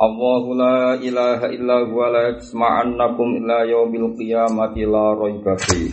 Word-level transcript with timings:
Allahu 0.00 0.56
la 0.56 0.96
ilaha 0.98 1.52
illa 1.52 1.84
huwa 1.86 2.10
la 2.10 2.20
yasma'annakum 2.32 3.38
illa 3.38 3.68
yaumil 3.68 4.16
qiyamati 4.16 4.88
la 4.88 5.14
raiba 5.14 5.54
fi. 5.60 5.92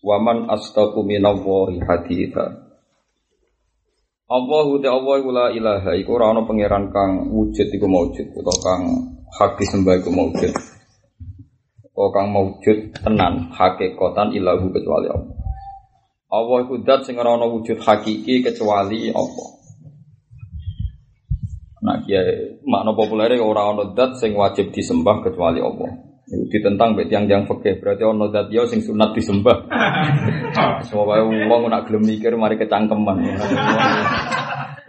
Wa 0.00 0.16
man 0.22 0.48
astaqu 0.48 1.04
minallahi 1.04 1.82
haditha. 1.84 2.70
Allahu 4.30 4.78
ta 4.78 4.94
Allah 4.94 5.20
la 5.26 5.46
ilaha 5.50 5.90
iku 5.98 6.14
ora 6.16 6.30
ana 6.30 6.46
pangeran 6.46 6.94
kang 6.94 7.34
wujud 7.34 7.66
iku 7.66 7.90
maujud 7.90 8.30
utawa 8.30 8.56
kang 8.62 8.82
hak 9.36 9.58
disembah 9.58 9.98
iku 9.98 10.14
maujud. 10.14 10.54
Utawa 11.90 12.08
kang 12.14 12.30
maujud 12.30 12.94
tenan 12.94 13.50
hakikatan 13.50 14.32
ilahu 14.32 14.70
kecuali 14.70 15.10
Allah. 15.10 15.34
Allah 16.30 16.58
iku 16.62 16.78
dat 16.86 17.04
sing 17.04 17.18
ora 17.18 17.34
ana 17.34 17.50
wujud 17.50 17.82
hakiki 17.82 18.40
kecuali 18.46 19.10
Allah. 19.10 19.59
Nah, 21.80 21.96
kiai 22.04 22.60
makna 22.68 22.92
populer 22.92 23.40
ora 23.40 23.72
ana 23.72 23.96
dat 23.96 24.20
sing 24.20 24.36
wajib 24.36 24.68
disembah 24.68 25.24
kecuali 25.24 25.64
Allah. 25.64 25.90
Itu 26.30 26.46
ditentang 26.46 26.94
mbek 26.94 27.10
tiang-tiang 27.10 27.48
fikih, 27.48 27.80
berarti 27.80 28.04
ana 28.04 28.28
dat 28.28 28.52
yo 28.52 28.68
sing 28.68 28.84
sunat 28.84 29.16
disembah. 29.16 29.64
Semua 30.86 31.16
wae 31.16 31.24
wong 31.24 31.72
nak 31.72 31.88
gelem 31.88 32.04
mikir 32.04 32.36
mari 32.36 32.60
kecangkeman. 32.60 33.16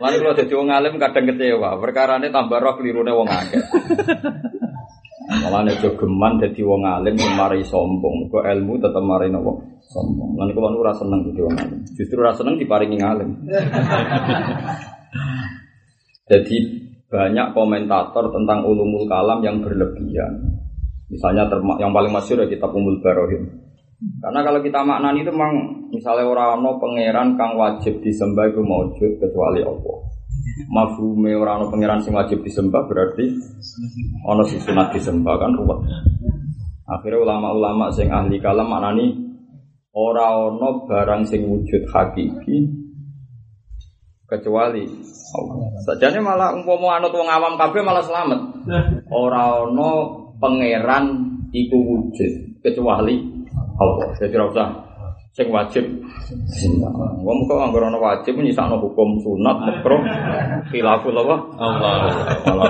Lan 0.01 0.17
kalau 0.17 0.33
dadi 0.33 0.53
wong 0.57 0.69
alim 0.73 0.97
kadang 0.97 1.29
kecewa, 1.31 1.77
perkarane 1.77 2.27
tambah 2.33 2.59
roh 2.59 2.75
klirune 2.75 3.13
wong 3.13 3.29
akeh. 3.29 3.61
Malah 5.31 5.61
nek 5.63 5.79
geman 5.79 6.43
dadi 6.43 6.61
wong 6.65 6.83
alim 6.83 7.15
mari 7.37 7.63
sombong, 7.63 8.27
kok 8.27 8.43
ilmu 8.43 8.81
tetep 8.83 8.99
mari 8.99 9.31
nopo 9.31 9.79
sombong. 9.79 10.35
Lan 10.35 10.51
kula 10.51 10.75
ora 10.75 10.91
seneng 10.91 11.23
dadi 11.23 11.39
wong 11.39 11.55
alim. 11.55 11.79
Justru 11.95 12.19
ora 12.19 12.35
seneng 12.35 12.59
diparingi 12.59 12.97
ngalim. 12.99 13.29
Jadi 16.27 16.57
banyak 17.11 17.51
komentator 17.51 18.31
tentang 18.31 18.63
ulumul 18.63 19.03
kalam 19.05 19.43
yang 19.43 19.59
berlebihan. 19.59 20.31
Misalnya 21.11 21.43
yang 21.75 21.91
paling 21.91 22.07
masyur 22.07 22.39
ya 22.39 22.47
kitab 22.47 22.71
Umul 22.71 23.03
Barohim. 23.03 23.51
Karena 24.23 24.41
kalau 24.41 24.63
kita 24.63 24.81
maknani 24.81 25.21
itu 25.21 25.29
memang 25.29 25.53
misalnya 25.91 26.25
orang 26.25 26.63
no 26.63 26.79
pangeran 26.79 27.37
kang 27.37 27.53
wajib 27.59 27.99
disembah 28.01 28.49
itu 28.49 28.63
maujud 28.63 29.11
kecuali 29.19 29.61
Allah. 29.61 29.97
Mafhume 30.71 31.35
orang 31.35 31.61
no 31.61 31.65
pangeran 31.69 31.99
sing 32.01 32.15
wajib 32.15 32.41
disembah 32.41 32.87
berarti 32.87 33.27
ono 34.25 34.41
sing 34.47 34.63
sunat 34.63 34.95
disembah 34.95 35.35
kan 35.35 35.51
ruwet. 35.53 35.83
Akhirnya 36.87 37.21
ulama-ulama 37.27 37.91
sing 37.91 38.09
ahli 38.09 38.39
kalam 38.39 38.71
maknani 38.71 39.19
orang 39.93 40.55
ono 40.55 40.87
barang 40.87 41.21
sing 41.27 41.45
wujud 41.45 41.91
hakiki 41.91 42.80
kecuali 44.31 44.87
Allah. 45.35 45.67
Sajane 45.83 46.19
malah 46.23 46.55
umpama 46.55 46.95
anut 46.95 47.11
wong 47.11 47.27
awam 47.27 47.59
kabeh 47.59 47.83
malah 47.83 47.99
selamat. 47.99 48.39
Ora 49.11 49.67
ana 49.67 49.91
pangeran 50.39 51.05
iku 51.51 51.75
wujud 51.75 52.63
kecuali 52.63 53.19
Allah. 53.75 54.07
Jadi 54.15 54.33
ora 54.39 54.47
usah 54.47 54.67
sing 55.31 55.47
wajib 55.47 55.87
Wong 57.23 57.47
kok 57.47 57.59
anggere 57.59 57.87
ana 57.87 57.99
wajib 57.99 58.39
nyisakno 58.39 58.79
hukum 58.79 59.19
sunat 59.19 59.57
makruh 59.59 59.99
khilaful 60.71 61.15
apa? 61.15 61.35
Allah. 61.59 62.67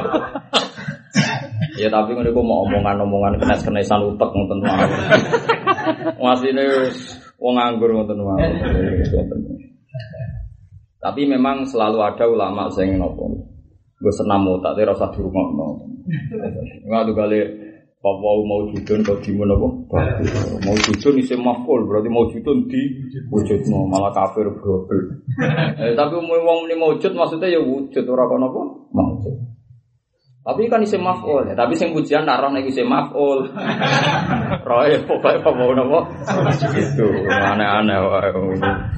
Ya 1.78 1.90
tapi 1.90 2.14
ngono 2.14 2.30
iku 2.30 2.42
mau 2.46 2.62
omongan-omongan 2.70 3.42
kenes-kenesan 3.42 4.06
utek 4.14 4.30
ngoten 4.30 4.60
wae. 4.66 4.86
Wasine 6.22 6.64
wong 7.42 7.54
nganggur 7.58 7.90
ngoten 7.94 8.20
wae. 8.22 8.50
Tapi 11.02 11.22
memang 11.26 11.66
selalu 11.66 11.98
ada 12.06 12.30
ulama 12.30 12.70
yang 12.78 13.02
nopo. 13.02 13.26
Gue 14.02 14.14
senam 14.14 14.46
tak 14.62 14.78
tapi 14.78 14.82
rasa 14.86 15.10
di 15.10 15.20
rumah 15.26 15.46
nopo. 15.50 15.86
Nggak 16.86 17.02
tuh 17.10 17.16
kali 17.18 17.40
Papa 18.02 18.18
mau 18.42 18.66
judun 18.74 19.06
kau 19.06 19.14
di 19.22 19.30
mana 19.30 19.54
Mau 20.66 20.74
judun 20.74 21.22
isi 21.22 21.38
maful 21.38 21.86
berarti 21.86 22.10
mau 22.10 22.26
judun 22.34 22.66
di 22.66 22.82
wujud 23.30 23.62
malah 23.70 24.10
kafir 24.10 24.50
berobel. 24.50 25.22
eh, 25.78 25.94
tapi 25.94 26.18
mau 26.18 26.34
wong 26.42 26.66
ini 26.66 26.82
wujud 26.82 27.14
maksudnya 27.14 27.54
ya 27.54 27.62
wujud 27.62 28.02
orang 28.10 28.26
kau 28.26 28.42
nopo. 28.42 28.62
Tapi 30.42 30.66
kan 30.66 30.82
isi 30.82 30.98
maful 30.98 31.46
ya. 31.46 31.54
Tapi 31.54 31.78
sing 31.78 31.94
pujian 31.94 32.26
naron 32.26 32.58
nek 32.58 32.66
isi 32.66 32.82
maful. 32.82 33.46
Roy 34.70 34.98
pokoke 35.06 35.38
apa 35.38 35.50
mau 35.54 35.70
nopo? 35.70 36.02
Itu 36.74 37.06
aneh-aneh 37.30 37.98
wae. 38.02 38.30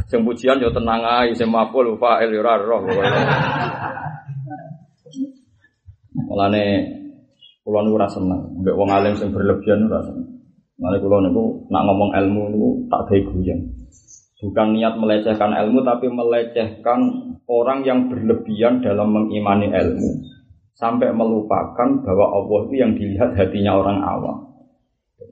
Sing 0.07 0.23
pujian 0.23 0.63
yo 0.63 0.71
tenang 0.71 1.03
ae 1.03 1.35
isi 1.35 1.43
maful 1.43 1.99
fa'il 1.99 2.31
yo 2.31 2.39
ora 2.39 2.55
roh. 2.55 2.87
Mulane 6.31 6.63
kula 7.67 7.79
niku 7.83 7.95
ora 7.99 8.07
seneng 8.07 8.63
mbek 8.63 8.75
wong 8.79 8.89
alim 8.95 9.13
sing 9.19 9.35
berlebihan 9.35 9.91
ora 9.91 9.99
seneng. 9.99 10.47
Mulane 10.79 10.97
kula 11.03 11.27
niku 11.27 11.43
nak 11.67 11.83
ngomong 11.83 12.09
ilmu 12.23 12.43
niku 12.55 12.69
tak 12.87 13.01
gawe 13.11 13.19
guyon. 13.19 13.59
Bukan 14.39 14.75
niat 14.79 14.95
melecehkan 14.95 15.51
ilmu 15.55 15.83
tapi 15.83 16.07
melecehkan 16.07 16.99
orang 17.51 17.83
yang 17.83 18.07
berlebihan 18.07 18.79
dalam 18.79 19.11
mengimani 19.11 19.71
ilmu 19.71 20.33
sampai 20.73 21.13
melupakan 21.13 21.89
bahwa 22.01 22.25
Allah 22.33 22.59
itu 22.69 22.75
yang 22.81 22.91
dilihat 22.97 23.37
hatinya 23.37 23.77
orang 23.77 23.99
awam. 24.01 24.37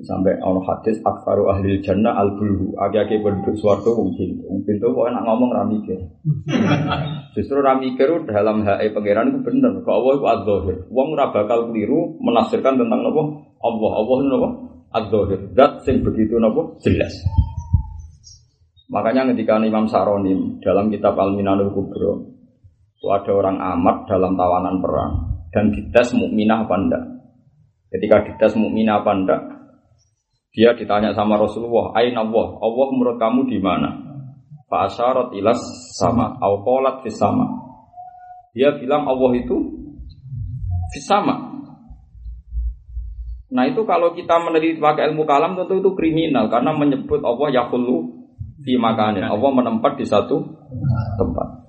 Sampai 0.02 0.34
orang 0.42 0.66
hadis 0.66 0.98
aksaru 1.06 1.52
ahli 1.52 1.78
jannah 1.86 2.18
al 2.18 2.34
bulhu 2.34 2.74
agi-agi 2.80 3.22
penduduk 3.22 3.54
suarga 3.60 3.92
wong 3.92 4.18
pintu. 4.18 4.42
Wong 4.50 4.66
pintu 4.66 4.90
kok 4.90 5.06
enak 5.14 5.24
ngomong 5.28 5.50
ra 5.54 5.62
mikir. 5.68 6.00
Justru 7.38 7.62
ra 7.62 7.78
mikir 7.78 8.26
dalam 8.26 8.66
hae 8.66 8.90
pangeran 8.90 9.30
itu 9.30 9.40
bener. 9.46 9.84
Kok 9.86 9.94
Allah 9.94 10.14
itu 10.18 10.26
adzahir. 10.26 10.78
Wong 10.90 11.14
ora 11.14 11.30
bakal 11.30 11.70
keliru 11.70 12.18
menafsirkan 12.18 12.82
tentang 12.82 13.02
apa? 13.04 13.24
Allah. 13.62 13.92
Allah 13.94 14.16
itu 14.18 14.36
apa? 14.42 14.50
Adzahir. 14.90 15.40
Zat 15.54 15.72
sing 15.86 16.02
begitu 16.02 16.40
apa? 16.42 16.62
Jelas. 16.82 17.14
Makanya 18.90 19.30
ketika 19.32 19.62
Imam 19.62 19.86
Saronim 19.86 20.58
dalam 20.66 20.90
kitab 20.90 21.14
Al-Minanul 21.14 21.72
Kubro 21.72 22.41
itu 23.02 23.10
ada 23.10 23.34
orang 23.34 23.58
amat 23.58 24.06
dalam 24.06 24.38
tawanan 24.38 24.78
perang 24.78 25.14
dan 25.50 25.74
dites 25.74 26.14
mukminah 26.14 26.70
apa 26.70 26.76
enggak. 26.78 27.04
Ketika 27.90 28.30
dites 28.30 28.54
mukminah 28.54 29.02
apa 29.02 29.12
enggak, 29.18 29.42
dia 30.54 30.78
ditanya 30.78 31.10
sama 31.18 31.34
Rasulullah, 31.42 31.98
"Aina 31.98 32.22
Allah? 32.22 32.62
Allah 32.62 32.88
menurut 32.94 33.18
kamu 33.18 33.50
di 33.50 33.58
mana?" 33.58 33.90
Fa 34.70 34.86
asyarat 34.86 35.34
ilas 35.34 35.58
sama, 35.98 36.38
au 36.46 36.62
qalat 36.62 37.02
fis 37.02 37.18
sama. 37.18 37.50
Dia 38.54 38.78
bilang 38.78 39.10
Allah 39.10 39.34
itu 39.34 39.58
fis 40.94 41.10
sama. 41.10 41.58
Nah 43.50 43.66
itu 43.66 43.82
kalau 43.82 44.14
kita 44.14 44.38
meneliti 44.46 44.78
pakai 44.78 45.10
ilmu 45.10 45.26
kalam 45.26 45.58
tentu 45.58 45.82
itu 45.82 45.90
kriminal 45.98 46.54
karena 46.54 46.70
menyebut 46.78 47.26
Allah 47.26 47.50
yahulu 47.50 48.30
di 48.62 48.78
makanin. 48.78 49.26
Allah 49.26 49.50
menempat 49.50 49.98
di 49.98 50.06
satu 50.06 50.38
tempat. 51.18 51.61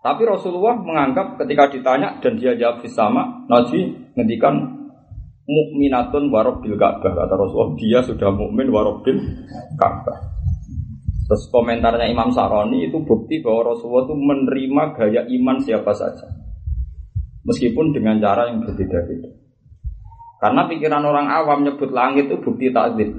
Tapi 0.00 0.22
Rasulullah 0.24 0.80
menganggap 0.80 1.36
ketika 1.44 1.68
ditanya 1.68 2.16
dan 2.24 2.40
dia 2.40 2.56
jawab 2.56 2.80
sama, 2.88 3.44
Nabi 3.52 3.92
ngendikan 4.16 4.80
mukminatun 5.44 6.32
warobil 6.32 6.78
Ka'bah 6.80 7.12
kata 7.12 7.34
Rasulullah 7.36 7.76
dia 7.76 8.00
sudah 8.00 8.32
mukmin 8.32 8.72
warobil 8.72 9.20
Ka'bah. 9.76 10.18
Terus 11.28 11.46
komentarnya 11.52 12.10
Imam 12.10 12.32
Saroni 12.32 12.88
itu 12.90 12.96
bukti 13.04 13.38
bahwa 13.44 13.76
Rasulullah 13.76 14.08
itu 14.08 14.16
menerima 14.18 14.82
gaya 14.98 15.22
iman 15.30 15.56
siapa 15.62 15.92
saja, 15.94 16.26
meskipun 17.46 17.94
dengan 17.94 18.18
cara 18.18 18.50
yang 18.50 18.64
berbeda-beda. 18.66 19.30
Karena 20.40 20.64
pikiran 20.64 21.04
orang 21.04 21.28
awam 21.28 21.62
nyebut 21.62 21.92
langit 21.92 22.26
itu 22.32 22.40
bukti 22.40 22.72
takdir. 22.72 23.12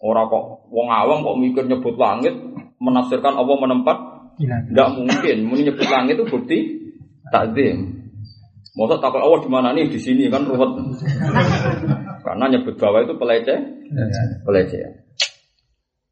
Orang 0.00 0.26
kok 0.32 0.66
wong 0.72 0.88
awam 0.88 1.20
kok 1.20 1.36
mikir 1.38 1.64
nyebut 1.68 1.94
langit 2.00 2.32
menafsirkan 2.80 3.36
Allah 3.36 3.56
menempat 3.56 4.13
tidak 4.38 4.88
mungkin. 4.98 5.36
Muni 5.46 5.62
nyebut 5.66 5.86
langit 5.86 6.18
itu 6.18 6.24
bukti 6.26 6.58
takdim. 7.30 8.04
Masa 8.74 8.98
takut 8.98 9.22
Allah 9.22 9.38
di 9.38 9.50
mana 9.50 9.68
nih 9.70 9.86
di 9.86 9.98
sini 10.02 10.26
kan 10.26 10.42
ruwet. 10.42 10.70
Karena 12.26 12.44
nyebut 12.50 12.74
bawah 12.74 13.06
itu 13.06 13.14
peleceh, 13.14 13.58
peleceh. 14.42 14.82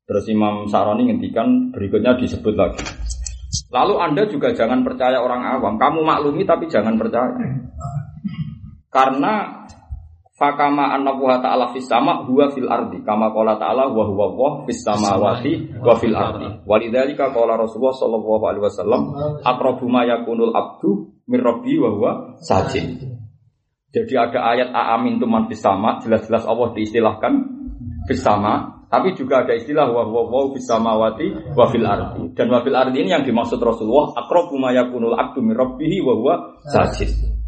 Terus 0.07 0.25
Imam 0.31 0.71
Saroni 0.71 1.11
ngendikan 1.11 1.75
berikutnya 1.75 2.15
disebut 2.21 2.55
lagi. 2.55 2.85
Lalu 3.73 3.95
Anda 3.99 4.23
juga 4.29 4.53
jangan 4.53 4.85
percaya 4.85 5.19
orang 5.19 5.43
awam. 5.59 5.75
Kamu 5.81 6.05
maklumi 6.05 6.45
tapi 6.45 6.69
jangan 6.69 7.01
percaya. 7.01 7.33
Karena 8.93 9.62
fakama 10.43 10.91
annahu 10.99 11.31
ta'ala 11.39 11.71
fis 11.71 11.87
sama 11.87 12.27
huwa 12.27 12.51
fil 12.51 12.67
ardi. 12.67 12.99
Kama 13.07 13.31
qala 13.31 13.55
ta'ala 13.55 13.87
wa 13.95 14.03
huwa 14.03 14.27
wa 14.35 14.49
fis 14.67 14.83
samawati 14.83 15.79
wa 15.79 15.95
fil 15.95 16.19
ardi. 16.19 16.67
Walidzalika 16.67 17.31
qala 17.31 17.55
Rasulullah 17.55 17.95
sallallahu 17.95 18.43
alaihi 18.51 18.65
wasallam 18.67 19.03
aqrabu 19.47 19.87
ma 19.87 20.03
yakunul 20.03 20.51
abdu 20.51 21.15
min 21.31 21.39
rabbi 21.39 21.79
wa 21.79 21.95
huwa 21.95 22.11
sajid. 22.43 23.07
Jadi 23.95 24.15
ada 24.19 24.43
ayat 24.51 24.75
aamin 24.75 25.23
tuman 25.23 25.47
fis 25.47 25.63
sama. 25.63 26.03
Jelas-jelas 26.03 26.43
Allah 26.43 26.75
diistilahkan 26.75 27.33
fis 28.11 28.19
sama 28.19 28.83
tapi 28.91 29.17
juga 29.17 29.41
ada 29.41 29.57
istilah 29.57 29.89
wa 29.89 30.05
huwa 30.05 30.29
wa 30.29 30.53
fis 30.53 30.67
samawati 30.67 31.55
wa 31.55 31.71
fil 31.71 31.87
ardi. 31.87 32.35
Dan 32.35 32.51
wa 32.51 32.61
fil 32.61 32.75
ardi 32.75 32.99
ini 32.99 33.15
yang 33.15 33.23
dimaksud 33.23 33.63
Rasulullah 33.63 34.19
aqrabu 34.19 34.59
ma 34.59 34.75
yakunul 34.75 35.15
abdu 35.15 35.39
min 35.41 35.55
rabbihi 35.55 36.03
wa 36.03 36.13
huwa 36.19 36.35
sajid 36.67 37.42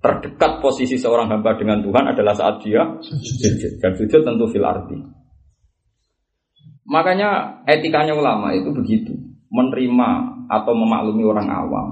terdekat 0.00 0.64
posisi 0.64 0.96
seorang 0.96 1.28
hamba 1.28 1.56
dengan 1.60 1.84
Tuhan 1.84 2.08
adalah 2.08 2.32
saat 2.32 2.64
dia 2.64 2.80
sujud 3.04 3.80
dan 3.84 3.92
sujud 3.92 4.20
tentu 4.24 4.44
fil 4.48 4.64
arti. 4.64 4.96
Makanya 6.88 7.62
etikanya 7.68 8.16
ulama 8.16 8.50
itu 8.56 8.72
begitu, 8.72 9.12
menerima 9.52 10.10
atau 10.48 10.72
memaklumi 10.74 11.22
orang 11.22 11.48
awam. 11.52 11.88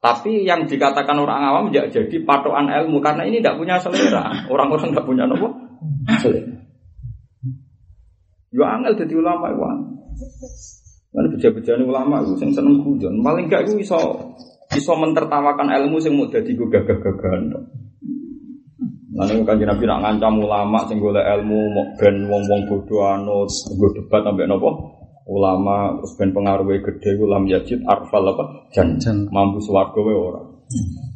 Tapi 0.00 0.48
yang 0.48 0.64
dikatakan 0.64 1.12
orang 1.20 1.44
awam 1.44 1.64
tidak 1.68 1.92
jadi 1.92 2.16
patokan 2.24 2.72
ilmu 2.72 3.04
karena 3.04 3.28
ini 3.28 3.44
tidak 3.44 3.60
punya 3.60 3.76
selera. 3.76 4.48
Orang-orang 4.48 4.96
tidak 4.96 5.04
punya 5.04 5.28
nopo 5.28 5.52
selera. 6.24 6.56
Yo 8.50 8.64
angel 8.64 8.96
jadi 8.96 9.14
ulama 9.20 9.52
itu. 9.52 9.62
Kan 11.10 11.26
beja 11.36 11.74
ulama 11.76 12.22
itu 12.22 12.38
yang 12.38 12.54
seneng 12.54 12.80
gujon. 12.80 13.18
Paling 13.20 13.50
gak 13.50 13.66
itu 13.66 13.82
iso 13.82 13.98
iso 14.74 14.92
mentertawakan 14.94 15.70
ilmu 15.70 15.98
sing 15.98 16.14
mau 16.14 16.30
dadi 16.30 16.54
go 16.54 16.70
gagah-gagahan. 16.70 17.50
Lalu 19.10 19.42
kan 19.42 19.58
Nabi 19.58 19.84
nak 19.84 20.00
ngancam 20.06 20.38
ulama 20.38 20.86
sing 20.86 21.02
golek 21.02 21.26
ilmu 21.26 21.60
mau 21.74 21.84
ben 21.98 22.30
wong-wong 22.30 22.60
bodoh 22.70 23.02
anut 23.04 23.50
nggo 23.50 23.88
debat 23.98 24.22
sampai 24.22 24.46
nopo 24.46 24.70
ulama 25.26 25.98
terus 25.98 26.14
ben 26.14 26.30
pengaruhnya 26.30 26.80
gede 26.80 27.18
ulam 27.18 27.44
yajid 27.46 27.82
arfal 27.86 28.24
apa 28.26 28.70
jan, 28.74 28.98
jan. 29.02 29.26
mampu 29.34 29.58
swarga 29.60 29.98
wae 29.98 30.14
ora. 30.14 30.42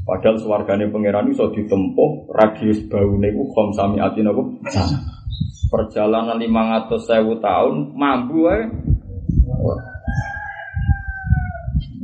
Padahal 0.05 0.37
swargane 0.37 0.91
pangeran 0.91 1.31
iso 1.31 1.49
ditempuh 1.55 2.35
radius 2.35 2.83
baune 2.91 3.31
ku 3.33 3.43
sami 3.73 4.03
ati 4.03 4.21
nopo 4.21 4.43
Perjalanan 5.65 6.39
500.000 6.39 7.41
tahun 7.41 7.75
mampu 7.99 8.37
wae. 8.47 8.63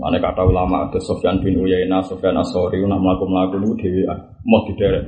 Mana 0.00 0.16
kata 0.16 0.48
ulama 0.48 0.88
ada 0.88 0.96
Sofyan 0.96 1.44
bin 1.44 1.60
Uyaina, 1.60 2.00
Sofyan 2.00 2.40
Asori, 2.40 2.80
nak 2.88 3.04
melakukan 3.04 3.28
melakukan 3.28 3.68
itu 3.68 3.72
dewi 3.84 4.02
mau 4.48 4.64
dideret. 4.64 5.04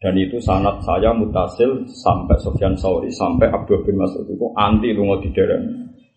Dan 0.00 0.14
itu 0.16 0.40
sangat 0.40 0.80
saya 0.80 1.12
mutasil 1.12 1.84
sampai 1.92 2.40
Sofyan 2.40 2.72
Sauri 2.72 3.12
sampai 3.12 3.52
Abdul 3.52 3.84
bin 3.84 4.00
Mas'ud 4.00 4.24
itu 4.24 4.48
anti 4.56 4.96
lunga 4.96 5.20
dideret. 5.20 5.60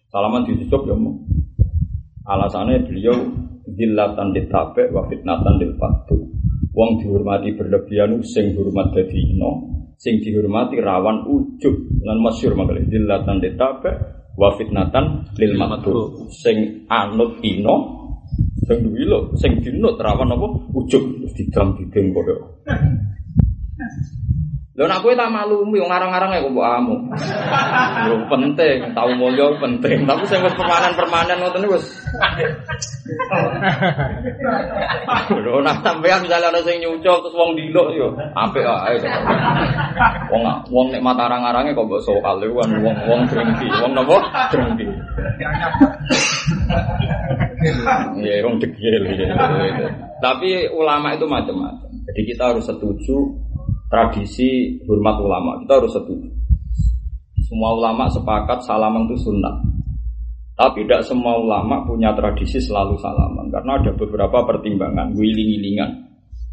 Salaman 0.07 0.47
ditutup 0.47 0.87
ya 0.87 0.95
mau. 0.95 1.19
Alasannya 2.23 2.87
beliau 2.87 3.17
dilatan 3.67 4.31
ditape 4.31 4.87
wa 4.95 5.03
fitnatan 5.11 5.59
dil 5.59 5.75
Wong 6.69 7.01
dihormati 7.01 7.59
berlebihan 7.59 8.23
sing 8.23 8.55
hormat 8.55 8.95
dadi 8.95 9.35
sing 9.99 10.23
dihormati 10.23 10.79
rawan 10.79 11.27
ujub 11.27 11.75
lan 12.07 12.23
masyhur 12.23 12.55
makale 12.55 12.87
dilatan 12.87 13.43
ditape 13.43 14.18
wa 14.39 14.55
fitnatan 14.55 15.35
lil 15.35 15.53
maktur 15.59 16.31
sing 16.31 16.87
anut 16.87 17.43
ino 17.43 17.75
sing 18.63 18.77
duwi 18.87 19.03
lho 19.11 19.35
sing 19.35 19.59
dinut 19.59 19.99
rawan 19.99 20.31
apa 20.31 20.47
ujug 20.79 21.27
didam 21.35 21.75
didem 21.75 22.15
padha 22.15 22.35
Lho 24.79 24.87
nak 24.87 25.03
kowe 25.03 25.11
tak 25.11 25.27
maklumi 25.27 25.75
wong 25.75 25.91
ngarang-ngarang 25.91 26.31
ya 26.31 26.39
kok 26.39 26.55
mbok 26.55 26.67
amu. 26.71 26.95
Yo 28.07 28.15
penting, 28.31 28.95
tau 28.95 29.11
mulya 29.11 29.51
penting, 29.59 30.07
tapi 30.07 30.23
sing 30.23 30.39
wis 30.39 30.55
permanen-permanen 30.55 31.35
ngoten 31.43 31.67
wis. 31.67 31.83
Lho 35.35 35.59
nak 35.59 35.83
sampean 35.83 36.23
misale 36.23 36.47
ana 36.47 36.63
sing 36.63 36.79
nyucul 36.79 37.19
terus 37.19 37.35
wong 37.35 37.59
diluk 37.59 37.91
yo 37.91 38.07
apik 38.39 38.63
ae. 38.63 38.95
Wong 40.31 40.47
wong 40.71 40.95
nek 40.95 41.03
mata 41.03 41.27
arang-arange 41.27 41.75
kok 41.75 41.83
mbok 41.83 41.99
soal 41.99 42.39
kan 42.39 42.71
wong 42.79 42.95
wong 43.03 43.27
drengki, 43.27 43.67
wong 43.83 43.91
napa? 43.91 44.47
Drengki. 44.55 44.87
Iya, 48.23 48.47
wong 48.47 48.63
degil. 48.63 48.95
Tapi 50.23 50.71
ulama 50.71 51.19
itu 51.19 51.27
macam-macam. 51.27 51.91
Jadi 52.07 52.21
kita 52.31 52.55
harus 52.55 52.63
setuju 52.63 53.48
tradisi 53.89 54.79
hormat 54.85 55.17
ulama. 55.19 55.59
Kita 55.65 55.81
harus 55.81 55.91
setuju. 55.91 56.29
Semua 57.49 57.73
ulama 57.73 58.05
sepakat 58.07 58.61
salaman 58.61 59.09
itu 59.09 59.17
sunnah. 59.25 59.57
Tapi 60.53 60.85
tidak 60.85 61.07
semua 61.07 61.39
ulama 61.39 61.81
punya 61.87 62.13
tradisi 62.13 62.59
selalu 62.61 62.99
salaman 62.99 63.47
karena 63.49 63.79
ada 63.79 63.91
beberapa 63.95 64.43
pertimbangan, 64.43 65.15
wiling-wilingan. 65.15 66.05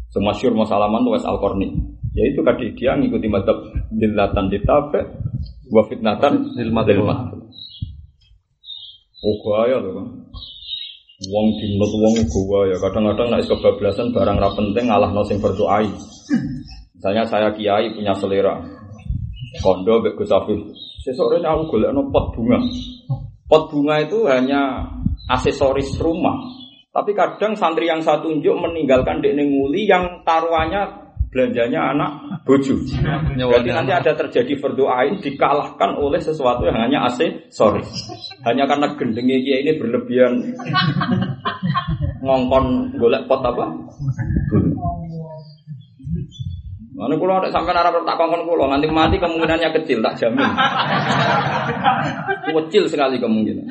Semua 0.09 0.31
syur 0.31 0.55
mau 0.55 0.65
salaman 0.65 1.03
itu 1.03 1.27
al 1.27 1.37
-Qarni. 1.37 1.67
Yaitu 2.17 2.41
tadi 2.41 2.73
dia 2.73 2.97
ngikuti 2.97 3.27
madhab 3.29 3.61
dilatan 3.93 4.49
ditabe 4.49 5.05
wa 5.69 5.83
fitnatan 5.85 6.49
lil 6.57 6.71
Oh 9.27 9.35
gaya 9.43 9.77
tuh 9.83 9.93
kan. 9.97 10.07
Wong 11.33 11.47
dinut 11.57 11.91
wong 11.97 12.13
gua 12.29 12.69
ya 12.69 12.77
kadang-kadang 12.77 13.33
nek 13.33 13.49
kebablasan 13.49 14.13
barang 14.13 14.37
ra 14.37 14.49
penting 14.53 14.85
ngalah 14.85 15.09
sing 15.25 15.41
berdoai. 15.41 15.89
Misalnya 16.97 17.23
saya 17.29 17.53
kiai 17.53 17.93
punya 17.93 18.09
selera, 18.17 18.57
kondo 19.61 20.01
bek 20.01 20.17
Gus 20.17 20.33
Afif. 20.33 20.57
Aku 21.07 21.63
golek 21.69 21.93
pot 22.09 22.33
bunga. 22.33 22.57
Pot 23.45 23.69
bunga 23.69 24.01
itu 24.01 24.25
hanya 24.25 24.81
aksesoris 25.29 25.93
rumah. 26.01 26.35
Tapi 26.89 27.13
kadang 27.13 27.53
santri 27.53 27.85
yang 27.85 28.01
satu 28.01 28.33
tunjuk 28.33 28.57
meninggalkan 28.57 29.21
dek 29.21 29.37
nguli 29.37 29.85
yang 29.85 30.25
taruhannya 30.25 31.07
belanjanya 31.29 31.93
anak 31.93 32.11
bojo. 32.41 32.73
Berarti 33.37 33.69
nanti 33.69 33.93
ada 33.93 34.17
terjadi 34.17 34.57
berdoain 34.57 35.21
dikalahkan 35.21 36.01
oleh 36.01 36.17
sesuatu 36.17 36.65
yang 36.65 36.81
hanya 36.81 37.05
aksesoris. 37.05 38.09
Hanya 38.41 38.65
karena 38.65 38.97
gendengnya 38.97 39.37
kiai 39.37 39.61
ini 39.61 39.77
berlebihan 39.77 40.33
ngongkon 42.25 42.97
golek 42.97 43.29
pot 43.29 43.45
apa? 43.45 43.65
Mana 46.97 47.13
kulo 47.13 47.37
ada 47.37 47.53
sampai 47.53 47.77
arah 47.77 47.93
tak 47.93 48.17
kongkon 48.17 48.49
kulo 48.49 48.65
nanti 48.65 48.89
mati 48.89 49.21
kemungkinannya 49.21 49.69
kecil 49.69 50.01
tak 50.01 50.17
jamin. 50.17 50.49
kecil 52.57 52.89
sekali 52.89 53.21
kemungkinan. 53.21 53.69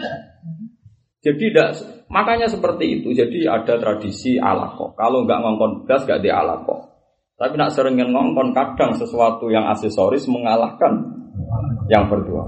Jadi 1.26 1.50
tidak 1.50 1.74
makanya 2.06 2.46
seperti 2.46 3.02
itu. 3.02 3.10
Jadi 3.10 3.50
ada 3.50 3.82
tradisi 3.82 4.38
alako. 4.38 4.94
Kalau 4.94 5.26
nggak 5.26 5.42
ngongkon 5.42 5.72
gas 5.90 6.06
nggak 6.06 6.22
di 6.22 6.30
alako. 6.30 6.86
Tapi 7.34 7.58
nak 7.58 7.74
sering 7.74 7.98
ngongkon 7.98 8.54
kadang 8.54 8.94
sesuatu 8.94 9.50
yang 9.50 9.66
aksesoris 9.74 10.30
mengalahkan 10.30 11.10
yang 11.90 12.06
berdua. 12.06 12.46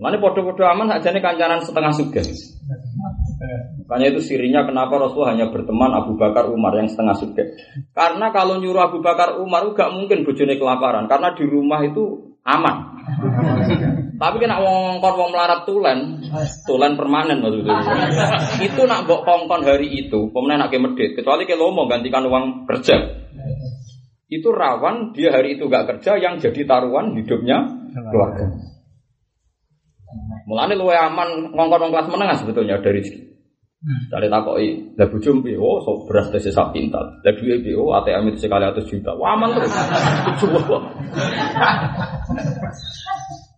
Mana 0.00 0.16
podo-podo 0.16 0.62
aman 0.64 0.94
saja 0.94 1.10
nih 1.10 1.20
kancaran 1.20 1.60
setengah 1.60 1.92
sugen. 1.92 2.24
Makanya 3.40 4.12
itu 4.12 4.20
sirinya 4.20 4.68
kenapa 4.68 5.00
Rasul 5.00 5.24
hanya 5.24 5.48
berteman 5.48 5.96
Abu 5.96 6.20
Bakar 6.20 6.52
Umar 6.52 6.76
yang 6.76 6.92
setengah 6.92 7.16
suge. 7.16 7.56
Karena 7.96 8.28
kalau 8.36 8.60
nyuruh 8.60 8.92
Abu 8.92 9.00
Bakar 9.00 9.40
Umar 9.40 9.64
gak 9.72 9.96
mungkin 9.96 10.28
bojone 10.28 10.60
kelaparan 10.60 11.08
karena 11.08 11.32
di 11.32 11.44
rumah 11.48 11.80
itu 11.80 12.36
aman. 12.44 13.00
Tapi 14.20 14.36
kena 14.36 14.60
wong 14.60 15.00
kongkon 15.00 15.14
wong 15.16 15.30
melarat 15.32 15.64
tulen, 15.64 16.20
tulen 16.68 16.92
permanen 17.00 17.40
maksudnya. 17.40 17.80
itu 18.60 18.84
nak 18.84 19.08
bok 19.08 19.24
kongkon 19.24 19.64
hari 19.64 19.88
itu, 19.88 20.28
pemenang 20.28 20.68
nak 20.68 20.76
medit, 20.76 21.16
kecuali 21.16 21.48
kalau 21.48 21.72
mau 21.72 21.88
gantikan 21.88 22.28
uang 22.28 22.68
kerja. 22.68 23.24
Itu 24.28 24.52
rawan 24.52 25.16
dia 25.16 25.32
hari 25.32 25.56
itu 25.56 25.64
gak 25.72 25.96
kerja 25.96 26.20
yang 26.20 26.36
jadi 26.36 26.68
taruhan 26.68 27.16
hidupnya 27.16 27.64
keluarga. 28.12 28.52
Mulane 30.44 30.76
luwe 30.76 30.92
aman 30.92 31.56
ngongkon 31.56 31.88
wong 31.88 31.92
kelas 31.96 32.08
menengah 32.12 32.36
sebetulnya 32.36 32.76
dari 32.84 33.00
sini. 33.00 33.29
Dari 33.80 34.28
takoi, 34.28 34.92
lah 34.92 35.08
bujum 35.08 35.40
piye? 35.40 35.56
Oh, 35.56 35.80
so 35.80 36.04
beras 36.04 36.28
tes 36.28 36.52
sak 36.52 36.76
pintar. 36.76 37.24
Lah 37.24 37.32
duwe 37.32 37.64
piye? 37.64 37.72
Oh, 37.72 37.96
ATM 37.96 38.28
itu 38.28 38.44
sekali 38.44 38.68
atas 38.68 38.84
juta. 38.84 39.16
Wah, 39.16 39.32
aman 39.32 39.56
terus. 39.56 39.72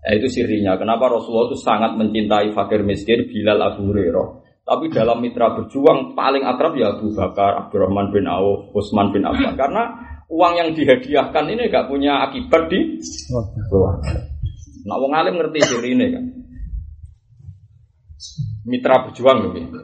Nah, 0.03 0.19
itu 0.19 0.27
sirinya. 0.27 0.75
Kenapa 0.75 1.07
Rasulullah 1.07 1.55
itu 1.55 1.63
sangat 1.63 1.95
mencintai 1.95 2.51
fakir 2.51 2.83
miskin 2.83 3.23
Bilal 3.31 3.63
Abu 3.63 3.87
Hurairah. 3.87 4.29
Tapi 4.67 4.91
dalam 4.91 5.23
mitra 5.23 5.55
berjuang 5.55 6.19
paling 6.19 6.43
akrab 6.43 6.75
ya 6.75 6.99
Abu 6.99 7.15
Bakar, 7.15 7.55
Abdurrahman 7.55 8.11
bin 8.11 8.27
Auf, 8.27 8.75
Utsman 8.75 9.15
bin 9.15 9.23
Affan. 9.23 9.55
Karena 9.55 9.95
uang 10.27 10.59
yang 10.59 10.75
dihadiahkan 10.75 11.45
ini 11.55 11.71
gak 11.71 11.87
punya 11.87 12.19
akibat 12.19 12.67
di 12.67 12.99
keluarga. 13.71 14.27
Nah, 14.91 14.99
wong 14.99 15.15
alim 15.15 15.39
ngerti 15.39 15.71
sirine 15.71 16.07
kan 16.11 16.25
mitra 18.67 19.09
berjuang 19.09 19.53
gitu. 19.53 19.79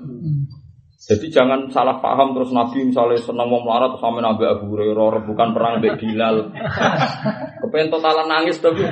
Jadi 1.09 1.33
jangan 1.33 1.73
salah 1.73 2.05
paham 2.05 2.37
terus 2.37 2.53
Nabi 2.53 2.85
misalnya 2.85 3.17
senang 3.23 3.49
mau 3.49 3.65
melarat 3.65 3.97
sama 3.97 4.21
Nabi 4.21 4.45
Abu 4.45 4.77
Hurairah 4.77 5.25
bukan 5.25 5.49
perang 5.57 5.81
Mbak 5.81 5.97
Bilal. 5.97 6.53
Kepengen 7.65 7.89
totalan 7.89 8.29
nangis 8.29 8.61
tapi. 8.61 8.85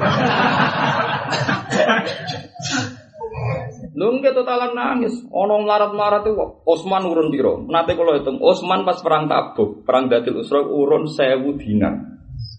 Lu 3.97 4.21
totalan 4.21 4.73
nangis. 4.77 5.25
Ono 5.33 5.61
melarat-melarat 5.65 6.29
itu 6.29 6.37
Osman 6.69 7.05
urun 7.09 7.33
piro? 7.33 7.65
Nanti 7.65 7.97
kalau 7.97 8.17
hitung 8.17 8.41
Osman 8.45 8.85
pas 8.85 9.01
perang 9.01 9.25
Tabuk, 9.25 9.83
perang 9.89 10.13
Datil 10.13 10.41
Usra 10.41 10.61
urun 10.61 11.09
sewu 11.09 11.57
dinar. 11.57 11.97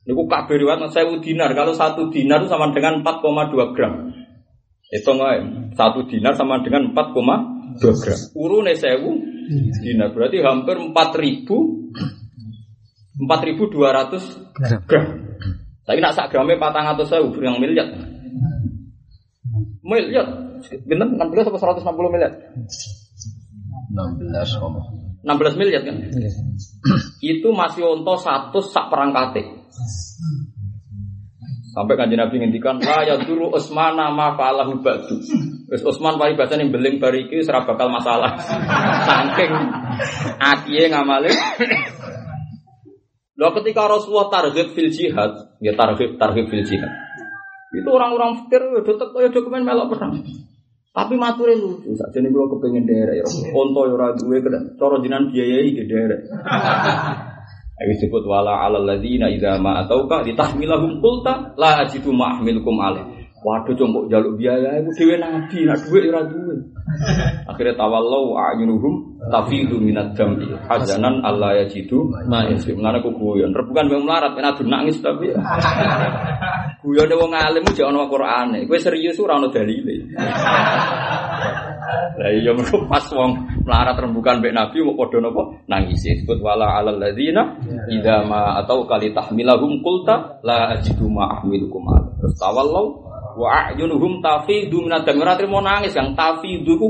Niku 0.05 0.25
kabeh 0.25 0.57
riwayat 0.57 0.89
sewu 0.89 1.21
dinar. 1.21 1.53
Kalau 1.53 1.77
satu 1.77 2.09
dinar 2.09 2.41
itu 2.41 2.49
sama 2.49 2.73
dengan 2.73 3.05
4,2 3.05 3.73
gram. 3.77 4.16
Itu 4.87 5.09
enggak 5.11 5.35
satu 5.75 6.07
dinar 6.07 6.33
sama 6.39 6.63
dengan 6.63 6.95
4,2 6.95 8.01
gram. 8.03 8.19
Urune 8.39 8.73
sewu 8.75 9.19
dinar 9.83 10.15
berarti 10.15 10.39
hampir 10.43 10.79
4000 10.79 11.43
4200 13.17 14.85
gram. 14.85 15.05
Tapi 15.87 15.99
nak 16.03 16.13
sak 16.13 16.29
grame 16.29 16.59
400.000 16.59 17.31
yang 17.39 17.57
miliar. 17.63 17.87
Miliar. 19.81 20.27
Bener 20.83 21.07
16 21.15 21.47
atau 21.47 21.79
160 21.79 22.13
miliar? 22.13 22.31
16 23.95 24.59
om. 24.59 24.75
16 25.23 25.59
miliar 25.59 25.81
kan? 25.87 25.95
Itu 27.23 27.55
masih 27.55 27.87
untuk 27.87 28.19
satu 28.19 28.59
sak 28.59 28.91
perangkate. 28.91 29.43
Sampai 31.77 31.93
kanjeng 31.93 32.17
Nabi 32.17 32.41
ngendikan 32.41 32.81
la 32.81 33.05
ya 33.05 33.21
dulu 33.21 33.53
Utsman 33.53 33.93
ma 33.93 34.33
fa'alahu 34.33 34.81
ba'du. 34.81 35.21
Wis 35.69 35.85
Utsman 35.85 36.17
pari 36.17 36.33
baca 36.33 36.57
ning 36.57 36.73
beling 36.73 36.97
bariki 36.97 37.37
ora 37.45 37.69
bakal 37.69 37.93
masalah. 37.93 38.33
Saking 39.05 39.53
atiye 40.41 40.89
ngamale. 40.89 41.29
Loh 43.37 43.53
ketika 43.61 43.85
Rasulullah 43.85 44.33
tarhib 44.33 44.73
fil 44.73 44.89
jihad, 44.89 45.53
ya 45.61 45.77
tarhib 45.77 46.17
tarhib 46.17 46.49
fil 46.49 46.65
jihad. 46.65 46.89
Itu 47.69 47.93
orang-orang 47.93 48.41
fikir 48.41 48.57
ya 48.73 48.81
tetep 48.81 49.13
kaya 49.13 49.29
dokumen 49.29 49.61
melok 49.61 49.93
perang. 49.93 50.17
Tapi 50.97 51.13
mature 51.13 51.53
lucu, 51.53 51.93
saja 51.93 52.17
nih 52.25 52.33
kalau 52.33 52.57
kepengen 52.57 52.89
daerah 52.89 53.21
ya, 53.21 53.25
konto 53.53 53.85
ya 53.85 53.93
ora 53.93 54.17
duwe, 54.17 54.41
cara 54.81 54.97
jinan 54.97 55.29
biayai 55.29 55.77
di 55.77 55.85
daerah. 55.85 56.17
Ayo 57.77 57.93
disebut 57.93 58.25
wala 58.25 58.65
alal 58.65 58.89
ladzina 58.89 59.29
idza 59.29 59.61
ma 59.61 59.85
atauka 59.85 60.25
litahmilahum 60.25 60.97
qulta 60.97 61.53
la 61.61 61.85
ajidu 61.85 62.09
ma 62.09 62.33
ahmilukum 62.33 62.73
alaih. 62.81 63.05
Waduh 63.37 63.77
combok 63.77 64.09
jaluk 64.09 64.33
biaya 64.33 64.81
iku 64.81 64.89
dhewe 64.97 65.21
nabi, 65.21 65.61
nak 65.69 65.85
dhuwit 65.85 66.09
ora 66.09 66.25
duwe. 66.25 66.57
Akhirnya 67.53 67.77
tawallau 67.77 68.33
a'yunuhum 68.33 69.21
tafidu 69.29 69.77
minad 69.77 70.17
dam'i 70.17 70.57
hazanan 70.65 71.21
alla 71.21 71.53
yajidu 71.61 72.09
ma 72.25 72.49
yasim. 72.49 72.81
Mulane 72.81 72.97
ku 73.05 73.13
guyon. 73.13 73.53
Rebukan 73.53 73.93
wong 73.93 74.09
melarat 74.09 74.33
adu 74.33 74.65
nangis 74.65 74.97
tapi 75.05 75.29
guyone 76.81 77.13
wong 77.13 77.31
alim 77.37 77.61
jek 77.77 77.85
ana 77.85 78.09
Qur'ane. 78.09 78.65
Kowe 78.65 78.79
serius 78.81 79.21
ora 79.21 79.37
ana 79.37 79.53
dalile. 79.53 79.95
Lah 82.17 82.31
iya 82.33 82.51
mergo 82.51 82.83
pas 82.91 83.05
wong 83.15 83.63
melarat 83.63 83.95
rembukan 83.95 84.43
mbek 84.43 84.51
Nabi 84.51 84.83
mau 84.83 84.99
padha 84.99 85.23
napa 85.23 85.41
nangis 85.71 86.03
disebut 86.03 86.43
wala 86.43 86.75
alal 86.75 86.99
ladzina 86.99 87.55
idza 87.87 88.27
ma 88.27 88.59
atau 88.59 88.83
kali 88.83 89.15
tahmilahum 89.15 89.79
qulta 89.79 90.43
la 90.43 90.75
ajidu 90.75 91.07
ma 91.07 91.39
ahmilukum 91.39 91.87
ala. 91.87 92.11
Tawallau 92.35 93.07
wa 93.37 93.47
a'yunuhum 93.71 94.19
tafidu 94.19 94.83
minad 94.83 95.07
dam 95.07 95.21
ora 95.23 95.39
trimo 95.39 95.63
nangis 95.63 95.95
yang 95.95 96.11
tafidu 96.17 96.75
ku 96.75 96.87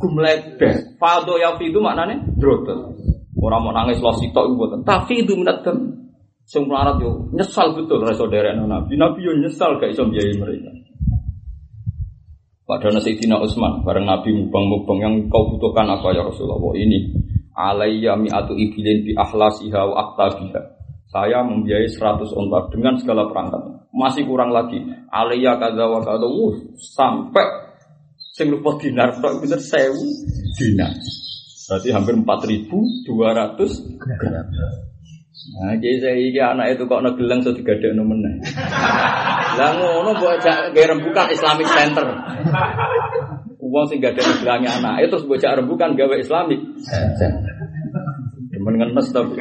gumlede. 0.00 0.98
Fado 0.98 1.38
ya 1.38 1.54
fidu 1.54 1.78
maknane 1.78 2.34
drotot. 2.40 2.96
Ora 3.38 3.62
mau 3.62 3.70
nangis 3.70 4.02
lo 4.02 4.10
sitok 4.18 4.50
iku 4.50 4.54
mboten. 4.58 4.80
Tafidu 4.82 5.38
minad 5.38 5.62
dam. 5.62 5.78
Sing 6.50 6.66
melarat 6.66 6.98
yo 6.98 7.30
nyesal 7.30 7.78
betul 7.78 8.02
ra 8.02 8.10
saudara 8.10 8.50
Nabi. 8.56 8.98
Nabi 8.98 9.22
yo 9.22 9.38
nyesal 9.38 9.78
gak 9.78 9.94
iso 9.94 10.02
mereka. 10.10 10.74
Padahal 12.70 13.02
Sayyidina 13.02 13.34
Utsman 13.42 13.82
bareng 13.82 14.06
Nabi 14.06 14.30
mubang-mubang 14.30 15.02
yang 15.02 15.14
kau 15.26 15.50
butuhkan 15.50 15.90
apa 15.90 16.14
ya 16.14 16.22
Rasulullah 16.22 16.62
ini 16.78 17.10
alayya 17.50 18.14
mi'atu 18.14 18.54
ibilin 18.54 19.02
bi 19.02 19.10
ahlasiha 19.18 19.90
wa 19.90 19.94
aktabiha. 20.06 20.78
Saya 21.10 21.42
membiayai 21.42 21.90
100 21.90 22.30
onta 22.30 22.70
dengan 22.70 22.94
segala 22.94 23.26
perangkat. 23.26 23.90
Masih 23.90 24.22
kurang 24.22 24.54
lagi. 24.54 24.78
Alayya 25.10 25.58
kadza 25.58 25.82
wa 25.82 25.98
kadza 25.98 26.30
uh, 26.30 26.54
sampai 26.78 27.74
sing 28.38 28.54
lupa 28.54 28.78
dinar 28.78 29.18
tok 29.18 29.42
bener 29.42 29.58
1000 29.58 29.90
dinar. 30.54 30.94
Berarti 31.66 31.88
hampir 31.90 32.14
4200 32.22 33.98
gram. 33.98 34.46
Nah, 35.50 35.74
jadi 35.82 35.96
saya 35.98 36.14
ini 36.22 36.38
anak 36.38 36.78
itu 36.78 36.86
kok 36.86 37.02
negeleng 37.02 37.42
so 37.42 37.50
digadekno 37.50 38.06
meneh. 38.06 38.46
Lah 39.60 39.76
ngono 39.76 40.16
mbok 40.16 40.40
ajak 40.40 40.72
rembukan 40.72 41.28
Islamic 41.28 41.68
Center. 41.68 42.08
Uang 43.60 43.84
sing 43.92 44.00
gak 44.00 44.16
ada 44.16 44.24
negelange 44.24 44.68
anak, 44.72 45.04
itu 45.04 45.12
terus 45.12 45.24
mbok 45.28 45.36
ajak 45.36 45.60
rembukan 45.60 45.92
gawe 45.92 46.16
Islamic 46.16 46.60
Center. 47.20 47.54
Demen 48.48 48.74
ngenes 48.80 49.12
tapi. 49.12 49.36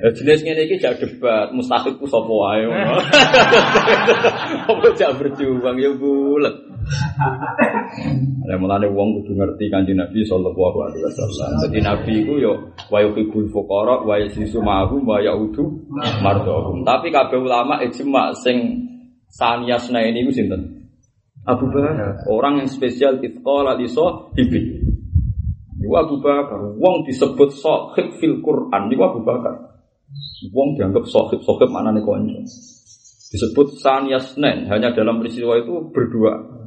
Jenis 0.00 0.40
ngene 0.44 0.62
iki 0.68 0.76
jak 0.76 1.00
debat, 1.00 1.48
mustahil 1.56 1.96
ku 1.96 2.04
sapa 2.04 2.28
wae. 2.28 2.68
Apa 4.70 4.86
jak 4.92 5.16
berjuang 5.16 5.80
ya 5.80 5.90
bulet. 5.96 6.69
Ada 8.46 8.54
mulane 8.58 8.90
wong 8.90 9.22
kudu 9.22 9.38
ngerti 9.38 9.70
kanjeng 9.70 9.98
Nabi 9.98 10.26
sallallahu 10.26 10.78
alaihi 10.90 11.02
wasallam. 11.06 11.50
Jadi 11.68 11.78
Nabi 11.82 12.12
iku 12.26 12.34
yo 12.42 12.52
wa 12.90 12.98
yuhibbul 12.98 13.46
fuqara 13.50 14.02
wa 14.02 14.14
yasisu 14.18 14.58
ma'hum 14.58 15.06
wa 15.06 15.22
yaudu 15.22 15.86
mardhum. 16.22 16.82
Tapi 16.82 17.14
kabeh 17.14 17.38
ulama 17.38 17.78
ijma 17.86 18.34
sing 18.34 18.86
saniyasna 19.30 20.02
ini 20.02 20.26
ku 20.26 20.32
sinten? 20.34 20.80
Abu 21.48 21.72
Bakar, 21.72 22.20
orang 22.28 22.60
yang 22.60 22.68
spesial 22.68 23.16
itqala 23.24 23.72
li 23.80 23.88
sahibi. 23.88 24.84
Iku 25.80 25.94
Abu 25.96 26.20
Bakar, 26.20 26.76
wong 26.76 27.08
disebut 27.08 27.56
sahib 27.56 28.20
fil 28.20 28.44
Quran 28.44 28.92
niku 28.92 29.02
Abu 29.08 29.24
Bakar. 29.24 29.56
Wong 30.52 30.76
dianggap 30.76 31.08
sahib, 31.08 31.40
sahib 31.40 31.70
mana 31.72 31.96
nih 31.96 32.04
konco. 32.04 32.44
Disebut 33.30 33.78
saniyasnen, 33.80 34.68
hanya 34.68 34.92
dalam 34.92 35.22
peristiwa 35.22 35.56
itu 35.56 35.88
berdua. 35.94 36.59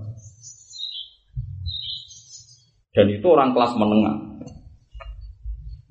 Dan 2.93 3.09
itu 3.09 3.25
orang 3.25 3.57
kelas 3.57 3.73
menengah. 3.73 4.15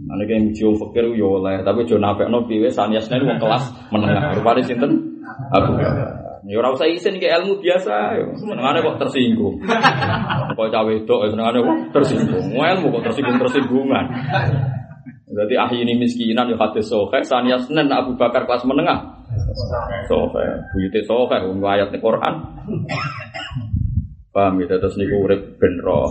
Mana 0.02 0.22
kayak 0.26 0.50
muji 0.50 0.62
fakir 0.78 1.06
yo 1.14 1.38
oleh, 1.38 1.62
tapi 1.62 1.86
jo 1.86 1.98
nafek 1.98 2.26
no 2.26 2.42
piwe 2.46 2.70
saniyasnen 2.70 3.22
wong 3.22 3.38
kelas 3.38 3.70
menengah. 3.90 4.34
Rupanya 4.38 4.62
sinten 4.66 4.90
Abu. 5.54 5.78
Ya 6.42 6.58
ora 6.58 6.74
usah 6.74 6.90
isin 6.90 7.22
ke 7.22 7.30
ilmu 7.30 7.62
biasa, 7.62 8.18
yo. 8.18 8.34
Senengane 8.34 8.82
kok 8.82 8.98
tersinggung. 8.98 9.62
Kok 10.58 10.68
cawe 10.74 10.90
wedok 10.90 11.30
senengane 11.30 11.58
kok 11.62 11.78
tersinggung. 11.94 12.46
Ilmu 12.58 12.86
kok 12.98 13.04
tersinggung-tersinggungan. 13.06 14.04
Berarti 15.32 15.54
ahli 15.54 15.86
ini 15.86 15.94
miskinan 16.02 16.50
ya 16.50 16.58
hadis 16.58 16.90
sohe, 16.90 17.22
sania 17.22 17.56
senen 17.62 17.88
Abu 17.94 18.18
Bakar 18.18 18.42
kelas 18.42 18.66
menengah. 18.66 19.22
Sohe, 20.10 20.44
buyute 20.74 21.00
sohe, 21.06 21.38
wong 21.46 21.62
ayat 21.62 21.94
Quran. 21.94 22.34
Paham 24.34 24.58
gitu 24.58 24.74
terus 24.82 24.98
niku 24.98 25.24
urip 25.24 25.62
ben 25.62 25.78
roh. 25.78 26.10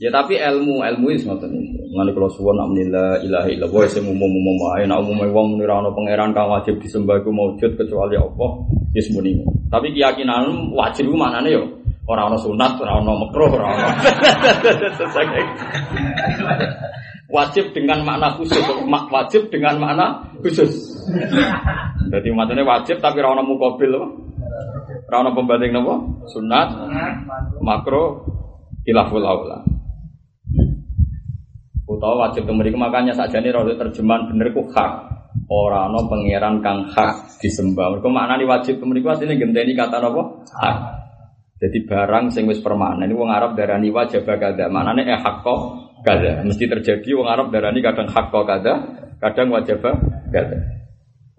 Ya 0.00 0.08
tapi 0.08 0.40
ilmu 0.40 0.80
ilmu 0.80 1.12
itu 1.12 1.28
ngoten 1.28 1.52
niku. 1.52 1.76
Ngene 1.92 2.16
kula 2.16 2.32
suwun 2.32 2.56
nak 2.56 2.72
menila 2.72 3.20
ilaha 3.20 3.52
illallah 3.52 3.84
sing 3.84 4.08
umum-umum 4.08 4.56
wae 4.56 4.88
nak 4.88 5.04
umum 5.04 5.20
wong 5.28 5.60
ora 5.60 5.76
ana 5.76 5.92
pangeran 5.92 6.32
kang 6.32 6.48
wajib 6.48 6.80
disembah 6.80 7.20
iku 7.20 7.28
maujud 7.28 7.76
kecuali 7.76 8.16
Allah. 8.16 8.50
Ya 8.96 9.04
semuni. 9.04 9.44
Tapi 9.68 9.92
keyakinan 9.92 10.72
wajib 10.72 11.04
iku 11.04 11.20
maknane 11.20 11.52
yo 11.52 11.68
ora 12.08 12.32
ana 12.32 12.40
sunat, 12.40 12.80
ora 12.80 12.96
ana 12.96 13.12
makruh, 13.12 13.52
ora 13.52 13.66
ana. 13.76 13.88
wajib 17.36 17.76
dengan 17.76 18.00
makna 18.00 18.40
khusus, 18.40 18.64
wajib 18.88 19.52
dengan 19.52 19.76
makna 19.84 20.32
khusus. 20.40 20.96
Jadi 22.08 22.28
macamnya 22.32 22.64
wajib 22.64 23.04
tapi 23.04 23.20
ora 23.20 23.36
ana 23.36 23.44
mukabil 23.44 24.00
apa? 24.00 24.08
Ora 25.12 25.16
ana 25.28 25.30
pembanding 25.36 25.76
napa? 25.76 25.94
Sunat, 26.32 26.68
makro, 27.60 28.24
khilaful 28.88 29.28
aula. 29.28 29.60
Utawa 31.90 32.30
wajib 32.30 32.46
kemeriku 32.46 32.78
makanya 32.78 33.10
saja 33.10 33.42
ini 33.42 33.50
roda 33.50 33.74
terjemahan 33.74 34.30
bener 34.30 34.54
ku 34.54 34.62
hak. 34.70 35.10
Orang 35.50 35.90
no 35.90 36.06
pangeran 36.06 36.62
kang 36.62 36.86
hak 36.86 37.42
disembah. 37.42 37.98
Mereka 37.98 38.06
maknani 38.06 38.46
wajib 38.46 38.78
kemeriku 38.78 39.10
aslinya 39.10 39.34
genteni 39.34 39.74
kata 39.74 39.98
apa? 39.98 40.22
Hak. 40.54 40.78
Jadi 41.58 41.82
barang 41.90 42.30
sing 42.30 42.46
wis 42.46 42.62
permanen 42.62 43.10
ini 43.10 43.12
wong 43.18 43.34
Arab 43.34 43.58
darani 43.58 43.90
wajib 43.90 44.22
kada. 44.22 44.70
Maknane 44.70 45.02
eh 45.02 45.18
hakko 45.18 45.54
kada. 46.06 46.46
Mesti 46.46 46.70
terjadi 46.70 47.10
wong 47.18 47.26
Arab 47.26 47.50
darani 47.50 47.82
kadang 47.82 48.06
hakko 48.06 48.46
kada, 48.46 48.72
kadang 49.18 49.50
wajib 49.50 49.82
kada. 49.82 50.58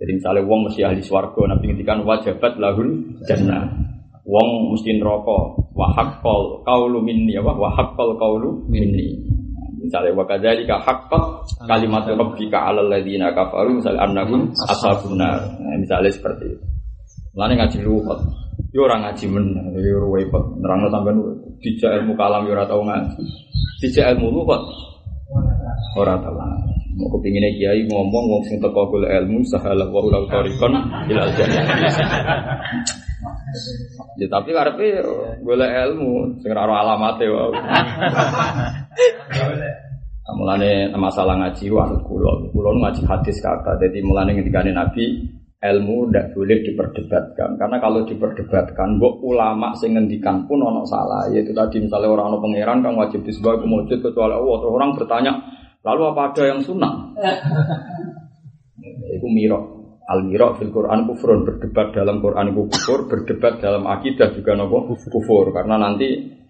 Jadi 0.01 0.11
misalnya 0.11 0.43
wong 0.43 0.67
mesti 0.67 0.81
ahli 0.83 0.99
swarga, 0.99 1.47
nabi 1.47 1.71
ngendikan 1.71 2.03
wajibat 2.03 2.59
lahul 2.59 3.17
jannah. 3.23 3.69
wong 4.21 4.73
mesti 4.73 5.01
neraka 5.01 5.57
wa 5.73 5.87
haqqal 5.97 6.61
qaulu 6.61 7.01
minni 7.01 7.33
apa 7.33 7.57
wa 7.57 7.73
haqqal 7.73 8.13
qaulu 8.21 8.69
minni 8.69 9.30
misalnya 9.81 10.13
wa 10.13 10.25
kadzalika 10.29 10.77
haqqat 10.85 11.23
kalimat 11.65 12.05
rabbika 12.05 12.57
'alal 12.61 12.87
ladzina 12.87 13.33
kafaru 13.33 13.81
misalnya 13.81 14.05
annahum 14.05 14.53
ashabun 14.69 15.17
nar. 15.17 15.41
Nah, 15.57 15.75
misalnya 15.81 16.13
seperti 16.13 16.53
itu. 16.53 16.65
Mulane 17.33 17.53
ngaji 17.57 17.77
luwet. 17.81 18.19
Yo 18.71 18.87
ora 18.87 19.01
ngaji 19.01 19.25
men 19.27 19.45
yo 19.75 20.07
repot 20.07 20.43
nerangno 20.61 20.87
sampean 20.91 21.17
dijak 21.59 21.91
ilmu 21.99 22.13
kalam 22.15 22.45
yo 22.45 22.53
ora 22.53 22.65
tau 22.69 22.83
ngaji. 22.85 23.23
Dijak 23.81 24.15
ilmu 24.15 24.27
luwet. 24.29 24.63
Ora 25.97 26.15
tau 26.21 26.37
mau 26.91 27.07
kepingin 27.17 27.47
kiai 27.55 27.87
ngomong 27.87 28.25
wong 28.27 28.43
sing 28.51 28.59
teko 28.59 28.83
golek 28.91 29.15
ilmu 29.23 29.47
sahalah 29.47 29.87
wa 29.87 30.03
ulau 30.03 30.27
tarikon 30.27 30.75
ilal 31.07 31.31
jannah. 31.39 31.63
Ya 34.19 34.27
tapi 34.27 34.51
karepe 34.51 34.99
golek 35.39 35.71
ilmu 35.71 36.35
sing 36.43 36.51
ora 36.51 36.83
alamate 36.83 37.25
wae. 37.31 37.59
Mulane 40.31 40.91
masalah 40.95 41.35
ngaji 41.37 41.65
anut 41.75 42.01
kula. 42.07 42.31
Kula 42.55 42.69
ngaji 42.77 43.03
hadis 43.07 43.37
kata. 43.43 43.75
Jadi 43.81 43.99
mulane 44.05 44.37
ngendikane 44.37 44.71
Nabi 44.71 45.03
ilmu 45.61 46.09
tidak 46.09 46.33
boleh 46.33 46.57
diperdebatkan. 46.65 47.49
Karena 47.59 47.77
kalau 47.77 48.01
diperdebatkan 48.07 48.97
mbok 48.97 49.21
ulama 49.21 49.77
sing 49.77 49.93
ngendikan 49.93 50.49
pun 50.49 50.61
ono 50.63 50.87
salah. 50.87 51.29
Yaitu 51.29 51.53
tadi 51.53 51.83
misalnya 51.83 52.09
orang 52.09 52.33
ono 52.33 52.37
pangeran 52.41 52.79
kan 52.81 52.93
wajib 52.97 53.21
disebut 53.21 53.61
kemujud 53.61 53.99
kecuali 54.01 54.33
Allah. 54.33 54.55
Terus 54.57 54.73
orang 54.73 54.91
bertanya 54.97 55.33
lalu 55.85 56.01
apa 56.09 56.21
ada 56.33 56.43
yang 56.49 56.59
sunnah? 56.65 56.93
Itu 59.17 59.27
mirok. 59.29 59.63
Al 60.11 60.25
miro 60.25 60.57
fil 60.57 60.73
Quran 60.73 61.05
kufrun. 61.05 61.45
Berdebat 61.45 61.93
dalam 61.93 62.19
Quran 62.19 62.51
kufur, 62.57 63.05
berdebat 63.05 63.61
dalam 63.61 63.85
akidah 63.85 64.33
juga 64.33 64.57
nopo 64.57 64.97
kufur. 64.97 65.53
Karena 65.53 65.77
nanti 65.77 66.40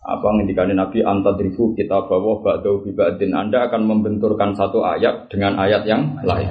apa 0.00 0.26
ngendikanin 0.32 0.80
Nabi 0.80 1.04
antadribu 1.04 1.76
kita 1.76 2.08
bawa 2.08 2.40
ba'dau 2.40 2.80
bibadin 2.80 3.36
Anda 3.36 3.68
akan 3.68 3.84
membenturkan 3.84 4.56
satu 4.56 4.80
ayat 4.80 5.28
dengan 5.28 5.60
ayat 5.60 5.84
yang 5.84 6.16
lain. 6.24 6.48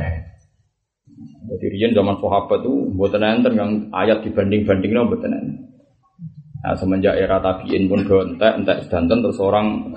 Jadi 1.50 1.66
rian 1.74 1.92
zaman 1.98 2.22
sahabat 2.22 2.62
itu 2.62 2.94
buat 2.94 3.10
enten 3.18 3.54
yang 3.58 3.72
ayat 3.90 4.22
dibanding-banding 4.22 4.94
no 4.94 5.10
buat 5.10 5.26
Nah, 6.60 6.76
semenjak 6.76 7.16
era 7.16 7.40
tabiin 7.40 7.88
pun 7.88 8.04
gontek, 8.04 8.60
entek 8.60 8.84
sedanten 8.84 9.24
terus 9.24 9.40
orang 9.40 9.96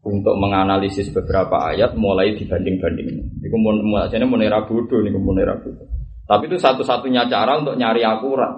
untuk 0.00 0.32
menganalisis 0.40 1.12
beberapa 1.12 1.60
ayat 1.60 1.92
mulai 1.92 2.32
dibanding-banding. 2.40 3.20
Ini 3.44 3.56
mau 3.84 4.08
jadi 4.08 4.24
mau 4.24 4.40
nera 4.40 4.64
bodoh, 4.64 5.04
ini 5.04 5.12
mau 5.12 5.36
nera 5.36 5.60
bodoh. 5.60 5.84
Tapi 6.24 6.48
itu 6.48 6.56
satu-satunya 6.56 7.28
cara 7.28 7.60
untuk 7.60 7.76
nyari 7.76 8.00
akurat. 8.00 8.48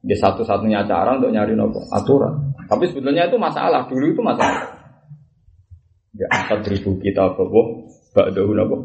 Di 0.00 0.16
satu-satunya 0.16 0.88
cara 0.88 1.20
untuk 1.20 1.36
nyari 1.36 1.52
nopo 1.52 1.84
aturan. 1.92 2.53
Tapi 2.68 2.84
sebetulnya 2.90 3.28
itu 3.28 3.36
masalah. 3.36 3.86
Dulu 3.88 4.04
itu 4.12 4.22
masalah. 4.24 4.84
Ya 6.14 6.30
empat 6.30 6.62
ribu 6.70 6.94
kita 7.02 7.34
bawa 7.34 7.90
Ba'dahu 8.14 8.54
nopo 8.54 8.76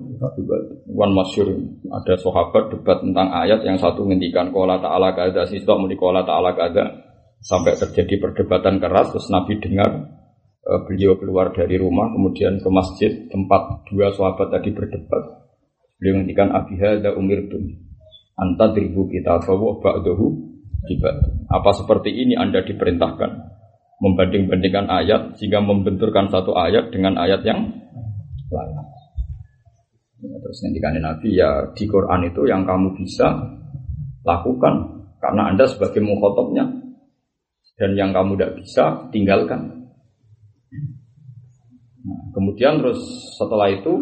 Wan 0.89 1.13
masyur. 1.13 1.53
Ada 1.85 2.17
sahabat 2.17 2.73
debat 2.73 2.97
tentang 3.05 3.29
ayat 3.29 3.61
Yang 3.61 3.85
satu 3.85 4.01
ngendikan 4.09 4.49
Kola 4.49 4.81
ta'ala 4.81 5.13
kada 5.13 5.45
Sistok 5.45 5.77
muni 5.77 5.93
kola 5.93 6.25
ta'ala 6.25 6.57
kada 6.57 6.89
Sampai 7.37 7.77
terjadi 7.77 8.17
perdebatan 8.17 8.81
keras 8.81 9.13
Terus 9.13 9.29
Nabi 9.29 9.61
dengar 9.61 10.09
uh, 10.65 10.81
beliau 10.85 11.17
keluar 11.17 11.53
dari 11.53 11.77
rumah 11.81 12.13
kemudian 12.13 12.61
ke 12.61 12.69
masjid 12.69 13.11
tempat 13.29 13.85
dua 13.89 14.13
sahabat 14.13 14.53
tadi 14.53 14.69
berdebat. 14.75 15.23
Beliau 15.97 16.19
menghentikan 16.19 16.51
abihada 16.53 17.15
umirtum 17.17 17.63
anta 18.39 18.71
dribu 18.71 19.09
kita 19.11 19.41
bahwa 19.43 19.79
ba'dahu. 19.83 20.47
Tiba. 20.79 21.11
Apa 21.51 21.75
seperti 21.75 22.07
ini 22.07 22.39
Anda 22.39 22.63
diperintahkan 22.63 23.58
membanding-bandingkan 23.99 24.87
ayat 24.87 25.35
sehingga 25.35 25.59
membenturkan 25.59 26.31
satu 26.31 26.55
ayat 26.55 26.91
dengan 26.91 27.19
ayat 27.19 27.43
yang 27.43 27.67
lain. 28.49 28.75
Ya, 30.19 30.35
terus 30.43 30.59
ngendikan 30.63 30.99
Nabi 30.99 31.29
ya 31.31 31.71
di 31.75 31.87
Quran 31.87 32.27
itu 32.27 32.43
yang 32.43 32.67
kamu 32.67 32.91
bisa 32.99 33.39
lakukan 34.27 35.07
karena 35.19 35.51
Anda 35.51 35.63
sebagai 35.67 36.03
mukhotobnya 36.03 36.67
dan 37.79 37.95
yang 37.95 38.11
kamu 38.11 38.35
tidak 38.35 38.51
bisa 38.59 38.83
tinggalkan. 39.15 39.87
Nah, 42.03 42.21
kemudian 42.35 42.83
terus 42.83 42.99
setelah 43.39 43.71
itu 43.71 43.95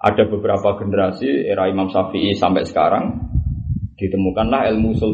ada 0.00 0.24
beberapa 0.24 0.80
generasi 0.80 1.48
era 1.48 1.68
Imam 1.68 1.92
Syafi'i 1.92 2.32
sampai 2.32 2.64
sekarang 2.64 3.28
ditemukanlah 4.00 4.72
ilmu 4.72 4.96
usul 4.96 5.12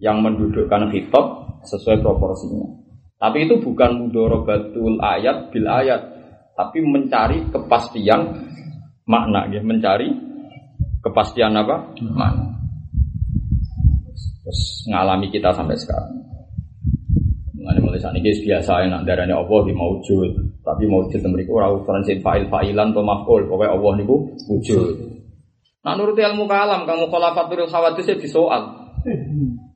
yang 0.00 0.24
mendudukkan 0.24 0.88
kitab 0.94 1.43
sesuai 1.64 2.04
proporsinya. 2.04 2.64
Tapi 3.18 3.48
itu 3.48 3.56
bukan 3.60 4.04
mudorobatul 4.04 5.00
ayat 5.00 5.48
bil 5.48 5.64
ayat, 5.64 6.00
tapi 6.52 6.84
mencari 6.84 7.48
kepastian 7.48 8.44
makna, 9.08 9.48
ya. 9.48 9.64
mencari 9.64 10.12
kepastian 11.00 11.56
apa? 11.56 11.96
Makna. 12.04 12.52
Terus 14.44 14.60
ngalami 14.92 15.32
kita 15.32 15.56
sampai 15.56 15.76
sekarang. 15.80 16.20
Mulai 17.64 17.96
saat 17.96 18.12
ini 18.12 18.28
biasa 18.28 18.84
enak 18.84 19.08
darahnya 19.08 19.40
Allah 19.40 19.60
di 19.64 19.72
maujud, 19.72 20.60
tapi 20.60 20.84
maujud 20.84 21.16
mereka 21.32 21.50
orang 21.56 21.80
ukuran 21.80 22.04
fa'il 22.04 22.52
fa'ilan 22.52 22.92
atau 22.92 23.00
maf'ul, 23.00 23.48
pokoknya 23.48 23.72
Allah 23.72 23.92
niku 23.96 24.16
wujud. 24.52 25.16
Nah 25.80 25.96
nurut 25.96 26.16
ilmu 26.16 26.44
kalam, 26.44 26.84
kamu 26.84 27.08
khalafatul 27.08 27.64
khawatis 27.72 28.04
ya 28.04 28.16
disoal. 28.20 28.83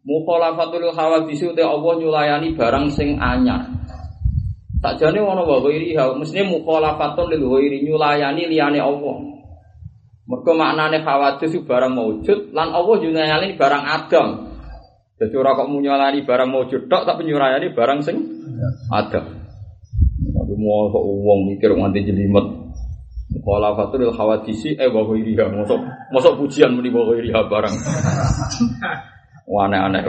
Mukhalafatul 0.09 0.89
khawatis 0.97 1.45
itu 1.45 1.53
Allah 1.61 1.93
nyulayani 2.01 2.57
barang 2.57 2.89
sing 2.97 3.21
anyar. 3.21 3.69
Tak 4.81 4.97
jane 4.97 5.21
ono 5.21 5.45
wa 5.45 5.61
ghairi 5.61 5.93
ha, 6.01 6.17
mestine 6.17 6.49
mukhalafatun 6.49 7.29
lil 7.29 7.45
ghairi 7.45 7.85
nyulayani 7.85 8.49
liyane 8.49 8.81
Allah. 8.81 9.17
Mergo 10.25 10.53
maknane 10.57 11.05
khawatis 11.05 11.53
itu 11.53 11.61
barang 11.69 11.93
maujud 11.93 12.57
lan 12.57 12.73
Allah 12.73 12.97
nyulayani 13.05 13.53
barang 13.61 13.85
adam. 13.85 14.29
Jadi 15.19 15.35
orang 15.35 15.55
kok 15.61 15.69
nyolani 15.77 16.19
barang 16.25 16.49
mau 16.49 16.65
tok 16.65 17.03
tapi 17.05 17.29
nyurayani 17.29 17.75
barang 17.77 17.99
sing 18.01 18.17
ada. 18.89 19.29
Tapi 20.25 20.53
mau 20.57 20.89
uang 20.95 21.53
mikir 21.53 21.75
nganti 21.77 22.09
jelimet. 22.09 22.47
Kala 23.45 23.77
fatul 23.77 24.09
khawadisi 24.09 24.73
eh 24.79 24.89
wa 24.89 25.05
ghairiha. 25.05 25.53
Mosok 25.53 25.81
mosok 26.17 26.33
pujian 26.41 26.73
muni 26.73 26.89
wa 26.89 27.03
ghairiha 27.13 27.41
barang. 27.45 27.75
Aneh-aneh. 29.49 30.05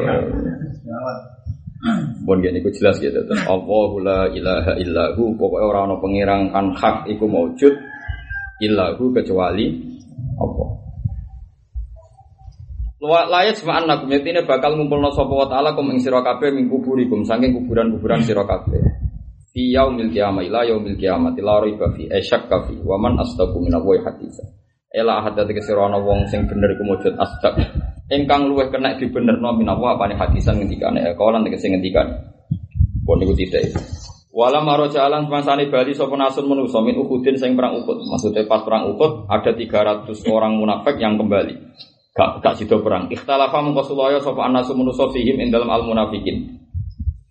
Bon 2.28 2.36
gini 2.43 2.60
ku 2.60 2.67
jelas 2.75 2.99
gitu. 2.99 3.23
Allahu 3.47 4.04
la 4.04 4.28
ilaha 4.36 4.75
illahu. 4.75 5.39
Pokoknya 5.39 5.65
orang 5.65 5.84
orang 5.88 6.02
pengirang 6.04 6.41
kan 6.52 6.65
hak 6.75 7.08
iku 7.08 7.23
maujud 7.23 7.71
illahu 8.60 9.15
kecuali 9.15 9.80
Allah. 10.36 10.69
Layat 12.99 13.56
semua 13.56 13.80
anak 13.80 14.12
ini 14.12 14.43
bakal 14.43 14.75
ngumpul 14.75 14.99
no 14.99 15.08
sopo 15.15 15.47
taala 15.47 15.71
kum 15.71 15.88
ing 15.95 16.04
ming 16.04 16.67
kuburikum 16.67 17.23
saking 17.23 17.56
kuburan-kuburan 17.56 18.19
sira 18.28 18.43
kabeh. 18.43 18.84
Fi 19.56 19.71
yaumil 19.71 20.12
qiyamah 20.12 20.43
ila 20.43 20.67
yaumil 20.67 20.99
qiyamah 20.99 21.32
la 21.39 21.63
raiba 21.63 21.95
fi 21.95 22.12
esyak 22.12 22.52
kafi 22.52 22.75
wa 22.84 22.99
man 22.99 23.15
astaqu 23.23 23.56
min 23.63 23.71
Allah 23.71 24.04
hadisa. 24.04 24.43
Ela 24.91 25.23
ahad 25.23 25.39
te 25.39 25.56
sira 25.63 25.88
ana 25.88 25.95
wong 25.95 26.28
sing 26.28 26.43
bener 26.43 26.75
iku 26.75 26.84
mujud 26.84 27.15
astaq. 28.10 28.17
Ingkang 28.17 28.41
luweh 28.50 28.67
kena 28.74 28.98
dibenerno 28.98 29.54
min 29.54 29.69
Allah 29.69 29.93
apane 29.93 30.17
hadisan 30.17 30.58
ngendikane 30.58 31.13
kawalan 31.13 31.45
tegese 31.45 31.69
ngendikane. 31.69 32.13
Pun 33.06 33.22
niku 33.22 33.38
tidak. 33.38 33.78
Wala 34.30 34.62
maro 34.62 34.89
jalan 34.89 35.26
semangsane 35.26 35.69
Bali 35.69 35.93
sapa 35.93 36.13
nasun 36.13 36.45
manusa 36.45 36.82
min 36.86 36.98
Uhudin 36.98 37.34
sing 37.38 37.58
perang 37.58 37.82
Uhud. 37.82 38.06
Maksudnya 38.06 38.45
pas 38.45 38.62
perang 38.62 38.93
Uhud 38.93 39.26
ada 39.26 39.52
300 39.54 40.06
orang 40.30 40.54
munafik 40.58 41.02
yang 41.02 41.17
kembali 41.17 41.54
gak 42.13 42.43
gak 42.43 42.54
sido 42.60 42.84
perang. 42.84 43.08
Ikhtalafa 43.08 43.63
mengko 43.63 43.80
sulaya 43.88 44.19
sapa 44.19 44.43
anasu 44.43 44.76
fihim 45.15 45.39
ing 45.39 45.50
dalam 45.56 45.72
al 45.72 45.88
munafikin. 45.88 46.60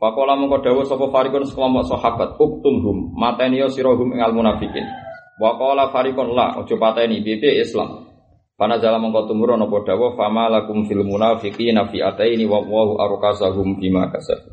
Pakola 0.01 0.33
mengko 0.33 0.65
dawuh 0.65 0.87
sapa 0.89 1.13
farikun 1.13 1.45
sekelompok 1.45 1.85
sahabat 1.93 2.29
uktumhum 2.41 3.13
mateni 3.13 3.61
sirahum 3.69 4.17
ing 4.17 4.25
al 4.25 4.33
munafikin. 4.33 4.89
Wa 5.37 5.61
qala 5.61 5.93
farikun 5.93 6.33
la 6.33 6.57
ojo 6.57 6.75
pateni 6.81 7.21
bebe 7.21 7.61
Islam. 7.61 8.08
Pana 8.59 8.75
jalan 8.83 9.07
mengko 9.07 9.31
tumurun 9.31 9.63
apa 9.63 9.87
dawuh 9.87 10.19
fama 10.19 10.51
lakum 10.51 10.83
fil 10.83 11.07
munafiqina 11.07 11.95
fi 11.95 12.03
ataini 12.03 12.43
wa 12.43 12.59
wallahu 12.59 12.99
arkasahum 12.99 13.79
bima 13.79 14.11
kasab. 14.11 14.51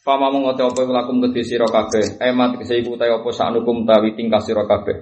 Fama 0.00 0.32
mengko 0.32 0.56
apa 0.56 0.80
lakum 0.88 1.20
kedhe 1.20 1.44
sira 1.44 1.68
kabeh 1.68 2.24
emat 2.24 2.56
kese 2.56 2.80
iku 2.80 2.96
ta 2.96 3.04
apa 3.04 3.28
sanukum 3.28 3.84
tawi 3.84 4.16
tingkah 4.16 4.40
sira 4.40 4.64
kabeh. 4.64 4.96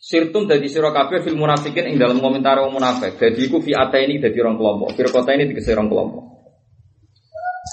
Sirtum 0.00 0.48
dari 0.48 0.72
sira 0.72 0.88
kabeh 0.88 1.20
fil 1.20 1.36
munafikin 1.36 1.84
ing 1.92 2.00
dalam 2.00 2.24
komentar 2.24 2.64
wong 2.64 2.80
munafik. 2.80 3.20
Dadi 3.20 3.44
iku 3.44 3.60
fi 3.60 3.76
ini 3.76 4.16
dadi 4.16 4.40
orang 4.40 4.56
kelompok. 4.56 4.96
Firqata 4.96 5.36
ini 5.36 5.52
dikese 5.52 5.76
orang 5.76 5.92
kelompok. 5.92 6.24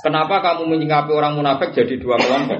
Kenapa 0.03 0.43
kamu 0.43 0.67
menyingkapi 0.67 1.15
orang 1.15 1.39
munafik 1.39 1.71
jadi 1.71 1.95
dua 1.95 2.19
kelompok? 2.19 2.59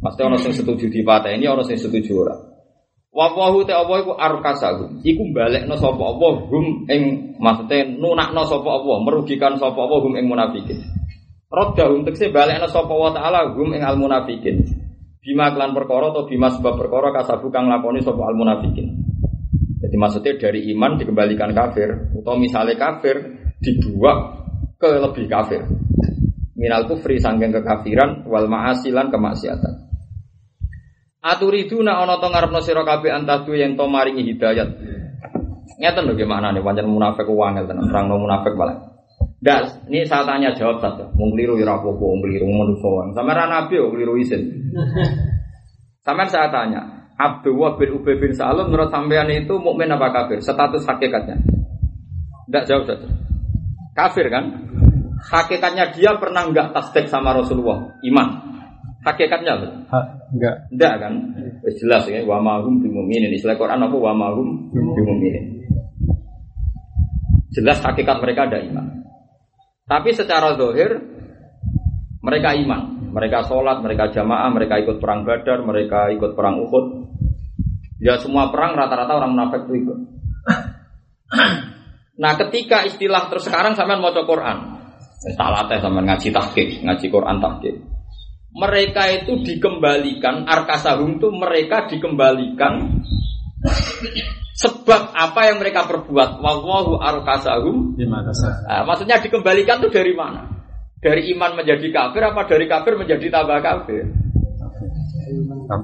Pasti 0.00 0.20
orang 0.24 0.40
yang 0.40 0.56
setuju 0.56 0.88
di 0.88 1.04
ini, 1.04 1.44
orang 1.44 1.68
yang 1.68 1.76
setuju 1.84 2.12
orang. 2.16 2.55
Wawahu 3.16 3.64
te 3.64 3.72
Allah 3.72 4.04
iku 4.04 4.12
arkasahum. 4.12 5.00
Iku 5.00 5.32
balekno 5.32 5.72
sapa 5.80 6.04
Allah 6.04 6.36
hum 6.52 6.84
ing 6.84 7.32
maksude 7.40 7.96
nunakno 7.96 8.44
sapa 8.44 8.68
Allah, 8.68 8.96
merugikan 9.08 9.56
sapa 9.56 9.80
Allah 9.80 10.04
hum 10.04 10.20
ing 10.20 10.28
munafikin. 10.28 10.76
Roda 11.48 11.88
untuk 11.88 12.12
sih 12.12 12.28
balik 12.28 12.60
sapa 12.68 12.92
wa 12.92 13.08
taala 13.16 13.56
hum 13.56 13.72
ing 13.72 13.80
al 13.80 13.96
munafikin. 13.96 14.60
Bima 15.24 15.48
klan 15.48 15.72
perkara 15.72 16.12
atau 16.12 16.28
bima 16.28 16.52
sebab 16.52 16.76
perkara 16.76 17.08
kasabu 17.16 17.48
kang 17.48 17.72
lakoni 17.72 18.04
sapa 18.04 18.20
al 18.20 18.36
munafikin. 18.36 18.92
Jadi 19.80 19.96
maksudnya 19.96 20.36
dari 20.36 20.68
iman 20.76 21.00
dikembalikan 21.00 21.56
kafir 21.56 21.88
atau 22.20 22.36
misalnya 22.36 22.76
kafir 22.76 23.16
dibuat 23.64 24.44
ke 24.76 24.92
lebih 24.92 25.24
kafir. 25.24 25.64
Minal 26.52 26.84
kufri 26.84 27.16
sangking 27.16 27.52
kekafiran 27.52 28.28
wal 28.28 28.44
ma'asilan 28.44 29.08
kemaksiatan. 29.08 29.85
Aturiduna 31.26 31.98
ana 31.98 32.22
to 32.22 32.30
ngarepno 32.30 32.62
sira 32.62 32.86
kabeh 32.86 33.10
antadu 33.10 33.58
yang 33.58 33.74
to 33.74 33.82
maringi 33.90 34.22
hidayat. 34.22 34.70
Ngeten 35.82 36.06
lho 36.06 36.14
gimana 36.14 36.54
nih 36.54 36.62
pancen 36.62 36.86
munafik 36.86 37.26
wangel 37.26 37.66
tenan, 37.66 37.90
terang 37.90 38.14
munafik 38.14 38.54
balik. 38.54 38.78
Nggak, 39.42 39.90
ini 39.90 40.06
saya 40.06 40.24
tanya 40.24 40.54
jawab 40.54 40.80
saja. 40.80 41.04
Mau 41.12 41.28
keliru 41.34 41.60
ya 41.60 41.68
apa-apa, 41.68 42.00
mau 42.00 42.18
keliru 42.22 42.48
nabi 43.12 43.74
yo 43.76 43.92
keliru 43.92 44.14
isin. 44.16 44.72
Sama 46.06 46.24
saya 46.30 46.48
tanya, 46.48 47.10
Abdullah 47.18 47.74
bin 47.76 47.98
Ubay 48.00 48.16
bin 48.16 48.32
Salul 48.32 48.70
menurut 48.70 48.88
sampean 48.94 49.28
itu 49.28 49.58
mukmin 49.58 49.90
apa 49.92 50.14
kafir? 50.14 50.38
Status 50.38 50.86
hakikatnya. 50.86 51.42
Tidak 52.46 52.64
jawab 52.64 52.84
saja. 52.86 53.08
Kafir 53.92 54.30
kan? 54.30 54.44
Hakikatnya 55.18 55.90
dia 55.90 56.14
pernah 56.16 56.46
enggak 56.46 56.70
tasdik 56.72 57.10
sama 57.10 57.34
Rasulullah? 57.34 57.98
Iman. 58.06 58.55
Hakikatnya 59.06 59.52
apa? 59.54 59.66
Ha, 59.94 59.98
enggak. 60.34 60.54
Enggak 60.74 60.94
kan? 60.98 61.12
Jelas 61.78 62.02
ya, 62.10 62.26
wa 62.26 62.42
mahum 62.42 62.82
bimuminin. 62.82 63.30
Istilah 63.30 63.54
Quran 63.54 63.86
apa? 63.86 63.94
Wa 63.94 64.10
mahum 64.10 64.66
bimuminin. 64.74 65.62
Jelas 67.54 67.78
hakikat 67.86 68.18
mereka 68.18 68.50
ada 68.50 68.58
iman. 68.66 69.06
Tapi 69.86 70.10
secara 70.10 70.58
zahir 70.58 70.98
mereka 72.18 72.58
iman, 72.58 73.14
mereka 73.14 73.46
sholat, 73.46 73.78
mereka 73.78 74.10
jamaah, 74.10 74.50
mereka 74.50 74.82
ikut 74.82 74.98
perang 74.98 75.22
Badar, 75.22 75.62
mereka 75.62 76.10
ikut 76.10 76.34
perang 76.34 76.58
Uhud. 76.66 77.06
Ya 78.02 78.18
semua 78.18 78.50
perang 78.50 78.74
rata-rata 78.74 79.14
orang 79.14 79.38
munafik 79.38 79.70
itu 79.70 79.86
ikut. 79.86 79.98
Nah 82.16 82.32
ketika 82.34 82.82
istilah 82.82 83.30
terus 83.30 83.46
sekarang 83.46 83.78
sampean 83.78 84.02
mau 84.02 84.10
Quran, 84.10 84.56
tak 85.38 85.48
latih 85.52 85.78
sama 85.78 86.02
ngaji 86.02 86.28
tahqiq, 86.34 86.82
ngaji 86.82 87.06
Quran 87.06 87.38
tahqiq. 87.38 87.95
Mereka 88.54 89.02
itu 89.22 89.32
dikembalikan, 89.42 90.46
arkasahum 90.46 91.18
itu 91.18 91.28
mereka 91.34 91.90
dikembalikan 91.90 93.02
Sebab 94.56 95.12
apa 95.12 95.52
yang 95.52 95.60
mereka 95.60 95.84
perbuat? 95.84 96.40
Wallahu 96.40 96.96
arkasahum. 96.96 97.92
Nah, 98.64 98.88
maksudnya 98.88 99.20
dikembalikan 99.20 99.84
itu 99.84 99.92
dari 99.92 100.16
mana? 100.16 100.48
Dari 100.96 101.28
iman 101.36 101.60
menjadi 101.60 101.84
kafir 101.92 102.24
apa 102.24 102.48
dari 102.48 102.64
kafir 102.64 102.96
menjadi 102.96 103.28
tambah 103.28 103.60
kafir? 103.60 104.08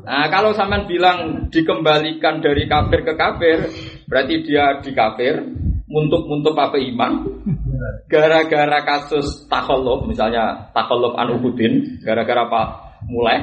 Nah, 0.09 0.27
kalau 0.33 0.57
sampean 0.57 0.89
bilang 0.89 1.53
dikembalikan 1.53 2.41
dari 2.41 2.65
kafir 2.65 3.05
ke 3.05 3.13
kafir, 3.13 3.59
berarti 4.09 4.35
dia 4.41 4.81
di 4.81 4.91
kafir, 4.97 5.45
muntuk-muntuk 5.85 6.57
apa 6.57 6.81
iman? 6.81 7.29
Gara-gara 8.07 8.79
kasus 8.85 9.47
takholuf, 9.49 10.05
misalnya 10.07 10.71
takholuf 10.77 11.17
anuhudin, 11.17 12.03
gara-gara 12.05 12.47
apa 12.47 12.63
mulai 13.09 13.43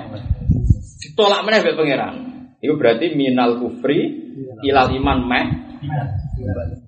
ditolak 0.99 1.43
mana 1.43 1.63
pangeran. 1.63 2.15
Itu 2.60 2.75
berarti 2.75 3.15
minal 3.15 3.60
kufri 3.60 4.30
ilal 4.67 4.91
iman 4.91 5.19
meh 5.28 5.45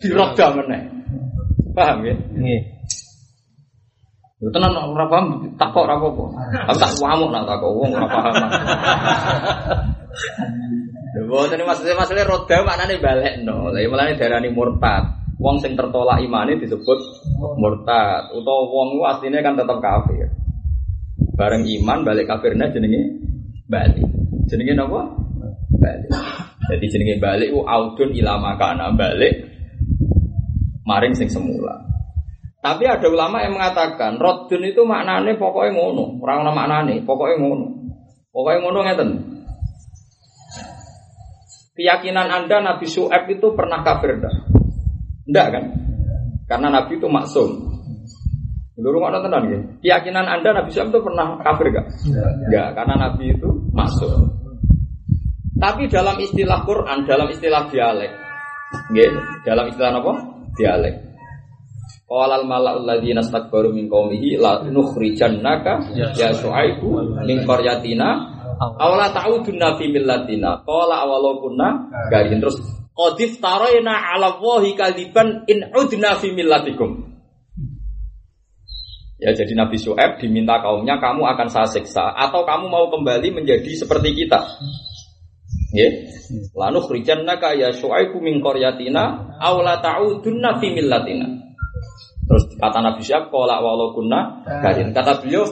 diroda 0.03 0.51
meneh. 0.55 0.81
Paham 1.71 2.03
ya? 2.03 2.15
Nggih. 2.15 2.61
Yo 4.41 4.49
tenan 4.49 4.73
ora 4.73 5.05
paham 5.05 5.53
takok 5.55 5.85
ora 5.85 5.95
apa-apa. 6.01 6.25
Aku 6.73 6.77
tak 6.81 6.91
ngamuk 6.97 7.29
nak 7.29 7.45
takok 7.45 7.71
wong 7.77 7.91
ora 7.93 8.07
paham. 8.09 8.33
Lha 11.11 11.21
boten 11.29 11.61
maksudnya 11.61 11.93
masalah 11.93 12.25
roda 12.25 12.57
maknane 12.65 12.97
balekno. 12.97 13.69
Lah 13.69 13.79
mulane 13.85 14.17
darani 14.17 14.49
murtad. 14.49 15.20
Wong 15.41 15.57
sing 15.57 15.73
tertolak 15.73 16.21
imane 16.21 16.61
disebut 16.61 16.99
murtad. 17.57 18.29
Utawa 18.37 18.61
wong 18.69 18.87
ku 18.93 19.01
asline 19.09 19.41
kan 19.41 19.57
tetap 19.57 19.81
kafir. 19.81 20.29
Bareng 21.33 21.65
iman 21.65 22.05
balik 22.05 22.29
kafirnya 22.29 22.69
jenenge 22.69 23.17
balik. 23.65 24.05
Jenenge 24.45 24.77
napa? 24.77 25.01
Balik. 25.81 26.09
Jadi 26.69 26.85
jenenge 26.93 27.15
balik 27.17 27.49
u 27.57 27.65
audun 27.65 28.13
ilama 28.13 28.53
kana 28.61 28.93
balik 28.93 29.49
maring 30.85 31.17
sing 31.17 31.25
semula. 31.25 31.89
Tapi 32.61 32.85
ada 32.85 33.09
ulama 33.09 33.41
yang 33.41 33.57
mengatakan 33.57 34.21
rodun 34.21 34.61
itu 34.61 34.85
maknane 34.85 35.33
pokoknya 35.33 35.73
ngono, 35.73 36.21
orang 36.21 36.45
nama 36.45 36.53
maknane, 36.53 37.01
pokoknya 37.01 37.41
ngono. 37.41 37.67
Pokoknya 38.29 38.59
ngono 38.61 38.79
ngeten. 38.85 39.09
Keyakinan 41.73 42.29
Anda 42.29 42.61
Nabi 42.61 42.85
Su'aib 42.85 43.25
itu 43.33 43.57
pernah 43.57 43.81
kafir 43.81 44.21
dah? 44.21 44.60
Enggak 45.31 45.47
kan? 45.55 45.63
Karena 46.51 46.67
Nabi 46.67 46.99
itu 46.99 47.07
maksum. 47.07 47.49
Dulu 48.75 48.97
mana 48.99 49.23
tenan 49.23 49.47
ya? 49.47 49.59
Keyakinan 49.79 50.27
Anda 50.27 50.59
Nabi 50.59 50.75
Su'aib 50.75 50.91
itu 50.91 50.99
pernah 50.99 51.39
kafir 51.39 51.71
gak? 51.71 51.87
Enggak, 52.49 52.67
karena 52.75 52.93
Nabi 52.99 53.31
itu 53.31 53.47
maksum. 53.71 54.27
Tapi 55.55 55.87
dalam 55.87 56.19
istilah 56.19 56.65
Quran, 56.67 57.05
dalam 57.05 57.29
istilah 57.29 57.69
dialek, 57.69 58.11
gitu, 58.97 59.21
dalam 59.45 59.69
istilah 59.69 60.01
apa? 60.01 60.13
Dialek. 60.57 60.95
Qala 62.09 62.43
al 62.43 62.45
mala'ul 62.49 62.83
ladzina 62.83 63.23
istakbaru 63.23 63.71
min 63.71 63.87
qaumihi 63.87 64.35
la 64.35 64.67
nukhrijannaka 64.67 65.95
ya 65.95 66.35
syu'aibu 66.35 67.23
min 67.23 67.47
qaryatina 67.47 68.07
aw 68.59 68.91
la 68.99 69.15
ta'udunna 69.15 69.79
fi 69.79 69.87
millatina 69.87 70.59
qala 70.67 71.07
awalau 71.07 71.39
kunna 71.39 71.87
garin 72.11 72.43
terus 72.43 72.59
qadif 72.95 73.39
taraina 73.39 73.95
'ala 73.95 74.39
wahi 74.39 74.75
kadiban 74.75 75.47
in 75.47 75.67
udna 75.71 76.19
fi 76.19 76.31
millatikum 76.35 77.11
Ya 79.21 79.37
jadi 79.37 79.53
Nabi 79.53 79.77
Syuaib 79.77 80.17
diminta 80.17 80.57
kaumnya 80.65 80.97
kamu 80.97 81.21
akan 81.21 81.45
saya 81.45 81.69
siksa 81.69 82.09
atau 82.09 82.41
kamu 82.41 82.73
mau 82.73 82.89
kembali 82.89 83.29
menjadi 83.37 83.69
seperti 83.77 84.17
kita. 84.17 84.41
Ya. 85.77 85.93
Lanu 86.57 86.81
khrijannaka 86.81 87.53
ya 87.53 87.69
syu'aibu 87.69 88.17
min 88.17 88.41
qaryatina 88.41 89.37
aw 89.37 89.61
la 89.61 89.77
ta'udunna 89.77 90.57
fi 90.57 90.73
millatina. 90.73 91.37
Terus 92.25 92.49
kata 92.57 92.81
Nabi 92.81 93.05
Syuaib 93.05 93.29
qala 93.29 93.61
walau 93.61 93.93
kunna 93.93 94.41
garin. 94.41 94.89
Kata 94.89 95.21
beliau 95.21 95.45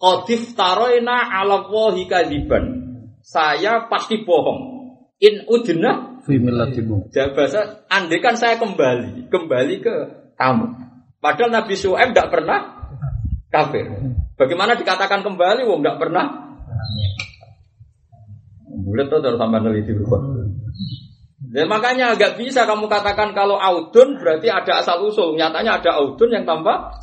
qadif 0.00 0.56
taroina 0.56 1.28
ala 1.28 1.68
wahi 1.68 2.08
kadiban. 2.08 2.88
Saya 3.20 3.84
pasti 3.92 4.24
bohong. 4.24 4.80
In 5.20 5.44
udna 5.44 6.19
fi 6.30 6.36
millatikum. 6.38 7.10
Bahasa 7.10 7.82
andai 7.90 8.22
kan 8.22 8.38
saya 8.38 8.54
kembali, 8.62 9.26
kembali 9.26 9.74
ke 9.82 9.94
kamu. 10.38 10.66
Padahal 11.18 11.50
Nabi 11.50 11.74
Syuaib 11.74 12.14
tidak 12.14 12.30
pernah 12.30 12.58
kafir. 13.50 13.90
Bagaimana 14.38 14.78
dikatakan 14.78 15.26
kembali? 15.26 15.66
Wong 15.66 15.82
tidak 15.82 15.98
pernah 15.98 16.50
Bulat 18.70 19.10
tuh 19.10 19.20
harus 19.20 19.36
tambah 19.36 19.60
neliti 19.60 19.92
berubah. 19.92 20.20
Dan 21.50 21.66
makanya 21.66 22.14
agak 22.14 22.38
bisa 22.38 22.62
kamu 22.62 22.86
katakan 22.86 23.34
kalau 23.34 23.58
audun 23.58 24.22
berarti 24.22 24.46
ada 24.46 24.78
asal 24.78 25.02
usul. 25.02 25.34
Nyatanya 25.34 25.82
ada 25.82 25.98
audun 25.98 26.30
yang 26.30 26.46
tambah 26.46 26.94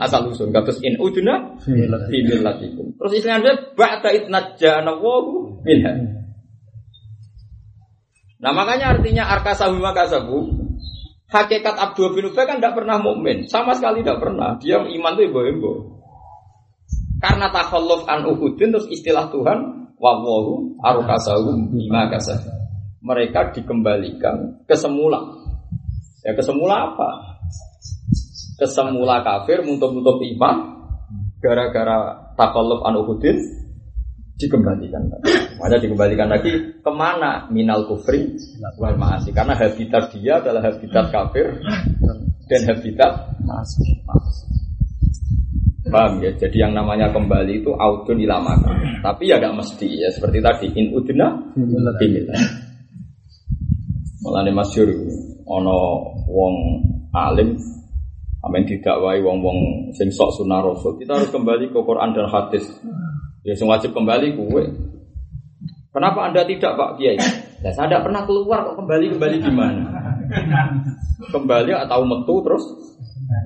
asal 0.00 0.30
usul. 0.32 0.48
Katus 0.48 0.80
in 0.80 0.96
uduna 0.96 1.60
fimilatikum. 1.60 2.96
Terus 2.96 3.12
istilahnya 3.20 3.76
ba'da 3.76 4.08
itnajjana 4.16 4.96
wahu 4.96 5.60
minha. 5.60 6.19
Nah 8.40 8.52
makanya 8.56 8.96
artinya 8.96 9.28
arkasahu 9.36 9.76
makasabu 9.76 10.60
Hakikat 11.30 11.78
Abdul 11.78 12.18
bin 12.18 12.26
Ubay 12.26 12.42
kan 12.42 12.58
tidak 12.58 12.74
pernah 12.74 12.98
mukmin, 12.98 13.46
sama 13.46 13.70
sekali 13.78 14.02
tidak 14.02 14.18
pernah. 14.18 14.58
Dia 14.58 14.82
iman 14.82 15.14
itu 15.14 15.30
ibu-ibu. 15.30 15.72
Karena 17.22 17.54
takhalluf 17.54 18.02
an 18.10 18.26
Uhudin 18.26 18.74
terus 18.74 18.90
istilah 18.90 19.30
Tuhan 19.30 19.58
Wawahu 19.94 20.82
arukasahum 20.82 21.70
bima 21.70 22.10
kasah. 22.10 22.34
Mereka 23.04 23.54
dikembalikan 23.54 24.66
ke 24.66 24.74
semula. 24.74 25.22
Ya 26.26 26.34
ke 26.34 26.42
semula 26.42 26.90
apa? 26.90 27.38
Ke 28.58 28.66
semula 28.66 29.22
kafir 29.22 29.62
muntuk-muntuk 29.62 30.18
iman 30.34 30.56
gara-gara 31.38 32.26
takalluf 32.34 32.82
an 32.82 32.98
Uhudin 33.06 33.38
dikembalikan 34.40 35.04
lagi. 35.12 35.28
Mana 35.60 35.76
dikembalikan 35.76 36.28
lagi 36.32 36.52
ke 36.80 36.90
mana? 36.90 37.44
Minal 37.52 37.84
kufri 37.84 38.32
wal 38.80 38.96
maasi. 38.96 39.36
Karena 39.36 39.52
habitat 39.52 40.08
dia 40.16 40.40
adalah 40.40 40.64
habitat 40.64 41.12
kafir 41.12 41.60
dan 42.48 42.60
habitat 42.64 43.12
maasi. 43.44 44.00
Paham 45.90 46.22
ya? 46.22 46.30
Jadi 46.38 46.56
yang 46.56 46.72
namanya 46.72 47.12
kembali 47.12 47.60
itu 47.60 47.76
audun 47.76 48.16
ilamaka. 48.16 48.72
Tapi 49.04 49.28
ya 49.28 49.36
gak 49.36 49.58
mesti 49.58 49.88
ya 50.00 50.08
seperti 50.08 50.38
tadi 50.40 50.66
in 50.72 50.96
udna 50.96 51.36
bimillah. 52.00 52.40
Malah 54.20 54.52
masyur 54.52 54.88
ono 55.48 55.78
wong 56.30 56.54
alim 57.10 57.58
Amin 58.40 58.64
didakwai 58.64 59.20
wong-wong 59.20 59.92
sing 59.92 60.08
sok 60.08 60.48
rasul. 60.48 60.96
Kita 60.96 61.12
harus 61.12 61.28
kembali 61.28 61.68
ke 61.68 61.80
Quran 61.84 62.16
dan 62.16 62.24
hadis. 62.24 62.64
Ya 63.44 63.52
sing 63.56 63.68
wajib 63.68 63.96
kembali 63.96 64.36
kue. 64.36 64.64
Kenapa 65.90 66.30
Anda 66.30 66.46
tidak 66.46 66.78
Pak 66.78 66.90
Kiai? 67.00 67.18
Ya, 67.60 67.70
saya 67.74 67.90
tidak 67.90 68.06
pernah 68.06 68.22
keluar 68.22 68.62
kok 68.62 68.78
kembali 68.78 69.16
kembali 69.16 69.36
gimana? 69.42 69.82
Kembali 71.34 71.72
atau 71.74 72.06
metu 72.06 72.34
terus 72.46 72.64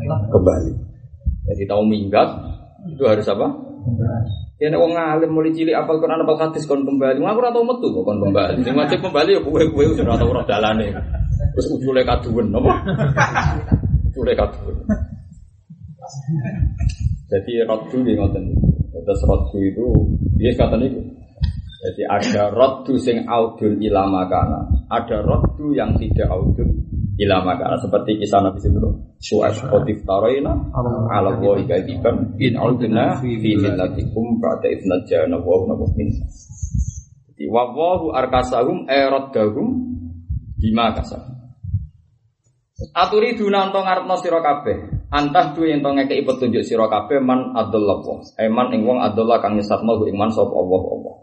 kembali. 0.05 0.73
Jadi 1.45 1.63
tahu 1.65 1.83
minggat 1.89 2.29
itu 2.91 3.03
harus 3.07 3.25
apa? 3.31 3.49
Ya 4.61 4.71
nek 4.71 4.81
wong 4.81 4.93
alim 4.95 5.31
mulai 5.35 5.51
cilik 5.51 5.75
apal 5.75 5.99
Quran 5.99 6.21
apal 6.21 6.37
hadis 6.37 6.69
kon 6.69 6.85
kembali. 6.85 7.19
Aku 7.21 7.39
ora 7.41 7.51
metu 7.55 7.87
kok 7.91 8.05
kon 8.05 8.19
kembali. 8.21 8.61
Sing 8.61 8.77
wajib 8.77 8.99
kembali 9.01 9.31
ya 9.35 9.41
kowe-kowe 9.41 9.85
wis 9.89 9.99
ora 10.05 10.21
tau 10.21 10.31
ora 10.31 10.43
dalane. 10.45 10.93
Terus 11.55 11.67
ujule 11.75 12.03
kaduwen 12.05 12.53
apa? 12.53 12.73
Ujule 14.13 14.33
kaduwen. 14.37 14.77
Jadi 17.33 17.53
rodu 17.65 17.97
nggih 17.99 18.15
ngoten. 18.21 18.74
Terus 18.95 19.21
rodu 19.27 19.59
itu 19.59 19.87
dia 20.39 20.55
kata 20.55 20.79
niku. 20.79 21.03
Jadi 21.85 22.03
ada 22.09 22.49
rodu 22.55 22.95
sing 22.97 23.27
audul 23.27 23.77
ilama 23.83 24.25
kana, 24.31 24.89
ada 24.89 25.21
rodu 25.21 25.75
yang 25.75 25.99
tidak 26.01 26.31
audul 26.31 26.65
ilama 27.21 27.59
kana 27.61 27.77
seperti 27.77 28.23
kisah 28.23 28.41
Nabi 28.41 28.59
Sallallahu 28.63 29.15
Su'as 29.21 29.57
khotif 29.69 30.05
taroina 30.05 30.53
ala 31.13 31.37
wa 31.37 31.57
ikadiban 31.57 32.37
in 32.41 32.57
audna 32.57 33.21
fi 33.21 33.37
millatikum 33.37 34.37
ba'da 34.41 34.69
idna 34.69 34.97
jana 35.05 35.37
wa 35.41 35.65
nabu 35.69 35.89
min. 35.97 36.09
Jadi 37.33 37.45
wawahu 37.49 38.13
arkasahum 38.17 38.89
eroddahum 38.89 39.69
bima 40.57 40.93
kasar. 40.97 41.25
Aturi 42.93 43.37
dunanto 43.37 43.81
ngarepno 43.81 44.15
sira. 44.21 44.41
Antah 45.15 45.55
duwe 45.55 45.71
yen 45.71 45.79
to 45.79 45.95
ngekeki 45.95 46.27
petunjuk 46.27 46.67
sira 46.67 46.91
kabeh 46.91 47.23
man 47.23 47.55
adallah. 47.55 48.03
Eman 48.35 48.75
ing 48.75 48.83
wong 48.83 48.99
adallah 48.99 49.39
kang 49.39 49.55
nyesatno 49.55 50.03
ing 50.11 50.19
man 50.19 50.35
sapa 50.35 50.51
Allah 50.51 50.83
Allah. 50.91 51.15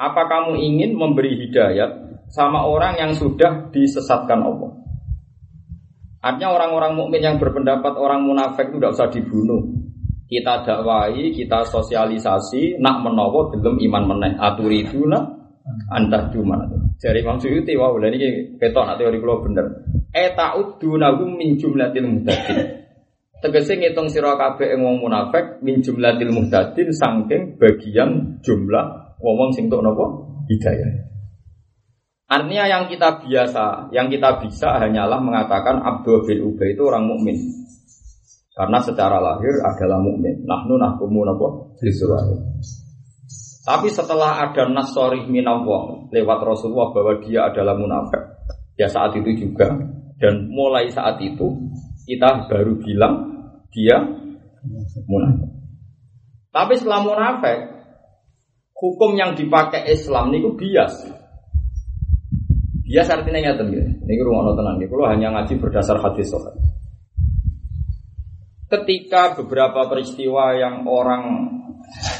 Apa 0.00 0.22
kamu 0.24 0.56
ingin 0.56 0.96
memberi 0.96 1.36
hidayat 1.36 2.24
sama 2.32 2.64
orang 2.64 2.96
yang 2.96 3.12
sudah 3.12 3.68
disesatkan 3.68 4.40
Allah? 4.40 4.72
Artinya 6.24 6.56
orang-orang 6.56 6.96
mukmin 6.96 7.20
yang 7.20 7.36
berpendapat 7.36 7.96
orang 8.00 8.24
munafik 8.24 8.72
itu 8.72 8.80
tidak 8.80 8.92
usah 8.96 9.08
dibunuh. 9.12 9.60
Kita 10.24 10.64
dakwai, 10.64 11.36
kita 11.36 11.68
sosialisasi, 11.68 12.80
nak 12.80 13.04
menowo 13.04 13.52
belum 13.52 13.76
iman 13.84 14.04
meneh. 14.16 14.32
Aturiduna 14.40 15.20
antah 15.92 16.32
cuma. 16.32 16.56
Jadi 16.96 17.20
Imam 17.20 17.36
Suyuti, 17.40 17.76
wah, 17.76 17.92
ini 18.00 18.56
ketok 18.56 18.84
nak 18.84 18.96
teori 18.96 19.16
kalau 19.20 19.44
bener. 19.44 19.66
Eta'udunahum 20.10 21.38
min 21.38 21.54
jumlatil 21.54 22.06
muhtadin. 22.10 22.82
Tegese 23.40 23.78
ngitung 23.78 24.10
sira 24.10 24.36
kabeh 24.36 24.74
ing 24.74 24.82
wong 24.82 25.00
munafik 25.00 25.62
min 25.62 25.80
jumlatil 25.80 26.34
muhtadin 26.34 26.90
saking 26.92 27.56
bagian 27.56 28.42
jumlah 28.42 29.16
ngomong 29.22 29.54
sing 29.54 29.70
tok 29.70 29.80
nopo 29.86 30.06
hidayah. 30.50 31.08
Artinya 32.30 32.64
yang 32.66 32.84
kita 32.86 33.26
biasa, 33.26 33.90
yang 33.90 34.06
kita 34.06 34.38
bisa 34.38 34.78
hanyalah 34.78 35.18
mengatakan 35.18 35.82
Abdul 35.82 36.26
bin 36.26 36.46
Ubay 36.46 36.78
itu 36.78 36.86
orang 36.86 37.10
mukmin. 37.10 37.34
Karena 38.54 38.78
secara 38.78 39.18
lahir 39.18 39.58
adalah 39.66 39.98
mukmin. 39.98 40.46
Nahnu 40.46 40.78
nahkumu 40.78 41.26
nopo 41.26 41.74
Tapi 43.66 43.88
setelah 43.90 44.46
ada 44.46 44.62
nasori 44.70 45.26
minawang 45.26 46.10
lewat 46.14 46.38
Rasulullah 46.42 46.94
bahwa 46.94 47.18
dia 47.22 47.50
adalah 47.50 47.74
munafik, 47.74 48.22
ya 48.78 48.86
saat 48.86 49.14
itu 49.18 49.46
juga 49.46 49.74
dan 50.20 50.52
mulai 50.52 50.92
saat 50.92 51.16
itu 51.24 51.56
kita 52.04 52.46
baru 52.52 52.76
bilang 52.76 53.14
dia 53.72 53.96
munafik. 55.08 55.50
Tapi 56.52 56.72
setelah 56.76 57.00
munafik 57.00 57.58
hukum 58.76 59.16
yang 59.16 59.32
dipakai 59.32 59.88
Islam 59.88 60.28
niku 60.28 60.52
bias. 60.54 61.08
Bias 62.84 63.08
artinya 63.08 63.40
ngeten 63.40 63.70
nggih. 63.70 63.86
Niki 64.02 64.22
rumono 64.26 64.52
tenan 64.58 64.76
nggih. 64.76 64.90
Kulo 64.90 65.06
hanya 65.06 65.30
ngaji 65.32 65.56
berdasar 65.62 65.96
hadis 66.02 66.28
sahih. 66.28 66.58
Ketika 68.70 69.38
beberapa 69.38 69.86
peristiwa 69.86 70.54
yang 70.58 70.86
orang 70.86 71.22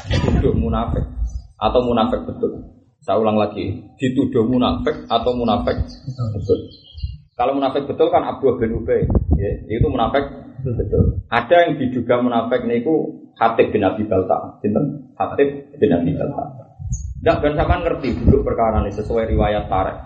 dituduh 0.07 0.55
munafik 0.55 1.03
atau 1.59 1.79
munafik 1.83 2.23
betul. 2.27 2.81
Saya 3.01 3.17
ulang 3.17 3.39
lagi, 3.39 3.81
dituduh 3.97 4.45
munafik 4.45 5.09
atau 5.09 5.31
munafik 5.33 5.79
betul. 6.37 6.59
Kalau 7.41 7.57
munafik 7.57 7.89
betul 7.89 8.13
kan 8.13 8.21
Abu 8.21 8.53
bin 8.61 8.77
Ubay, 8.77 9.01
ya, 9.33 9.49
itu 9.65 9.89
munafik 9.89 10.29
betul. 10.61 11.25
Ada 11.25 11.65
yang 11.65 11.81
diduga 11.81 12.21
munafik 12.21 12.69
niku 12.69 13.17
Hatib 13.33 13.73
bin 13.73 13.81
Abi 13.81 14.05
Balta, 14.05 14.61
sinten? 14.61 15.09
Hatib 15.17 15.73
bin 15.81 15.89
Abi 15.89 16.13
Balta. 16.13 16.69
Tidak 17.17 17.41
ben 17.41 17.57
ngerti 17.57 18.13
dulu 18.21 18.45
perkara 18.45 18.85
ini 18.85 18.93
sesuai 18.93 19.33
riwayat 19.33 19.65
Tarek. 19.65 19.97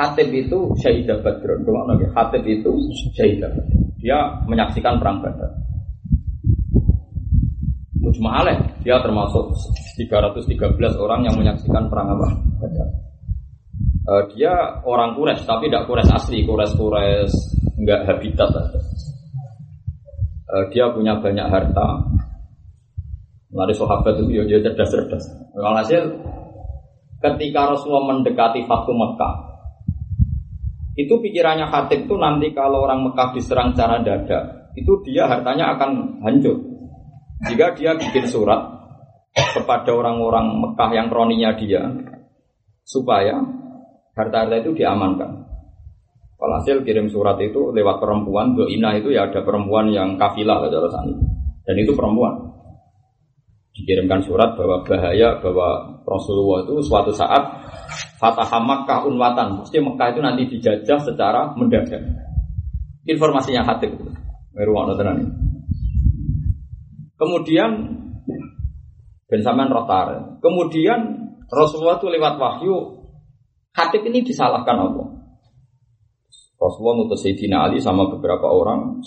Hatib 0.00 0.32
itu 0.32 0.72
Syahidah 0.80 1.20
Badrun. 1.20 1.60
Kalau 1.60 1.84
lagi 1.84 2.08
Hatib 2.16 2.48
itu 2.48 2.72
Syahidah 3.12 3.52
Dia 4.00 4.40
menyaksikan 4.48 4.96
perang 4.96 5.20
Badar. 5.20 5.52
Mujma'aleh, 8.00 8.56
dia 8.80 8.96
termasuk 9.04 9.52
313 10.00 10.48
orang 10.96 11.28
yang 11.28 11.36
menyaksikan 11.36 11.92
perang 11.92 12.16
apa? 12.16 12.28
Badar. 12.56 13.07
Uh, 14.08 14.24
dia 14.32 14.80
orang 14.88 15.12
Kures, 15.12 15.44
tapi 15.44 15.68
tidak 15.68 15.84
Kures 15.84 16.08
asli, 16.08 16.48
Kures 16.48 16.72
Kures 16.72 17.28
enggak 17.76 18.08
habitat. 18.08 18.48
Uh, 20.48 20.64
dia 20.72 20.88
punya 20.96 21.20
banyak 21.20 21.44
harta, 21.44 22.08
Mari 23.48 23.72
sahabat 23.72 24.20
itu 24.20 24.44
ya 24.44 24.60
cerdas-cerdas. 24.60 25.24
Walhasil 25.56 26.04
ketika 27.24 27.72
Rasulullah 27.72 28.12
mendekati 28.12 28.68
Fathu 28.68 28.92
Mekah, 28.92 29.34
itu 31.00 31.16
pikirannya 31.16 31.72
Khatib 31.72 32.04
itu 32.04 32.16
nanti 32.20 32.52
kalau 32.52 32.84
orang 32.84 33.08
Mekah 33.08 33.32
diserang 33.32 33.72
cara 33.72 34.04
dada, 34.04 34.68
itu 34.76 34.92
dia 35.08 35.24
hartanya 35.24 35.74
akan 35.74 36.20
hancur. 36.20 36.60
Jika 37.48 37.72
dia 37.72 37.96
bikin 37.96 38.28
surat 38.28 38.60
kepada 39.32 39.96
orang-orang 39.96 40.52
Mekah 40.68 40.90
yang 40.92 41.08
kroninya 41.08 41.56
dia, 41.56 41.88
supaya 42.84 43.40
harta-harta 44.18 44.58
itu 44.58 44.74
diamankan. 44.74 45.46
Walhasil 46.38 46.82
kirim 46.82 47.06
surat 47.06 47.38
itu 47.38 47.70
lewat 47.70 48.02
perempuan, 48.02 48.58
Doina 48.58 48.94
itu 48.98 49.14
ya 49.14 49.30
ada 49.30 49.42
perempuan 49.42 49.90
yang 49.94 50.18
kafilah 50.18 50.66
dan 50.70 51.74
itu 51.78 51.92
perempuan 51.94 52.48
dikirimkan 53.78 54.18
surat 54.26 54.58
bahwa 54.58 54.82
bahaya 54.82 55.38
bahwa 55.38 56.02
Rasulullah 56.02 56.66
itu 56.66 56.82
suatu 56.82 57.14
saat 57.14 57.62
Fatah 58.18 58.58
Makkah 58.58 59.06
unwatan, 59.06 59.62
pasti 59.62 59.78
Mekah 59.78 60.10
itu 60.10 60.18
nanti 60.18 60.42
dijajah 60.50 60.98
secara 60.98 61.54
mendadak. 61.54 62.02
Informasinya 63.06 63.62
hati 63.62 63.86
itu. 63.86 64.10
Kemudian 67.14 67.70
Ben 69.30 69.40
Saman 69.46 69.70
Rotar. 69.70 70.42
Kemudian 70.42 71.30
Rasulullah 71.46 72.02
itu 72.02 72.10
lewat 72.10 72.34
wahyu 72.42 72.97
Hatib 73.78 74.02
ini 74.10 74.26
disalahkan 74.26 74.74
Allah. 74.74 75.06
Rasulullah 76.58 76.94
ngutus 76.98 77.22
Sayyidina 77.22 77.70
Ali 77.70 77.78
sama 77.78 78.10
beberapa 78.10 78.50
orang 78.50 78.98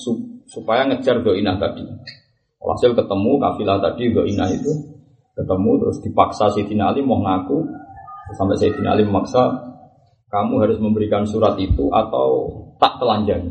supaya 0.48 0.88
ngejar 0.88 1.20
doinah 1.20 1.60
tadi. 1.60 1.84
Hasil 2.62 2.96
ketemu 2.96 3.32
kafilah 3.42 3.84
tadi 3.84 4.08
Inah 4.08 4.48
itu 4.48 4.72
ketemu 5.36 5.72
terus 5.84 5.98
dipaksa 6.00 6.48
Sayyidina 6.56 6.96
Ali 6.96 7.04
mau 7.04 7.20
ngaku 7.20 7.68
sampai 8.40 8.56
Sayyidina 8.56 8.96
Ali 8.96 9.04
memaksa 9.04 9.44
kamu 10.32 10.64
harus 10.64 10.80
memberikan 10.80 11.28
surat 11.28 11.60
itu 11.60 11.92
atau 11.92 12.48
tak 12.80 12.96
telanjang. 13.04 13.44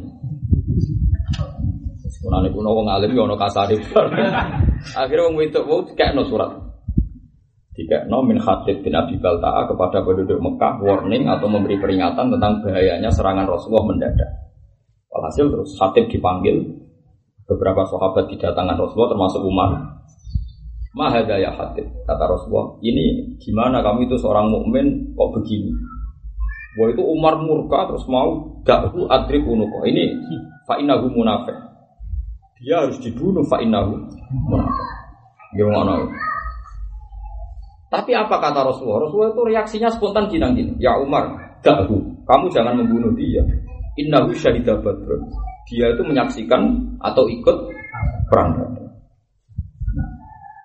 Sebenarnya 2.08 2.48
kuno 2.56 2.72
wong 2.72 2.88
alim 2.88 3.12
ya 3.12 3.28
ono. 3.28 3.36
Akhirnya 5.00 5.24
wong 5.28 5.36
itu 5.44 5.60
mau 5.68 5.84
kayak 5.92 6.16
no 6.16 6.24
surat. 6.24 6.69
Tiga 7.70 8.02
no 8.10 8.26
min 8.26 8.34
khatib 8.42 8.82
bin 8.82 8.98
Abi 8.98 9.14
Balta'a 9.22 9.70
kepada 9.70 10.02
penduduk 10.02 10.42
Mekah 10.42 10.82
warning 10.82 11.30
atau 11.30 11.46
memberi 11.46 11.78
peringatan 11.78 12.34
tentang 12.34 12.66
bahayanya 12.66 13.06
serangan 13.14 13.46
Rasulullah 13.46 13.86
mendadak. 13.94 14.30
Walhasil 15.06 15.46
terus 15.46 15.78
khatib 15.78 16.10
dipanggil 16.10 16.66
beberapa 17.46 17.86
sahabat 17.86 18.26
didatangkan 18.26 18.74
Rasulullah 18.74 19.10
termasuk 19.14 19.42
Umar. 19.46 19.70
Mahada 20.90 21.38
ya 21.38 21.54
hatib 21.54 21.86
kata 22.06 22.24
Rasulullah. 22.26 22.74
Ini 22.82 23.38
gimana 23.38 23.86
kamu 23.86 24.10
itu 24.10 24.18
seorang 24.18 24.50
mukmin 24.50 25.14
kok 25.14 25.30
begini? 25.38 25.70
Wah 26.78 26.90
itu 26.90 27.02
Umar 27.06 27.38
murka 27.38 27.86
terus 27.86 28.02
mau 28.10 28.58
dakhu 28.66 29.06
adrik 29.06 29.46
unuko. 29.46 29.86
Ini 29.86 30.10
fa'inahu 30.66 31.06
munafik. 31.14 31.54
Dia 32.62 32.82
harus 32.82 32.98
dibunuh 32.98 33.46
fa'inahu 33.46 33.94
munafik. 34.50 34.88
Gimana? 35.54 36.29
Tapi 37.90 38.14
apa 38.14 38.38
kata 38.38 38.62
Rasulullah? 38.62 39.02
Rasulullah 39.10 39.34
itu 39.34 39.42
reaksinya 39.50 39.90
spontan 39.90 40.30
gini 40.30 40.46
gini. 40.54 40.72
Ya 40.78 40.94
Umar, 40.94 41.26
dakhu, 41.66 41.98
kamu 42.22 42.46
jangan 42.54 42.78
membunuh 42.78 43.10
dia. 43.18 43.42
Innahu 43.98 44.30
syahidah 44.30 44.78
badrun. 44.78 45.26
Dia 45.66 45.90
itu 45.90 46.02
menyaksikan 46.06 46.62
atau 47.02 47.26
ikut 47.26 47.56
perang 48.30 48.54
Badar. 48.54 48.86
Nah, 49.90 50.10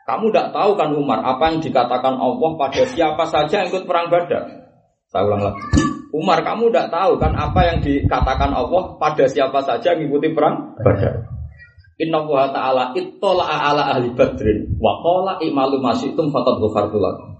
kamu 0.06 0.30
tidak 0.30 0.48
tahu 0.54 0.72
kan 0.78 0.90
Umar 0.94 1.20
apa 1.26 1.50
yang 1.50 1.60
dikatakan 1.66 2.14
Allah 2.14 2.52
pada 2.62 2.84
siapa 2.86 3.26
saja 3.26 3.66
yang 3.66 3.74
ikut 3.74 3.90
perang 3.90 4.14
Badar. 4.14 4.46
Saya 5.10 5.26
ulang 5.26 5.50
lagi. 5.50 5.62
Umar 6.14 6.46
kamu 6.46 6.70
tidak 6.70 6.94
tahu 6.94 7.18
kan 7.18 7.34
apa 7.34 7.60
yang 7.74 7.78
dikatakan 7.82 8.54
Allah 8.54 8.96
pada 9.02 9.26
siapa 9.26 9.60
saja 9.66 9.98
yang 9.98 10.08
ikuti 10.08 10.30
perang 10.32 10.78
Badar. 10.78 11.35
Inna 11.96 12.28
wa 12.28 12.52
ta'ala 12.52 12.92
ittola 12.92 13.48
ala 13.48 13.96
ahli 13.96 14.12
badrin 14.12 14.76
wa 14.76 15.00
qala 15.00 15.40
i'malu 15.40 15.80
masyitum 15.80 16.28
faqad 16.28 16.60
ghafartu 16.60 17.00
lakum. 17.00 17.40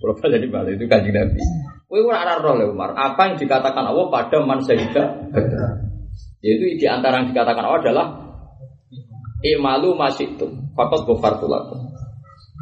Kalau 0.00 0.14
jadi 0.16 0.48
balik 0.48 0.80
itu 0.80 0.88
kanjeng 0.88 1.12
Nabi. 1.12 1.42
Kowe 1.88 2.00
ora 2.08 2.24
ora 2.24 2.40
roh 2.40 2.72
Umar, 2.72 2.96
apa 2.96 3.32
yang 3.32 3.36
dikatakan 3.40 3.84
Allah 3.88 4.12
pada 4.12 4.44
man 4.44 4.60
syahida 4.60 5.24
Yaitu 6.44 6.78
di 6.78 6.86
antara 6.86 7.20
yang 7.20 7.34
dikatakan 7.34 7.64
Allah 7.64 7.80
adalah 7.82 8.06
i'malu 9.42 9.92
masyitum 9.98 10.72
faqad 10.72 11.04
ghafartu 11.04 11.50
lakum. 11.50 11.84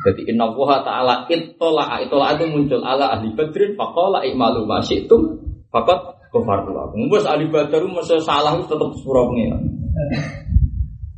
Jadi 0.03 0.35
inna 0.35 0.51
wa 0.51 0.83
ta'ala 0.83 1.31
ittola 1.31 2.01
ittola 2.03 2.35
itu 2.35 2.45
muncul 2.49 2.81
ala 2.83 3.15
ahli 3.15 3.35
badrin 3.39 3.79
qala 3.79 4.25
i'malu 4.25 4.67
masyitum 4.67 5.39
faqad 5.71 6.27
ghafartu 6.35 6.75
lakum. 6.75 7.07
Wes 7.13 7.23
ahli 7.23 7.47
badar 7.53 7.85
mesti 7.85 8.19
salah 8.19 8.57
tetep 8.59 8.91
surah 9.05 9.25
pengiran. 9.31 9.63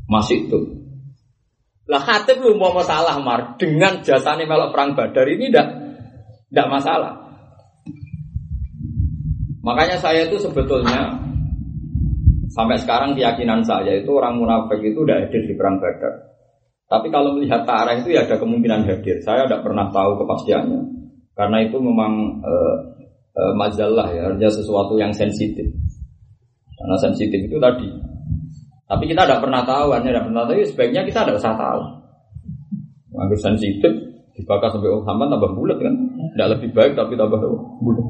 Masih 0.08 0.48
itu. 0.48 0.58
Lah 1.88 2.00
khatib 2.04 2.40
lu 2.40 2.56
mau 2.56 2.72
masalah 2.72 3.16
mar 3.20 3.56
dengan 3.56 4.00
jasanya 4.04 4.44
melok 4.44 4.72
perang 4.72 4.92
Badar 4.92 5.24
ini 5.28 5.48
tidak 5.48 5.68
tidak 6.52 6.68
masalah. 6.68 7.12
Makanya 9.64 10.00
saya 10.00 10.24
itu 10.28 10.40
sebetulnya 10.40 11.16
sampai 12.52 12.80
sekarang 12.80 13.12
keyakinan 13.12 13.60
saya 13.64 14.00
itu 14.00 14.08
orang 14.16 14.40
munafik 14.40 14.80
itu 14.80 15.04
udah 15.04 15.28
hadir 15.28 15.44
di 15.44 15.56
perang 15.56 15.80
Badar. 15.80 16.28
Tapi 16.88 17.12
kalau 17.12 17.36
melihat 17.36 17.68
tarah 17.68 18.00
itu 18.00 18.16
ya 18.16 18.24
ada 18.24 18.40
kemungkinan 18.40 18.88
hadir. 18.88 19.20
Saya 19.20 19.44
tidak 19.44 19.60
pernah 19.60 19.92
tahu 19.92 20.24
kepastiannya. 20.24 20.80
Karena 21.36 21.60
itu 21.60 21.76
memang 21.76 22.40
e, 22.40 22.52
e, 23.36 23.42
majalah 23.60 24.08
ya, 24.08 24.32
artinya 24.32 24.48
sesuatu 24.48 24.96
yang 24.96 25.12
sensitif. 25.12 25.68
Karena 26.80 26.96
sensitif 26.96 27.44
itu 27.44 27.60
tadi 27.60 28.07
tapi 28.88 29.04
kita 29.04 29.28
tidak 29.28 29.44
pernah 29.44 29.62
tahu, 29.68 29.92
hanya 29.92 30.08
tidak 30.16 30.24
pernah 30.32 30.42
tahu. 30.48 30.56
Ya 30.56 30.66
sebaiknya 30.66 31.02
kita 31.04 31.20
tidak 31.28 31.36
usah 31.44 31.54
tahu. 31.60 31.80
Anggur 33.20 33.36
sensitif, 33.36 33.92
dibakar 34.32 34.72
sampai 34.72 34.88
Muhammad 34.88 35.36
tambah 35.36 35.52
bulat 35.52 35.76
kan? 35.76 35.94
Tidak 36.32 36.48
lebih 36.56 36.70
baik 36.72 36.92
tapi 36.96 37.12
tambah 37.20 37.36
bulat. 37.84 38.04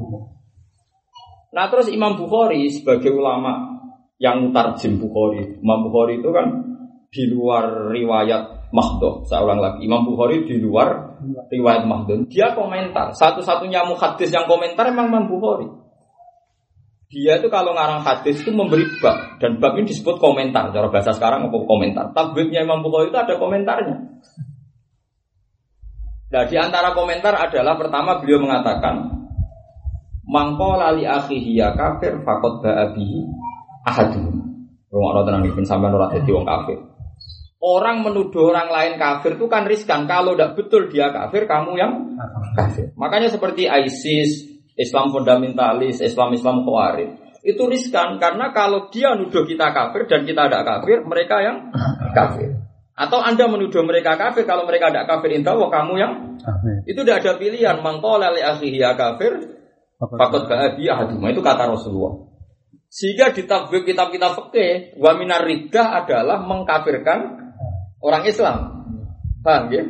Nah 1.51 1.65
terus 1.67 1.91
Imam 1.91 2.15
Bukhari 2.15 2.71
sebagai 2.71 3.11
ulama 3.11 3.75
yang 4.23 4.55
tarjim 4.55 4.95
Bukhari, 4.95 5.59
Imam 5.59 5.83
Bukhari 5.91 6.23
itu 6.23 6.29
kan 6.31 6.47
di 7.11 7.27
luar 7.27 7.91
riwayat 7.91 8.71
Mahdoh. 8.71 9.25
Saya 9.25 9.43
ulang 9.43 9.59
lagi, 9.59 9.83
Imam 9.83 10.05
Bukhari 10.05 10.45
di 10.45 10.61
luar 10.61 11.19
riwayat 11.49 11.83
Mahdoh. 11.83 12.23
Dia 12.31 12.55
komentar. 12.55 13.11
Satu-satunya 13.17 13.83
muhadis 13.83 14.31
yang 14.31 14.45
komentar 14.47 14.87
memang 14.93 15.11
Imam 15.11 15.25
Bukhari. 15.27 15.67
Dia 17.09 17.41
itu 17.41 17.49
kalau 17.49 17.73
ngarang 17.73 18.05
hadis 18.05 18.37
itu 18.45 18.53
memberi 18.53 18.85
bab 19.01 19.41
dan 19.41 19.57
bab 19.57 19.73
ini 19.81 19.89
disebut 19.89 20.21
komentar. 20.21 20.69
Cara 20.69 20.93
bahasa 20.93 21.09
sekarang 21.09 21.49
apa 21.49 21.57
komentar? 21.65 22.13
Tabibnya 22.13 22.61
Imam 22.61 22.85
Bukhari 22.85 23.09
itu 23.09 23.17
ada 23.17 23.33
komentarnya. 23.33 23.97
Nah 26.29 26.43
di 26.45 26.55
antara 26.61 26.93
komentar 26.93 27.33
adalah 27.33 27.73
pertama 27.81 28.21
beliau 28.21 28.45
mengatakan 28.45 29.19
Mangko 30.29 30.77
lali 30.77 31.09
akhihi 31.09 31.57
ya 31.57 31.73
kafir 31.73 32.21
fakot 32.21 32.61
ba'abihi 32.61 33.19
ahadun. 33.89 34.37
Rumah 34.93 35.25
tenang 35.25 35.41
nih, 35.45 35.65
sampai 35.65 35.89
nurat 35.89 36.13
jadi 36.13 36.29
wong 36.29 36.45
kafir. 36.45 36.77
Orang 37.57 38.05
menuduh 38.05 38.53
orang 38.53 38.69
lain 38.69 38.93
kafir 39.01 39.41
itu 39.41 39.45
kan 39.49 39.65
riskan. 39.65 40.05
Kalau 40.05 40.37
tidak 40.37 40.53
betul 40.53 40.85
dia 40.93 41.09
kafir, 41.09 41.49
kamu 41.49 41.73
yang 41.77 41.93
kafir. 42.53 42.93
Makanya 42.93 43.33
seperti 43.33 43.65
ISIS, 43.65 44.48
Islam 44.79 45.11
fundamentalis, 45.11 45.99
Islam 45.99 46.31
Islam 46.31 46.63
khawarij 46.63 47.29
itu 47.43 47.63
riskan 47.71 48.19
karena 48.19 48.51
kalau 48.51 48.91
dia 48.91 49.15
nuduh 49.15 49.47
kita 49.47 49.71
kafir 49.71 50.11
dan 50.11 50.27
kita 50.27 50.51
tidak 50.51 50.63
kafir, 50.67 50.97
mereka 51.07 51.39
yang 51.39 51.57
kafir. 52.11 52.51
Atau 52.99 53.23
anda 53.23 53.47
menuduh 53.47 53.79
mereka 53.87 54.19
kafir 54.19 54.43
kalau 54.43 54.67
mereka 54.67 54.91
tidak 54.91 55.07
kafir, 55.07 55.39
inta 55.39 55.55
wah 55.55 55.71
kamu 55.71 55.93
yang 55.95 56.13
kafir. 56.43 56.83
Itu 56.83 57.07
tidak 57.07 57.23
ada 57.23 57.31
pilihan. 57.39 57.79
Mangkola 57.79 58.35
li 58.35 58.43
akhihi 58.43 58.83
ya 58.83 58.91
kafir, 58.99 59.39
fakot 60.03 60.51
ba'adi 60.51 60.91
ahaduma 60.91 61.31
itu 61.31 61.39
kata 61.39 61.71
Rasulullah. 61.71 62.27
Sehingga 62.91 63.31
di 63.31 63.47
tabib 63.47 63.87
kitab-kitab 63.87 64.35
fikih, 64.35 64.99
wa 64.99 65.15
minar 65.15 65.45
adalah 65.47 66.43
mengkafirkan 66.43 67.19
orang 68.03 68.23
Islam. 68.27 68.57
Paham 69.39 69.71
ya? 69.71 69.85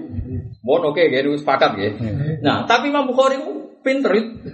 Mohon 0.61 0.93
oke, 0.93 1.01
okay, 1.01 1.09
ya, 1.09 1.25
sepakat 1.33 1.71
ya. 1.79 1.89
Nah, 2.45 2.67
tapi 2.69 2.93
Imam 2.93 3.09
Bukhari 3.09 3.41
pinter. 3.81 4.11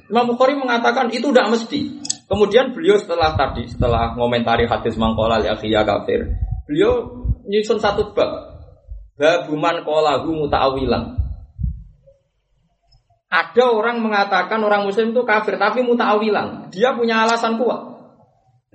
Imam 0.09 0.25
Bukhari 0.31 0.57
mengatakan 0.57 1.09
itu 1.13 1.29
tidak 1.31 1.53
mesti. 1.53 2.01
Kemudian 2.25 2.73
beliau 2.73 2.97
setelah 2.97 3.37
tadi, 3.37 3.69
setelah 3.69 4.17
ngomentari 4.17 4.65
hadis 4.65 4.97
mangkola 4.97 5.41
ya 5.45 5.53
kafir, 5.85 6.33
beliau 6.65 7.25
nyusun 7.45 7.77
satu 7.77 8.13
bab. 8.17 8.57
Babuman 9.15 9.87
kolahu 9.87 10.43
muta'awilan. 10.43 11.15
Ada 13.31 13.71
orang 13.71 14.03
mengatakan 14.03 14.59
orang 14.59 14.83
muslim 14.83 15.15
itu 15.15 15.23
kafir, 15.23 15.55
tapi 15.55 15.85
muta'awilan. 15.87 16.67
Dia 16.73 16.91
punya 16.91 17.23
alasan 17.23 17.55
kuat. 17.55 17.95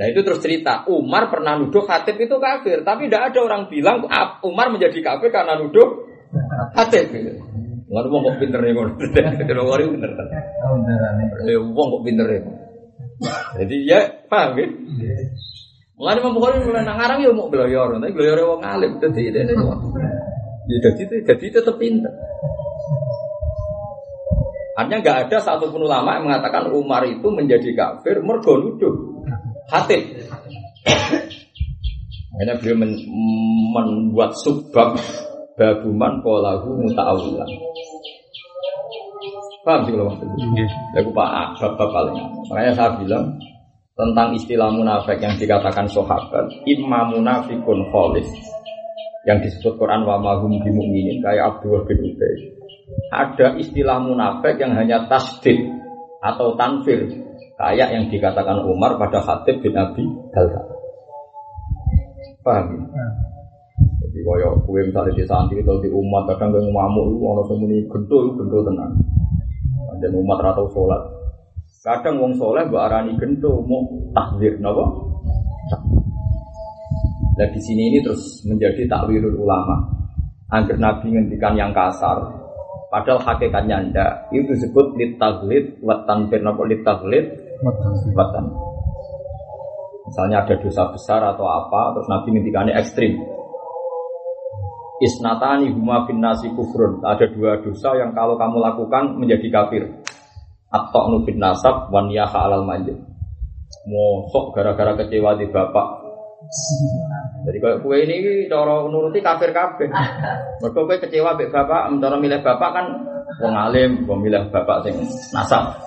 Nah 0.00 0.06
itu 0.08 0.24
terus 0.24 0.40
cerita, 0.40 0.88
Umar 0.88 1.28
pernah 1.28 1.60
nuduh 1.60 1.84
khatib 1.84 2.16
itu 2.16 2.40
kafir, 2.40 2.80
tapi 2.88 3.12
tidak 3.12 3.36
ada 3.36 3.38
orang 3.44 3.68
bilang 3.68 4.00
Umar 4.40 4.72
menjadi 4.72 4.96
kafir 5.04 5.28
karena 5.28 5.60
nuduh 5.60 6.08
khatib. 6.72 7.12
Nggak 7.90 8.06
wong 8.06 8.22
kok 8.22 8.36
pinter 8.38 8.60
nih 8.62 8.70
kon. 8.70 8.88
Kalau 9.50 9.64
wari 9.74 9.84
pinter 9.90 10.10
kan. 10.14 10.26
Oh 10.62 10.78
bener 10.78 11.58
Wong 11.74 11.86
kok 11.90 12.02
pinter 12.06 12.26
ya. 12.30 12.40
Jadi 13.58 13.76
ya 13.82 14.00
paham 14.30 14.54
ya. 14.54 14.66
Mulai 15.98 16.16
Imam 16.16 16.32
Bukhari 16.32 16.64
mulai 16.64 16.86
nang 16.86 16.96
ngarang 16.96 17.20
ya 17.20 17.28
mau 17.34 17.52
belajar, 17.52 17.92
tapi 17.92 18.16
belajar 18.16 18.40
wong 18.40 18.64
alim 18.64 18.96
dadi 19.02 19.28
dadi. 19.28 19.52
Ya 19.52 20.76
jadi 20.80 21.02
jadi 21.28 21.46
tetap 21.60 21.76
pinter. 21.76 22.08
Artinya 24.78 24.98
nggak 25.04 25.18
ada 25.28 25.36
satupun 25.44 25.84
ulama 25.84 26.16
yang 26.16 26.24
mengatakan 26.30 26.72
Umar 26.72 27.04
itu 27.04 27.28
menjadi 27.28 27.74
kafir 27.76 28.24
mergo 28.24 28.56
nuduh 28.56 29.26
hati. 29.68 30.14
Akhirnya 32.32 32.56
beliau 32.56 32.76
men 32.80 32.96
membuat 33.76 34.32
subbab 34.40 34.96
babuman 35.60 36.24
polahu 36.24 36.80
muta'awilan. 36.80 37.50
Paham 39.60 39.80
sih 39.84 39.92
kalau 39.92 40.08
maksudnya? 40.08 40.64
Ya, 40.96 41.04
aku 41.04 41.12
pak 41.12 41.60
bab 41.60 41.90
paling. 41.92 42.16
Makanya 42.48 42.72
saya 42.72 42.96
bilang 42.96 43.36
tentang 43.92 44.32
istilah 44.32 44.72
munafik 44.72 45.20
yang 45.20 45.36
dikatakan 45.36 45.84
sahabat, 45.84 46.48
imma 46.64 47.12
munafikun 47.12 47.84
kholis 47.92 48.24
yang 49.28 49.36
disebut 49.44 49.76
Quran 49.76 50.08
wa 50.08 50.16
mahum 50.16 50.56
bimu'minin 50.64 51.20
kayak 51.20 51.60
Abdullah 51.60 51.84
bin 51.84 52.08
Ubay. 52.08 52.56
Ada 53.12 53.60
istilah 53.60 54.00
munafik 54.00 54.56
yang 54.56 54.72
hanya 54.72 55.04
tasdid 55.12 55.60
atau 56.24 56.56
tanfir 56.56 57.04
kayak 57.60 57.92
yang 57.92 58.08
dikatakan 58.08 58.64
Umar 58.64 58.96
pada 58.96 59.20
Khatib 59.20 59.60
bin 59.60 59.76
Abi 59.76 60.08
Dalda. 60.32 60.64
Paham? 62.40 62.88
Ya? 62.88 63.29
Jadi 64.20 64.28
kaya 64.36 64.52
kue 64.68 64.84
misalnya 64.84 65.16
di 65.16 65.24
santri 65.24 65.64
atau 65.64 65.80
di 65.80 65.88
umat 65.88 66.28
kadang 66.28 66.52
kue 66.52 66.60
ngamuk 66.60 67.08
itu 67.08 67.24
orang 67.24 67.46
semuni 67.48 67.76
gento 67.88 68.16
itu 68.20 68.32
gento 68.36 68.58
tenang. 68.68 68.92
Dan 69.96 70.12
umat 70.12 70.44
atau 70.44 70.68
sholat. 70.68 71.00
Kadang 71.80 72.20
wong 72.20 72.36
soleh 72.36 72.68
mbak 72.68 72.84
arani 72.84 73.16
gento 73.16 73.64
mau 73.64 73.80
takdir, 74.12 74.60
napa? 74.60 74.84
Dan 77.32 77.48
di 77.48 77.60
sini 77.64 77.88
ini 77.88 78.04
terus 78.04 78.44
menjadi 78.44 78.84
takwilul 78.92 79.40
ulama. 79.40 79.88
Agar 80.52 80.76
Nabi 80.76 81.16
ngendikan 81.16 81.56
yang 81.56 81.72
kasar, 81.72 82.20
padahal 82.92 83.24
hakikatnya 83.24 83.88
ndak. 83.88 84.28
Itu 84.36 84.52
disebut 84.52 85.00
litaglid 85.00 85.80
watan 85.80 86.28
napa 86.28 86.60
litaglid 86.68 87.24
watan. 88.12 88.44
Misalnya 90.12 90.44
ada 90.44 90.60
dosa 90.60 90.92
besar 90.92 91.24
atau 91.24 91.48
apa, 91.48 91.96
terus 91.96 92.08
Nabi 92.12 92.36
ngendikannya 92.36 92.76
ekstrim 92.76 93.39
Isnatani 95.00 95.72
huma 95.72 96.04
bin 96.04 96.20
nasi 96.20 96.52
kufrun. 96.52 97.00
Ada 97.00 97.32
dua 97.32 97.56
dosa 97.64 97.96
yang 97.96 98.12
kalau 98.12 98.36
kamu 98.36 98.60
lakukan 98.60 99.16
menjadi 99.16 99.48
kafir. 99.48 99.88
Atau 100.68 101.08
nubin 101.08 101.40
nasab 101.40 101.88
wan 101.88 102.12
yaha 102.12 102.46
alal 102.46 102.68
manjid. 102.68 103.00
Mosok 103.88 104.52
gara-gara 104.52 104.92
kecewa 105.00 105.40
di 105.40 105.48
bapak. 105.48 105.88
Jadi 107.48 107.58
kalau 107.60 107.80
kue 107.80 107.96
ini 108.04 108.44
cara 108.48 108.84
nuruti 108.84 109.24
kafir 109.24 109.56
kafir. 109.56 109.88
Mereka 110.60 110.80
kue 110.84 110.96
kecewa 111.00 111.36
be 111.36 111.48
bapak, 111.48 111.88
cara 111.96 112.16
milih 112.20 112.40
bapak 112.44 112.70
kan 112.76 112.86
wong 113.40 113.54
alim, 113.56 114.04
wong 114.04 114.20
milih 114.20 114.52
bapak 114.52 114.84
sing 114.84 115.00
nasab. 115.32 115.80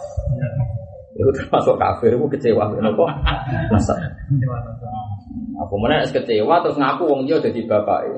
Itu 1.13 1.29
termasuk 1.37 1.77
kafir, 1.77 2.17
itu 2.17 2.25
kecewa 2.33 2.73
kenapa? 2.73 3.05
Nasab. 3.69 3.97
Aku 5.61 5.77
mana 5.77 6.01
kecewa 6.09 6.65
terus 6.65 6.81
ngaku 6.81 7.03
wong 7.05 7.21
dia 7.29 7.37
jadi 7.37 7.61
bapak. 7.69 8.09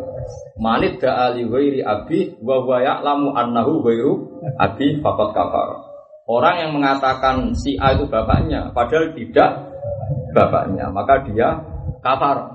Manit 0.55 1.03
da 1.03 1.29
ali 1.29 1.43
ghairi 1.43 1.83
abi 1.83 2.39
wa 2.39 2.63
wa 2.63 2.79
ya'lamu 2.79 3.35
annahu 3.35 3.83
ghairu 3.83 4.13
abi 4.55 5.03
faqad 5.03 5.29
kafar. 5.35 5.69
Orang 6.25 6.55
yang 6.57 6.71
mengatakan 6.73 7.53
si 7.53 7.77
A 7.77 7.93
itu 7.93 8.09
bapaknya 8.09 8.73
padahal 8.73 9.13
tidak 9.13 9.51
bapaknya, 10.33 10.89
maka 10.89 11.21
dia 11.27 11.59
kafar. 12.01 12.49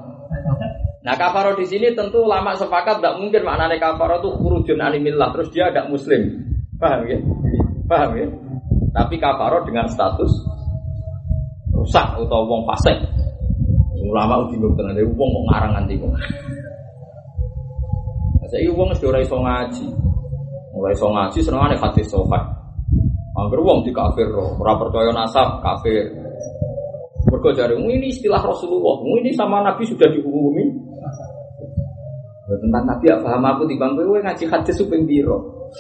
Nah 1.01 1.14
kafaro 1.16 1.57
di 1.57 1.64
sini 1.64 1.97
tentu 1.97 2.25
lama 2.29 2.53
sepakat 2.57 3.01
tidak 3.01 3.16
mungkin 3.21 3.41
maknanya 3.47 3.81
kafaro 3.81 4.21
itu 4.21 4.31
kurujun 4.37 4.81
animillah 4.81 5.33
terus 5.33 5.49
dia 5.55 5.73
tidak 5.73 5.89
muslim, 5.89 6.41
paham 6.77 7.09
ya? 7.09 7.18
Paham 7.89 8.11
ya? 8.16 8.27
Tapi 8.91 9.14
kafaro 9.16 9.64
dengan 9.64 9.87
status 9.89 10.33
rusak 11.73 12.07
atau 12.16 12.45
wong 12.45 12.68
fasik. 12.68 13.01
Ulama 14.01 14.43
uji 14.45 14.59
bingung 14.59 14.75
tenan, 14.75 14.99
wong 15.14 15.29
kok 15.31 15.45
ngarang 15.53 15.73
nanti 15.79 15.95
Saya 18.51 18.66
wong 18.74 18.90
sudah 18.98 19.22
iso 19.22 19.38
ngaji, 19.38 19.86
mulai 20.74 20.90
iso 20.90 21.07
ngaji 21.07 21.38
seneng 21.38 21.70
aneh 21.70 21.78
hadis 21.78 22.11
sofa. 22.11 22.42
Angger 23.38 23.62
wong 23.62 23.86
di 23.86 23.94
kafir, 23.94 24.26
ora 24.34 24.74
percaya 24.74 25.14
nasab 25.14 25.62
kafir. 25.62 26.11
Mergo 27.30 27.55
jare 27.55 27.78
ini 27.78 28.11
istilah 28.11 28.42
Rasulullah, 28.42 29.07
ini 29.22 29.30
sama 29.30 29.62
Nabi 29.62 29.86
sudah 29.86 30.11
dihukumi. 30.11 30.66
Tentang 32.51 32.82
Nabi 32.82 33.07
ya 33.07 33.22
paham 33.22 33.46
aku 33.46 33.70
di 33.70 33.78
bangku 33.78 34.18
ngaji 34.18 34.44
hadis 34.51 34.74
supeng 34.74 35.07
biro. 35.07 35.70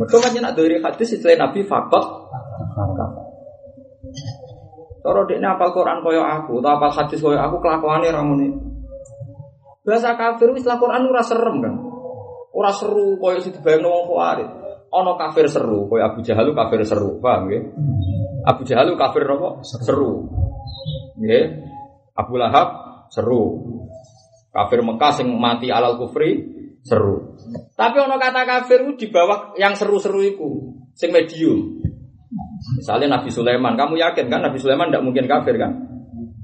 Mereka 0.00 0.16
kan 0.16 0.32
nak 0.32 0.56
dari 0.56 0.80
hadis 0.80 1.12
istilah 1.12 1.44
Nabi 1.44 1.60
fakot. 1.68 2.04
Kalau 5.02 5.28
dia 5.28 5.36
apal 5.44 5.68
Quran 5.76 6.00
koyo 6.00 6.24
aku, 6.24 6.64
atau 6.64 6.72
apal 6.72 6.88
hadis 6.88 7.20
koyo 7.20 7.36
aku 7.36 7.60
kelakuannya 7.60 8.16
ramune. 8.16 8.71
Bahasa 9.82 10.14
kafir 10.14 10.54
istilah 10.54 10.78
Quran 10.78 11.10
ora 11.10 11.22
serem 11.26 11.56
kan. 11.58 11.74
Ora 12.52 12.70
seru 12.70 13.18
koyo 13.18 13.42
situ 13.42 13.58
dibayangno 13.58 13.90
wong 13.90 14.04
khawarij. 14.12 14.48
Ono 14.92 15.12
kafir 15.16 15.48
seru, 15.48 15.88
koyo 15.88 16.04
Abu 16.04 16.20
Jahal 16.20 16.52
kafir 16.52 16.84
seru, 16.84 17.18
paham 17.18 17.48
ya? 17.48 17.60
Abu 18.44 18.62
Jahal 18.62 18.92
kafir 18.94 19.24
apa? 19.24 19.64
Seru. 19.64 20.28
Ya. 21.18 21.48
Abu 22.12 22.36
Lahab 22.36 22.68
seru. 23.08 23.72
Kafir 24.52 24.84
Mekah 24.84 25.12
sing 25.16 25.32
mati 25.32 25.72
alal 25.72 25.96
kufri 25.96 26.44
seru. 26.84 27.40
Tapi 27.72 27.96
ono 28.04 28.20
kata 28.20 28.44
kafir 28.44 28.84
di 29.00 29.08
bawah 29.08 29.56
yang 29.56 29.72
seru-seru 29.72 30.20
itu, 30.20 30.76
sing 30.92 31.08
medium. 31.08 31.80
Misalnya 32.76 33.18
Nabi 33.18 33.32
Sulaiman, 33.32 33.74
kamu 33.74 33.96
yakin 33.96 34.28
kan 34.28 34.44
Nabi 34.44 34.60
Sulaiman 34.60 34.92
tidak 34.92 35.02
mungkin 35.08 35.24
kafir 35.24 35.56
kan? 35.56 35.72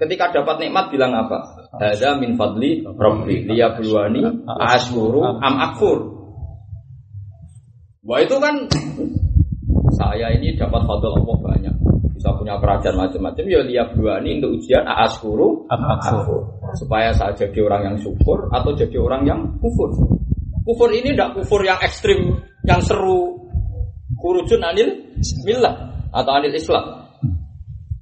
Ketika 0.01 0.41
dapat 0.41 0.62
nikmat 0.62 0.89
bilang 0.89 1.12
apa? 1.12 1.58
Hada 1.79 2.18
min 2.18 2.35
fadli 2.35 2.83
rabbi 2.83 3.47
liyabluwani 3.47 4.26
ashkuru 4.51 5.22
am 5.22 5.55
akfur. 5.62 5.99
Wah 8.03 8.18
itu 8.18 8.35
kan 8.43 8.66
saya 9.95 10.35
ini 10.35 10.59
dapat 10.59 10.83
fadl 10.83 11.14
Allah 11.22 11.39
banyak. 11.39 11.74
Bisa 12.18 12.35
punya 12.35 12.59
kerajaan 12.59 12.99
macam-macam 12.99 13.45
ya 13.47 13.62
liyabluwani 13.62 14.43
untuk 14.43 14.59
ujian 14.59 14.83
ashkuru 14.83 15.70
am 15.70 15.83
akfur. 15.87 16.59
Supaya 16.74 17.14
saya 17.14 17.31
jadi 17.39 17.62
orang 17.62 17.95
yang 17.95 17.97
syukur 18.03 18.51
atau 18.51 18.74
jadi 18.74 18.99
orang 18.99 19.22
yang 19.22 19.41
kufur. 19.62 19.95
Kufur 20.66 20.91
ini 20.91 21.14
tidak 21.14 21.39
kufur 21.39 21.62
yang 21.62 21.79
ekstrim, 21.79 22.43
yang 22.66 22.83
seru. 22.83 23.39
Kurujun 24.18 24.66
anil 24.66 25.14
millah 25.47 25.95
atau 26.11 26.33
anil 26.35 26.51
Islam. 26.51 27.07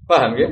Paham 0.09 0.33
ya? 0.39 0.49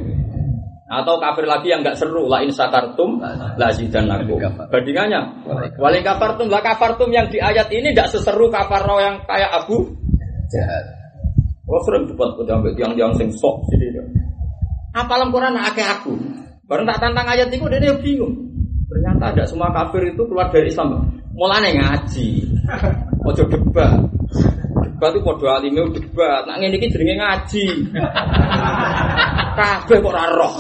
Atau 1.03 1.19
kafir 1.19 1.51
lagi 1.51 1.75
yang 1.75 1.83
nggak 1.83 1.99
seru, 1.99 2.31
la 2.31 2.45
in 2.47 2.55
sakartum 2.55 3.19
la 3.19 3.69
aku. 3.75 4.35
Bandingannya, 4.71 5.21
wali 5.81 6.01
kafartum 6.07 6.47
la 6.47 6.63
kafartum 6.63 7.11
yang 7.11 7.27
di 7.27 7.43
ayat 7.43 7.67
ini 7.75 7.91
tidak 7.91 8.15
seseru 8.15 8.47
kafaro 8.53 9.03
yang 9.03 9.19
kayak 9.27 9.51
Abu 9.51 9.91
Jahal. 10.55 10.85
Kalau 11.65 11.81
sering 11.89 12.05
debat 12.07 12.31
sampai 12.45 12.77
tiang-tiang 12.77 13.13
sing 13.17 13.29
sok 13.33 13.65
sini. 13.73 13.89
Apa 14.95 15.27
Quran 15.27 15.59
akeh 15.59 15.83
aku? 15.83 16.13
Baru 16.69 16.87
tak 16.87 17.01
tantang 17.03 17.27
ayat 17.27 17.51
itu 17.51 17.65
dia 17.67 17.97
bingung. 17.99 18.35
Ternyata 18.87 19.35
ada 19.35 19.45
semua 19.49 19.73
kafir 19.73 20.13
itu 20.13 20.23
keluar 20.29 20.53
dari 20.53 20.71
Islam. 20.71 21.09
Mulane 21.35 21.75
ngaji. 21.75 22.29
Ojo 23.27 23.43
debat. 23.51 23.99
Debat 25.05 25.21
itu 25.21 25.29
podo 25.29 25.45
alime 25.53 25.85
debat. 25.93 26.49
Nak 26.49 26.65
ngene 26.65 26.81
iki 26.81 26.89
jenenge 26.89 27.21
ngaji. 27.21 27.65
Kabeh 29.53 30.01
kok 30.01 30.09
ora 30.09 30.25
roh. 30.33 30.55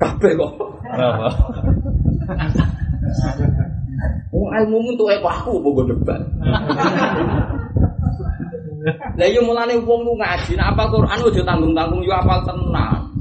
Kabeh 0.00 0.32
kok. 0.32 0.52
Apa? 0.96 1.28
Wong 4.32 4.48
ilmu 4.64 4.96
untuk 4.96 5.12
aku 5.12 5.60
bogo 5.60 5.84
debat. 5.84 6.24
Lah 9.20 9.28
yo 9.28 9.44
mulane 9.44 9.76
wong 9.76 10.08
lu 10.08 10.16
ngaji, 10.16 10.56
nek 10.56 10.72
apa 10.72 10.88
Quran 10.88 11.20
aja 11.20 11.42
tanggung-tanggung 11.44 12.00
yo 12.00 12.16
apal 12.16 12.40
tenang. 12.48 13.11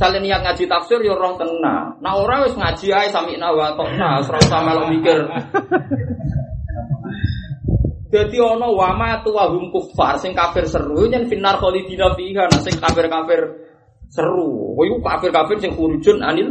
Salin 0.00 0.24
niat 0.24 0.40
ngaji 0.40 0.64
tafsir 0.64 0.96
yo 1.04 1.12
roh 1.12 1.36
tenang. 1.36 2.00
Nah 2.00 2.16
ora 2.16 2.40
wis 2.48 2.56
ngaji 2.56 2.88
ae 2.88 3.12
sami 3.12 3.36
nawa 3.36 3.76
tokna, 3.76 4.24
ora 4.24 4.40
usah 4.40 4.60
melok 4.64 4.86
mikir. 4.96 5.28
Jadi 8.08 8.36
ono 8.40 8.72
wama 8.72 9.20
tu 9.20 9.36
wahum 9.36 9.68
kufar 9.68 10.16
sing 10.16 10.32
kafir 10.32 10.64
seru 10.64 11.04
nyen 11.04 11.28
finar 11.28 11.60
khalidina 11.60 12.16
fiha 12.16 12.48
nah 12.48 12.60
sing 12.64 12.80
kafir-kafir 12.80 13.68
seru. 14.08 14.72
Kowe 14.72 14.88
kafir-kafir 15.04 15.60
sing 15.60 15.76
khurujun 15.76 16.24
anil 16.24 16.48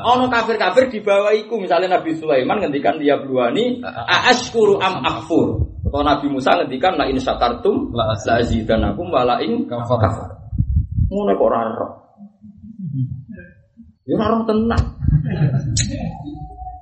ono 0.00 0.32
kafir-kafir 0.32 0.88
di 0.88 1.04
bawah 1.04 1.36
iku 1.36 1.60
misalnya 1.60 2.00
Nabi 2.00 2.16
Sulaiman 2.16 2.64
ngendikan 2.64 2.96
dia 2.96 3.20
bluani 3.20 3.84
aashkuru 3.84 4.80
am 4.80 5.04
akfur. 5.04 5.68
Atau 5.84 6.00
Nabi 6.00 6.32
Musa 6.32 6.64
ngendikan 6.64 6.96
la 6.96 7.04
in 7.12 7.20
syakartum 7.20 7.92
la 7.92 8.16
azidanakum 8.16 9.12
wa 9.12 9.20
la 9.20 9.36
in 9.44 9.68
kafar. 9.68 10.32
Ngono 11.12 11.36
kok 11.36 12.05
Ya 14.06 14.14
orang 14.22 14.46
tenang. 14.46 14.84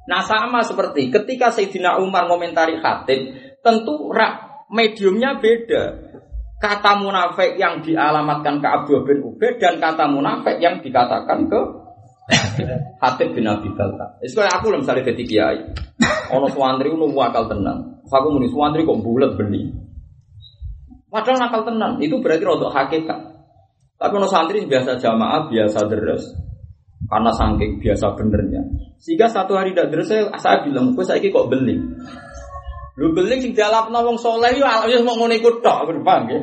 Nah 0.05 0.20
sama 0.29 0.61
seperti 0.61 1.09
ketika 1.09 1.49
Sayyidina 1.49 1.97
Umar 1.97 2.29
komentari 2.29 2.77
khatib, 2.85 3.33
tentu 3.64 4.12
rak 4.12 4.68
mediumnya 4.68 5.41
beda. 5.41 6.12
Kata 6.61 7.01
munafik 7.01 7.57
yang 7.61 7.81
dialamatkan 7.81 8.61
ke 8.61 8.68
Abdul 8.68 9.05
bin 9.05 9.20
Ubed 9.25 9.61
dan 9.61 9.81
kata 9.81 10.09
munafik 10.09 10.61
yang 10.61 10.81
dikatakan 10.81 11.49
ke 11.49 11.61
Hatib 13.05 13.37
bin 13.37 13.45
Abi 13.45 13.68
Balta. 13.72 14.16
Itu 14.25 14.41
kayak 14.41 14.61
aku 14.61 14.72
misalnya 14.72 15.05
ketika 15.05 15.29
kiai. 15.29 15.61
Ono 16.33 16.49
suwandri 16.49 16.89
ono 16.89 17.12
wakal 17.12 17.49
tenang. 17.53 18.01
Aku 18.09 18.33
muni 18.33 18.49
suwandri 18.49 18.89
kok 18.89 19.01
bulat 19.01 19.37
beli. 19.37 19.68
Padahal 21.12 21.37
nakal 21.37 21.68
tenang. 21.68 22.01
Itu 22.01 22.20
berarti 22.25 22.45
rotok 22.49 22.72
hakikat. 22.72 23.20
Tapi 24.01 24.12
ono 24.16 24.29
santri 24.29 24.64
biasa 24.64 24.97
jamaah, 24.97 25.53
biasa 25.53 25.85
deres 25.91 26.43
karena 27.09 27.30
saking 27.36 27.80
biasa 27.80 28.16
benernya. 28.16 28.62
Sehingga 28.96 29.28
satu 29.28 29.57
hari 29.57 29.76
tidak 29.76 29.92
terus 29.92 30.09
saya, 30.09 30.32
saya 30.40 30.64
bilang, 30.64 30.96
gue 30.96 31.05
saya 31.05 31.20
kok 31.20 31.48
beling. 31.52 31.80
Lu 32.94 33.11
beling 33.11 33.40
sing 33.42 33.52
jalap 33.59 33.90
wong 33.90 34.14
soleh 34.14 34.55
yo 34.55 34.62
alus 34.62 35.02
mau 35.02 35.18
ngono 35.18 35.34
iku 35.34 35.59
tok, 35.59 35.90
paham 36.07 36.30
ya? 36.30 36.38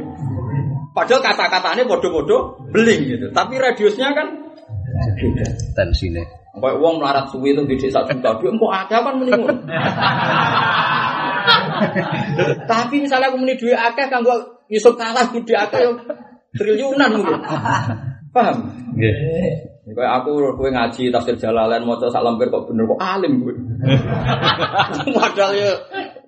Padahal 0.91 1.23
kata-katanya 1.23 1.87
bodoh-bodoh 1.87 2.67
beling 2.75 3.07
gitu. 3.07 3.31
Tapi 3.31 3.55
radiusnya 3.55 4.11
kan 4.11 4.27
beda. 5.15 5.45
Tensine. 5.71 6.23
Kayak 6.51 6.83
wong 6.83 6.99
melarat 6.99 7.31
suwi 7.31 7.55
itu 7.55 7.63
gede 7.63 7.87
satu 7.87 8.11
juta, 8.11 8.35
dia 8.43 8.51
mau 8.51 8.67
ada 8.75 8.97
kan 8.99 9.15
menimun. 9.15 9.55
Tapi 12.67 12.95
misalnya 12.99 13.31
aku 13.31 13.39
meni 13.39 13.55
duit 13.55 13.71
akeh 13.71 14.11
kan 14.11 14.19
gua 14.19 14.35
Yusuf 14.67 14.99
kalah 14.99 15.31
gede 15.31 15.55
akeh 15.55 15.79
triliunan 16.59 17.09
mungkin. 17.15 17.39
Paham? 18.35 18.57
Nggih. 18.99 19.70
Kayak 19.81 20.21
aku 20.21 20.37
kowe 20.61 20.69
ngaji 20.69 21.09
tafsir 21.09 21.33
Jalalain 21.41 21.81
maca 21.81 22.05
sak 22.13 22.21
lembar 22.21 22.53
kok 22.53 22.69
bener 22.69 22.85
kok 22.85 23.01
alim 23.01 23.41
kowe. 23.41 23.53
Padahal 25.17 25.57
ya 25.57 25.73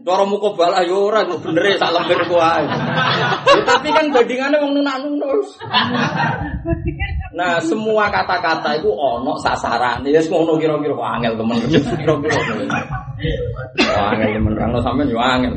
cara 0.02 0.26
muka 0.26 0.58
balah 0.58 0.82
yo 0.82 1.06
ora 1.14 1.22
kok 1.22 1.38
bener 1.46 1.78
sak 1.78 1.94
lembar 1.94 2.18
kok 2.26 2.42
ae. 2.42 2.66
Ya, 2.66 3.62
tapi 3.62 3.94
kan 3.94 4.10
bandingannya 4.10 4.58
wong 4.58 4.74
nunak-nunus. 4.74 5.62
Nah, 7.38 7.62
semua 7.62 8.10
kata-kata 8.10 8.82
itu 8.82 8.90
ono 8.90 9.38
sasaran. 9.38 10.02
Ya 10.02 10.18
ngono 10.26 10.58
kira-kira 10.58 10.98
kok 10.98 11.10
angel 11.14 11.34
temen. 11.38 11.58
Kira-kira. 11.70 12.36
Wah, 13.86 14.18
angel 14.18 14.30
temen 14.34 14.54
rano 14.58 14.82
sampean 14.82 15.14
yo 15.14 15.22
angel. 15.22 15.54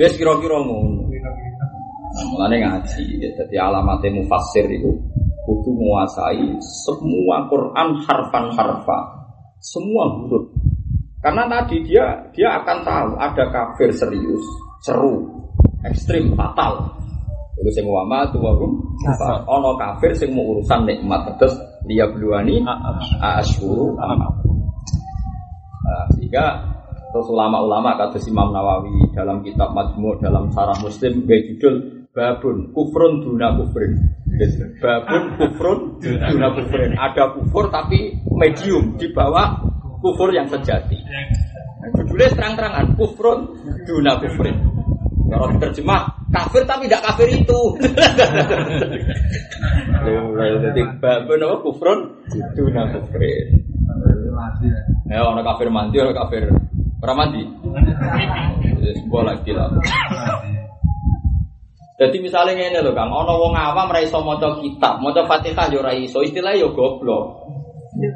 Wes 0.00 0.16
kira-kira 0.16 0.64
ngono. 0.64 1.12
Nah, 2.16 2.24
mulane 2.32 2.56
ngaji, 2.64 3.04
ya, 3.20 3.28
jadi 3.44 3.68
alamatnya 3.68 4.16
mufassir 4.16 4.64
itu 4.72 4.88
kudu 5.44 5.68
menguasai 5.68 6.56
semua 6.64 7.44
Quran 7.46 7.88
harfan 8.02 8.46
harfa, 8.56 8.98
semua 9.60 10.08
huruf. 10.16 10.48
Karena 11.20 11.44
tadi 11.44 11.84
dia 11.84 12.16
dia 12.32 12.56
akan 12.56 12.78
tahu 12.86 13.10
ada 13.20 13.44
kafir 13.52 13.92
serius, 13.92 14.44
seru, 14.80 15.28
ekstrim, 15.84 16.32
fatal. 16.32 16.88
Iku 17.56 17.70
sing 17.72 17.88
wa 17.88 18.04
ma 18.04 18.24
tu 18.28 18.36
warum 18.40 18.80
ono 19.48 19.76
kafir 19.80 20.12
sing 20.12 20.32
mau 20.32 20.56
urusan 20.56 20.88
nikmat. 20.88 21.36
Terus 21.36 21.56
dia 21.84 22.08
bluani 22.08 22.60
asyuru 23.20 23.96
Nah, 25.86 26.02
sehingga 26.18 26.66
terus 27.14 27.30
ulama-ulama 27.30 27.94
kata 27.94 28.18
Imam 28.26 28.50
Nawawi 28.50 29.06
dalam 29.14 29.38
kitab 29.46 29.70
Majmu 29.70 30.18
dalam 30.18 30.50
Sarah 30.50 30.74
Muslim 30.82 31.22
gaya 31.22 31.46
judul 31.46 31.95
babun 32.16 32.72
kufrun 32.72 33.20
duna 33.20 33.60
kufrin. 33.60 33.92
Babun 34.80 35.22
kufrun 35.36 36.00
duna 36.00 36.48
kufrin. 36.56 36.90
Ada 36.96 37.36
kufur 37.36 37.68
tapi 37.68 38.16
medium 38.32 38.96
di 38.96 39.12
bawah 39.12 39.60
kufur 40.00 40.32
yang 40.32 40.48
sejati. 40.48 40.96
Nah, 40.96 41.92
judulnya 41.92 42.32
terang-terangan 42.32 42.96
kufrun 42.96 43.52
duna 43.84 44.16
kufrin. 44.24 44.56
Kalau 45.26 45.52
diterjemah 45.52 46.02
kafir 46.32 46.62
tapi 46.64 46.88
tidak 46.88 47.04
kafir 47.12 47.28
itu. 47.36 47.60
Jadi 50.64 50.80
babun 50.96 51.44
apa? 51.44 51.56
Kufrun 51.60 52.00
duna 52.56 52.82
kufrin. 52.96 53.46
Ya. 55.04 55.20
Orang 55.20 55.44
kafir 55.44 55.68
mandi 55.68 56.00
orang 56.00 56.16
kafir. 56.16 56.48
Orang 57.04 57.16
mandi 57.20 57.44
sebuah 59.04 59.22
lagi 59.36 59.52
lah 59.52 59.68
jadi 61.96 62.20
misalnya 62.20 62.60
ini 62.60 62.84
loh 62.84 62.92
kang, 62.92 63.08
ono 63.08 63.40
wong 63.40 63.56
awam 63.56 63.88
ra 63.88 64.04
iso 64.04 64.20
maca 64.20 64.60
kitab, 64.60 65.00
maca 65.00 65.24
Fatihah 65.24 65.72
yo 65.72 65.80
ra 65.80 65.96
iso, 65.96 66.20
istilahnya 66.20 66.68
yo 66.68 66.76
goblok. 66.76 67.48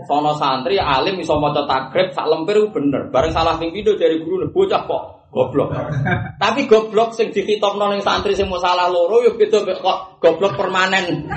Sono 0.04 0.36
santri 0.36 0.76
alim 0.76 1.16
iso 1.16 1.40
maca 1.40 1.64
takrib 1.64 2.12
sak 2.12 2.28
lemper 2.28 2.60
bener. 2.68 3.08
Bareng 3.08 3.32
salah 3.32 3.56
ping 3.56 3.72
pindho 3.72 3.96
dari 3.96 4.20
guru 4.20 4.52
bocah 4.52 4.84
kok 4.84 5.32
goblok. 5.32 5.72
Tapi 6.42 6.68
goblok 6.68 7.16
sing 7.16 7.32
dikitokno 7.32 7.88
ning 7.88 8.04
santri 8.04 8.36
sing 8.36 8.52
mau 8.52 8.60
salah 8.60 8.92
loro 8.92 9.24
yo 9.24 9.32
beda 9.40 9.64
kok 9.64 10.20
goblok 10.20 10.60
permanen. 10.60 11.24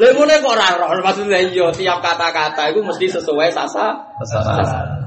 Lha 0.00 0.08
ngene 0.08 0.40
kok 0.40 0.52
ora 0.56 0.68
roh, 0.80 1.04
maksudnya 1.04 1.36
yo 1.52 1.68
tiap 1.68 2.00
kata-kata 2.00 2.72
itu 2.72 2.80
mesti 2.80 3.12
sesuai 3.12 3.52
sasa. 3.52 3.92
Sasa. 4.24 5.04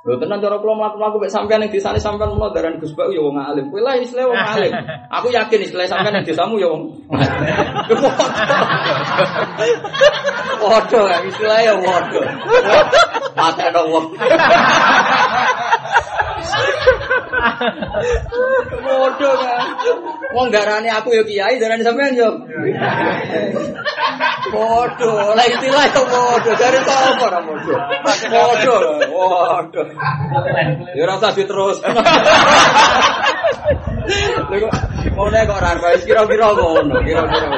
Lho 0.00 0.16
tenan 0.16 0.40
cara 0.40 0.56
kula 0.56 0.80
mlaku-mlaku 0.80 1.20
mek 1.20 1.28
sampean 1.28 1.60
ning 1.60 1.68
desane 1.68 2.00
sampean 2.00 2.32
mulo 2.32 2.48
daran 2.56 2.80
Gus 2.80 2.96
Bak 2.96 3.12
ya 3.12 3.20
wong 3.20 3.36
alim. 3.36 3.68
Kowe 3.68 3.84
lah 3.84 4.00
istilah 4.00 4.32
wong 4.32 4.40
alim. 4.40 4.72
Aku 5.20 5.28
yakin 5.28 5.60
istilah 5.60 5.84
sampean 5.84 6.16
ning 6.16 6.24
desamu 6.24 6.56
ya 6.56 6.72
wong. 6.72 6.88
Waduh, 10.60 11.08
istilah 11.28 11.60
ya 11.64 11.72
waduh. 11.76 12.24
Mate 13.36 13.60
ada 13.60 13.84
wong. 13.84 14.16
Waduh 18.80 19.34
kan. 19.36 19.60
Wong 20.34 20.48
darane 20.52 20.90
aku 20.92 21.14
ya 21.14 21.22
kiai, 21.26 21.56
darane 21.60 21.82
sampean 21.82 22.16
yo. 22.16 22.30
Waduh, 24.50 25.34
lah 25.36 25.46
istilah 25.46 25.84
itu 25.86 26.02
waduh 26.04 26.54
dari 26.58 26.80
sapa 26.82 27.22
ora 27.22 27.40
waduh. 27.44 27.78
Waduh, 28.30 28.80
waduh. 29.10 29.86
Ya 30.96 31.04
rasa 31.06 31.32
terus. 31.36 31.78
Ngono 35.14 35.38
kok 35.46 35.58
ora 35.60 35.72
kira-kira 36.02 36.46
ngono, 36.56 36.94
kira-kira 37.04 37.48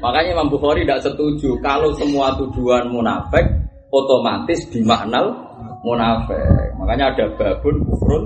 Makanya 0.00 0.32
Imam 0.32 0.48
Bukhari 0.48 0.88
tidak 0.88 1.04
setuju 1.04 1.60
kalau 1.60 1.92
semua 1.92 2.32
tujuan 2.40 2.88
munafik 2.88 3.44
otomatis 3.92 4.64
dimaknal 4.72 5.49
munafik. 5.84 6.76
Makanya 6.76 7.12
ada 7.14 7.24
babun 7.36 7.84
kufrun. 7.88 8.24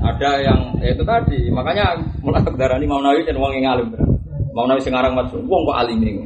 Ada 0.00 0.30
yang 0.42 0.60
ya 0.80 0.94
itu 0.94 1.04
tadi. 1.04 1.50
Makanya 1.50 1.98
mulai 2.24 2.42
darani 2.56 2.86
Imam 2.86 3.02
Nawawi 3.02 3.26
dan 3.26 3.36
wong 3.36 3.52
yang 3.58 3.76
alim. 3.76 3.88
Imam 4.50 4.64
Nawawi 4.66 4.82
sing 4.82 4.94
aran 4.94 5.14
wong 5.14 5.62
kok 5.66 5.78
alim 5.78 5.98
ini. 6.02 6.24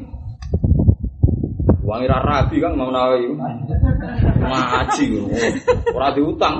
Wong 1.84 2.00
ira 2.00 2.16
rabi 2.20 2.56
kan 2.60 2.72
Imam 2.76 2.92
Nawawi. 2.92 3.28
Ngaji 4.40 5.06
ora 5.92 6.08
diutang. 6.12 6.56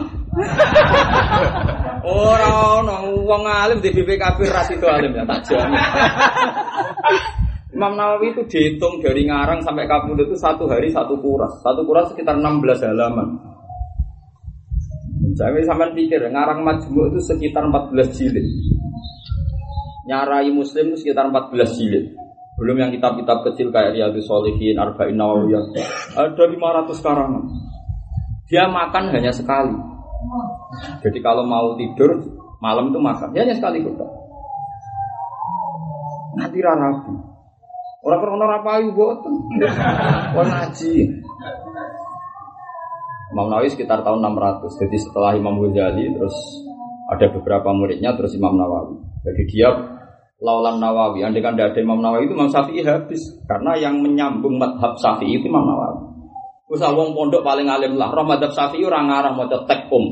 Ora 2.04 2.50
ono 2.80 2.96
wong 3.24 3.42
alim 3.48 3.78
di 3.80 3.88
BPKB 3.92 4.38
ras 4.50 4.68
itu 4.72 4.86
alim 4.88 5.12
ya 5.14 5.24
tak 5.24 5.40
jamin. 5.48 5.80
Imam 7.74 7.98
Nawawi 7.98 8.38
itu 8.38 8.42
dihitung 8.46 9.02
dari 9.02 9.26
ngarang 9.26 9.58
sampai 9.66 9.90
kabul 9.90 10.14
itu 10.14 10.38
satu 10.38 10.70
hari 10.70 10.94
satu 10.94 11.18
kuras. 11.18 11.58
Satu 11.58 11.82
kuras 11.82 12.06
sekitar 12.14 12.38
16 12.38 12.86
halaman. 12.86 13.34
Saya 15.34 15.58
sampai 15.66 15.90
pikir 15.98 16.22
ngarang 16.30 16.62
majmu 16.62 17.10
itu 17.10 17.18
sekitar 17.18 17.66
14 17.66 18.14
jilid. 18.14 18.46
Nyarai 20.06 20.54
muslim 20.54 20.94
itu 20.94 21.02
sekitar 21.02 21.26
14 21.26 21.74
jilid. 21.74 22.14
Belum 22.54 22.78
yang 22.78 22.94
kitab-kitab 22.94 23.42
kecil 23.50 23.74
kayak 23.74 23.98
Riyadus 23.98 24.30
Solihin, 24.30 24.78
Arba'in 24.78 25.18
Nawawiyah. 25.18 25.74
Ada 26.14 26.44
500 26.46 27.02
karangan. 27.02 27.42
Dia 28.46 28.70
makan 28.70 29.10
hanya 29.10 29.34
sekali. 29.34 29.74
Jadi 31.02 31.18
kalau 31.18 31.42
mau 31.42 31.74
tidur 31.74 32.22
malam 32.62 32.94
itu 32.94 33.02
makan, 33.02 33.34
ya 33.34 33.42
hanya 33.42 33.58
sekali 33.58 33.82
kota. 33.82 34.06
Nanti 36.38 36.62
rapi. 36.62 37.33
Orang 38.04 38.20
krono 38.20 38.44
rapayu 38.44 38.92
boten. 38.92 39.32
Wong 40.36 40.48
ngaji. 40.48 40.92
Imam 43.32 43.50
Nawawi 43.50 43.72
sekitar 43.72 44.04
tahun 44.04 44.20
600. 44.20 44.84
Jadi 44.84 44.96
setelah 45.00 45.32
Imam 45.34 45.56
Ghazali 45.58 46.12
terus 46.12 46.36
ada 47.08 47.26
beberapa 47.32 47.72
muridnya 47.72 48.12
terus 48.12 48.36
Imam 48.36 48.54
Nawawi. 48.60 49.00
Jadi 49.24 49.42
dia 49.48 49.72
laulan 50.44 50.78
Nawawi. 50.78 51.24
Andai 51.24 51.40
kan 51.40 51.56
ada 51.56 51.72
Imam 51.80 52.04
Nawawi 52.04 52.28
itu 52.28 52.36
Imam 52.36 52.52
Syafi'i 52.52 52.84
habis 52.84 53.24
karena 53.48 53.72
yang 53.80 54.04
menyambung 54.04 54.60
madhab 54.60 55.00
Syafi'i 55.00 55.40
itu 55.40 55.48
Imam 55.48 55.64
Nawawi. 55.64 56.12
Usah 56.68 56.92
wong 56.92 57.16
pondok 57.16 57.40
paling 57.40 57.72
alim 57.72 57.96
lah. 57.96 58.12
Roh 58.12 58.28
madhab 58.28 58.52
Syafi'i 58.52 58.84
orang 58.84 59.08
ngarah 59.08 59.32
mau 59.32 59.48
tek 59.48 59.88
um. 59.88 60.04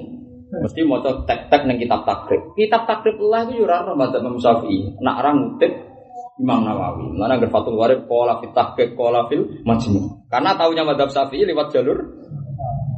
Mesti 0.52 0.80
mau 0.88 1.04
tek 1.04 1.52
tek 1.52 1.68
neng 1.68 1.76
kitab 1.76 2.08
takrib. 2.08 2.56
Kitab 2.56 2.88
takrib 2.88 3.20
lah 3.20 3.44
itu 3.52 3.68
ora 3.68 3.84
roh 3.84 4.00
madhab 4.00 4.24
Imam 4.24 4.40
Syafi'i. 4.40 4.96
Nak 5.04 5.20
orang 5.20 5.34
ngutip 5.44 5.91
Imam 6.40 6.64
Nawawi. 6.64 7.12
Mana 7.16 7.36
agar 7.36 7.52
Fathul 7.52 7.76
Warib 7.76 8.08
kola 8.08 8.40
fil 8.40 8.52
tahqiq 8.56 8.96
kola 8.96 9.28
fil 9.28 9.64
majmu. 9.66 10.28
Karena 10.32 10.56
tahunya 10.56 10.82
madhab 10.88 11.12
Syafi'i 11.12 11.44
lewat 11.44 11.74
jalur 11.74 11.98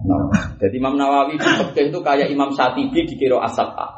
Nah, 0.04 0.52
jadi 0.60 0.76
Imam 0.76 1.00
Nawawi 1.00 1.40
fikih 1.40 1.88
itu 1.88 1.98
kayak 2.04 2.28
Imam 2.28 2.52
Satibi 2.52 3.08
di 3.08 3.16
kiro 3.16 3.40
asabah. 3.40 3.96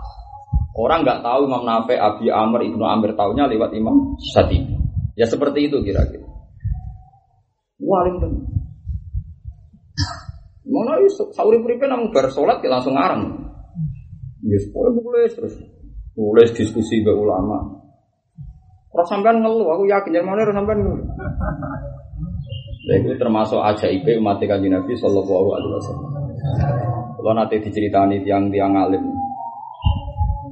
Orang 0.78 1.03
nggak 1.03 1.18
tahu 1.18 1.51
Imam 1.51 1.66
Nafi, 1.66 1.99
Abi 1.99 2.30
Amr, 2.30 2.62
Ibnu 2.62 2.84
Amir 2.87 3.18
tahunya 3.18 3.51
lewat 3.51 3.74
Imam 3.74 4.14
Satibi. 4.22 4.70
Ya 5.18 5.26
seperti 5.26 5.66
itu 5.66 5.82
kira-kira. 5.82 6.22
Waling 7.82 8.22
tenan. 8.22 8.45
Mana 10.66 10.99
iso 11.03 11.30
sahur 11.34 11.59
puripe 11.62 11.87
namun 11.87 12.14
bar 12.14 12.30
salat 12.30 12.62
ya 12.62 12.70
langsung 12.70 12.95
ngarang. 12.95 13.22
Ya 14.47 14.59
sepuluh 14.62 14.95
mulai 14.95 15.26
terus 15.26 15.59
tulis 16.14 16.51
diskusi 16.55 17.03
be 17.03 17.11
ulama. 17.11 17.76
Orang 18.97 19.09
sampean 19.12 19.44
ngeluh, 19.44 19.68
aku 19.76 19.84
yakin 19.84 20.09
yang 20.16 20.24
mana 20.24 20.49
sampean 20.49 20.80
ngeluh. 20.80 21.05
itu 22.86 23.12
termasuk 23.20 23.61
ajaib 23.61 24.09
umat 24.24 24.40
kanjeng 24.40 24.72
Nabi 24.72 24.97
Sallallahu 24.97 25.49
Alaihi 25.53 25.72
Wasallam. 25.76 26.11
Kalau 27.20 27.32
nanti 27.36 27.61
diceritani 27.61 28.24
tiang-tiang 28.24 28.72
alim, 28.72 29.05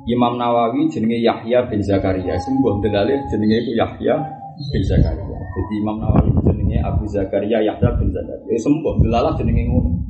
Imam 0.05 0.37
Nawawi 0.37 0.93
jenenge 0.93 1.25
Yahya 1.25 1.65
bin 1.73 1.81
Zakaria, 1.81 2.37
sembuh 2.37 2.85
delalih 2.85 3.17
jenenge 3.33 3.65
itu 3.65 3.73
Yahya 3.81 4.21
bin 4.69 4.83
Zakaria. 4.85 5.39
Jadi 5.57 5.73
Imam 5.81 5.97
Nawawi 6.05 6.31
jenenge 6.45 6.85
Abu 6.85 7.09
Zakaria 7.09 7.65
Yahya 7.65 7.97
bin 7.97 8.13
Zakaria. 8.13 8.45
Ya 8.45 8.61
sembuh 8.61 8.95
delalah 9.01 9.33
jenenge 9.41 9.65
ngono. 9.73 10.04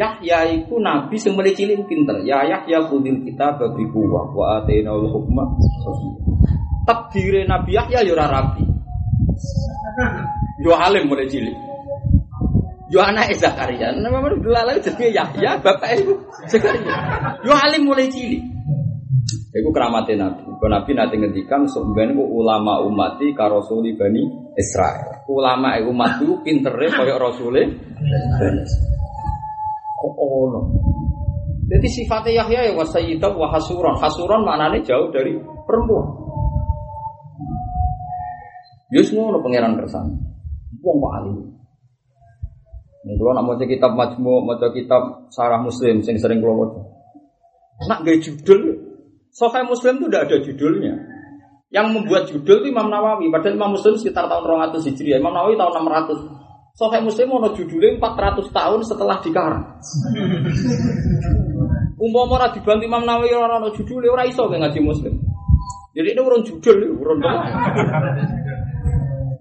Yahya 0.00 0.48
itu 0.48 0.80
nabi 0.80 1.20
sing 1.20 1.36
mulai 1.36 1.52
cilik 1.52 1.84
pinter. 1.84 2.24
Ya 2.24 2.40
Yahya 2.48 2.88
kudil 2.88 3.20
kita 3.20 3.60
babi 3.60 3.84
kuwah 3.92 4.32
wa 4.32 4.64
atena 4.64 4.96
ul 4.96 5.12
hukma 5.12 5.44
Takdire 6.88 7.44
Nabi 7.44 7.76
Yahya 7.76 8.00
yo 8.08 8.16
ora 8.16 8.32
rapi. 8.32 8.64
Yo 10.64 10.72
alim 10.72 11.04
mulai 11.04 11.28
cilik. 11.28 11.52
Yo 12.88 13.04
anak 13.04 13.36
Zakaria. 13.36 13.92
Nama 13.92 14.18
delalah 14.40 14.80
jenenge 14.80 15.12
Yahya, 15.12 15.60
bapak 15.60 16.00
itu 16.00 16.16
Zakaria. 16.48 16.96
Yo 17.44 17.52
alim 17.52 17.84
mulai 17.84 18.08
cilik. 18.08 18.40
Iku 19.52 19.68
keramatnya 19.68 20.32
Nabi. 20.32 20.48
Kalau 20.48 20.72
Nabi 20.72 20.90
nanti 20.96 21.14
ngendikan 21.20 21.68
sebenarnya 21.68 22.24
ulama 22.24 22.80
umati 22.80 23.36
karosuli 23.36 23.92
bani 23.94 24.24
Israel. 24.56 25.28
Ulama 25.28 25.76
umat 25.92 26.24
itu 26.24 26.40
pinternya 26.40 26.88
kayak 26.88 27.20
rasulnya 27.20 27.68
bani 28.40 28.64
Kok? 30.00 30.16
Jadi 31.70 31.88
sifatnya 31.92 32.42
Yahya 32.42 32.60
ya 32.66 32.72
wasayyidah 32.74 33.30
wa 33.36 33.46
hasuran. 33.52 33.94
Hasuran 34.00 34.42
maknanya 34.42 34.80
jauh 34.82 35.12
dari 35.12 35.36
perempuan. 35.68 36.06
Yus 38.90 39.14
ngono 39.14 39.38
pangeran 39.38 39.78
kersane. 39.78 40.18
Wong 40.82 40.96
kok 40.98 41.14
alim. 41.14 41.36
Kalau 43.00 43.32
nak 43.32 43.44
mau 43.46 43.56
kitab 43.56 43.92
majmu, 43.96 44.34
mau 44.44 44.58
kitab 44.74 45.30
sarah 45.30 45.62
muslim, 45.62 46.02
sing 46.02 46.18
sering 46.18 46.42
keluar 46.42 46.68
waca. 46.68 46.80
Nak 47.88 48.04
gaya 48.04 48.20
judul, 48.20 48.76
Sahih 49.30 49.62
Muslim 49.62 50.02
itu 50.02 50.06
tidak 50.10 50.22
ada 50.26 50.36
judulnya. 50.42 50.94
Yang 51.70 51.86
membuat 51.94 52.22
judul 52.26 52.66
itu 52.66 52.68
Imam 52.74 52.90
Nawawi. 52.90 53.30
Padahal 53.30 53.54
Imam 53.54 53.78
Muslim 53.78 53.94
sekitar 53.94 54.26
tahun 54.26 54.42
200 54.74 54.90
Hijriah. 54.90 55.22
Imam 55.22 55.30
Nawawi 55.30 55.54
tahun 55.54 55.86
600. 55.86 56.49
Sahih 56.80 57.04
Muslim 57.04 57.28
mau 57.28 57.44
judulnya 57.52 58.00
400 58.00 58.56
tahun 58.56 58.80
setelah 58.88 59.20
dikarang. 59.20 59.64
Umpama 62.00 62.40
ora 62.40 62.48
dibantu 62.56 62.88
Imam 62.88 63.04
Nawawi 63.04 63.36
ora 63.36 63.60
ono 63.60 63.68
judulnya 63.68 64.08
ora 64.08 64.24
iso 64.24 64.48
ngaji 64.48 64.80
Muslim. 64.80 65.20
Jadi 65.92 66.16
ini 66.16 66.20
urun 66.24 66.40
judul, 66.40 66.80
urun 66.96 67.20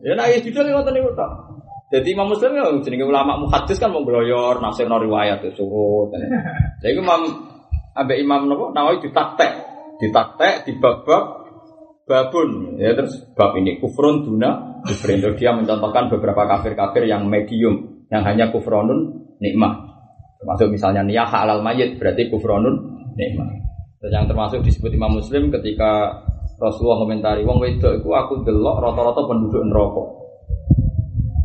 Ya 0.03 0.19
nah 0.19 0.27
ya 0.27 0.43
judul 0.43 0.67
ngoten 0.67 0.91
niku 0.91 1.15
tok. 1.15 1.31
Jadi 1.95 2.11
Imam 2.11 2.27
Muslim 2.27 2.59
ya 2.59 2.67
jenenge 2.83 3.07
ulama 3.07 3.39
muhaddis 3.39 3.79
kan 3.79 3.95
mau 3.95 4.03
gloyor 4.03 4.59
nafsir 4.59 4.91
riwayat 4.91 5.39
itu 5.39 5.63
surut. 5.63 6.11
Jadi 6.83 6.91
Imam 6.91 7.23
Abe 7.95 8.19
Imam 8.19 8.51
nopo 8.51 8.75
Nawawi 8.75 8.99
ditaktek, 8.99 9.51
ditaktek 10.03 10.67
di 10.67 10.75
bab-bab 10.75 11.47
babun 12.03 12.75
ya 12.75 12.91
terus 12.99 13.15
bab 13.31 13.55
ini 13.55 13.79
kufrun 13.79 14.27
duna 14.27 14.68
kufrin 14.85 15.23
dia 15.35 15.51
mencontohkan 15.51 16.07
beberapa 16.11 16.45
kafir-kafir 16.45 17.09
yang 17.09 17.27
medium 17.27 18.05
yang 18.09 18.23
hanya 18.25 18.51
kufronun 18.53 19.29
nikmah 19.39 19.89
termasuk 20.39 20.71
misalnya 20.71 21.03
niyah 21.03 21.27
halal 21.27 21.59
mayit 21.59 21.99
berarti 21.99 22.31
kufronun 22.31 22.75
nikmah 23.15 23.49
dan 23.99 24.09
yang 24.15 24.25
termasuk 24.31 24.63
disebut 24.63 24.95
Imam 24.95 25.19
Muslim 25.19 25.51
ketika 25.51 26.23
Rasulullah 26.59 27.03
komentari 27.03 27.43
wong 27.43 27.59
wedok 27.59 27.99
itu 27.99 28.09
aku 28.11 28.43
delok 28.47 28.79
rata-rata 28.79 29.21
penduduk 29.27 29.63
neraka 29.67 30.19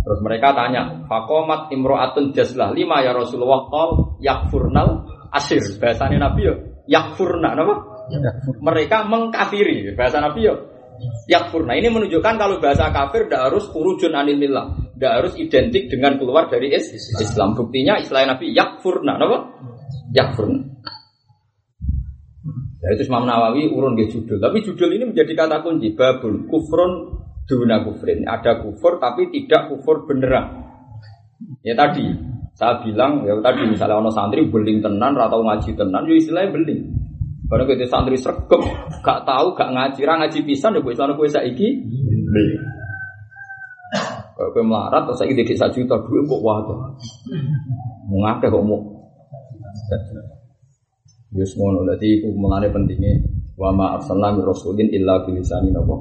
Terus 0.04 0.20
mereka 0.20 0.52
tanya, 0.52 1.08
Fakomat 1.08 1.72
imro'atun 1.72 2.36
jazlah 2.36 2.76
lima 2.76 3.00
ya 3.00 3.16
Rasulullah 3.16 3.64
qal 3.72 4.20
yakfurnal 4.20 5.08
asir. 5.32 5.64
Bahasanya 5.80 6.28
Nabi 6.28 6.44
ya, 6.44 6.54
yakfurna, 6.84 7.56
apa? 7.56 7.74
Mereka 8.60 9.08
mengkafiri. 9.08 9.96
Bahasa 9.96 10.20
Nabi 10.20 10.44
ya, 10.44 10.60
yakfurna. 11.28 11.74
Ini 11.76 11.88
menunjukkan 11.90 12.34
kalau 12.36 12.58
bahasa 12.62 12.90
kafir 12.90 13.26
tidak 13.26 13.52
harus 13.52 13.64
urujun 13.72 14.12
anil 14.14 14.38
millah. 14.38 14.74
Tidak 14.94 15.12
harus 15.12 15.32
identik 15.36 15.90
dengan 15.90 16.16
keluar 16.16 16.46
dari 16.46 16.70
Islam. 16.72 17.56
Buktinya 17.58 17.98
istilah 17.98 18.36
Nabi 18.36 18.54
yakfurna, 18.54 19.18
apa? 19.18 19.38
Yakfurna. 20.14 20.60
Ya, 22.84 22.88
itu 22.92 23.08
Imam 23.08 23.24
Nawawi 23.24 23.72
urun 23.72 23.96
di 23.96 24.04
judul. 24.12 24.36
Tapi 24.36 24.60
judul 24.60 24.92
ini 24.92 25.08
menjadi 25.08 25.32
kata 25.32 25.64
kunci. 25.64 25.96
Babul 25.96 26.44
kufrun 26.44 26.92
duna 27.48 27.80
kufrin. 27.80 28.28
Ada 28.28 28.60
kufur 28.60 29.00
tapi 29.00 29.32
tidak 29.32 29.72
kufur 29.72 30.04
beneran. 30.04 30.68
Ya 31.64 31.72
tadi 31.72 32.12
saya 32.54 32.78
bilang 32.84 33.24
ya 33.26 33.34
tadi 33.40 33.66
misalnya 33.66 33.98
ono 33.98 34.12
santri 34.12 34.46
beling 34.46 34.84
tenan 34.84 35.16
atau 35.16 35.42
ngaji 35.42 35.74
tenan, 35.74 36.06
ya 36.06 36.14
istilahnya 36.14 36.54
beling. 36.54 36.80
Karena 37.54 37.70
kita 37.70 37.86
santri 37.86 38.18
sergap, 38.18 38.58
gak 39.06 39.22
tahu, 39.22 39.54
gak 39.54 39.70
ngaji, 39.70 40.02
ra 40.02 40.18
ngaji 40.18 40.42
pisan 40.42 40.74
ya 40.74 40.82
buat 40.82 40.98
sana 40.98 41.14
saiki 41.14 41.86
beling. 42.26 42.62
Kalau 44.34 44.50
kue 44.50 44.66
melarat 44.66 45.06
terus 45.06 45.22
saiki 45.22 45.38
tidak 45.38 45.62
satu 45.62 45.86
juta 45.86 46.02
duit 46.02 46.26
kok 46.26 46.42
waduh. 46.42 46.98
Mau 48.10 48.18
ngake 48.26 48.50
kok 48.50 48.64
mau. 48.66 48.82
Yus 51.38 51.54
ngono, 51.54 51.86
jadi 51.94 52.18
itu 52.18 52.34
mulanya 52.34 52.74
pentingnya 52.74 53.22
wa 53.54 53.70
ma 53.70 53.86
arsalna 53.94 54.34
min 54.34 54.42
rasulin 54.42 54.90
illa 54.90 55.22
bilisani 55.22 55.70
napa 55.70 55.94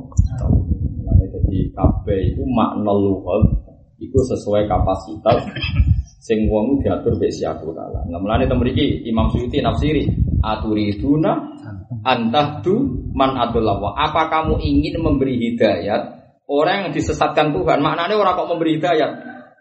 di 1.53 1.69
kabeh 1.69 2.33
itu 2.33 2.41
makna 2.49 2.89
luhul 2.89 3.45
itu 4.01 4.17
sesuai 4.25 4.65
kapasitas 4.65 5.45
sing 6.23 6.47
wong 6.47 6.79
diatur 6.79 7.19
mbek 7.19 7.35
siapa 7.35 7.67
taala. 7.75 8.07
Nah 8.07 8.15
mulane 8.15 8.47
to 8.47 8.55
mriki 8.55 9.03
Imam 9.03 9.27
Suyuti 9.27 9.59
nafsiri 9.59 10.07
aturiduna 10.39 11.59
antahdu 12.07 13.11
man 13.11 13.35
adullah. 13.35 13.91
Apa 13.99 14.31
kamu 14.31 14.63
ingin 14.63 15.03
memberi 15.03 15.35
hidayat 15.35 16.23
orang 16.47 16.87
yang 16.87 16.91
disesatkan 16.95 17.51
Tuhan? 17.51 17.83
Maknanya 17.83 18.15
orang 18.15 18.39
kok 18.39 18.49
memberi 18.55 18.79
hidayat. 18.79 19.11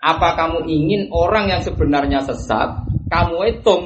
Apa 0.03 0.39
kamu 0.39 0.71
ingin 0.71 1.11
orang 1.11 1.51
yang 1.51 1.67
sebenarnya 1.67 2.23
sesat 2.23 2.87
kamu 3.11 3.37
hitung 3.51 3.85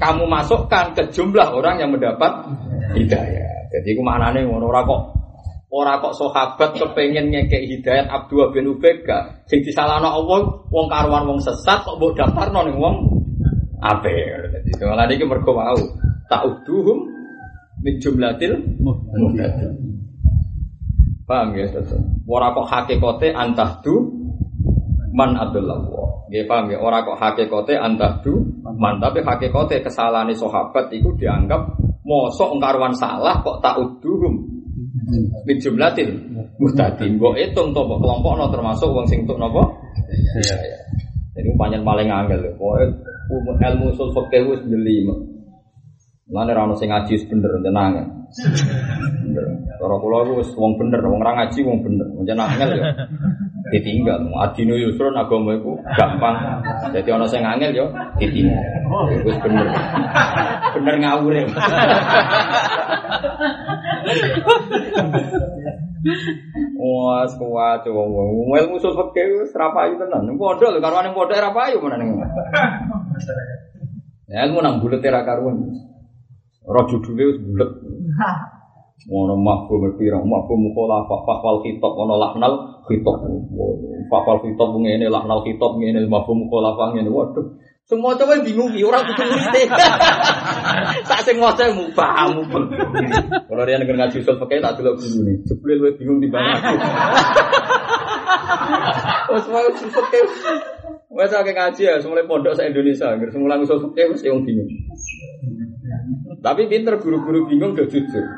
kamu 0.00 0.24
masukkan 0.32 0.96
ke 0.96 1.12
jumlah 1.12 1.52
orang 1.52 1.76
yang 1.76 1.92
mendapat 1.92 2.56
hidayat. 2.96 3.68
Jadi 3.68 3.88
itu 3.92 4.00
maknanya 4.00 4.48
orang 4.48 4.84
kok 4.88 5.02
Ora 5.68 6.00
kok 6.00 6.16
sahabat 6.16 6.80
kepengen 6.80 7.28
ngekek 7.28 7.68
hidayat 7.68 8.08
Abdullah 8.08 8.48
bin 8.56 8.72
Ubay 8.72 9.04
gak 9.04 9.44
sing 9.44 9.60
disalahno 9.60 10.08
Allah 10.08 10.64
wong 10.72 10.86
karuan 10.88 11.28
wong 11.28 11.40
sesat 11.44 11.84
kok 11.84 12.00
mbok 12.00 12.16
daftarno 12.16 12.64
ning 12.64 12.80
wong 12.80 12.96
ape. 13.84 14.16
Dadi 14.48 14.70
malah 14.80 15.04
iki 15.12 15.28
mergo 15.28 15.52
mau 15.52 15.76
ta'uduhum 16.32 16.98
min 17.84 18.00
jumlatil 18.00 18.80
muhtadin. 18.80 19.76
Paham 21.28 21.52
ya, 21.52 21.68
Ustaz? 21.68 22.00
Ora 22.24 22.56
kok 22.56 22.64
hakikate 22.64 23.36
antahdu 23.36 24.08
man 25.12 25.36
Abdullah. 25.36 25.84
Nggih 26.32 26.48
paham 26.48 26.72
ya, 26.72 26.80
ora 26.80 27.04
kok 27.04 27.20
hakikate 27.20 27.76
antahdu 27.76 28.40
man 28.64 29.04
tapi 29.04 29.20
hakikate 29.20 29.84
kesalahane 29.84 30.32
sahabat 30.32 30.88
itu 30.96 31.12
dianggap 31.20 31.76
mosok 32.08 32.56
karuan 32.56 32.96
salah 32.96 33.44
kok 33.44 33.60
ta'uduhum 33.60 34.57
Min 35.48 35.56
jumlatil 35.56 36.10
muhtadin. 36.60 37.16
Mbok 37.16 37.34
hitung 37.40 37.72
to 37.72 37.80
kelompok 37.80 38.32
no 38.36 38.52
termasuk 38.52 38.92
wong 38.92 39.08
sing 39.08 39.24
tuk 39.24 39.40
napa? 39.40 39.64
Iya. 40.12 40.56
iya. 40.60 40.78
Jadi 41.38 41.48
panjang 41.56 41.86
paling 41.86 42.08
angel. 42.12 42.40
Pokoke 42.58 43.64
ilmu 43.64 43.94
usul 43.94 44.12
fikih 44.12 44.42
wis 44.52 44.62
jeli. 44.68 45.08
Mana 46.28 46.52
ra 46.52 46.68
ono 46.68 46.76
sing 46.76 46.92
ngaji 46.92 47.14
bener 47.24 47.52
tenang. 47.64 47.92
Cara 49.78 49.96
kula 49.96 50.28
iku 50.28 50.32
wis 50.44 50.50
wong 50.58 50.76
bener, 50.76 51.00
wong 51.00 51.24
ra 51.24 51.32
ngaji 51.40 51.60
wong 51.64 51.80
bener. 51.80 52.04
Pancen 52.12 52.36
angel 52.42 52.70
ya. 52.76 52.84
Ditinggal. 53.72 54.28
Adino 54.36 54.76
yusrun 54.76 55.16
agama 55.16 55.56
iku 55.56 55.78
gampang. 55.96 56.36
Jadi 56.92 57.08
ono 57.08 57.24
sing 57.24 57.40
angel 57.46 57.72
ya 57.72 57.86
ditinggal. 58.20 58.60
Wis 59.24 59.38
bener. 59.40 59.72
Bener 60.76 60.94
ngawur 61.00 61.32
ya. 61.32 61.48
Wah, 66.78 67.26
kuat 67.26 67.82
wong 67.90 68.08
wong. 68.14 68.54
Ilmu 68.54 68.78
usul 68.78 68.94
fikih 68.94 69.42
wis 69.42 69.52
ra 69.58 69.74
payu 69.74 69.98
tenan. 69.98 70.30
Pondok 70.38 70.70
lho 70.72 70.78
karo 70.78 71.02
ning 71.02 71.12
pondok 71.12 71.38
ra 71.42 71.50
payu 71.50 71.82
menan. 71.82 72.22
Ya 74.30 74.46
ilmu 74.46 74.62
nang 74.62 74.78
bulet 74.78 75.02
ra 75.02 75.26
karuan. 75.26 75.74
Roh 76.68 76.84
judule 76.86 77.22
wis 77.34 77.38
bulet. 77.42 77.70
Ngono 79.08 79.38
mafhum 79.38 79.94
pirang 79.94 80.26
mafhum 80.26 80.68
mukhalafah 80.68 81.22
faqal 81.22 81.62
khitab 81.62 81.92
ono 81.94 82.18
lahnal 82.18 82.54
khitab. 82.90 83.16
Faqal 84.10 84.36
khitab 84.42 84.74
ngene 84.74 85.06
lahnal 85.06 85.46
khitab 85.46 85.78
ngene 85.78 86.02
mafhum 86.10 86.44
mukhalafah 86.44 86.92
ngene. 86.92 87.08
Waduh. 87.08 87.46
Semua 87.88 88.12
coba 88.20 88.36
bingung 88.44 88.68
ki 88.76 88.84
orang 88.84 89.00
kudu 89.00 89.24
murid. 89.24 89.68
Sak 91.08 91.24
sing 91.24 91.40
waca 91.40 91.72
mubah 91.72 92.36
mubah. 92.36 92.64
Kalau 93.48 93.64
dia 93.64 93.80
negara 93.80 94.04
ngaji 94.04 94.20
usul 94.20 94.36
pakai 94.36 94.60
tak 94.60 94.76
delok 94.76 95.00
nih. 95.00 95.40
Jebule 95.48 95.80
luwih 95.80 95.96
bingung 95.96 96.20
di 96.20 96.28
bawah 96.28 96.52
aku. 96.52 96.76
Wes 99.32 99.44
mau 99.48 99.64
usul 99.72 99.88
pakai. 99.88 100.20
Wes 101.08 101.32
akeh 101.32 101.56
ngaji 101.56 101.82
ya, 101.88 101.96
semula 102.04 102.28
pondok 102.28 102.60
se 102.60 102.68
Indonesia, 102.68 103.16
nggak 103.16 103.32
semula 103.32 103.56
usul 103.56 103.80
pakai 103.88 104.12
wis 104.12 104.20
yang 104.20 104.44
bingung. 104.44 104.68
Tapi 106.44 106.68
pinter 106.68 107.00
guru-guru 107.00 107.48
bingung 107.48 107.72
gak 107.72 107.88
jujur. 107.88 108.28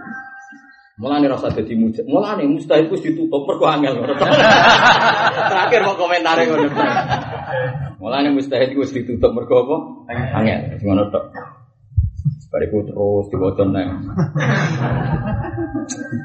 Mulane 1.02 1.26
rasa 1.26 1.50
dadi 1.50 1.74
mujid. 1.74 2.06
Mulane 2.06 2.46
mustahil 2.46 2.86
wis 2.86 3.02
ditutup 3.02 3.50
mergo 3.50 3.66
angel. 3.66 3.98
Terakhir 5.50 5.80
mau 5.82 5.98
komentare 5.98 6.46
ngono. 6.46 6.70
Mulane 8.00 8.34
mustahil 8.34 8.74
wis 8.76 8.94
ditutup 8.94 9.32
mergo 9.34 9.66
apa? 9.66 9.76
Angel. 10.40 10.80
Ngono 10.80 11.08
tok. 11.12 11.24
Bariku 12.50 12.82
terus 12.82 13.26
diwaca 13.30 13.62
nang. 13.62 14.10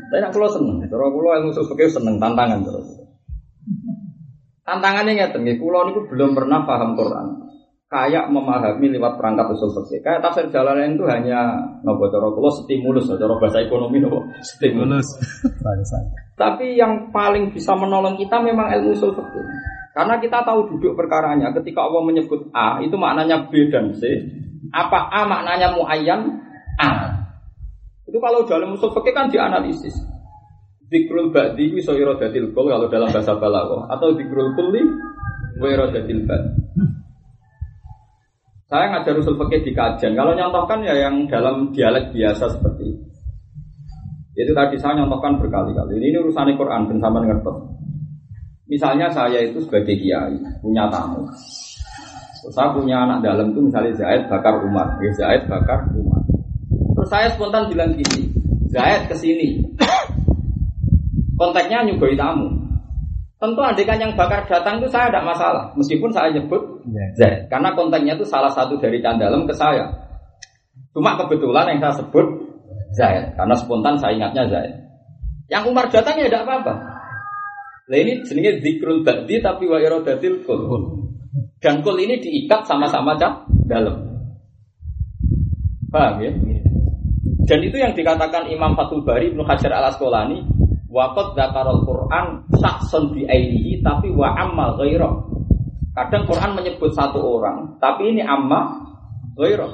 Tapi 0.10 0.20
nak 0.22 0.34
kula 0.34 0.50
seneng. 0.50 0.82
Cara 0.90 1.06
kula 1.14 1.38
ilmu 1.38 1.54
fikih 1.54 1.90
seneng 1.90 2.18
tantangan 2.18 2.66
terus. 2.66 2.88
Tantangannya 4.66 5.14
ngeten 5.14 5.46
nggih, 5.46 5.62
kula 5.62 5.86
niku 5.86 6.10
belum 6.10 6.34
pernah 6.34 6.66
paham 6.66 6.98
Quran 6.98 7.46
kayak 7.86 8.34
memahami 8.34 8.98
lewat 8.98 9.22
perangkat 9.22 9.54
usul 9.54 9.72
fikih. 9.86 10.02
Kayak 10.02 10.26
tafsir 10.26 10.50
jalanan 10.50 10.98
itu 10.98 11.06
hanya 11.06 11.54
nopo 11.86 12.10
cara 12.10 12.28
kula 12.34 12.52
stimulus, 12.52 13.06
cara 13.08 13.38
bahasa 13.38 13.62
ekonomi 13.62 14.02
nopo 14.02 14.26
stimulus. 14.42 15.06
Tapi 16.36 16.76
yang 16.76 17.14
paling 17.14 17.54
bisa 17.54 17.78
menolong 17.78 18.18
kita 18.18 18.42
memang 18.42 18.74
ilmu 18.74 18.98
usul 18.98 19.14
fikih. 19.14 19.46
Karena 19.96 20.20
kita 20.20 20.44
tahu 20.44 20.76
duduk 20.76 21.00
perkaranya. 21.00 21.56
Ketika 21.56 21.88
Allah 21.88 22.04
menyebut 22.04 22.52
A, 22.52 22.84
itu 22.84 23.00
maknanya 23.00 23.48
B 23.48 23.72
dan 23.72 23.96
C. 23.96 24.04
Apa 24.76 25.08
A 25.08 25.24
maknanya 25.24 25.72
muayyan? 25.72 26.36
A. 26.76 27.16
Itu 28.04 28.20
kalau 28.20 28.44
dalam 28.44 28.76
usul 28.76 28.92
fikih 28.92 29.16
kan 29.16 29.32
dianalisis. 29.32 29.96
Dikrul 30.92 31.32
ba'di 31.32 31.80
iso 31.80 31.96
iradatil 31.96 32.52
kul 32.52 32.70
kalau 32.70 32.92
dalam 32.92 33.10
bahasa 33.10 33.40
balaghah 33.40 33.88
atau 33.96 34.14
dikrul 34.20 34.52
kulli 34.60 34.84
wa. 35.64 35.88
Saya 38.68 38.86
ngajar 38.92 39.16
usul 39.16 39.40
fikih 39.40 39.64
di 39.64 39.72
kajian. 39.72 40.12
Kalau 40.12 40.36
nyontohkan 40.36 40.84
ya 40.84 41.08
yang 41.08 41.24
dalam 41.32 41.72
dialek 41.72 42.12
biasa 42.12 42.52
seperti 42.52 42.84
itu. 42.84 43.06
Itu 44.36 44.52
tadi 44.52 44.76
saya 44.76 45.00
nyontohkan 45.00 45.40
berkali-kali. 45.40 46.04
Ini 46.04 46.20
urusan 46.20 46.52
Quran, 46.60 46.92
dan 46.92 47.00
sama 47.00 47.24
ngerti. 47.24 47.85
Misalnya 48.66 49.06
saya 49.14 49.46
itu 49.46 49.62
sebagai 49.62 49.94
kiai, 49.94 50.42
punya 50.58 50.90
tamu. 50.90 51.22
Saya 52.50 52.74
punya 52.74 53.06
anak 53.06 53.22
dalam 53.22 53.54
itu 53.54 53.62
misalnya 53.62 53.94
Zaid 53.94 54.26
bakar 54.26 54.58
Umar, 54.66 54.98
ya 55.02 55.12
Zaid 55.14 55.46
bakar 55.46 55.86
Umar. 55.94 56.22
Terus 56.98 57.10
saya 57.10 57.30
spontan 57.34 57.70
bilang 57.70 57.94
gini, 57.94 58.26
Zaid 58.74 59.06
ke 59.06 59.16
sini. 59.18 59.62
Konteksnya 61.38 61.86
nyugoi 61.86 62.18
tamu. 62.18 62.58
Tentu 63.38 63.62
adegan 63.62 64.02
yang 64.02 64.14
bakar 64.18 64.50
datang 64.50 64.82
itu 64.82 64.90
saya 64.90 65.14
tidak 65.14 65.30
masalah, 65.30 65.70
meskipun 65.78 66.10
saya 66.10 66.34
nyebut 66.34 66.62
ya. 66.90 67.06
Zaid, 67.22 67.46
karena 67.54 67.70
konteksnya 67.78 68.18
itu 68.18 68.26
salah 68.26 68.50
satu 68.50 68.82
dari 68.82 68.98
candalem 68.98 69.46
ke 69.46 69.54
saya. 69.54 69.94
Cuma 70.90 71.14
kebetulan 71.22 71.70
yang 71.70 71.86
saya 71.86 72.02
sebut 72.02 72.26
Zaid, 72.98 73.38
karena 73.38 73.54
spontan 73.54 74.02
saya 74.02 74.18
ingatnya 74.18 74.50
Zaid. 74.50 74.74
Yang 75.54 75.64
Umar 75.70 75.86
datang 75.94 76.18
ya 76.18 76.26
tidak 76.26 76.50
apa-apa. 76.50 76.95
Nah 77.86 77.98
ini 78.02 78.26
jenisnya 78.26 78.58
zikrul 78.62 79.06
ba'di 79.06 79.42
tapi 79.42 79.70
wa 79.70 79.78
iradatil 79.78 80.42
kul. 80.46 80.62
Dan 81.62 81.86
kul 81.86 81.98
ini 82.02 82.18
diikat 82.22 82.66
sama-sama 82.66 83.18
cak 83.18 83.46
dalam. 83.70 84.02
Paham 85.90 86.22
ya? 86.22 86.32
Dan 87.46 87.60
itu 87.62 87.78
yang 87.78 87.94
dikatakan 87.94 88.50
Imam 88.50 88.74
Fathul 88.74 89.06
Bari 89.06 89.30
Ibnu 89.30 89.46
Hajar 89.46 89.70
al 89.70 89.94
Asqalani 89.94 90.42
Waqad 90.90 91.38
zakarul 91.38 91.86
Quran 91.86 92.48
saksun 92.58 93.14
bi 93.14 93.28
ainihi 93.28 93.84
tapi 93.84 94.10
wa 94.16 94.32
amma 94.34 94.74
ghairah. 94.80 95.12
Kadang 95.96 96.28
Quran 96.28 96.52
menyebut 96.56 96.92
satu 96.92 97.20
orang, 97.20 97.80
tapi 97.80 98.16
ini 98.16 98.24
amma 98.24 98.80
ghairah. 99.36 99.68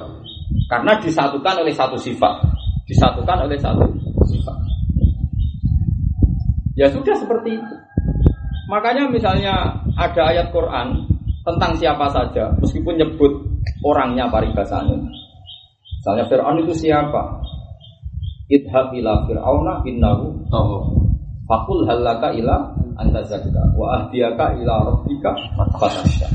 Karena 0.66 0.98
disatukan 0.98 1.62
oleh 1.62 1.74
satu 1.74 1.94
sifat 1.94 2.52
disatukan 2.86 3.46
oleh 3.46 3.58
satu 3.58 3.86
sifat. 4.26 4.58
Ya 6.74 6.88
sudah 6.90 7.14
seperti 7.16 7.56
itu. 7.60 7.74
Makanya 8.72 9.04
misalnya 9.12 9.84
ada 10.00 10.22
ayat 10.32 10.48
Quran 10.48 11.04
tentang 11.44 11.76
siapa 11.76 12.08
saja, 12.08 12.56
meskipun 12.56 12.96
nyebut 12.96 13.32
orangnya 13.84 14.32
paribasanya. 14.32 14.96
Misalnya 16.00 16.24
Fir'aun 16.32 16.64
itu 16.64 16.88
siapa? 16.88 17.44
Idhab 18.48 18.96
ila 18.96 19.28
fir'auna 19.28 19.84
innahu 19.84 20.40
Fakul 21.44 21.84
halaka 21.84 22.32
ila 22.32 22.72
anta 22.96 23.20
zakka 23.28 23.76
wa 23.76 24.00
ahdiyaka 24.00 24.56
ila 24.64 24.88
rabbika 24.88 25.36
fatasya. 25.76 26.32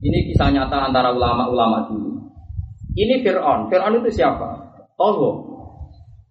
Ini 0.00 0.32
kisah 0.32 0.48
nyata 0.48 0.88
antara 0.88 1.12
ulama-ulama 1.12 1.92
dulu. 1.92 2.24
Ini 2.96 3.20
Fir'aun. 3.20 3.68
Fir'aun 3.68 4.00
itu 4.00 4.16
siapa? 4.16 4.48
Togo. 4.96 5.44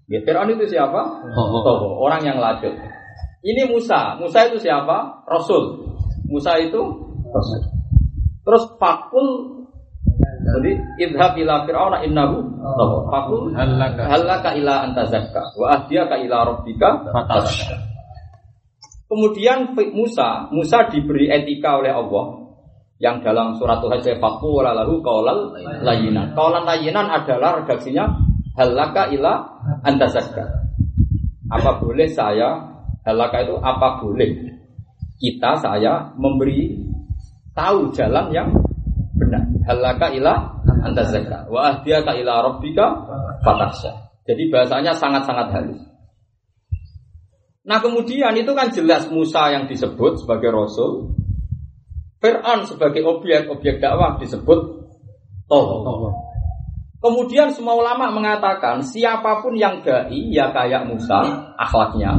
Ya, 0.09 0.26
Fir'aun 0.26 0.57
itu 0.57 0.66
siapa? 0.74 1.22
Togo. 1.38 2.01
Orang 2.01 2.26
yang 2.26 2.41
lajut. 2.41 2.74
Ini 3.45 3.69
Musa. 3.69 4.17
Musa 4.17 4.49
itu 4.49 4.57
siapa? 4.57 5.21
Rasul. 5.29 5.85
Musa 6.25 6.57
itu 6.57 6.81
Rasul. 7.29 7.61
Terus 8.41 8.63
fakul 8.81 9.55
jadi 10.45 10.71
idhab 11.01 11.33
ila 11.41 11.65
fir'auna 11.65 12.01
innahu 12.05 12.41
togo. 12.57 12.97
Fakul 13.09 13.53
halaka 13.53 14.49
ila 14.57 14.85
anta 14.85 15.05
zakka 15.09 15.41
wa 15.57 15.73
ahdiyaka 15.73 16.21
ila 16.25 16.45
rabbika 16.45 17.01
Kemudian 19.05 19.77
Musa, 19.93 20.49
Musa 20.49 20.89
diberi 20.89 21.29
etika 21.29 21.77
oleh 21.77 21.93
Allah 21.93 22.49
yang 22.97 23.21
dalam 23.21 23.53
surat 23.57 23.77
Tuhan 23.77 24.01
saya 24.01 24.17
fakul 24.17 24.65
lalu 24.65 25.01
kaulal 25.05 25.53
layinan. 25.85 26.33
Kaulan 26.33 26.65
layinan 26.65 27.13
adalah 27.13 27.61
redaksinya 27.61 28.09
halaka 28.57 29.13
ila 29.13 29.61
antazakka. 29.85 30.45
Apa 31.53 31.77
boleh 31.77 32.09
saya 32.09 32.74
halaka 33.05 33.45
itu 33.45 33.55
apa 33.61 34.01
boleh 34.01 34.29
kita 35.21 35.61
saya 35.61 36.11
memberi 36.17 36.75
tahu 37.55 37.93
jalan 37.95 38.33
yang 38.35 38.49
benar. 39.15 39.47
Halaka 39.65 40.11
ila 40.11 40.33
antazakka 40.83 41.47
wa 41.47 41.71
ahdiyaka 41.71 42.11
ila 42.19 42.51
rabbika 42.51 42.85
fatakhsha. 43.41 44.11
Jadi 44.25 44.49
bahasanya 44.49 44.97
sangat-sangat 44.97 45.47
halus. 45.53 45.81
Nah 47.65 47.81
kemudian 47.81 48.33
itu 48.37 48.51
kan 48.53 48.69
jelas 48.69 49.09
Musa 49.09 49.49
yang 49.49 49.65
disebut 49.65 50.21
sebagai 50.21 50.53
Rasul 50.53 51.17
Fir'aun 52.21 52.65
sebagai 52.69 53.01
objek-objek 53.05 53.81
dakwah 53.81 54.17
disebut 54.21 54.85
Toh. 55.45 55.85
Kemudian 56.97 57.53
semua 57.53 57.77
ulama 57.77 58.09
mengatakan 58.09 58.81
siapa 58.81 59.45
pun 59.45 59.53
yang 59.53 59.85
dai 59.85 60.33
ya 60.33 60.49
kayak 60.49 60.89
Musa 60.89 61.53
akhlaknya. 61.53 62.17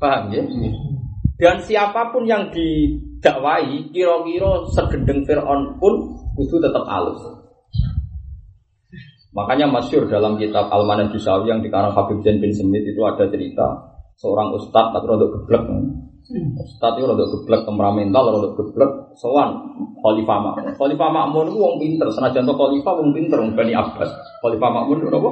Paham 0.00 0.32
ya? 0.32 0.42
Dan 1.40 1.56
siapa 1.60 2.08
pun 2.12 2.24
yang 2.24 2.48
didakwai 2.48 3.92
kira-kira 3.92 4.64
segendeng 4.72 5.24
Fir'aun 5.28 5.76
pun 5.76 5.94
kudu 6.36 6.56
tetap 6.56 6.84
halus. 6.88 7.20
Makanya 9.30 9.70
masyur 9.70 10.10
dalam 10.10 10.40
kitab 10.40 10.72
Al-Manan 10.72 11.12
yang 11.46 11.60
dikarang 11.62 11.94
Habib 11.94 12.18
Zain 12.26 12.42
bin 12.42 12.50
Semit 12.50 12.82
itu 12.82 12.98
ada 13.06 13.30
cerita 13.30 13.94
seorang 14.18 14.52
ustadz 14.58 14.90
tapi 14.90 15.06
untuk 15.06 15.30
geblek 15.38 15.62
Ustaz 16.30 16.94
itu 16.94 17.10
rada 17.10 17.26
geblek 17.26 17.66
temperamental, 17.66 18.22
rada 18.30 18.50
geblek 18.54 18.90
sowan 19.18 19.50
Khalifah 19.98 20.38
Makmun. 20.38 20.78
Khalifah 20.78 21.10
Makmun 21.10 21.50
itu 21.50 21.58
wong 21.58 21.74
pinter, 21.82 22.06
senajan 22.14 22.46
to 22.46 22.54
Khalifah 22.54 22.92
wong 23.02 23.10
pinter 23.10 23.42
wong 23.42 23.58
Bani 23.58 23.74
Abbas. 23.74 24.06
Khalifah 24.38 24.70
Makmun 24.70 25.02
itu 25.02 25.10
apa? 25.10 25.30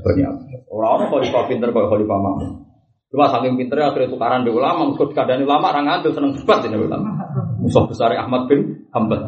Bani 0.00 0.22
Abbas. 0.24 0.60
Ora 0.72 0.86
ono 0.96 1.04
Khalifah 1.12 1.44
pinter 1.44 1.68
kaya 1.68 1.86
Khalifah 1.92 2.18
Makmun. 2.24 2.69
Cuma 3.10 3.26
saking 3.26 3.58
pinternya 3.58 3.90
akhirnya 3.90 4.14
tukaran 4.14 4.46
di 4.46 4.54
ulama, 4.54 4.86
mengikut 4.86 5.10
keadaan 5.10 5.42
ulama, 5.42 5.74
orang 5.74 5.84
ngantuk 5.90 6.14
seneng 6.14 6.30
debat 6.34 6.62
ini 6.62 6.78
ulama. 6.78 7.10
Musuh 7.58 7.84
besar 7.90 8.14
Ahmad 8.14 8.46
bin 8.46 8.86
Hambal. 8.94 9.18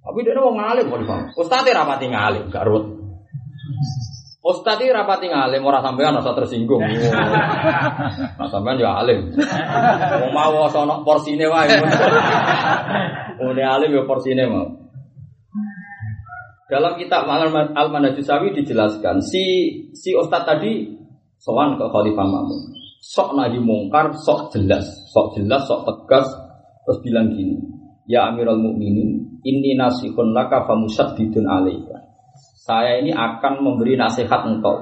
Tapi 0.00 0.18
dia 0.24 0.40
mau 0.40 0.56
ngalim 0.56 0.88
Khalifah. 0.88 1.36
Ustaz 1.36 1.68
rapati 1.68 2.08
ngalim, 2.08 2.48
gak 2.48 2.64
ruwet. 2.64 2.98
Ustadz 4.48 4.80
ini 4.80 4.94
rapati 4.96 5.28
ngalim, 5.28 5.60
orang 5.60 5.84
sampean 5.84 6.16
rasa 6.16 6.32
tersinggung. 6.32 6.80
Nah 8.38 8.48
sampean 8.48 8.80
ya 8.80 8.96
alim. 8.96 9.34
Mau 10.32 10.50
mau 10.54 10.70
sono 10.72 11.04
porsine 11.04 11.44
wae. 11.50 11.68
Ini 13.36 13.62
alim 13.66 13.90
ya 13.92 14.02
porsine 14.08 14.48
mau. 14.48 14.64
Dalam 16.70 16.96
kitab 16.96 17.28
Al 17.28 17.88
Manajusawi 17.92 18.56
dijelaskan 18.56 19.20
si 19.20 19.44
si 19.92 20.14
Ustadz 20.16 20.46
tadi 20.46 20.96
sowan 21.36 21.76
ke 21.76 21.84
Khalifah 21.84 22.24
Mamun. 22.24 22.77
Sok 22.98 23.38
nahi 23.38 23.62
mungkar, 23.62 24.12
sok 24.18 24.52
jelas, 24.52 24.84
sok 25.14 25.38
jelas, 25.38 25.64
sok 25.70 25.86
tegas, 25.86 26.26
terus 26.82 26.98
bilang 27.00 27.30
gini, 27.30 27.56
Ya 28.10 28.26
Amirul 28.28 28.58
Mukminin, 28.58 29.38
ini 29.46 29.78
nasihun 29.78 30.34
laka 30.34 30.66
famusaddidun 30.66 31.46
alaika 31.46 32.08
saya 32.68 33.00
ini 33.00 33.16
akan 33.16 33.64
memberi 33.64 33.96
nasihat 33.96 34.44
engkau 34.44 34.76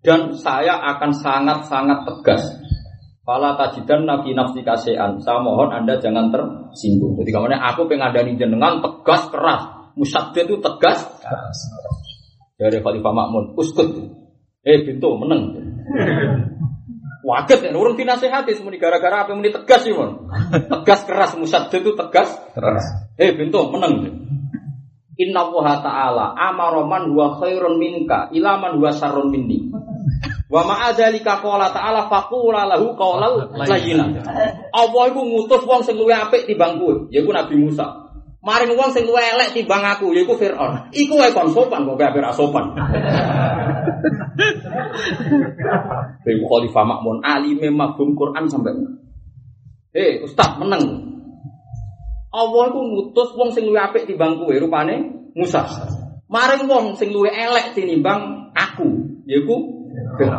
dan 0.00 0.32
saya 0.32 0.80
akan 0.96 1.12
sangat-sangat 1.12 2.08
tegas. 2.08 2.40
Fala 3.20 3.52
tajidan 3.58 4.08
nabi 4.08 4.32
nafsi 4.32 4.64
kasean. 4.64 5.20
Saya 5.20 5.42
mohon 5.44 5.74
anda 5.74 6.00
jangan 6.00 6.32
tersinggung. 6.32 7.18
Jadi 7.20 7.34
kemudian 7.34 7.60
aku 7.60 7.84
pengadani 7.84 8.38
jenengan 8.38 8.80
tegas 8.80 9.28
keras. 9.28 9.66
Musyadid 9.98 10.46
itu 10.46 10.56
tegas. 10.62 11.04
Dari 12.56 12.80
Khalifah 12.80 13.12
Makmun, 13.12 13.58
uskut. 13.58 13.92
Eh 14.62 14.86
pintu 14.86 15.10
meneng. 15.18 15.52
Waget 17.26 17.58
ya, 17.66 17.74
urung 17.74 17.98
dinasehati 17.98 18.54
semuanya 18.54 18.86
gara-gara 18.86 19.26
apa 19.26 19.34
yang 19.34 19.42
tegas 19.50 19.82
sih, 19.82 19.90
Tegas 20.70 21.00
keras, 21.02 21.34
musyadid 21.34 21.82
itu 21.82 21.98
tegas 21.98 22.30
keras. 22.54 22.86
Eh 23.18 23.34
pintu 23.34 23.66
meneng. 23.66 24.14
Inna 25.18 25.48
Allah 25.48 25.82
Ta'ala 25.82 26.26
amaroman 26.38 27.10
huwa 27.10 27.34
khairun 27.42 27.82
minka 27.82 28.30
ilaman 28.30 28.78
huwa 28.78 28.94
sarun 28.94 29.34
minni. 29.34 29.74
Wa 30.46 30.62
ma'adzalika 30.62 31.42
qala 31.42 31.74
ta'ala 31.74 32.06
faqula 32.06 32.62
lahu 32.70 32.94
qawlal 32.94 33.50
layyina. 33.58 34.22
Allah 34.70 35.02
iku 35.10 35.20
ngutus 35.26 35.66
wong 35.66 35.82
sing 35.82 35.98
luwih 35.98 36.14
apik 36.14 36.46
timbang 36.46 36.78
kowe, 36.78 37.10
yaiku 37.10 37.34
Nabi 37.34 37.58
Musa. 37.58 38.06
Maring 38.46 38.78
wong 38.78 38.94
sing 38.94 39.02
luwih 39.02 39.24
elek 39.34 39.58
timbang 39.58 39.82
aku, 39.82 40.14
yaiku 40.14 40.38
Firaun. 40.38 40.94
Iku 40.94 41.18
wae 41.18 41.34
kon 41.34 41.50
sopan 41.50 41.82
kok 41.82 41.98
gak 41.98 42.30
sopan. 42.30 42.78
Iku 46.26 46.44
Khalifah 46.46 46.84
Makmun 46.84 47.22
alime 47.22 47.70
mabum 47.70 48.18
Quran 48.18 48.50
sampai. 48.50 48.74
Eh, 49.96 50.20
Ustaz 50.22 50.60
meneng. 50.60 51.14
Allah 52.36 52.64
itu 52.68 52.80
ngutus 52.84 53.32
wong 53.32 53.48
sing 53.54 53.64
luwih 53.64 53.80
apik 53.80 54.04
timbang 54.04 54.36
kowe 54.36 54.52
rupane 54.52 55.08
Musa. 55.32 55.64
Maring 56.28 56.68
wong 56.68 56.92
sing 57.00 57.14
luwih 57.14 57.32
elek 57.32 57.72
tinimbang 57.72 58.52
aku, 58.52 59.08
yaiku 59.24 59.76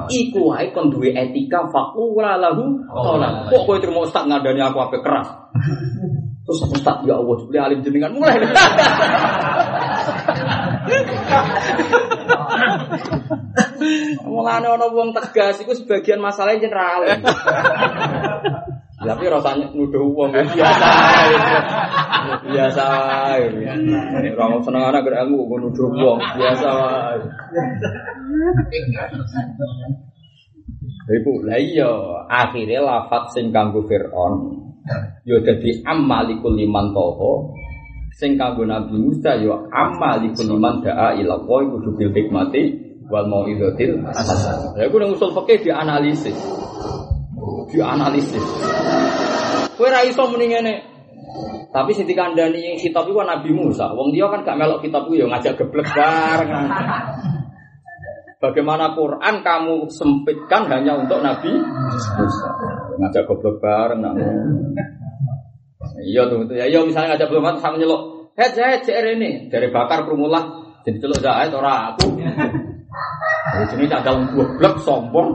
Iku 0.10 0.54
wae 0.54 0.70
kon 0.74 0.90
duwe 0.94 1.14
etika 1.14 1.70
faqula 1.70 2.38
lahu 2.38 2.78
qala. 2.90 3.50
Kok 3.50 3.66
kowe 3.66 3.78
terima 3.82 4.00
ustaz 4.06 4.26
ngandani 4.26 4.62
aku 4.62 4.80
ape 4.82 4.98
keras. 5.02 5.28
Terus 6.46 6.62
ustaz 6.72 7.04
ya 7.06 7.18
Allah 7.18 7.36
jebule 7.42 7.60
alim 7.60 7.82
jenengan 7.82 8.14
mulai. 8.14 8.38
Mulane 14.28 14.68
ana 14.68 14.88
wong 14.90 15.16
tegas 15.16 15.62
iku 15.64 15.74
sebagian 15.74 16.20
masalahnya 16.20 16.64
general. 16.68 17.02
Tapi 18.98 19.24
rasanya 19.30 19.72
nuduh 19.72 20.04
wong 20.10 20.34
biasa. 20.34 20.90
Biasa 22.50 22.84
wae. 22.84 23.46
Ora 24.34 24.46
mau 24.52 24.60
seneng 24.66 24.84
anak 24.90 25.08
ilmu 25.08 25.48
kok 25.48 25.60
nuduh 25.62 25.90
wong 25.94 26.20
biasa. 26.36 26.72
Iku 31.08 31.34
lah 31.48 31.56
iya 31.56 31.92
akhirnya 32.28 32.84
lafat 32.84 33.32
sing 33.32 33.56
kanggo 33.56 33.88
Fir'aun 33.88 34.68
yo 35.24 35.40
dadi 35.44 35.84
amalikul 35.84 36.56
liman 36.56 36.92
toho 36.92 37.52
sing 38.18 38.34
kanggo 38.34 38.66
Nabi 38.66 38.98
Musa 38.98 39.38
yo 39.38 39.70
amalikul 39.70 40.50
liman 40.50 40.82
da'a 40.82 41.14
ila 41.22 41.38
Allah 41.38 41.60
kudu 41.70 41.94
bil 41.94 42.10
hikmati 42.10 42.74
wal 43.14 43.30
mau'izatil 43.30 44.02
hasanah. 44.10 44.74
Ya 44.74 44.90
ku 44.90 44.98
nang 44.98 45.14
usul 45.14 45.38
fikih 45.38 45.70
dianalisis. 45.70 46.34
Dianalisis. 47.70 48.46
Kowe 49.78 49.88
ra 49.94 50.02
iso 50.02 50.26
muni 50.34 50.50
ngene. 50.50 50.76
Tapi 51.70 51.94
sing 51.94 52.10
dikandani 52.10 52.74
yang 52.74 52.78
kitab 52.82 53.06
iku 53.06 53.22
Nabi 53.22 53.54
Musa. 53.54 53.94
Wong 53.94 54.10
dia 54.10 54.26
kan 54.34 54.42
gak 54.42 54.58
melok 54.58 54.82
kitab 54.82 55.06
iku 55.06 55.22
yo 55.22 55.26
ngajak 55.30 55.54
geblek 55.54 55.86
bareng. 55.94 56.74
Bagaimana 58.42 58.98
Quran 58.98 59.46
kamu 59.46 59.94
sempitkan 59.94 60.66
hanya 60.74 60.98
untuk 60.98 61.22
Nabi 61.22 61.54
Musa. 61.54 62.50
Ngajak 62.98 63.30
goblok 63.30 63.62
bareng 63.62 64.02
nak 64.02 64.18
Iya 65.96 66.22
tuh, 66.28 66.46
itu 66.48 66.54
ya. 66.58 66.66
Iya 66.68 66.80
misalnya 66.84 67.16
ngajak 67.16 67.28
goblok 67.32 67.60
sama 67.64 67.80
nyelok. 67.80 68.02
Head 68.38 68.54
saya 68.54 68.78
CR 68.86 69.18
ini 69.18 69.50
dari 69.50 69.74
bakar 69.74 70.06
permulah 70.06 70.68
jadi 70.88 71.04
celok 71.04 71.20
Zaid 71.20 71.52
ora 71.52 71.92
aku. 71.92 72.16
Jadi 72.16 73.66
sini 73.76 73.86
cadang 73.92 74.32
goblok 74.32 74.80
sombong. 74.80 75.30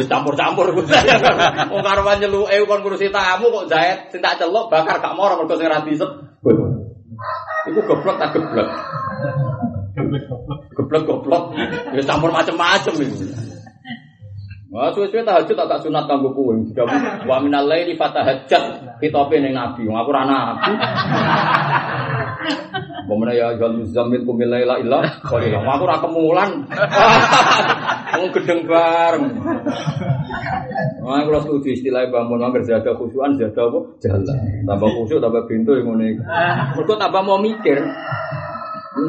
Wis 0.00 0.08
campur-campur. 0.08 0.72
Wong 1.70 1.82
karuan 1.84 2.18
nyeluke 2.24 2.56
kon 2.64 2.80
ngurusi 2.80 3.12
tamu 3.12 3.52
kok 3.52 3.68
Zaid 3.68 4.08
sing 4.08 4.24
tak 4.24 4.40
celok 4.40 4.72
bakar 4.72 5.04
gak 5.04 5.12
moro 5.12 5.36
mergo 5.36 5.60
sing 5.60 5.68
ra. 5.68 5.84
Iku 5.84 7.80
goblok 7.84 8.16
tak 8.16 8.32
goblok. 8.32 8.68
Goblok 10.72 11.02
goblok. 11.04 11.44
Ya 11.92 12.00
campur 12.08 12.32
macam-macam 12.32 12.94
itu. 12.96 13.28
Wah, 14.70 14.94
suwe-suwe 14.94 15.26
tahajud 15.26 15.58
tak 15.58 15.66
tak 15.66 15.82
sunat 15.82 16.06
kanggo 16.06 16.30
kowe. 16.30 16.54
Wa 17.28 17.42
minal 17.42 17.66
laili 17.66 17.98
fatahajjat 17.98 18.94
kitope 19.02 19.42
ning 19.42 19.50
nabi. 19.50 19.82
Wong 19.82 19.98
aku 19.98 20.14
ora 20.14 20.22
nabi. 20.22 20.72
Pemene 23.10 23.34
ya 23.34 23.58
jal 23.58 23.74
muzammil 23.74 24.22
kumil 24.22 24.46
laila 24.46 24.78
illa 24.78 25.02
qalila. 25.26 25.58
Wong 25.66 25.74
aku 25.74 25.84
ora 25.90 25.98
kemulan. 25.98 26.50
Wong 28.22 28.30
gedeng 28.30 28.70
bareng. 28.70 29.26
Wah, 31.02 31.18
kalau 31.26 31.40
setuju 31.42 31.74
istilah 31.74 32.06
bangun 32.06 32.38
mangger 32.38 32.62
jaga 32.62 32.94
khusyuan 32.94 33.34
jaga 33.42 33.66
apa? 33.66 33.78
Jalan. 33.98 34.38
Tambah 34.70 34.90
khusyuk 35.02 35.18
tambah 35.18 35.50
pintu 35.50 35.74
yang 35.82 35.98
iku. 35.98 36.22
Mergo 36.78 36.94
tambah 36.94 37.22
mau 37.26 37.42
mikir. 37.42 37.82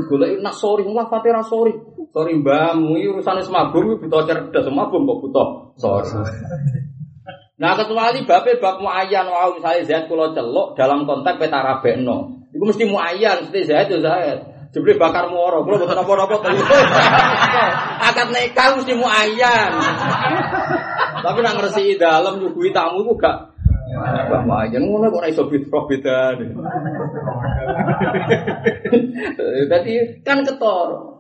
Golek 0.09 0.41
nak 0.41 0.57
sorry, 0.57 0.89
lah 0.89 1.05
fatira 1.05 1.45
sorry. 1.45 1.74
Sorry 2.12 2.36
mbahmu 2.36 2.99
iki 2.99 3.07
urusane 3.07 3.39
semabum 3.39 3.95
iki 3.95 4.03
butuh 4.03 4.28
cerdas, 4.28 4.68
semabum 4.68 5.07
kok 5.07 5.20
butuh 5.24 5.47
sorry. 5.80 6.12
Nah 7.55 7.72
kecuali 7.80 8.28
bape 8.28 8.59
bab 8.59 8.84
muayyan 8.84 9.32
wow 9.32 9.55
misalnya 9.55 9.88
Zaid 9.88 10.12
kula 10.12 10.36
celuk 10.36 10.76
dalam 10.76 11.07
konteks 11.07 11.39
peta 11.39 11.64
rabekno. 11.64 12.43
Iku 12.51 12.68
mesti 12.68 12.84
muayyan, 12.84 13.47
mesti 13.47 13.64
Zaid 13.64 13.88
yo 13.88 14.03
Zaid. 14.03 14.43
Jebule 14.76 14.95
bakar 14.99 15.28
muara, 15.28 15.64
kula 15.64 15.84
boten 15.84 15.99
apa-apa. 15.99 16.36
Akad 18.12 18.28
nikah 18.36 18.76
mesti 18.76 18.91
muayyan. 18.91 19.72
Tapi 21.22 21.39
nak 21.39 21.55
ngresiki 21.59 21.95
dalem 21.95 22.43
nyuguhi 22.43 22.76
tamu 22.76 23.07
iku 23.07 23.14
gak 23.20 23.51
Mbak 23.91 24.43
Majan 24.47 24.88
ngono 24.88 25.12
kok 25.12 25.20
ora 25.20 25.28
iso 25.28 25.43
beda 25.51 25.84
beda. 25.91 26.20
Tadi 29.68 29.93
kan 30.24 30.47
ketor. 30.47 31.11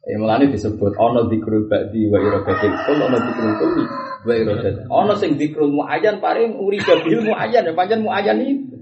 Ya 0.00 0.16
mulane 0.16 0.48
disebut 0.48 0.96
ana 0.96 1.28
dikrul 1.28 1.68
ba'di 1.68 2.08
wa 2.08 2.16
iradatil 2.16 2.72
kul 2.88 2.98
ana 3.04 3.18
dikrul 3.20 3.52
kulli 3.60 3.84
wa 4.24 4.32
iradatil. 4.32 4.88
Ana 4.88 5.12
sing 5.20 5.36
dikrul 5.36 5.68
muayyan 5.68 6.24
paring 6.24 6.56
uriba 6.56 7.04
bil 7.04 7.20
muayyan 7.20 7.68
ya 7.68 7.72
pancen 7.76 8.00
muayyan 8.00 8.40
itu. 8.40 8.80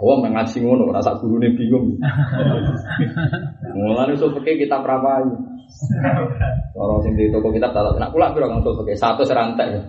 Wong 0.00 0.24
ngaji 0.24 0.56
ngono 0.64 0.88
rasa 0.88 1.20
gurune 1.20 1.52
bingung. 1.52 2.00
Mulane 3.76 4.16
iso 4.16 4.32
peke 4.32 4.64
kita 4.64 4.80
prapai. 4.80 5.28
Orang 6.74 7.00
sing 7.04 7.12
di 7.20 7.28
toko 7.28 7.52
kita 7.52 7.68
tak 7.68 7.96
nak 8.00 8.08
pula 8.08 8.32
piro 8.32 8.48
kang 8.48 8.64
peke 8.64 8.96
satu 8.96 9.20
serantek. 9.20 9.84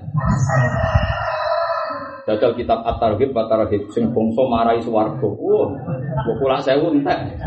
Jajal 2.26 2.58
kitab 2.58 2.82
At-Targhib 2.82 3.38
wa 3.38 3.46
Targhib 3.46 3.86
sing 3.94 4.10
bangsa 4.10 4.42
marai 4.50 4.82
swarga. 4.82 5.30
Wah, 5.30 5.70
kok 6.26 6.36
kula 6.42 6.58
sewu 6.58 6.98
entek. 6.98 7.38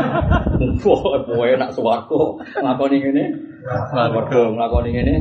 Wah, 0.88 1.20
kowe 1.28 1.50
nak 1.60 1.70
swarga 1.76 2.20
nglakoni 2.56 2.96
ngene. 3.04 3.24
Swarga 3.92 4.40
nglakoni 4.48 4.90
ngene. 4.96 5.14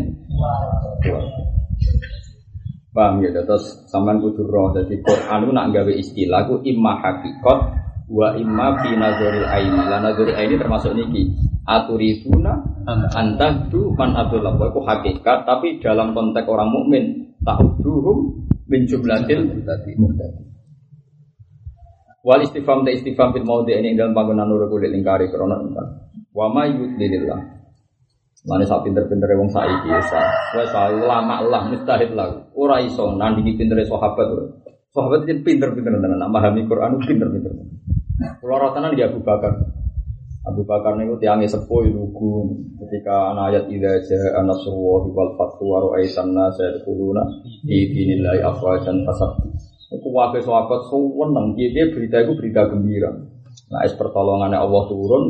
Paham 2.95 3.19
ya, 3.19 3.43
terus 3.43 3.75
sampean 3.91 4.23
kudu 4.23 4.47
roh 4.47 4.71
dadi 4.71 4.95
Quran 5.03 5.51
nak 5.51 5.75
gawe 5.75 5.91
istilah 5.91 6.47
ku 6.47 6.63
imma 6.63 7.03
hakikat 7.03 7.59
wa 8.07 8.27
imma 8.39 8.67
fi 8.79 8.95
nazaril 8.95 9.49
aini. 9.51 9.83
La 9.83 9.99
nazaril 9.99 10.37
aini 10.39 10.55
termasuk 10.55 10.95
niki. 10.95 11.27
Aturiduna 11.67 12.55
antahdu 12.87 13.91
man 13.99 14.15
abdullah. 14.15 14.55
Itu 14.55 14.79
hakikat 14.79 15.43
tapi 15.43 15.83
dalam 15.83 16.15
konteks 16.15 16.47
orang 16.47 16.71
mukmin 16.71 17.35
ta'uduhum 17.43 18.47
min 18.73 18.89
jumlatil 18.89 19.45
muhtadi. 20.01 20.41
Wal 22.25 22.41
istifham 22.41 22.81
ta 22.81 22.89
istifham 22.89 23.29
fil 23.29 23.45
maudhi 23.45 23.77
ini 23.77 23.93
dalam 23.93 24.17
bangunan 24.17 24.49
nur 24.49 24.65
kulit 24.65 24.89
lingkari 24.89 25.29
krana 25.29 25.61
ingkang. 25.61 26.09
Wa 26.33 26.49
ma 26.49 26.65
yudlilillah. 26.65 27.53
Mane 28.43 28.67
sak 28.67 28.83
pinter-pinter 28.83 29.39
wong 29.39 29.47
saiki 29.53 29.87
ya 29.87 30.01
sa. 30.03 30.19
Wes 30.57 30.73
ulama 30.73 31.45
lah 31.45 31.69
mustahil 31.69 32.11
lah. 32.17 32.51
Ora 32.57 32.81
iso 32.83 33.13
nandingi 33.15 33.55
pintere 33.55 33.85
sahabat. 33.87 34.27
Sahabat 34.91 35.23
pinter-pinter 35.25 35.93
tenan, 35.95 36.19
memahami 36.27 36.67
Quran 36.67 36.99
pinter-pinter. 36.99 37.53
Kulo 38.43 38.55
rotanan 38.59 38.95
di 38.97 39.03
Abu 39.03 39.23
Bakar. 39.23 39.72
Abu 40.43 40.67
Bakar 40.67 40.99
niku 40.99 41.15
tiange 41.23 41.47
sepuh 41.47 41.87
lugu 41.87 42.51
ketika 42.83 43.31
ana 43.31 43.47
ayat 43.47 43.71
idza 43.71 44.03
jaa 44.03 44.43
nasrullahi 44.43 45.07
wal 45.15 45.31
fathu 45.39 45.63
wa 45.71 45.79
ra'aitan 45.87 46.35
nasa 46.35 46.67
yadkhuluna 46.67 47.23
fi 47.63 47.77
dinillahi 47.87 48.43
afwajan 48.43 49.07
fasab. 49.07 49.39
Iku 49.87 50.07
wae 50.11 50.43
sahabat 50.43 50.83
seneng 50.91 51.55
dia 51.55 51.87
berita 51.95 52.19
itu 52.27 52.35
berita 52.35 52.67
gembira. 52.67 53.13
Nah, 53.71 53.85
es 53.87 53.95
pertolongannya 53.95 54.59
Allah 54.59 54.83
turun, 54.89 55.23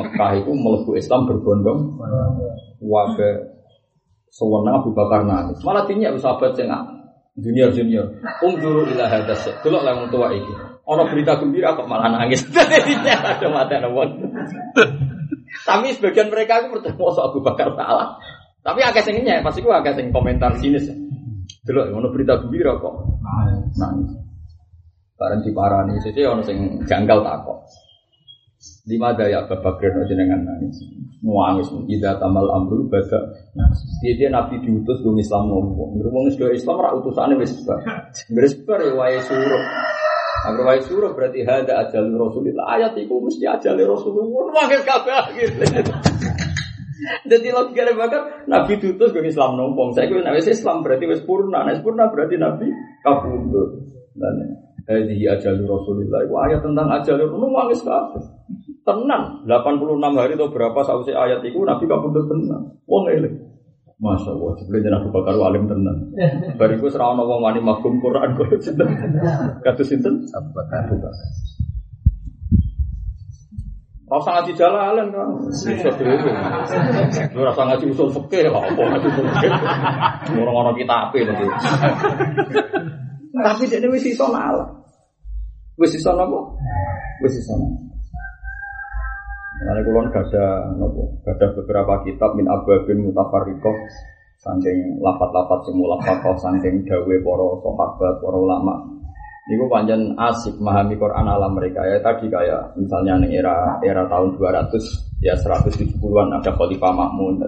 Mekah 0.00 0.32
itu 0.40 0.50
melebu 0.50 0.90
Islam 0.98 1.30
berbondong. 1.30 2.02
Wae 2.82 3.30
sewenang 4.32 4.82
Abu 4.82 4.90
Bakar 4.90 5.22
nangis. 5.22 5.62
Malah 5.62 5.86
dinyak 5.86 6.18
sahabat 6.18 6.58
sing 6.58 6.66
junior 7.38 7.70
junior. 7.70 8.10
Ungduru 8.42 8.90
ila 8.90 9.06
hadas. 9.06 9.46
Delok 9.62 9.86
lah 9.86 9.92
wong 10.02 10.08
tua 10.10 10.34
iki. 10.34 10.71
Ono 10.82 11.02
berita 11.06 11.38
gembira 11.38 11.78
kok 11.78 11.86
malah 11.86 12.10
nangis. 12.10 12.42
Ada 13.30 13.46
mata. 13.46 13.78
Tapi 15.62 15.86
sebagian 15.94 16.32
mereka 16.32 16.58
itu 16.64 16.74
percaya 16.74 16.96
mau 16.98 17.14
Abu 17.14 17.38
Bakar 17.44 17.70
salah. 17.78 18.18
Tapi 18.62 18.80
agak 18.82 19.02
sengnya, 19.06 19.42
pasti 19.42 19.62
gua 19.62 19.82
agak 19.82 19.98
seng 19.98 20.14
komentar 20.14 20.54
sinis. 20.58 20.86
Delok 21.62 21.94
ono 21.94 22.08
berita 22.10 22.38
gembira 22.42 22.74
kok 22.78 22.94
nangis. 23.78 24.10
Bareng 25.14 25.42
diparani, 25.46 26.02
sih 26.02 26.26
ono 26.26 26.42
sing 26.42 26.82
janggal 26.86 27.22
takok. 27.22 27.58
Di 28.82 28.98
mana 28.98 29.26
ya 29.30 29.46
Abu 29.46 29.54
Bakar 29.62 30.02
jenengan 30.10 30.42
nangis. 30.42 30.82
Nuangis, 31.22 31.70
ida 31.86 32.18
tamal 32.18 32.50
amru 32.50 32.90
bada. 32.90 33.30
Dia 34.02 34.18
dia 34.18 34.28
nabi 34.30 34.58
diutus 34.58 34.98
gue 35.02 35.14
Islam 35.22 35.46
nopo. 35.46 35.94
Ngomong 35.94 36.34
Islam 36.34 36.82
rak 36.82 36.98
utusannya 36.98 37.38
wis. 37.38 37.54
Wis 38.34 38.50
sebar 38.58 38.82
ya 38.82 38.98
wae 38.98 39.22
suruh. 39.22 39.62
Agar 40.42 40.62
wae 40.66 40.80
suruh 40.82 41.14
berarti 41.14 41.46
ada 41.46 41.86
ajal 41.86 42.10
Rasulullah. 42.10 42.74
Ayat 42.74 42.98
itu 42.98 43.14
mesti 43.14 43.46
ajal 43.46 43.78
Rasulullah. 43.78 44.50
Wangis 44.50 44.82
kabeh 44.82 45.22
gitu. 45.38 45.62
Jadi 47.30 47.48
logika 47.50 47.90
bakar 47.98 48.46
Nabi 48.46 48.78
diutus 48.78 49.10
gue 49.10 49.26
Islam 49.26 49.58
nompong. 49.58 49.94
Saya 49.94 50.06
gue 50.06 50.22
nabi 50.22 50.38
Islam 50.38 50.86
berarti 50.86 51.04
wis 51.10 51.22
purna. 51.26 51.66
Nah 51.66 51.74
purna 51.82 52.06
berarti 52.10 52.38
Nabi 52.38 52.66
kabundut. 53.02 53.70
Dan 54.14 54.62
Hadi 54.82 55.14
ajal 55.30 55.62
Rasulullah. 55.62 56.26
Itu 56.26 56.34
ayat 56.42 56.60
tentang 56.62 56.86
ajal 56.90 57.14
Rasulullah. 57.22 57.62
Wangis 57.62 57.80
kabeh. 57.86 58.22
Tenan, 58.82 59.46
86 59.46 60.18
hari 60.18 60.34
atau 60.34 60.50
berapa 60.50 60.80
sausé 60.82 61.14
ayat 61.14 61.38
itu 61.46 61.62
Nabi 61.62 61.86
kabudut 61.86 62.26
tenan. 62.26 62.82
Wong 62.90 63.06
eling. 63.10 63.51
Masya 64.02 64.34
Allah, 64.34 64.58
sebelumnya 64.58 64.98
Nabi 64.98 65.08
Bakar 65.14 65.38
alim 65.38 65.70
tenan. 65.70 66.10
Bariku 66.58 66.90
serah 66.90 67.14
ono 67.14 67.22
wong 67.22 67.38
wani 67.38 67.62
mafhum 67.62 68.02
Quran 68.02 68.34
kok 68.34 68.50
sinten. 68.58 68.90
Kados 69.64 69.86
sinten? 69.86 70.26
Abu 70.34 70.50
Bakar. 70.50 70.90
Rasa 74.10 74.28
ngaji 74.42 74.52
jalan 74.58 75.08
kan, 75.08 75.28
bisa 75.48 75.88
dulu. 75.94 76.28
Lu 77.32 77.40
rasa 77.46 77.62
ngaji 77.64 77.84
usul 77.94 78.10
fikih 78.12 78.50
lah, 78.50 78.60
apa 78.60 78.82
ngaji 78.82 79.06
usul 79.08 79.24
fikih? 79.24 79.50
Orang-orang 80.36 80.76
kita 80.76 80.94
apa 81.08 81.16
nanti. 81.22 81.46
Tapi 83.32 83.64
dia 83.70 83.88
wis 83.88 84.04
iso 84.04 84.26
nalar. 84.28 84.68
Wis 85.80 85.96
iso 85.96 86.10
napa? 86.12 86.58
Wis 87.24 87.38
iso 87.38 87.54
nalar. 87.56 87.91
Nah, 89.62 89.78
kulon 89.86 90.10
gak 90.10 90.26
ada 90.34 90.74
nopo, 90.74 91.22
gak 91.22 91.38
ada 91.38 91.54
beberapa 91.54 92.02
kitab 92.02 92.34
min 92.34 92.50
ababin 92.50 92.98
mutafarrikoh 93.06 93.76
saking 94.42 94.98
lapat-lapat 94.98 95.62
semula 95.70 95.94
fakoh 96.02 96.34
saking 96.34 96.82
dawe 96.82 97.14
poro 97.22 97.62
sahabat 97.62 98.18
poro 98.18 98.42
ulama. 98.42 98.82
Ini 99.42 99.58
panjang 99.66 100.02
asik 100.18 100.54
memahami 100.58 100.94
Quran 100.94 101.26
ala 101.26 101.50
mereka 101.50 101.82
ya 101.82 101.98
tadi 101.98 102.30
kayak 102.30 102.78
misalnya 102.78 103.18
nih 103.22 103.42
era 103.42 103.74
era 103.82 104.06
tahun 104.06 104.38
200 104.38 104.70
ya 105.22 105.34
170-an 105.34 106.42
ada 106.42 106.50
Khalifah 106.54 106.92
Makmun. 106.94 107.42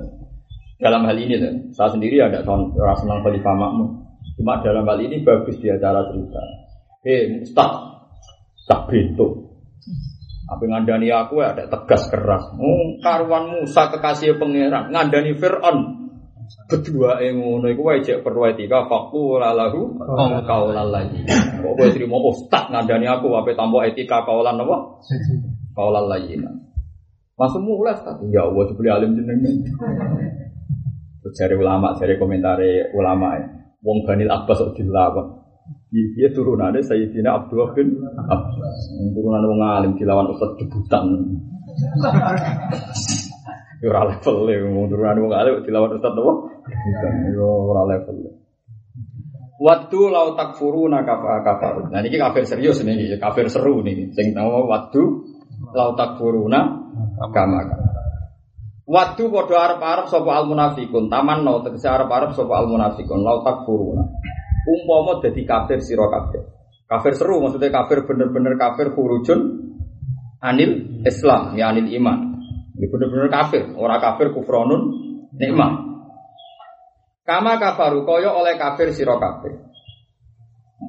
Dalam 0.79 1.07
hal 1.07 1.17
ini 1.19 1.39
tuh, 1.39 1.55
saya 1.71 1.95
sendiri 1.95 2.19
ada 2.19 2.43
tahun 2.43 2.75
rasa 2.75 3.07
senang 3.07 3.23
Khalifah 3.23 3.55
Makmun. 3.55 3.89
Cuma 4.39 4.59
dalam 4.63 4.83
hal 4.87 4.99
ini 5.03 5.23
bagus 5.23 5.55
dia 5.63 5.79
cara 5.79 6.03
cerita. 6.11 6.43
Eh, 7.07 7.47
Ustaz, 7.47 7.71
tak 8.67 8.91
betul. 8.91 9.44
Apa 10.55 10.63
ngandani 10.63 11.11
aku 11.11 11.43
ya 11.43 11.51
ada 11.51 11.67
tegas 11.67 12.07
keras. 12.07 12.55
Oh, 12.55 12.97
karuan 13.03 13.51
Musa 13.51 13.91
kekasih 13.91 14.39
pangeran 14.39 14.95
ngandani 14.95 15.35
Fir'aun. 15.35 16.07
Kedua 16.71 17.19
yang 17.25 17.41
ngono 17.41 17.67
iku 17.73 17.83
wae 17.89 18.05
cek 18.05 18.21
perlu 18.23 18.47
etika 18.49 18.87
fakku 18.87 19.41
lalahu 19.41 19.99
kaulan 20.47 20.89
lagi. 20.93 21.25
Kok 21.61 21.73
kowe 21.75 21.89
trimo 21.91 22.21
ustaz 22.31 22.71
ngandani 22.71 23.11
aku 23.11 23.33
apa 23.35 23.51
tambah 23.53 23.83
etika 23.85 24.23
kaulan 24.23 24.61
apa? 24.61 24.77
Kaulan 25.75 26.07
lagi. 26.07 26.39
Langsung 27.35 27.67
mulai 27.67 27.99
tak 27.99 28.23
ya 28.31 28.47
Allah 28.47 28.65
sebeli 28.71 28.89
alim 28.89 29.19
jenengan. 29.19 29.57
Terus 31.25 31.57
ulama, 31.57 31.97
cari 31.97 32.21
komentar 32.21 32.61
ulama 32.93 33.41
ya. 33.41 33.49
Wong 33.81 34.05
Banil 34.05 34.29
Abbas 34.29 34.61
kok 34.61 34.77
dilawan. 34.77 35.44
Dia 35.95 36.27
turunannya 36.35 36.83
Sayyidina 36.83 37.31
Abdullah 37.39 37.71
bin 37.79 38.03
Abbas. 38.27 38.79
Turunan 39.15 39.47
wong 39.47 39.61
alim 39.63 39.93
dilawan 39.95 40.27
ustaz 40.35 40.59
debutan. 40.59 41.07
Yo 43.79 43.95
ora 43.95 44.11
level 44.11 44.37
e 44.51 44.55
wong 44.75 44.91
turunan 44.91 45.23
wong 45.23 45.31
alim 45.39 45.63
dilawan 45.63 45.95
ustaz 45.95 46.11
apa? 46.19 46.33
Debutan. 46.67 47.13
Yo 47.31 47.47
ora 47.47 47.83
level. 47.95 48.17
Waktu 49.63 49.99
lau 50.11 50.35
takfuruna 50.35 51.07
kafar 51.07 51.47
kafar. 51.47 51.75
Nah 51.87 52.03
ini 52.03 52.19
kafir 52.19 52.43
serius 52.43 52.83
nih, 52.83 53.15
kafir 53.23 53.47
seru 53.47 53.87
nih. 53.87 54.11
Sing 54.19 54.35
tahu 54.35 54.67
waktu 54.67 55.03
lau 55.79 55.95
takfuruna 55.95 56.91
kama 57.31 57.61
Waktu 58.85 59.31
podo 59.31 59.55
arab 59.55 59.79
arab 59.79 60.07
sopo 60.11 60.29
al 60.35 60.51
munafikun 60.51 61.07
taman 61.07 61.47
no 61.47 61.63
tegese 61.63 61.87
arab 61.87 62.11
arab 62.11 62.35
sopo 62.35 62.53
al 62.53 62.67
munafikun 62.67 63.23
lau 63.23 63.47
takfuruna 63.47 64.05
umpama 64.65 65.21
jadi 65.21 65.43
kafir 65.45 65.79
sira 65.85 66.09
kafir. 66.09 66.43
Kafir 66.85 67.13
seru 67.17 67.41
maksudnya 67.41 67.73
kafir 67.73 68.05
bener-bener 68.05 68.61
kafir 68.61 68.93
hurujun 68.93 69.41
anil 70.45 71.03
Islam 71.05 71.57
ya 71.57 71.73
anil 71.73 71.89
iman. 72.01 72.37
Ini 72.75 72.87
bener-bener 72.91 73.31
kafir, 73.31 73.71
orang 73.79 74.03
kafir 74.03 74.35
kufronun 74.35 74.83
nikmah. 75.39 75.95
Kama 77.25 77.57
kafaru 77.57 78.05
koyo 78.05 78.37
oleh 78.37 78.61
kafir 78.61 78.93
sira 78.93 79.17
kafir. 79.17 79.57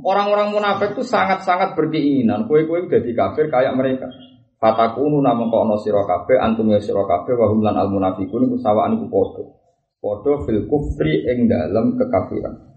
Orang-orang 0.03 0.51
munafik 0.51 0.97
itu 0.97 1.07
sangat-sangat 1.07 1.77
berkeinginan 1.79 2.51
kue-kue 2.51 2.91
jadi 2.91 3.11
kafir 3.15 3.47
kayak 3.47 3.71
mereka. 3.79 4.11
Fatakunu 4.59 5.23
namung 5.23 5.47
kono 5.47 5.79
sira 5.79 6.03
kabeh 6.03 6.35
antum 6.41 6.67
ya 6.73 6.83
sira 6.83 7.07
kabeh 7.07 7.37
wa 7.39 7.47
al 7.53 7.87
munafiqun 7.87 8.51
iku 8.51 8.57
sawaan 8.59 8.99
iku. 8.99 9.07
Padha 10.03 10.33
fil 10.43 10.67
kufri 10.67 11.23
ing 11.23 11.47
dalam 11.47 11.95
kekafiran. 11.95 12.74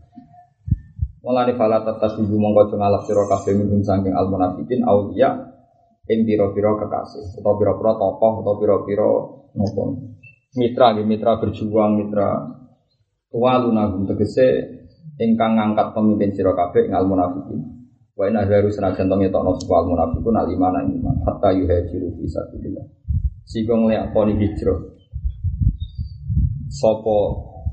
Mulane 1.19 1.59
fala 1.59 1.83
tatasibu 1.83 2.31
mongko 2.39 2.79
ngalap 2.79 3.03
sira 3.03 3.27
kabeh 3.27 3.59
minum 3.59 3.83
saking 3.83 4.15
al 4.15 4.31
munafikin 4.31 4.87
auliya 4.87 5.35
ing 6.07 6.23
pira-pira 6.23 6.79
kekasih. 6.79 7.43
Utawa 7.43 7.59
pira-pira 7.59 7.93
tokoh 7.99 8.33
utawa 8.41 8.55
pira-pira 8.63 9.09
nopo. 9.59 9.85
Mitra 10.55 10.95
nggih 10.95 11.07
mitra 11.11 11.43
berjuang 11.43 11.99
mitra 11.99 12.29
tuwaluna 13.35 13.99
tegese 14.15 14.47
ingkang 15.19 15.59
ngangkat 15.59 15.91
pemimpin 15.93 16.31
sira 16.31 16.55
kabeh 16.55 16.87
ing 16.87 16.95
al 16.95 17.11
munafikin. 17.11 17.67
Wa 18.15 18.31
inna 18.31 18.47
haru 18.47 18.71
senajan 18.71 19.11
to 19.11 19.15
ngetokno 19.19 19.59
sapa 19.59 19.75
al 19.75 19.87
munafikun 19.91 20.39
al 20.39 20.47
iman 20.47 20.87
iman. 20.87 21.17
Hatta 21.27 21.51
yuhajiru 21.51 22.15
fi 22.15 22.25
sabilillah. 22.31 22.87
Sing 23.43 23.67
nglakoni 23.67 24.39
hijrah. 24.39 24.81
Sapa 26.71 27.17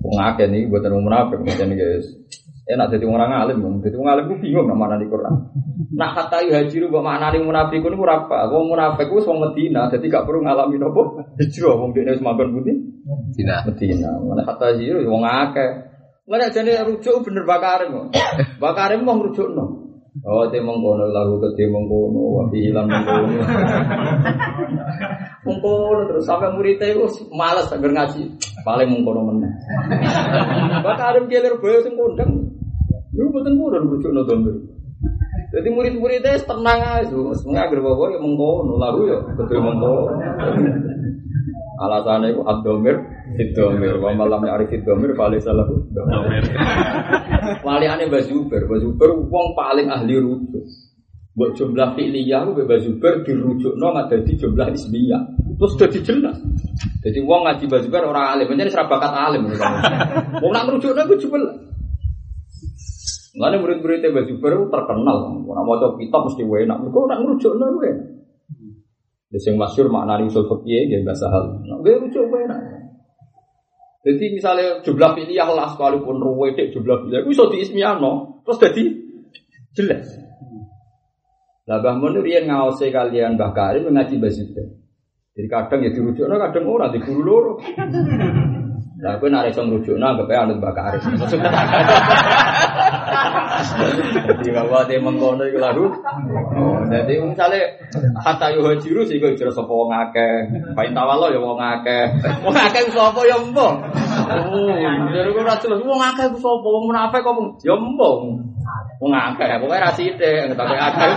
wong 0.02 0.18
akeh 0.18 0.50
niki 0.50 0.66
mboten 0.66 0.98
munafik 0.98 1.42
mboten 1.42 1.78
guys 1.78 2.06
Enak 2.66 2.98
jadi 2.98 3.06
orang 3.06 3.30
alim, 3.30 3.62
jadi 3.78 3.94
orang 3.94 4.12
alim 4.18 4.26
gue 4.26 4.40
bingung 4.42 4.66
nama 4.66 4.90
mana 4.90 4.98
di 4.98 5.06
Quran. 5.06 5.54
Nah 5.94 6.18
kata 6.18 6.50
hajiru 6.50 6.90
buat 6.90 7.06
mana 7.06 7.30
nih 7.30 7.46
munafikun 7.46 7.94
itu 7.94 8.06
apa? 8.10 8.50
Gue 8.50 8.62
munafik 8.66 9.06
gue 9.06 9.22
semua 9.22 9.54
Medina, 9.54 9.86
jadi 9.94 10.02
gak 10.02 10.26
perlu 10.26 10.42
ngalamin 10.42 10.82
apa 10.82 11.02
hijrah. 11.38 11.78
Wong 11.78 11.94
dia 11.94 12.18
semakin 12.18 12.58
putih. 12.58 12.76
Medina. 13.06 13.62
Medina. 13.70 14.10
Mana 14.18 14.42
kata 14.50 14.74
hajiru, 14.74 15.06
wong 15.06 15.22
akeh. 15.22 15.72
Mana 16.26 16.50
jadi 16.50 16.82
rujuk 16.90 17.22
bener 17.22 17.46
bakarim. 17.46 18.10
Bakarim 18.58 19.06
mau 19.06 19.22
rujuk 19.22 19.46
no. 19.54 19.85
Oh, 20.24 20.48
te 20.48 20.64
mengkono 20.64 21.12
lagu 21.12 21.36
ke 21.44 21.60
te 21.60 21.68
mengkono, 21.68 22.40
wafi 22.40 22.72
hilang 22.72 22.88
mengkono. 22.88 23.36
mengkono 25.44 26.02
terus 26.08 26.24
sampai 26.24 26.56
muridnya 26.56 26.88
itu 26.96 27.28
malas 27.36 27.68
agar 27.68 27.92
ngaji. 27.92 28.24
Paling 28.64 28.96
mengkono 28.96 29.28
menang. 29.28 29.52
Bakarim 30.88 31.28
gelir 31.28 31.60
boyo 31.60 31.84
sing 31.84 32.00
kondang. 32.00 32.32
Lu 33.12 33.28
betul 33.36 33.60
buron 33.60 33.92
rujuk 33.92 34.12
no 34.16 34.24
domber. 34.24 34.56
Jadi 35.52 35.68
murid-muridnya 35.72 36.40
tenang 36.48 36.80
aja, 36.80 37.12
semuanya 37.12 37.68
agar 37.68 37.80
bawa 37.84 38.12
ya 38.16 38.20
mengkono, 38.20 38.80
lalu 38.80 39.12
ya 39.12 39.20
betul 39.36 39.60
mengkono. 39.60 40.16
Alasannya 41.76 42.32
itu 42.32 42.42
abdomir, 42.48 42.96
fidomir, 43.36 44.00
wa 44.00 44.12
malam 44.16 44.42
ya 44.48 44.58
arif 44.58 44.72
fidomir, 44.72 45.14
vali 45.14 45.38
salah 45.44 45.68
domir. 45.68 46.44
Wali 47.68 47.86
aneh 47.86 48.10
bazuber, 48.10 48.66
bazuber 48.66 49.10
uang 49.14 49.48
paling 49.54 49.88
ahli 49.92 50.18
rujuk. 50.18 50.66
Buat 51.36 51.52
jumlah 51.60 52.00
fi'liyah, 52.00 52.48
bazuber 52.64 53.22
dirujuk 53.28 53.76
no 53.76 53.92
ada 53.92 54.16
di 54.18 54.34
jumlah 54.40 54.72
ismiyah. 54.72 55.36
Terus 55.60 55.74
jadi 55.76 56.00
jelas. 56.02 56.38
Jadi 57.04 57.20
uang 57.22 57.44
ngaji 57.44 57.66
bazuber 57.68 58.02
orang 58.08 58.40
alim, 58.40 58.48
menjadi 58.56 58.72
serabakat 58.72 59.12
alim. 59.14 59.52
Wong 60.42 60.52
nak 60.56 60.66
merujuk 60.66 60.96
no 60.96 61.04
gue 61.06 61.20
jelas. 61.20 61.56
Lalu 63.36 63.56
murid-muridnya 63.60 64.16
Mbak 64.16 64.26
Jubair 64.32 64.56
terkenal. 64.72 65.18
Orang 65.44 65.64
mau 65.68 65.76
coba 65.76 66.00
kitab 66.00 66.24
mesti 66.24 66.44
enak. 66.48 66.78
Mereka 66.80 66.98
orang 67.04 67.20
merujuk 67.28 67.52
no 67.60 67.66
gue. 67.76 67.92
Jadi 69.36 69.52
yang 69.52 69.56
masyur 69.60 69.92
maknani 69.92 70.32
usul 70.32 70.48
fikih 70.48 70.88
ya 70.88 71.04
bahasa 71.04 71.28
hal. 71.28 71.60
Gue 71.84 72.00
rujuk 72.00 72.24
gue 72.32 72.40
enak. 72.48 72.60
Jadi 74.06 74.26
misalnya 74.38 74.86
jumlah 74.86 75.18
pilihan 75.18 75.50
lah 75.50 75.74
sekalipun 75.74 76.22
ruwet 76.22 76.62
jumlah 76.70 77.10
pilihan, 77.10 77.26
gue 77.26 77.34
bisa 77.34 77.50
diismiano, 77.50 78.46
terus 78.46 78.62
jadi 78.62 78.84
jelas. 79.74 80.06
Lah 81.66 81.82
Mbah 81.82 81.98
Mun 81.98 82.22
riyen 82.22 82.46
ngawase 82.46 82.94
kalian 82.94 83.34
Mbah 83.42 83.52
Karim 83.58 83.90
ngaji 83.90 84.22
basite. 84.22 84.78
Jadi 85.34 85.48
kadang 85.50 85.82
ya 85.82 85.90
dirujukno 85.90 86.38
kadang 86.38 86.70
ora 86.70 86.94
di 86.94 87.02
guru 87.02 87.22
loro. 87.26 87.54
Lah 89.02 89.18
kowe 89.18 89.28
nek 89.28 89.50
iso 89.50 89.66
ngrujukno 89.66 90.06
anggap 90.06 90.30
anut 90.30 90.62
Mbah 90.62 90.74
Karim. 90.78 91.02
Jadi 94.26 94.50
bahwa 94.54 94.86
dia 94.88 95.00
mengkono 95.02 95.44
iku 95.46 95.60
lalu. 95.60 95.86
Jadi 96.90 97.14
misalnya 97.22 97.62
hatta 98.22 98.54
yo 98.54 98.64
hajiru 98.66 99.04
sih 99.04 99.18
kok 99.18 99.36
jero 99.36 99.52
sapa 99.52 99.72
wong 99.72 99.92
akeh. 99.92 100.50
Pain 100.78 100.94
tawalo 100.94 101.34
ya 101.34 101.40
wong 101.42 101.60
akeh. 101.60 102.04
Wong 102.46 102.54
ku 102.56 102.92
sapa 102.94 103.20
ya 103.26 103.38
mbok. 103.42 103.74
Oh, 104.32 104.76
jero 105.12 105.30
kok 105.34 105.44
ora 105.44 105.56
jelas 105.60 105.82
wong 105.82 106.02
akeh 106.02 106.26
ku 106.32 106.38
sapa 106.40 106.68
wong 106.68 106.86
munafik 106.90 107.22
kok 107.26 107.36
ya 107.66 107.76
mbok. 107.76 108.16
Wong 109.04 109.12
akeh, 109.12 109.60
pokoke 109.60 109.78
ra 109.78 109.92
sithik, 109.92 110.50
ngetake 110.50 110.78
akeh. 110.80 111.10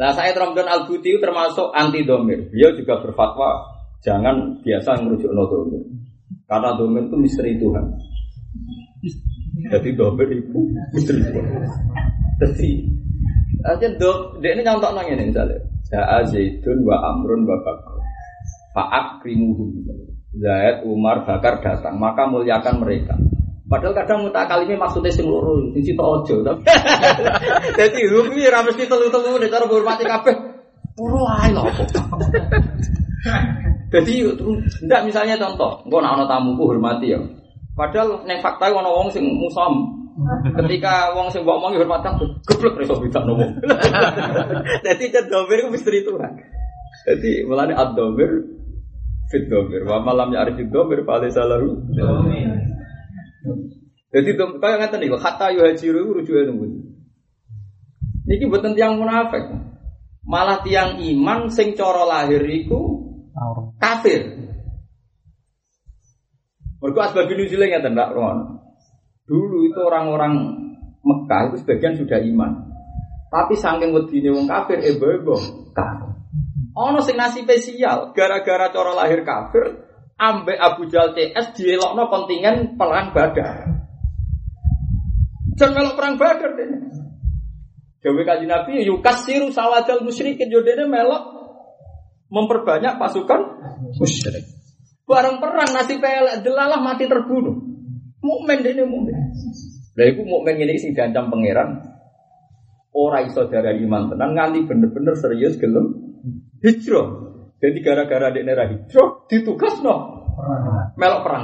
Nah, 0.00 0.10
saya 0.16 0.32
Ramadan 0.32 0.68
Al 0.68 0.88
Buti 0.88 1.20
termasuk 1.20 1.70
anti 1.76 2.02
domir. 2.08 2.48
Beliau 2.48 2.72
juga 2.72 3.04
berfatwa 3.04 3.62
jangan 4.00 4.58
biasa 4.64 4.96
merujuk 5.04 5.30
no 5.30 5.44
domir. 5.46 5.84
Karena 6.48 6.74
domir 6.74 7.06
itu 7.06 7.16
misteri 7.20 7.60
Tuhan. 7.60 8.09
Jadi 9.70 9.88
domir 9.96 10.28
itu 10.30 10.60
misteri 10.92 11.20
Tuhan. 11.24 11.66
Jadi 12.40 12.70
Aja 13.60 13.92
dok, 14.00 14.40
dia 14.40 14.56
ini 14.56 14.64
nyontok 14.64 14.96
nang 14.96 15.04
ini 15.04 15.28
misalnya. 15.28 15.60
Ja'a 15.92 16.24
Zaidun 16.24 16.80
wa 16.80 16.96
Amrun 17.12 17.44
wa 17.44 17.60
Bakar. 17.60 18.00
Fa'ak 18.72 19.06
krimuhum. 19.20 19.84
Zaid, 20.32 20.86
Umar, 20.88 21.28
Bakar 21.28 21.60
datang, 21.60 22.00
maka 22.00 22.24
muliakan 22.24 22.80
mereka. 22.80 23.18
Padahal 23.68 23.94
kadang 23.94 24.26
muta 24.26 24.48
kali 24.48 24.66
ini 24.66 24.74
maksudnya 24.80 25.14
sing 25.14 25.30
loro, 25.30 25.54
sing 25.76 25.82
cita 25.84 26.02
ojo. 26.02 26.42
Jadi 27.78 27.98
hukum 28.10 28.34
ini 28.34 28.50
rames 28.50 28.74
kita 28.74 28.98
telu-telu 28.98 29.38
nih 29.38 29.46
cara 29.46 29.62
menghormati 29.68 30.04
kabeh. 30.08 30.34
Puro 30.98 31.22
ae 31.22 31.54
lho. 31.54 31.62
Jadi 33.94 34.14
enggak 34.82 35.02
misalnya 35.06 35.38
contoh, 35.38 35.86
engko 35.86 35.98
nek 36.02 36.18
ana 36.18 36.24
tamuku 36.26 36.62
hormati 36.66 37.14
ya. 37.14 37.20
Padahal 37.80 38.28
ning 38.28 38.44
fakta 38.44 38.68
ana 38.68 38.92
wong 38.92 39.08
sing 39.08 39.24
musam. 39.24 39.96
Ketika 40.52 41.16
wong 41.16 41.32
sing 41.32 41.48
mbok 41.48 41.56
omongi 41.56 41.80
hormat 41.80 42.04
kan 42.04 42.20
geblek 42.44 42.84
iso 42.84 43.00
beda 43.00 43.24
nomo. 43.24 43.40
Dadi 44.84 45.08
cedomir 45.08 45.64
ku 45.64 45.72
misteri 45.72 46.04
Tuhan. 46.04 46.28
Jadi 47.08 47.48
mulane 47.48 47.72
ad-domir 47.72 48.28
fit 49.32 49.48
domir. 49.48 49.88
Wa 49.88 50.04
malam 50.04 50.28
ya 50.36 50.44
arif 50.44 50.60
domir 50.68 51.08
fa 51.08 51.16
alaysa 51.16 51.48
lahu. 51.48 51.80
Jadi 54.12 54.30
kaya 54.36 54.76
ngaten 54.76 55.00
niku 55.00 55.16
hatta 55.16 55.48
yuhajiru 55.48 56.20
rujuke 56.20 56.44
nunggu. 56.52 56.84
Niki 58.28 58.44
mboten 58.44 58.76
tiang 58.76 59.00
munafik. 59.00 59.48
Malah 60.28 60.60
tiang 60.60 61.00
iman 61.00 61.48
sing 61.48 61.72
cara 61.72 62.04
lahir 62.04 62.44
iku 62.44 63.08
kafir. 63.80 64.49
Mergo 66.80 66.98
asbab 67.04 67.28
nuzule 67.28 67.68
ngeten 67.68 67.92
ndak 67.92 68.16
Ron. 68.16 68.56
Dulu 69.28 69.68
itu 69.68 69.78
orang-orang 69.78 70.32
Mekah 71.00 71.52
itu 71.52 71.56
sebagian 71.64 71.96
sudah 71.96 72.20
iman. 72.20 72.72
Tapi 73.30 73.54
saking 73.56 73.94
wedine 73.94 74.34
wong 74.34 74.50
kafir 74.50 74.82
ebo-ebo 74.82 75.38
kafir. 75.72 76.10
Ono 76.74 76.98
sing 77.04 77.14
nasib 77.14 77.46
spesial 77.46 78.10
gara-gara 78.16 78.72
cara 78.72 78.92
lahir 78.96 79.22
kafir 79.22 79.86
ambek 80.20 80.58
Abu 80.60 80.90
Jal 80.92 81.16
CS 81.16 81.56
dielokno 81.56 82.10
kontingen 82.12 82.76
perang 82.76 83.16
Badar. 83.16 83.70
Jangan 85.56 85.74
melok 85.76 85.96
perang 85.96 86.14
Badar 86.20 86.50
deh. 86.58 86.68
Jawa 88.00 88.22
kaji 88.24 88.46
Nabi 88.48 88.80
yukasiru 88.88 89.52
sawadal 89.52 90.04
musyrikin 90.04 90.48
yodene 90.48 90.88
melok 90.88 91.20
memperbanyak 92.32 92.96
pasukan 92.96 93.40
musyrik. 94.00 94.59
Barang 95.10 95.42
perang 95.42 95.74
nasi 95.74 95.98
pelek 95.98 96.46
delalah 96.46 96.78
mati 96.78 97.10
terbunuh. 97.10 97.58
Mukmin 98.22 98.62
dene 98.62 98.86
mukmin. 98.86 99.18
Lah 99.98 100.06
iku 100.06 100.22
mukmin 100.22 100.54
ngene 100.62 100.78
sing 100.78 100.94
diancam 100.94 101.34
pangeran. 101.34 101.82
Ora 102.94 103.26
iso 103.26 103.42
iman 103.50 104.02
tenan 104.06 104.38
nganti 104.38 104.70
bener-bener 104.70 105.18
serius 105.18 105.58
gelem 105.58 106.14
hijrah. 106.62 107.26
Jadi 107.58 107.78
gara-gara 107.82 108.30
di 108.30 108.46
daerah 108.46 108.70
hijrah 108.70 109.26
ditugasno 109.26 109.94
melok 110.94 111.20
perang. 111.26 111.42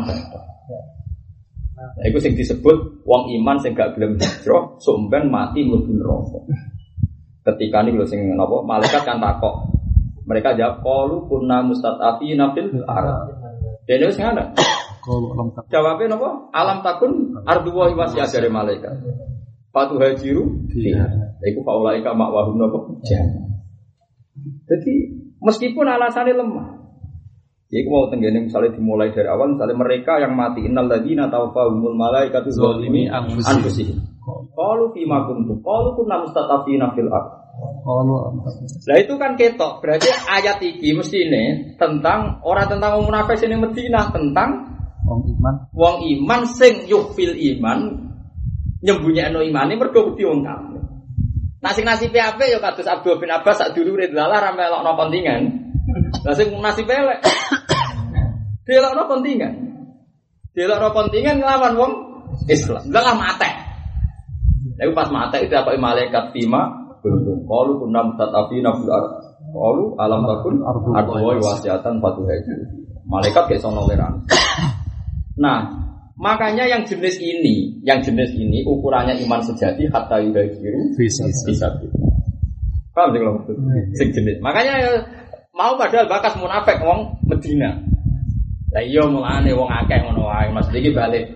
Nah, 1.76 2.04
itu 2.06 2.18
sing 2.22 2.38
disebut 2.38 3.02
wong 3.02 3.34
iman 3.40 3.58
sing 3.60 3.74
gak 3.74 3.98
gelem 3.98 4.14
hijrah, 4.16 4.78
sumpen 4.78 5.26
mati 5.26 5.66
mlebu 5.66 5.90
neraka. 5.90 6.38
Ketika 7.46 7.82
ini 7.82 7.98
lho 7.98 8.06
sing 8.06 8.30
napa 8.34 8.62
malaikat 8.62 9.02
kan 9.02 9.18
takok. 9.18 9.74
Mereka 10.26 10.58
jawab 10.58 10.82
qalu 10.82 11.16
kunna 11.30 11.62
mustatafina 11.62 12.50
fil 12.50 12.82
ard. 12.90 13.45
Dene 13.86 14.04
wis 14.10 14.18
ngono. 14.18 14.44
Jawabnya 15.70 16.18
napa? 16.18 16.50
Alam 16.50 16.82
takun 16.82 17.38
ardu 17.46 17.70
wa 17.70 17.86
wasi'ah 17.86 18.26
dari 18.26 18.50
malaikat. 18.50 18.90
Patu 19.70 20.02
hajiru 20.02 20.66
fiha. 20.66 21.06
Iku 21.46 21.62
faulaika 21.62 22.10
makwahum? 22.10 22.58
Jannah. 23.06 23.46
Jadi 24.66 24.94
meskipun 25.38 25.86
alasannya 25.86 26.34
lemah, 26.34 26.76
Ya, 27.66 27.82
aku 27.82 27.90
mau 27.90 28.06
tenggene 28.06 28.46
misalnya 28.46 28.78
dimulai 28.78 29.10
dari 29.10 29.26
awal, 29.26 29.58
misalnya 29.58 29.74
mereka 29.74 30.22
yang 30.22 30.38
mati 30.38 30.62
innal 30.62 30.86
ladzina 30.86 31.26
tawaffahumul 31.26 31.98
malaikatu 31.98 32.46
zalimi 32.54 33.10
anfusihim. 33.10 34.06
Qalu 34.54 34.94
fi 34.94 35.02
ma 35.02 35.26
kuntum? 35.26 35.58
Qalu 35.66 35.98
kunna 35.98 36.22
mustatafina 36.22 36.94
fil 36.94 37.10
ard. 37.10 37.45
Nah 37.56 38.96
itu 39.00 39.14
kan 39.16 39.32
ketok, 39.38 39.80
berarti 39.80 40.12
ayat 40.12 40.60
iki 40.60 40.92
mesti 40.92 41.24
ini 41.24 41.44
tentang 41.80 42.44
orang 42.44 42.68
tentang 42.68 43.00
wong 43.00 43.08
munafik 43.08 43.40
sini 43.40 43.56
Madinah 43.56 44.12
tentang 44.12 44.76
wong 45.08 45.24
iman. 45.24 45.54
Wong 45.72 45.96
iman 46.04 46.44
sing 46.44 46.84
yukfil 46.84 47.32
iman 47.32 48.12
nyembunyikan 48.84 49.40
iman 49.40 49.72
ini 49.72 49.80
mergo 49.80 50.12
wedi 50.12 50.28
wong 50.28 50.44
kafir. 50.44 50.82
Nah 51.64 51.72
sing 51.72 51.88
nasibe 51.88 52.20
apik 52.20 52.52
ya 52.52 52.60
kados 52.60 52.84
Abdul 52.84 53.16
bin 53.16 53.32
Abbas 53.32 53.56
sak 53.56 53.72
dulure 53.72 54.12
lalah 54.12 54.38
ra 54.38 54.50
melokno 54.52 54.92
kontingen. 54.92 55.42
Lah 56.28 56.36
sing 56.36 56.52
nasibe 56.60 56.92
elek. 56.92 57.24
Delokno 58.68 59.08
kontingen. 59.08 59.52
Delokno 60.52 60.92
kontingen 60.92 61.40
nglawan 61.40 61.74
wong 61.80 61.92
Islam. 62.52 62.84
Lah 62.92 63.16
mate. 63.16 63.50
Lalu 64.76 64.92
pas 64.92 65.08
mate 65.08 65.40
itu 65.40 65.56
apa 65.56 65.72
malaikat 65.80 66.36
Fima 66.36 66.85
kuntum 67.06 67.38
qalu 67.46 67.72
kunna 67.78 68.00
mutatafina 68.02 68.70
fil 68.74 68.90
ard. 68.90 69.08
Qalu 69.46 69.84
alam 70.02 70.20
takun 70.26 70.54
ardu 70.66 70.90
wa 70.90 71.32
wasiatan 71.38 72.02
fatu 72.02 72.22
Malaikat 73.06 73.44
kayak 73.46 73.62
sono 73.62 73.86
Nah, 75.36 75.68
makanya 76.18 76.66
yang 76.66 76.82
jenis 76.82 77.20
ini, 77.22 77.78
yang 77.84 78.02
jenis 78.02 78.34
ini 78.34 78.64
ukurannya 78.66 79.14
iman 79.28 79.40
sejati 79.44 79.86
hatta 79.92 80.18
yudahiru 80.18 80.96
Bisa. 80.96 81.28
bisa. 81.46 81.68
Paham 82.96 83.12
sih 83.12 83.20
kalau 83.20 83.32
maksud? 83.36 83.56
Sing 84.00 84.08
jenis. 84.16 84.40
Makanya 84.40 84.74
ya, 84.80 84.90
mau 85.52 85.76
padahal 85.76 86.08
bakas 86.08 86.32
munafik 86.40 86.80
wong 86.80 87.20
Medina. 87.28 87.76
Lah 88.72 88.80
iya 88.80 89.04
mulane 89.04 89.52
wong 89.52 89.68
akeh 89.68 90.00
ngono 90.00 90.24
wae. 90.24 90.48
Mas 90.48 90.72
iki 90.72 90.96
balik. 90.96 91.28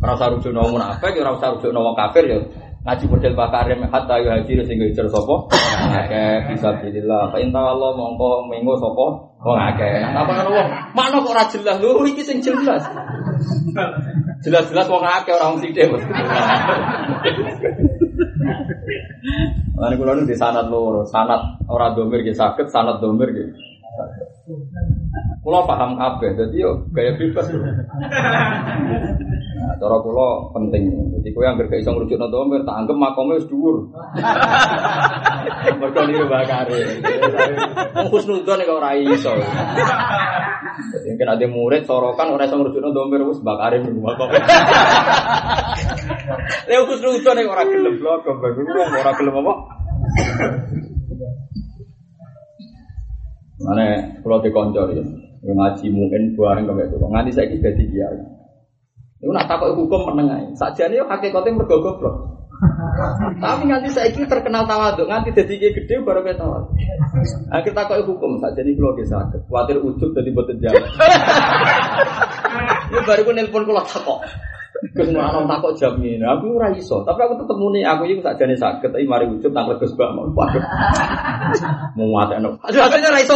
Ora 0.00 0.16
usah 0.16 0.32
rujukno 0.32 0.64
munafik, 0.72 1.12
ora 1.20 1.36
usah 1.36 1.52
rujukno 1.52 1.84
wong 1.84 1.96
kafir 2.00 2.24
ya. 2.24 2.40
Ngaji 2.86 3.04
model 3.10 3.34
bakarim 3.34 3.82
hatta 3.90 4.14
yu 4.22 4.30
hadir 4.30 4.62
sing 4.62 4.78
hijr 4.78 5.10
sapa? 5.10 5.50
Akeh 5.90 6.54
bisa 6.54 6.70
bilillah. 6.78 7.34
Fa 7.34 7.38
inta 7.42 7.58
Allah 7.58 7.90
mongko 7.98 8.46
minggu 8.46 8.78
sapa? 8.78 9.06
Wong 9.42 9.58
akeh. 9.58 10.06
Apa 10.14 10.30
ngono 10.30 10.50
wong? 10.54 10.68
Makno 10.94 11.26
kok 11.26 11.34
ora 11.34 11.44
jelas. 11.50 11.82
Lho 11.82 12.06
iki 12.06 12.22
sing 12.22 12.38
jelas. 12.46 12.86
Jelas-jelas 14.46 14.86
wong 14.86 15.02
akeh 15.02 15.34
ora 15.34 15.50
wong 15.50 15.58
sithik. 15.66 15.90
Lan 19.74 19.92
kula 19.98 20.14
nu 20.14 20.22
di 20.22 20.38
sanad 20.38 20.70
loro, 20.70 21.02
sanad 21.10 21.66
ora 21.66 21.90
domir 21.90 22.22
nggih 22.22 22.38
saged, 22.38 22.70
sanad 22.70 23.02
domir 23.02 23.34
nggih. 23.34 23.50
Kula 25.46 25.62
paham 25.62 25.94
kabeh, 25.94 26.34
dadi 26.34 26.58
yo 26.58 26.74
gaya 26.90 27.14
bebas. 27.14 27.46
Nah, 27.54 27.70
cara 29.78 29.96
kula 30.02 30.50
penting. 30.50 30.90
Jadi 31.14 31.30
kowe 31.30 31.46
anggere 31.46 31.70
gak 31.70 31.86
iso 31.86 31.94
ngrujukno 31.94 32.26
domir, 32.34 32.66
tak 32.66 32.82
anggap 32.82 32.98
makome 32.98 33.38
wis 33.38 33.46
dhuwur. 33.46 33.86
Mergo 35.78 36.02
niku 36.02 36.26
bakare. 36.26 36.98
Wong 37.94 38.10
husnudzon 38.10 38.66
kok 38.66 38.74
ora 38.74 38.98
iso. 38.98 39.38
Jadi 40.90 41.14
mungkin 41.14 41.30
ada 41.30 41.46
murid 41.46 41.86
sorokan 41.86 42.34
ora 42.34 42.50
iso 42.50 42.58
ngrujukno 42.58 42.90
domir 42.90 43.22
wis 43.22 43.38
bakare 43.38 43.78
niku 43.86 44.02
makome. 44.02 44.42
Lha 46.66 46.74
kok 46.90 47.06
ora 47.54 47.62
gelem 47.70 47.94
blok, 48.02 48.26
ora 48.26 49.14
gelem 49.14 49.46
apa? 49.46 49.54
Mana 53.56 53.86
kalau 54.20 54.42
dikonco 54.44 54.90
ya, 54.90 55.00
ngaji 55.52 55.86
mungkin 55.92 56.22
bareng 56.34 56.64
kayak 56.66 56.86
itu. 56.90 56.96
Nganti 57.02 57.30
saya 57.34 57.46
kita 57.52 57.68
jadi 57.74 57.84
kiai. 57.90 58.20
Itu 59.22 59.30
nak 59.32 59.46
takut 59.46 59.74
hukum 59.76 60.14
menengah. 60.14 60.54
Saja 60.58 60.90
nih 60.90 61.04
hakikatnya 61.04 61.56
mergo 61.58 61.78
goblok. 61.82 62.16
Tapi 63.44 63.62
nganti 63.68 63.92
saya 63.92 64.08
ini 64.08 64.24
terkenal 64.24 64.64
tawaduk, 64.64 65.06
nganti 65.06 65.36
jadi 65.36 65.54
kiai 65.60 65.76
gede 65.76 65.94
baru 66.00 66.24
kita 66.24 66.40
tawaduk. 66.40 66.72
Kita 67.52 67.80
kok 67.84 68.00
hukum 68.08 68.40
saja 68.40 68.60
nih 68.64 68.72
kalau 68.74 68.96
kita 68.96 69.08
sakit, 69.12 69.40
khawatir 69.46 69.76
ujub 69.84 70.10
jadi 70.16 70.30
boten 70.32 70.56
jalan. 70.62 70.84
Ini 72.86 73.02
baru 73.02 73.26
gue 73.26 73.34
nelpon 73.34 73.66
kalau 73.66 73.82
takut. 73.84 74.22
Gus 74.92 75.08
anak 75.08 75.48
takut 75.48 75.72
jam 75.80 75.96
ini, 76.04 76.20
aku 76.20 76.60
ora 76.60 76.68
iso. 76.76 77.00
Tapi 77.00 77.20
aku 77.24 77.40
tetep 77.40 77.56
muni, 77.56 77.80
aku 77.80 78.04
saja 78.20 78.44
nih 78.44 78.58
sakit, 78.60 78.92
tapi 78.92 79.08
mari 79.08 79.24
ujub 79.28 79.52
tak 79.52 79.72
legus 79.72 79.96
bak 79.96 80.12
mau. 80.12 80.28
Mau 81.96 82.16
anak. 82.20 82.60
Aduh, 82.60 82.80
akhirnya 82.84 83.08
ora 83.12 83.20
iso 83.24 83.34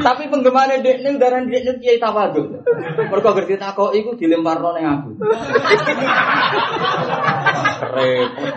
Tapi 0.00 0.22
penggemarnya 0.26 0.82
dek 0.82 1.02
ini 1.02 1.08
udaran 1.14 1.50
dek 1.50 1.62
ini 1.62 1.72
kiai 1.82 1.98
tawaduk. 2.02 2.62
Mereka 3.10 3.30
ngerti 3.34 3.54
takut, 3.58 3.94
iku 3.94 4.14
dilempar 4.18 4.58
nong 4.62 4.82
aku. 4.82 5.10
Repot. 7.90 8.54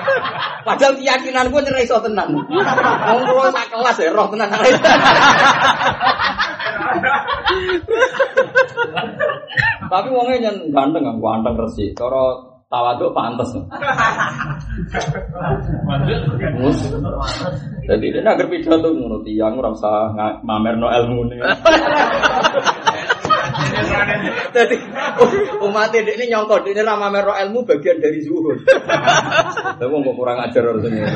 Padahal 0.66 0.94
keyakinan 1.00 1.48
gue 1.48 1.60
nyerai 1.64 1.88
iso 1.88 1.96
tenan. 2.04 2.28
Wong 2.36 3.22
kula 3.24 3.48
sak 3.52 3.72
kelas 3.72 3.96
ya 3.96 4.12
roh 4.12 4.28
tenan. 4.28 4.52
Tapi 9.90 10.08
wongnya 10.14 10.36
nyen 10.48 10.70
ganteng 10.70 11.02
kan, 11.02 11.16
ganteng 11.18 11.56
resik. 11.58 11.96
Cara 11.98 12.22
tawaduk 12.70 13.10
pantes. 13.10 13.50
Jadi 17.90 18.06
dia 18.14 18.22
nak 18.22 18.38
pidato 18.46 18.88
ngono 18.94 19.26
tiyang 19.26 19.58
ora 19.58 19.74
usah 19.74 20.14
mamerno 20.46 20.86
ilmu 20.86 21.26
ini. 23.84 24.28
Jadi 24.52 24.76
umat 25.64 25.92
ini 25.94 26.24
nyongkok 26.28 26.66
ini 26.68 26.80
ramah 26.84 27.08
merok 27.08 27.36
ilmu 27.40 27.64
bagian 27.64 28.00
dari 28.00 28.20
zuhud. 28.24 28.58
Tapi 29.80 29.90
kok 29.90 30.16
kurang 30.16 30.38
ajar 30.44 30.62
harusnya. 30.64 31.06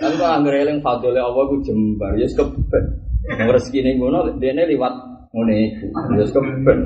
Tapi 0.00 0.14
kok 0.14 0.30
anggar 0.30 0.54
eling 0.54 0.78
fadole 0.80 1.18
Allah 1.18 1.44
ku 1.50 1.58
jembar 1.66 2.14
ya 2.14 2.28
keben. 2.30 2.84
Wong 3.26 3.50
rezekine 3.50 3.98
ngono 3.98 4.38
dene 4.38 4.62
liwat 4.70 4.94
ngene 5.34 5.54
iku. 5.74 5.86
Ya 6.14 6.24
keben. 6.30 6.78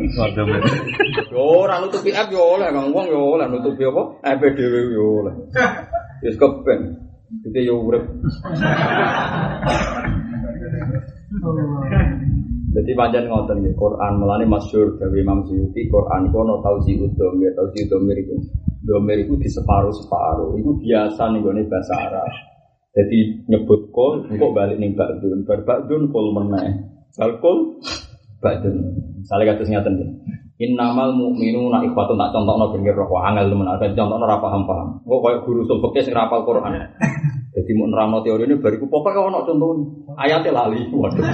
Yo 1.29 1.43
ora 1.67 1.77
nutupi 1.85 2.17
app 2.17 2.33
yo 2.33 2.57
oleh 2.57 2.73
kang 2.73 2.89
wong 2.95 3.07
yo 3.13 3.37
oleh 3.37 3.47
nutupi 3.53 3.85
apa? 3.85 4.03
App 4.25 4.41
dhewe 4.41 4.81
yo 4.97 5.05
oleh. 5.25 5.35
Ya 6.25 6.33
keben. 6.33 6.81
Kita 7.45 7.61
yo 7.63 7.85
urip. 7.85 8.05
Jadi 12.71 12.95
panjang 12.95 13.27
ngoten 13.27 13.67
ya 13.67 13.75
Quran 13.75 14.23
melani 14.23 14.47
masyur 14.47 14.95
dari 14.95 15.27
Imam 15.27 15.43
Suyuti 15.43 15.91
Quran 15.91 16.31
kono 16.31 16.63
tauzi 16.63 16.95
udomir 17.03 17.51
tauzi 17.59 17.83
udomir 17.91 18.15
itu 18.15 18.39
domir 18.87 19.27
itu 19.27 19.35
di 19.35 19.51
separuh 19.51 19.91
separuh 19.91 20.55
itu 20.55 20.71
biasa 20.79 21.35
nih 21.35 21.39
gue 21.43 21.67
bahasa 21.67 21.95
Arab. 21.99 22.31
Jadi 22.95 23.47
nyebut 23.51 23.91
kol 23.91 24.23
kok 24.23 24.53
balik 24.55 24.79
nih 24.79 24.95
bakdun 24.95 25.43
berbakdun 25.43 26.15
kol 26.15 26.31
meneh 26.31 26.95
balkol 27.19 27.83
bakdun. 28.39 28.95
Misalnya 29.19 29.59
kata 29.59 29.67
ngaten 29.67 29.95
ya. 29.99 30.09
Innamal 30.61 31.17
mu'minuna 31.17 31.81
ikhwatun 31.89 32.21
tak 32.21 32.37
contohno 32.37 32.71
pinggir 32.71 32.93
roh 32.93 33.09
angel 33.19 33.49
temen 33.49 33.65
ada 33.65 33.91
contohno 33.97 34.29
ora 34.29 34.39
paham-paham. 34.39 35.03
Kok 35.03 35.21
kayak 35.25 35.41
guru 35.43 35.65
sulfeknya 35.67 36.05
sing 36.07 36.15
rapal 36.15 36.47
Quran. 36.47 36.87
Jadi 37.51 37.71
mau 37.75 37.91
nerangno 37.91 38.23
teori 38.23 38.47
ini 38.47 38.63
bariku 38.63 38.87
pokoknya 38.87 39.27
ono 39.27 39.39
contoh 39.43 39.71
ayatnya 40.15 40.55
lali. 40.55 40.87
Waduh. 40.87 41.27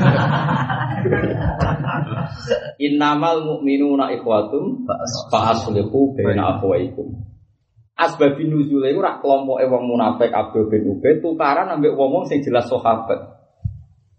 Innamal 2.80 3.44
mu'minuna 3.44 4.08
ikhwatum 4.16 4.88
fa 5.28 5.52
aslihu 5.52 6.16
baina 6.16 6.56
akhwaikum. 6.56 7.20
Asbabin 7.96 8.52
nuzul 8.52 8.84
iku 8.84 9.00
rak 9.00 9.24
kelompoke 9.24 9.64
wong 9.68 9.88
munafik 9.88 10.28
Abdul 10.28 10.68
bin 10.68 10.84
Ubay 10.84 11.16
tukaran 11.20 11.72
ambek 11.72 11.96
wong-wong 11.96 12.28
sing 12.28 12.44
jelas 12.44 12.68
sahabat. 12.68 13.36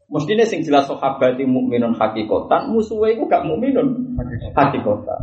Mestinya 0.09 0.45
sing 0.49 0.65
jelas 0.65 0.89
sahabat 0.89 1.37
mukminun 1.37 1.93
hakikotan, 1.93 2.73
musuhnya 2.73 3.13
itu 3.13 3.29
gak 3.29 3.45
mukminun 3.45 4.17
hakikotan. 4.57 5.21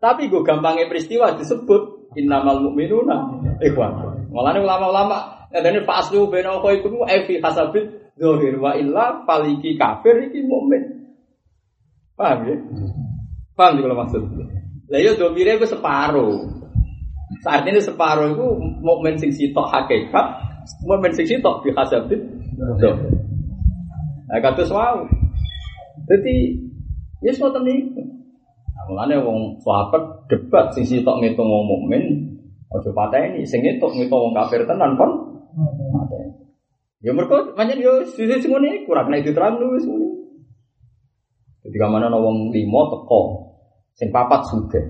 Tapi 0.00 0.32
gue 0.32 0.40
gampangnya 0.40 0.88
peristiwa 0.88 1.36
disebut 1.36 2.12
innamal 2.16 2.64
mukminuna 2.64 3.36
ikhwan. 3.60 4.24
Malah 4.32 4.56
ulama-ulama 4.56 5.39
dan 5.50 5.66
ini 5.66 5.82
faslu 5.82 6.30
bena 6.30 6.62
ikum 6.62 7.02
evi 7.10 7.42
hasabit 7.42 8.14
dohir 8.14 8.54
wa 8.62 8.78
illa 8.78 9.26
paliki 9.26 9.74
kafir 9.74 10.30
iki 10.30 10.46
mukmin. 10.46 11.10
Paham 12.14 12.46
ya? 12.46 12.56
Paham 13.58 13.82
juga 13.82 13.96
maksud. 14.06 14.22
Lah 14.90 15.00
yo 15.02 15.14
itu 15.14 15.66
separuh. 15.66 16.38
Saat 17.40 17.64
ini 17.66 17.80
separuh 17.80 18.34
itu 18.34 18.46
mukmin 18.82 19.16
sing 19.16 19.32
sitok 19.32 19.66
hakikat, 19.72 20.26
mukmin 20.84 21.14
sing 21.14 21.26
sitok 21.26 21.64
bi 21.64 21.72
hasabit 21.72 22.20
dohir. 22.78 23.10
Nah, 24.30 24.38
kata 24.38 24.62
wow. 24.70 25.02
Jadi, 26.06 26.58
ya 27.22 27.30
semua 27.34 27.58
niku. 27.62 28.02
Nah, 28.02 28.84
mulane 28.86 29.18
wong 29.22 29.58
sahabat 29.62 30.26
debat 30.30 30.70
sing 30.74 30.86
sitok 30.86 31.18
ngitung 31.22 31.46
wong 31.46 31.66
mukmin, 31.66 32.02
aja 32.70 32.90
pateni 32.94 33.42
sing 33.46 33.62
ngitung 33.62 33.94
ngitung 33.98 34.30
wong 34.30 34.34
kafir 34.34 34.62
tenan 34.66 34.94
kon. 34.94 35.39
Ya 37.00 37.16
mergo 37.16 37.56
pancen 37.56 37.80
yo 37.80 38.04
sisi 38.04 38.44
ngene 38.44 38.84
kurang 38.84 39.08
nek 39.08 39.24
diterang 39.24 39.56
lu 39.56 39.72
wis 39.72 39.88
ngene. 39.88 40.08
Jadi 41.64 41.76
kamane 41.76 42.08
ana 42.08 42.20
wong 42.20 42.52
limo 42.52 42.82
teko, 42.92 43.20
sing 43.96 44.12
papat 44.12 44.44
sugih. 44.48 44.84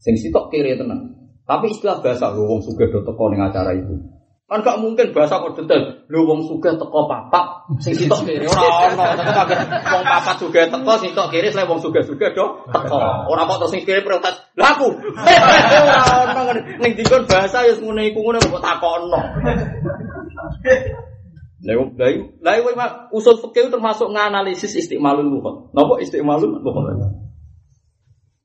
Sing 0.00 0.16
sitok 0.16 0.52
kiri 0.52 0.76
tenan. 0.76 1.16
Tapi 1.48 1.72
istilah 1.72 2.04
bahasa 2.04 2.32
wong 2.36 2.60
sugih 2.60 2.92
do 2.92 3.00
teko 3.00 3.32
acara 3.32 3.72
itu. 3.72 4.17
Kan 4.48 4.64
gak 4.64 4.80
mungkin 4.80 5.12
bahasa 5.12 5.44
kok 5.44 5.60
detail. 5.60 6.08
Lho 6.08 6.24
wong 6.24 6.48
sugih 6.48 6.72
teko 6.80 7.04
papat, 7.04 7.68
sing 7.84 7.92
sitok 7.92 8.24
kiri 8.24 8.48
ora 8.48 8.88
ono. 8.88 9.04
Kaget 9.20 9.60
wong 9.92 10.04
papat 10.08 10.36
sugih 10.40 10.64
teko, 10.72 10.92
sitok 11.04 11.28
kiri 11.28 11.52
selain 11.52 11.68
wong 11.68 11.84
sugih-sugih 11.84 12.32
do 12.32 12.64
teko. 12.72 12.96
Ora 13.28 13.44
kok 13.44 13.68
sing 13.68 13.84
kiri 13.84 14.00
protes. 14.00 14.40
Lah 14.56 14.72
aku. 14.72 14.88
Ora 15.04 16.32
ono 16.32 16.56
ning 16.80 16.96
dikon 16.96 17.28
bahasa 17.28 17.68
ya 17.68 17.76
ngene 17.76 18.08
iku 18.08 18.24
ngene 18.24 18.40
kok 18.40 18.64
takono. 18.64 19.20
Lah 19.20 19.28
lah 22.40 22.72
lah 22.72 23.12
usul 23.12 23.36
fikih 23.44 23.68
termasuk 23.68 24.08
nganalisis 24.16 24.80
istimalul 24.80 25.28
lughat. 25.28 25.76
Napa 25.76 26.00
istimalul 26.00 26.56
lughat? 26.56 27.12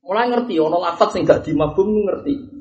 Mulai 0.04 0.28
ngerti 0.28 0.60
ono 0.60 0.84
lafaz 0.84 1.16
sing 1.16 1.24
gak 1.24 1.48
dimafhum 1.48 2.04
ngerti. 2.04 2.53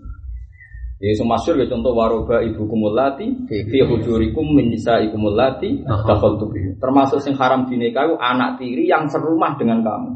Ya 1.04 1.12
masyhur 1.20 1.60
ya 1.60 1.68
contoh 1.68 1.92
waroba 1.92 2.40
ibu 2.40 2.64
kumulati 2.64 3.28
fi 3.44 3.78
hujurikum 3.84 4.56
min 4.56 4.72
nisaikum 4.72 5.20
allati 5.36 5.84
dakhaltu 5.84 6.48
bihi. 6.48 6.80
Termasuk 6.80 7.20
sing 7.20 7.36
haram 7.36 7.68
dinikahi 7.68 8.16
anak 8.16 8.56
tiri 8.56 8.88
yang 8.88 9.12
serumah 9.12 9.60
dengan 9.60 9.84
kamu. 9.84 10.12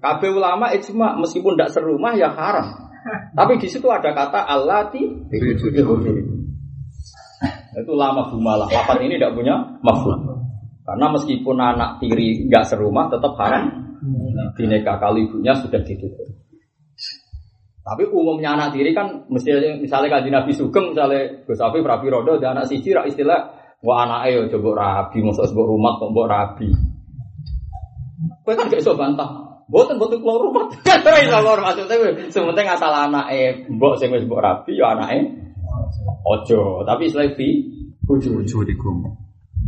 Kabeh 0.00 0.32
ulama 0.32 0.72
ijma 0.72 1.20
meskipun 1.20 1.60
tidak 1.60 1.76
serumah 1.76 2.16
ya 2.16 2.32
haram. 2.32 2.88
Tapi 3.36 3.60
di 3.60 3.68
situ 3.68 3.84
ada 3.92 4.16
kata 4.16 4.48
allati 4.48 5.28
fi 5.28 5.36
hujurikum. 5.36 6.00
Itu 7.76 7.92
lama 7.92 8.32
bumalah. 8.32 8.64
Lapan 8.64 9.12
ini 9.12 9.20
tidak 9.20 9.36
punya 9.36 9.60
mafhum. 9.84 10.24
Karena 10.88 11.12
meskipun 11.12 11.56
anak 11.60 12.00
tiri 12.00 12.48
nggak 12.48 12.64
serumah 12.64 13.12
tetap 13.12 13.36
haram 13.36 13.92
dinikah 14.56 14.96
kalau 14.96 15.20
ibunya 15.20 15.52
sudah 15.52 15.84
ditutup. 15.84 16.47
Tapi 17.88 18.04
umumnya 18.12 18.52
anak 18.52 18.76
tiri 18.76 18.92
kan 18.92 19.24
mesti 19.32 19.80
misalnya 19.80 20.20
kaji 20.20 20.28
Nabi 20.28 20.52
Sugeng 20.52 20.92
misalnya 20.92 21.40
Gus 21.48 21.56
Afif 21.56 21.80
Rabi 21.80 22.12
Rodo 22.12 22.36
dan 22.36 22.60
anak 22.60 22.68
siji 22.68 22.92
rak 22.92 23.08
istilah 23.08 23.48
wah 23.80 24.04
anak 24.04 24.28
ayo 24.28 24.44
coba 24.52 24.68
rabi 24.76 25.24
masuk 25.24 25.48
sebuah 25.48 25.66
rumah 25.72 25.96
kok 25.96 26.12
mbok 26.12 26.28
rabi. 26.28 26.68
Kowe 28.44 28.52
kan 28.52 28.68
gak 28.68 28.84
iso 28.84 28.92
bantah. 28.92 29.64
Boten 29.72 29.96
boten 29.96 30.20
keluar 30.20 30.36
rumah. 30.36 30.68
Ora 31.08 31.18
iso 31.24 31.32
keluar 31.40 31.58
maksudnya 31.64 31.96
sementing 32.28 32.68
asal 32.68 32.92
anake 32.92 33.64
mbok 33.72 33.96
sing 33.96 34.12
wis 34.12 34.28
mbok 34.28 34.44
rabi 34.44 34.76
ya 34.76 34.92
anake 34.92 35.24
ojo. 36.28 36.84
Tapi 36.84 37.08
istilah 37.08 37.32
fi 37.40 37.48
bojo 38.04 38.36
bojo 38.36 38.68
dikum. 38.68 39.00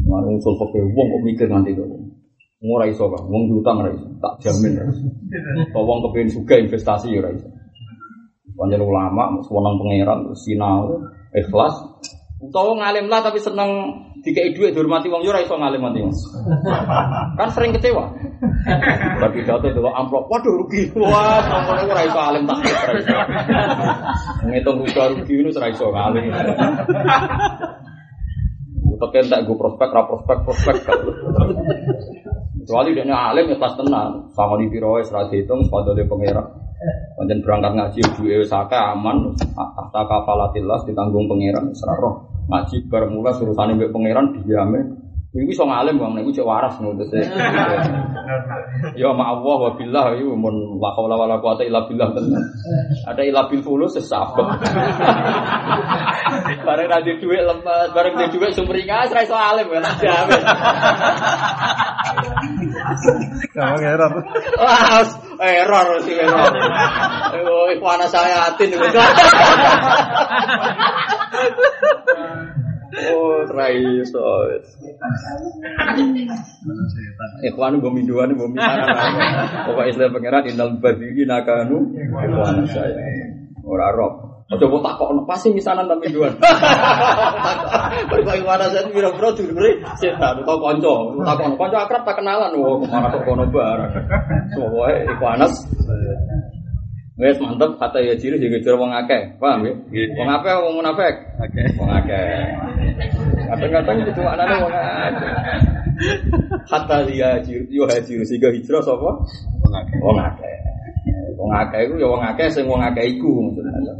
Marung 0.04 0.36
usul 0.36 0.60
pakai 0.60 0.84
wong 0.92 1.06
kok 1.08 1.22
mikir 1.24 1.48
nanti 1.48 1.72
kok. 1.72 1.88
Ora 2.60 2.84
iso 2.84 3.08
kan, 3.08 3.24
wong 3.24 3.48
diutang 3.48 3.80
ora 3.80 3.88
iso, 3.88 4.04
tak 4.20 4.36
jamin 4.44 4.76
ora 4.76 4.92
iso. 4.92 5.08
Wong 5.88 6.04
kepengin 6.04 6.28
suga 6.28 6.60
investasi 6.60 7.08
ora 7.16 7.32
iso. 7.32 7.48
Panjang 8.58 8.82
ulama, 8.84 9.40
sewenang 9.46 9.78
pangeran, 9.80 10.20
sinau, 10.36 11.00
ikhlas. 11.32 11.74
Utawa 12.40 12.72
ngalim 12.72 13.12
lah 13.12 13.20
tapi 13.20 13.36
seneng 13.36 13.68
dikei 14.24 14.56
duit 14.56 14.72
dihormati 14.72 15.12
wong 15.12 15.20
yo 15.20 15.28
ora 15.28 15.44
iso 15.44 15.60
ngalim 15.60 15.84
mati. 15.84 16.00
Kan 17.36 17.48
sering 17.52 17.76
kecewa. 17.76 18.16
Bagi 19.20 19.44
jatuh 19.44 19.68
itu 19.68 19.80
amplop, 19.84 20.24
waduh 20.32 20.64
rugi. 20.64 20.88
Wah, 20.96 21.44
sampeyan 21.44 21.92
ora 21.92 22.02
iso 22.08 22.20
alim 22.20 22.48
tak. 22.48 22.64
Ngitung 24.48 24.80
rugi 24.80 24.96
rugi 24.96 25.34
ini 25.36 25.52
ora 25.52 25.68
iso 25.68 25.92
ngalim. 25.92 26.32
Tekan 29.00 29.32
tak 29.32 29.40
gue 29.48 29.56
prospek, 29.56 29.88
ra 29.92 30.02
prospek, 30.04 30.38
prospek. 30.44 30.76
Kecuali 32.60 32.92
dia 32.92 33.04
alim 33.08 33.52
ya 33.52 33.56
pas 33.56 33.72
tenang, 33.72 34.28
sama 34.36 34.60
di 34.60 34.68
biro 34.68 35.00
serah 35.00 35.28
dihitung, 35.32 35.64
sepatu 35.64 35.96
dia 35.96 36.04
pangeran. 36.04 36.69
Panjen 37.16 37.44
berangkat 37.44 37.76
ngaji 37.76 38.00
duwe 38.16 38.40
sake 38.40 38.72
aman, 38.72 39.36
tahta 39.36 40.00
kafalatillah 40.08 40.80
ditanggung 40.88 41.28
pangeran 41.28 41.76
roh 42.00 42.24
Ngaji 42.48 42.88
bermula 42.88 43.30
surutane 43.36 43.76
mbek 43.76 43.92
pangeran 43.92 44.32
diame. 44.40 44.99
Iku 45.30 45.46
iso 45.46 45.62
ngalim 45.62 45.94
bang, 45.94 46.26
iku 46.26 46.34
cek 46.34 46.42
waras 46.42 46.74
ngono 46.82 47.06
Ya 48.98 49.14
ma 49.14 49.30
Allah 49.30 49.56
wa 49.62 49.70
billah 49.78 50.18
iku 50.18 50.34
mun 50.34 50.82
la 50.82 50.90
haula 50.98 51.14
wala 51.14 51.38
quwata 51.38 51.62
illa 51.62 51.86
billah 51.86 52.10
tenan. 52.18 52.50
Ada 53.06 53.22
illa 53.22 53.46
bil 53.46 53.62
fulus 53.62 53.94
sesabek. 53.94 54.42
Bareng 56.66 56.90
ra 56.90 56.98
di 56.98 57.14
dhuwit 57.22 57.46
lemes, 57.46 57.94
bareng 57.94 58.18
di 58.18 58.26
dhuwit 58.34 58.58
sumringah 58.58 59.06
ra 59.06 59.22
iso 59.22 59.38
alim 59.38 59.70
kan 59.70 59.86
jamin. 60.02 60.42
Gampang 63.54 63.86
error. 63.86 64.10
Wah, 64.58 64.98
error 65.46 65.86
sih 66.02 66.18
error. 66.18 66.50
Oh, 67.46 67.70
ikhwana 67.70 68.10
saya 68.10 68.50
atin. 68.50 68.74
Oh, 72.90 73.46
rai 73.54 74.02
so. 74.02 74.22
Ikhwan 77.46 77.78
gue 77.78 77.92
minduan 77.94 78.34
gue 78.34 78.48
minta 78.50 78.82
Pokok 79.70 79.86
Islam 79.86 80.10
pangeran 80.18 80.50
inal 80.50 80.70
badiri 80.82 81.22
nakanu 81.22 81.94
ikhwan 81.94 82.66
saya. 82.66 83.30
Ora 83.62 83.94
roh. 83.94 84.30
Aja 84.50 84.66
kok 84.66 84.82
tak 84.82 84.98
kok 84.98 85.14
pasti 85.30 85.54
misanan 85.54 85.86
tapi 85.86 86.10
duan. 86.10 86.34
Berkoi 88.10 88.42
mana 88.42 88.66
saya 88.66 88.82
biro 88.90 89.14
bro 89.14 89.30
dulure 89.30 89.78
setan 89.94 90.42
utawa 90.42 90.74
kanca. 90.74 90.94
Tak 91.22 91.34
kok 91.38 91.54
kanca 91.54 91.78
akrab 91.86 92.02
tak 92.02 92.18
kenalan. 92.18 92.58
Wah, 92.58 92.82
ke 92.82 92.86
mana 92.90 93.14
kok 93.14 93.22
kono 93.22 93.46
bareng. 93.46 93.94
Soale 94.50 95.06
iku 95.06 95.24
Anas. 95.30 95.54
Wes 97.20 97.36
mantep 97.36 97.76
kata 97.76 98.00
ya 98.00 98.16
ciri 98.16 98.40
juga 98.40 98.56
ciri 98.64 98.80
wong 98.80 98.96
akeh, 98.96 99.36
paham 99.36 99.68
ya? 99.68 99.76
Wong 100.16 100.28
akeh 100.40 100.54
wong 100.56 100.74
munafik. 100.80 101.14
Akeh. 101.36 101.68
Wong 101.76 101.92
akeh. 101.92 102.48
Kadang-kadang 103.44 103.96
itu 104.00 104.12
cuma 104.16 104.40
ana 104.40 104.56
wong 104.64 104.72
akeh. 104.72 105.32
Kata 106.64 107.04
dia 107.04 107.36
ciri 107.44 107.68
yo 107.68 107.84
haji 107.84 108.24
sehingga 108.24 108.48
hijrah 108.48 108.80
sapa? 108.80 109.20
Wong 109.60 109.74
akeh. 109.76 109.98
Wong 110.00 110.16
akeh. 110.16 110.56
Wong 111.36 111.52
akeh 111.52 111.80
iku 111.84 111.94
ya 112.00 112.08
wong 112.08 112.24
akeh 112.24 112.48
sing 112.48 112.64
wong 112.64 112.80
akeh 112.80 113.04
iku 113.04 113.28
maksudnya. 113.52 113.92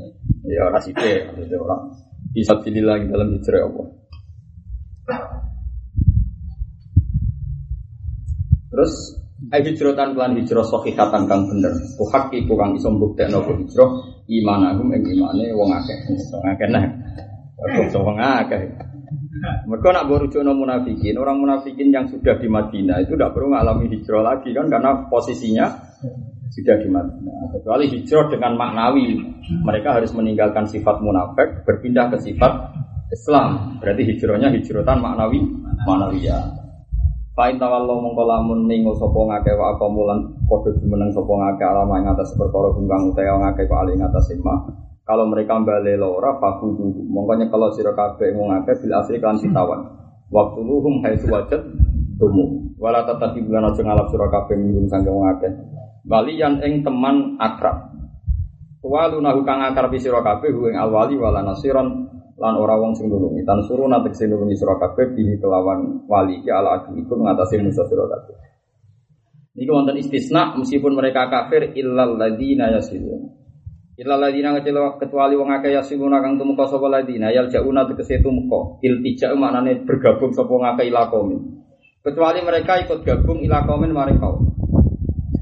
Ya 0.49 0.65
ora 0.65 0.81
sithik 0.81 1.29
maksudnya 1.29 1.61
ora 1.61 1.77
bisa 2.33 2.57
pilih 2.65 2.89
lagi 2.89 3.05
dalam 3.05 3.37
hijrah 3.37 3.69
apa. 3.69 3.83
Terus 8.73 8.93
ai 9.51 9.61
hijratan 9.67 10.15
kelan 10.15 10.39
hijrah 10.39 10.63
sahihatan 10.63 11.27
kang 11.27 11.43
bener. 11.51 11.75
Ku 11.99 12.07
hak 12.07 12.31
iku 12.31 12.55
kang 12.55 12.79
iso 12.79 12.89
mbuktekno 12.91 13.43
hijrah 13.43 13.91
imanahum 14.31 14.95
ing 14.95 15.03
imane 15.11 15.51
wong 15.55 15.71
akeh. 15.75 15.99
Wong 16.31 16.45
akeh 16.55 16.69
nah. 16.71 16.87
Wong 17.99 18.19
akeh. 18.19 18.63
Mereka 19.41 19.89
nak 19.97 20.05
berujukno 20.05 20.53
munafikin, 20.53 21.17
orang 21.17 21.41
munafikin 21.41 21.89
yang 21.89 22.05
sudah 22.13 22.37
di 22.37 22.45
Madinah 22.45 23.01
itu 23.01 23.17
tidak 23.17 23.33
perlu 23.33 23.49
mengalami 23.49 23.89
hijrah 23.89 24.21
lagi 24.21 24.53
kan 24.53 24.69
karena 24.69 25.09
posisinya 25.09 25.67
sudah 26.53 26.77
di 26.77 26.89
Madinah. 26.93 27.49
Kecuali 27.57 27.89
hijrah 27.89 28.29
dengan 28.29 28.53
maknawi, 28.61 29.17
mereka 29.65 29.97
harus 29.97 30.13
meninggalkan 30.13 30.69
sifat 30.69 31.01
munafik, 31.01 31.65
berpindah 31.65 32.13
ke 32.13 32.21
sifat 32.21 32.53
Islam. 33.09 33.81
Berarti 33.81 34.03
hijrahnya 34.13 34.53
hijratan 34.53 34.99
maknawi, 35.01 35.41
maknawi 35.89 36.29
Fa'in 37.41 37.57
tawallo 37.57 38.05
mongko 38.05 38.29
lamun 38.29 38.69
ningo 38.69 38.93
sapa 39.01 39.17
ngake 39.17 39.57
wa 39.57 39.73
apa 39.73 39.89
mulan 39.89 40.29
padha 40.45 40.77
jumeneng 40.77 41.09
sapa 41.09 41.33
ngake 41.33 41.65
alama 41.65 41.97
ing 41.97 42.13
atas 42.13 42.37
perkara 42.37 42.69
bungkang 42.69 43.17
utawa 43.17 43.49
ngake 43.49 43.65
kok 43.65 43.81
ali 43.81 43.97
ing 43.97 44.05
atas 44.05 44.29
Kalau 45.09 45.25
mereka 45.25 45.57
balik 45.65 45.97
lora 45.97 46.37
fakudu 46.37 47.01
mongko 47.09 47.41
nyekelo 47.41 47.73
sira 47.73 47.97
kabeh 47.97 48.37
wong 48.37 48.53
akeh 48.61 48.77
bil 48.85 48.93
asri 48.93 49.17
kan 49.25 49.41
sitawan. 49.41 49.89
Waktu 50.29 50.61
luhum 50.61 51.01
haitsu 51.01 51.33
wajad 51.33 51.65
tumu. 52.21 52.77
Wala 52.77 53.09
tatapi 53.09 53.41
bulan 53.41 53.73
aja 53.73 53.89
ngalap 53.89 54.13
sira 54.13 54.29
kabeh 54.29 54.61
minggum 54.61 54.85
sange 54.93 55.09
wong 55.09 55.25
akeh. 55.33 55.49
Waliyan 56.13 56.61
ing 56.61 56.85
teman 56.85 57.41
akrab. 57.41 57.89
Walu 58.85 59.17
nahu 59.25 59.49
kang 59.49 59.65
akrab 59.65 59.89
sira 59.97 60.21
kabeh 60.21 60.53
ing 60.53 60.77
alwali 60.77 61.17
wala 61.17 61.41
nasiron 61.41 62.20
lan 62.41 62.57
ora 62.57 62.75
wong 62.81 62.97
sing 62.97 63.13
nulungi. 63.13 63.45
Tan 63.45 63.61
suruh 63.69 63.85
natek 63.85 64.17
sing 64.17 64.33
nulungi 64.33 64.57
sira 64.57 64.81
kabeh 64.81 65.13
bihi 65.13 65.37
kelawan 65.37 66.09
wali 66.09 66.41
ki 66.41 66.49
ala 66.49 66.81
adu 66.81 66.97
iku 66.97 67.21
ngatasi 67.21 67.61
musuh 67.61 67.85
sira 67.85 68.09
kabeh. 68.09 68.37
Niki 69.61 69.69
wonten 69.69 70.01
istisna 70.01 70.57
meskipun 70.57 70.97
mereka 70.97 71.29
kafir 71.29 71.77
illal 71.77 72.17
ladzina 72.17 72.73
yasilun. 72.73 73.37
Illa 74.01 74.17
ladina 74.17 74.57
ngecelo 74.57 74.97
kecuali 74.97 75.37
wong 75.37 75.53
akeh 75.61 75.77
yasimuna 75.77 76.25
kang 76.25 76.41
tumeka 76.41 76.65
sapa 76.65 76.89
ladina 76.89 77.29
yal 77.29 77.53
jauna 77.53 77.85
tegese 77.85 78.25
tumeka. 78.25 78.81
Iltija 78.81 79.37
maknane 79.37 79.85
bergabung 79.85 80.33
sapa 80.33 80.49
ngakeh 80.49 80.89
ila 80.89 81.05
Kecuali 82.01 82.41
mereka 82.41 82.81
ikut 82.81 83.05
gabung 83.05 83.45
ila 83.45 83.69
qaumin 83.69 83.93
maring 83.93 84.17
kaum. 84.17 84.50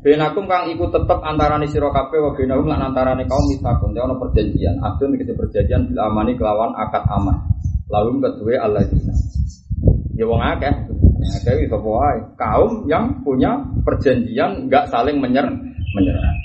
Benakum 0.08 0.48
kang 0.48 0.72
ikut 0.72 0.88
tetep 0.88 1.20
antarane 1.20 1.68
sira 1.68 1.92
kabeh 1.92 2.16
wa 2.16 2.32
benahum 2.32 2.64
lan 2.64 2.80
antarane 2.80 3.28
kaum 3.28 3.44
mitakun. 3.52 3.92
Ono 3.92 4.16
perjanjian. 4.16 4.80
Abdun 4.80 5.12
tegese 5.12 5.36
perjanjian 5.36 5.84
bil 5.84 6.00
amani 6.00 6.32
kelawan 6.32 6.72
akad 6.80 7.04
aman. 7.12 7.36
Lalu 7.92 8.24
kedua 8.24 8.56
alladzina. 8.64 9.12
Ya 10.16 10.24
wong 10.24 10.40
akeh. 10.40 10.72
Akeh 11.44 11.68
sapa 11.68 11.84
wae. 11.84 12.24
Kaum 12.40 12.88
yang 12.88 13.20
punya 13.20 13.60
perjanjian 13.84 14.64
enggak 14.64 14.88
saling 14.88 15.20
menyerang 15.20 15.60
menyerang. 15.92 16.40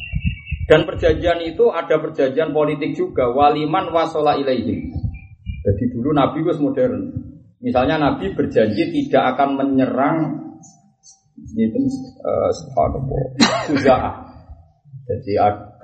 Dan 0.68 0.84
perjanjian 0.84 1.40
itu 1.48 1.72
ada 1.72 2.04
perjanjian 2.04 2.52
politik 2.52 3.00
juga. 3.00 3.32
Waliman 3.32 3.96
wasola 3.96 4.36
ilaihim. 4.44 4.92
Jadi 5.64 5.84
dulu 5.88 6.12
Nabi 6.12 6.44
was 6.44 6.60
modern. 6.60 7.16
Misalnya 7.64 7.96
Nabi 7.96 8.36
berjanji 8.36 8.92
tidak 8.92 9.40
akan 9.40 9.56
menyerang 9.56 10.18
itu 11.54 11.80
uh, 12.26 12.50
Jadi 15.04 15.34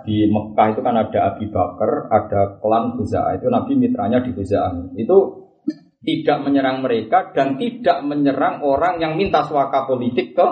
di 0.07 0.25
Mekah 0.31 0.67
itu 0.73 0.81
kan 0.81 0.95
ada 0.95 1.19
Abi 1.29 1.45
Bakar, 1.51 2.07
ada 2.09 2.57
klan 2.63 2.95
Khuza'ah. 2.97 3.37
Itu 3.37 3.51
Nabi 3.51 3.77
mitranya 3.77 4.23
di 4.23 4.31
Khuza'ah. 4.31 4.95
Itu 4.95 5.17
tidak 5.99 6.47
menyerang 6.47 6.79
mereka 6.81 7.35
dan 7.35 7.59
tidak 7.59 8.01
menyerang 8.07 8.63
orang 8.63 9.03
yang 9.03 9.19
minta 9.19 9.43
suaka 9.43 9.85
politik 9.85 10.33
ke 10.33 10.47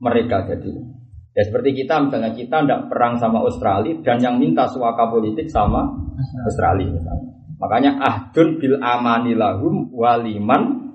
mereka. 0.00 0.48
Jadi 0.48 0.98
Ya 1.38 1.46
seperti 1.46 1.70
kita 1.70 2.02
misalnya 2.02 2.34
kita 2.34 2.66
tidak 2.66 2.90
perang 2.90 3.14
sama 3.14 3.46
Australia 3.46 3.94
dan 4.02 4.18
yang 4.18 4.42
minta 4.42 4.66
suaka 4.66 5.06
politik 5.06 5.46
sama 5.46 5.86
Australia 6.42 6.90
misalnya. 6.90 7.30
Makanya 7.62 7.90
ahdun 8.02 8.58
bil 8.58 8.74
amani 8.82 9.38
lahum 9.38 9.86
waliman 9.94 10.87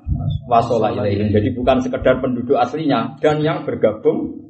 wasola 0.50 0.92
ilaihim. 0.94 1.32
Jadi 1.32 1.50
bukan 1.56 1.82
sekedar 1.82 2.20
penduduk 2.20 2.58
aslinya 2.60 3.18
dan 3.20 3.40
yang 3.42 3.64
bergabung 3.64 4.44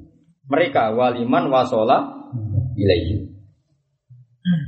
mereka 0.48 0.92
waliman 0.94 1.50
wasola 1.50 2.30
ilaihim. 2.76 3.34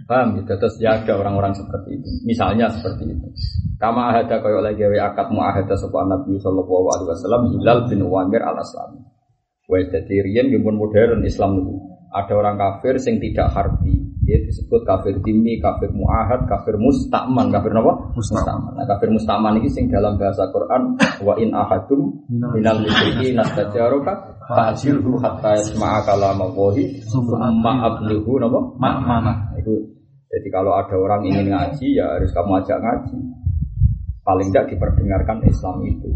Paham 0.08 0.40
gitu? 0.40 0.56
Terus 0.56 0.76
ya 0.80 1.04
ada 1.04 1.20
orang-orang 1.20 1.52
seperti 1.52 2.00
itu. 2.00 2.10
Misalnya 2.24 2.72
seperti 2.72 3.12
itu. 3.12 3.28
Kama 3.76 4.08
ahada 4.08 4.40
koyok 4.40 4.64
lagi 4.64 4.88
wa 4.88 5.12
akad 5.12 5.28
mu'ahada 5.36 5.76
sebuah 5.76 6.08
Nabi 6.08 6.40
Sallallahu 6.40 6.86
Alaihi 6.96 7.10
Wasallam 7.12 7.44
Hilal 7.52 7.80
bin 7.92 8.00
Wamir 8.08 8.40
al 8.40 8.56
Aslami. 8.56 9.04
Wah 9.68 9.82
jadi 9.82 10.16
gimana 10.24 10.78
modern 10.80 11.26
Islam 11.28 11.60
itu. 11.60 11.74
Ada 12.16 12.32
orang 12.32 12.56
kafir 12.56 12.96
sing 12.96 13.20
tidak 13.20 13.52
harbi. 13.52 14.00
Dia 14.24 14.40
disebut 14.42 14.88
kafir 14.88 15.20
dimi, 15.20 15.60
kafir 15.60 15.92
muahad, 15.92 16.48
kafir 16.48 16.80
mustakman, 16.80 17.52
kafir 17.52 17.76
apa? 17.76 18.16
Mustakman. 18.16 18.72
Nah, 18.74 18.88
kafir 18.88 19.12
mustakman 19.12 19.60
ini 19.60 19.68
sing 19.68 19.92
dalam 19.92 20.16
bahasa 20.16 20.48
Quran 20.50 20.96
wa 21.22 21.34
in 21.36 21.52
ahadum 21.52 22.26
minal 22.32 22.82
musyriki 22.82 23.36
nastajaroka 23.36 24.40
fa'jilhu 24.48 25.20
hatta 25.20 25.60
yasma'a 25.60 26.08
kalamallahi 26.08 27.04
summa 27.06 27.84
ablighu 27.86 28.40
napa? 28.40 28.60
Ma'mana. 28.80 29.54
Itu 29.60 29.94
jadi 30.32 30.48
kalau 30.50 30.74
ada 30.74 30.96
orang 30.96 31.22
ingin 31.28 31.52
ngaji 31.52 32.00
ya 32.00 32.16
harus 32.18 32.32
kamu 32.32 32.64
ajak 32.64 32.80
ngaji. 32.82 33.18
Paling 34.26 34.50
tidak 34.50 34.74
diperdengarkan 34.74 35.38
Islam 35.46 35.86
itu. 35.86 36.10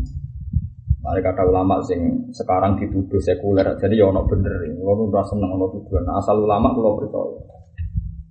Mereka 0.99 1.31
kata 1.31 1.47
ulama 1.47 1.79
sing 1.87 2.27
sekarang 2.35 2.75
dituduh 2.75 3.23
sekuler, 3.23 3.63
jadi 3.79 4.03
ya 4.03 4.11
ono 4.11 4.27
bener, 4.27 4.51
kalau 4.75 5.07
udah 5.07 5.23
seneng 5.31 5.55
ono 5.55 5.71
tuduhan. 5.71 6.03
Nah, 6.03 6.19
asal 6.19 6.43
ulama 6.43 6.75
kalau 6.75 6.99
percaya. 6.99 7.39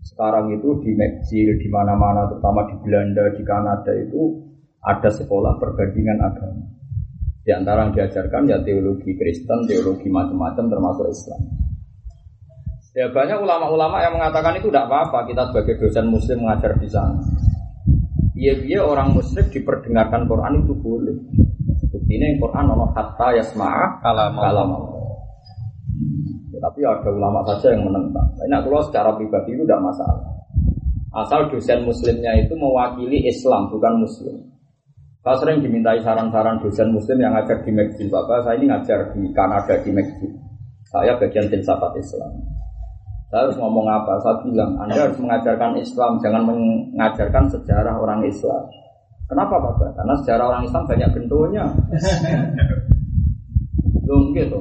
Sekarang 0.04 0.52
itu 0.52 0.76
di 0.84 0.92
Meksiko, 0.92 1.56
di 1.56 1.68
mana-mana, 1.72 2.28
terutama 2.28 2.68
di 2.68 2.76
Belanda, 2.84 3.24
di 3.32 3.42
Kanada 3.44 3.92
itu 3.96 4.36
ada 4.84 5.08
sekolah 5.08 5.56
perbandingan 5.56 6.20
agama. 6.20 6.64
Di 7.40 7.56
antara 7.56 7.88
yang 7.88 7.96
diajarkan 7.96 8.44
ya 8.44 8.60
teologi 8.60 9.16
Kristen, 9.16 9.64
teologi 9.64 10.12
macam-macam 10.12 10.68
termasuk 10.68 11.08
Islam. 11.08 11.40
Ya 12.92 13.08
banyak 13.08 13.38
ulama-ulama 13.40 14.02
yang 14.04 14.20
mengatakan 14.20 14.60
itu 14.60 14.68
tidak 14.68 14.90
apa-apa 14.92 15.24
kita 15.30 15.48
sebagai 15.48 15.80
dosen 15.80 16.12
muslim 16.12 16.44
mengajar 16.44 16.76
di 16.76 16.88
sana. 16.90 17.24
Iya-iya 18.36 18.84
orang 18.84 19.16
muslim 19.16 19.48
diperdengarkan 19.48 20.28
Quran 20.28 20.66
itu 20.66 20.72
boleh. 20.76 21.16
Ini 22.08 22.40
Quran 22.40 22.72
ono 22.72 22.88
kata 22.96 23.36
yasma'a 23.36 24.00
kalam 24.00 24.32
kalam 24.32 24.70
ya, 26.48 26.58
tapi 26.64 26.80
ada 26.82 27.08
ulama 27.12 27.44
saja 27.52 27.76
yang 27.76 27.84
menentang. 27.84 28.26
Ini 28.48 28.56
kalau 28.64 28.80
secara 28.88 29.12
pribadi 29.12 29.52
itu 29.52 29.62
tidak 29.68 29.84
masalah. 29.84 30.24
Asal 31.12 31.48
dosen 31.52 31.84
muslimnya 31.84 32.32
itu 32.40 32.52
mewakili 32.56 33.28
Islam 33.28 33.68
bukan 33.72 34.04
muslim. 34.04 34.36
Saya 35.24 35.36
sering 35.44 35.60
dimintai 35.60 36.00
saran-saran 36.00 36.62
dosen 36.64 36.88
muslim 36.94 37.20
yang 37.20 37.36
ngajar 37.36 37.60
di 37.60 37.72
Meksiko. 37.74 38.08
Bapak 38.12 38.48
saya 38.48 38.56
ini 38.56 38.66
ngajar 38.70 39.12
di 39.12 39.20
Kanada 39.36 39.74
di 39.84 39.90
Meksiko. 39.92 40.38
Saya 40.88 41.12
bagian 41.20 41.44
tim 41.52 41.60
sahabat 41.60 41.92
Islam. 42.00 42.32
Saya 43.28 43.44
harus 43.44 43.60
ngomong 43.60 43.84
apa? 43.84 44.16
Saya 44.24 44.40
bilang, 44.40 44.72
Anda 44.80 45.04
harus 45.04 45.20
mengajarkan 45.20 45.76
Islam, 45.76 46.16
jangan 46.24 46.48
mengajarkan 46.48 47.44
sejarah 47.52 48.00
orang 48.00 48.24
Islam. 48.24 48.64
Kenapa 49.28 49.60
Bapak? 49.60 49.92
Karena 49.92 50.14
sejarah 50.24 50.44
orang 50.48 50.64
Islam 50.64 50.88
banyak 50.88 51.08
bentuknya. 51.12 51.64
Belum 54.08 54.32
gitu. 54.32 54.58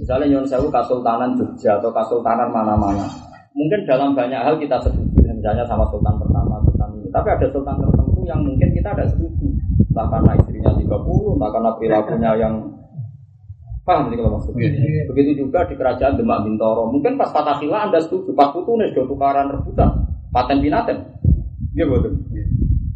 Misalnya 0.00 0.26
Nyon 0.32 0.46
Sewu 0.48 0.72
Kasultanan 0.72 1.36
Jogja 1.36 1.76
atau 1.76 1.92
Kasultanan 1.92 2.48
mana-mana. 2.48 3.04
Mungkin 3.52 3.84
dalam 3.84 4.16
banyak 4.16 4.40
hal 4.40 4.56
kita 4.56 4.80
setuju. 4.80 5.28
Misalnya 5.28 5.68
sama 5.68 5.84
Sultan 5.92 6.16
pertama, 6.16 6.56
Sultan 6.64 6.88
ini. 6.96 7.12
Tapi 7.12 7.28
ada 7.28 7.46
Sultan 7.52 7.76
tertentu 7.76 8.20
yang 8.24 8.40
mungkin 8.40 8.68
kita 8.72 8.96
ada 8.96 9.04
setuju. 9.04 9.46
Entah 9.92 10.08
karena 10.08 10.32
istrinya 10.40 10.72
30, 10.72 11.36
entah 11.36 11.50
karena 11.52 11.70
perilakunya 11.76 12.30
yang 12.40 12.54
Paham 13.82 14.14
sih 14.14 14.16
kalau 14.16 14.38
maksudnya? 14.38 14.70
Begitu 15.10 15.42
juga 15.42 15.66
di 15.66 15.74
kerajaan 15.74 16.14
Demak 16.14 16.46
Bintoro. 16.46 16.86
Mungkin 16.86 17.18
pas 17.18 17.34
Fatahila 17.34 17.90
Anda 17.90 17.98
setuju, 17.98 18.30
pas 18.30 18.54
Putu 18.54 18.78
nih 18.78 18.94
sudah 18.94 19.10
tukaran 19.10 19.50
rebutan. 19.50 19.90
paten 20.32 20.64
pinaten. 20.64 20.96
Iya 21.76 21.84
betul. 21.90 22.14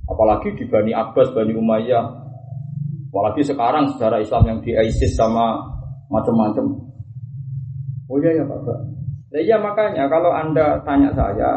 Apalagi 0.07 0.55
di 0.55 0.65
Bani 0.71 0.95
Abbas, 0.95 1.35
Bani 1.35 1.53
Umayyah. 1.55 2.07
Apalagi 3.11 3.43
sekarang 3.43 3.91
sejarah 3.97 4.23
Islam 4.23 4.43
yang 4.47 4.59
di 4.63 4.71
ISIS 4.77 5.19
sama 5.19 5.59
macam-macam. 6.07 6.65
Oh 8.07 8.19
iya 8.23 8.39
ya 8.39 8.45
Pak. 8.47 8.61
Nah, 9.35 9.41
iya 9.43 9.57
makanya 9.59 10.07
kalau 10.07 10.31
Anda 10.31 10.79
tanya 10.87 11.11
saya, 11.11 11.51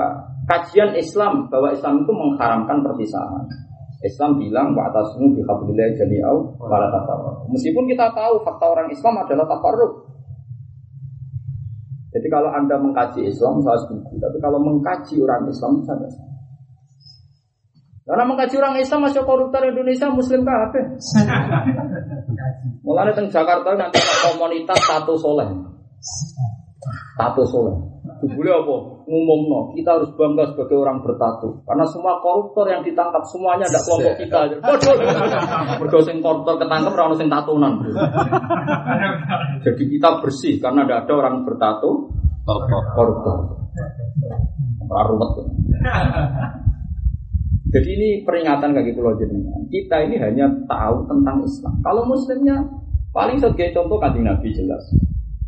kajian 0.49 0.97
Islam 0.97 1.45
bahwa 1.53 1.69
Islam 1.69 2.01
itu 2.01 2.11
mengharamkan 2.11 2.81
perpisahan. 2.81 3.45
Islam 3.99 4.39
bilang 4.39 4.71
wa 4.73 4.87
atasmu 4.89 5.35
bi 5.35 5.43
hablillah 5.43 5.91
jami'au. 5.99 6.55
Meskipun 7.51 7.83
kita 7.91 8.09
tahu 8.15 8.41
fakta 8.47 8.65
orang 8.65 8.87
Islam 8.89 9.19
adalah 9.19 9.45
tafarruq. 9.45 10.07
Jadi 12.09 12.27
kalau 12.31 12.49
Anda 12.49 12.79
mengkaji 12.81 13.29
Islam 13.29 13.61
saya 13.61 13.77
setuju, 13.85 14.17
tapi 14.17 14.37
kalau 14.41 14.57
mengkaji 14.57 15.21
orang 15.21 15.45
Islam 15.45 15.77
saya 15.85 16.09
tidak 16.09 16.28
Karena 18.09 18.25
mengkaji 18.25 18.57
orang 18.57 18.81
Islam 18.81 19.05
masih 19.05 19.21
koruptor 19.21 19.61
Indonesia 19.69 20.09
Muslim 20.09 20.41
apa? 20.41 20.81
Mulanya 22.81 23.13
teng 23.13 23.29
Jakarta 23.29 23.77
nanti 23.77 24.01
komunitas 24.01 24.81
satu 24.81 25.13
soleh. 25.13 25.45
Satu 27.21 27.45
soleh. 27.45 27.77
Boleh 28.33 28.49
apa? 28.49 28.75
Ngumum 29.05 29.41
no. 29.45 29.59
Kita 29.77 29.93
harus 29.93 30.09
bangga 30.17 30.49
sebagai 30.49 30.81
orang 30.81 31.05
bertatu. 31.05 31.61
Karena 31.69 31.85
semua 31.85 32.17
koruptor 32.17 32.65
yang 32.65 32.81
ditangkap 32.81 33.21
semuanya 33.29 33.69
ada 33.69 33.77
kelompok 33.85 34.17
kita. 34.17 34.57
Bodoh. 35.77 36.01
Sing 36.01 36.17
koruptor 36.25 36.57
ketangkep 36.57 36.89
ora 36.97 37.13
sing 37.13 37.29
tatunan. 37.29 37.77
Jadi 39.69 39.83
kita 39.85 40.17
bersih 40.17 40.57
karena 40.57 40.81
tidak 40.81 41.05
ada 41.05 41.13
orang 41.13 41.45
bertatu 41.45 42.09
koruptor. 42.97 43.37
Rarumet. 44.89 45.31
Jadi 47.69 47.89
ini 47.93 48.09
peringatan 48.25 48.73
bagi 48.73 48.97
pulau 48.97 49.13
jenengan. 49.13 49.61
Kita 49.69 50.01
ini 50.01 50.17
hanya 50.17 50.49
tahu 50.65 51.05
tentang 51.05 51.45
Islam. 51.45 51.73
Kalau 51.85 52.01
muslimnya 52.09 52.57
paling 53.13 53.37
sebagai 53.37 53.77
contoh 53.77 54.01
kanjeng 54.01 54.25
Nabi 54.25 54.49
jelas. 54.49 54.81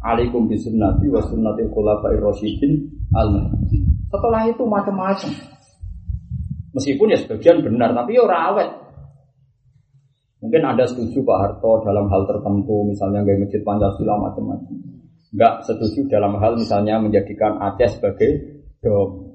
Alaikum 0.01 0.45
bisunnati 0.45 1.09
wa 1.09 1.21
sunnatil 1.21 1.69
khulafai 1.73 2.17
rasyidin 2.21 2.89
al 3.13 3.49
Setelah 4.09 4.49
itu 4.49 4.63
macam-macam. 4.65 5.29
Meskipun 6.77 7.13
ya 7.13 7.17
sebagian 7.21 7.61
benar, 7.65 7.93
tapi 7.93 8.17
ya 8.17 8.25
rawet. 8.25 8.69
Mungkin 10.41 10.61
ada 10.65 10.89
setuju 10.89 11.21
Pak 11.21 11.37
Harto 11.37 11.85
dalam 11.85 12.09
hal 12.09 12.25
tertentu, 12.25 12.81
misalnya 12.89 13.21
gaya 13.21 13.45
masjid 13.45 13.61
Pancasila 13.61 14.17
macam-macam. 14.17 14.73
Enggak 15.31 15.53
setuju 15.69 16.09
dalam 16.09 16.33
hal 16.41 16.57
misalnya 16.57 16.97
menjadikan 16.97 17.61
Aceh 17.61 17.97
sebagai 18.01 18.29
dom. 18.81 19.30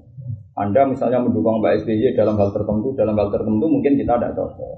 Anda 0.57 0.89
misalnya 0.89 1.21
mendukung 1.21 1.61
Mbak 1.61 1.85
SBY 1.85 2.17
dalam 2.17 2.41
hal 2.41 2.49
tertentu, 2.49 2.97
dalam 2.97 3.13
hal 3.13 3.29
tertentu 3.29 3.65
mungkin 3.69 3.93
kita 4.01 4.17
tidak 4.17 4.33
cocok. 4.33 4.77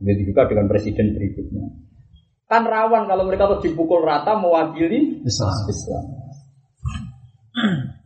Begitu 0.00 0.32
juga 0.32 0.48
dengan 0.48 0.64
presiden 0.64 1.12
berikutnya. 1.12 1.64
Kan 2.48 2.64
rawan 2.64 3.04
kalau 3.04 3.28
mereka 3.28 3.52
terus 3.52 3.68
dipukul 3.68 4.00
rata 4.00 4.32
mewakili 4.40 5.20
Islam. 5.20 5.56
Islam. 5.68 6.04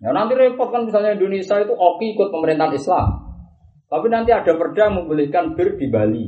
Ya 0.03 0.11
nanti 0.11 0.35
repot 0.35 0.75
kan 0.75 0.87
misalnya 0.87 1.15
Indonesia 1.15 1.59
itu 1.63 1.75
oke 1.75 2.03
ikut 2.03 2.35
pemerintahan 2.35 2.75
Islam. 2.75 3.09
Tapi 3.89 4.07
nanti 4.11 4.31
ada 4.35 4.53
perda 4.59 4.91
membolehkan 4.91 5.55
bir 5.55 5.79
di 5.79 5.87
Bali. 5.87 6.27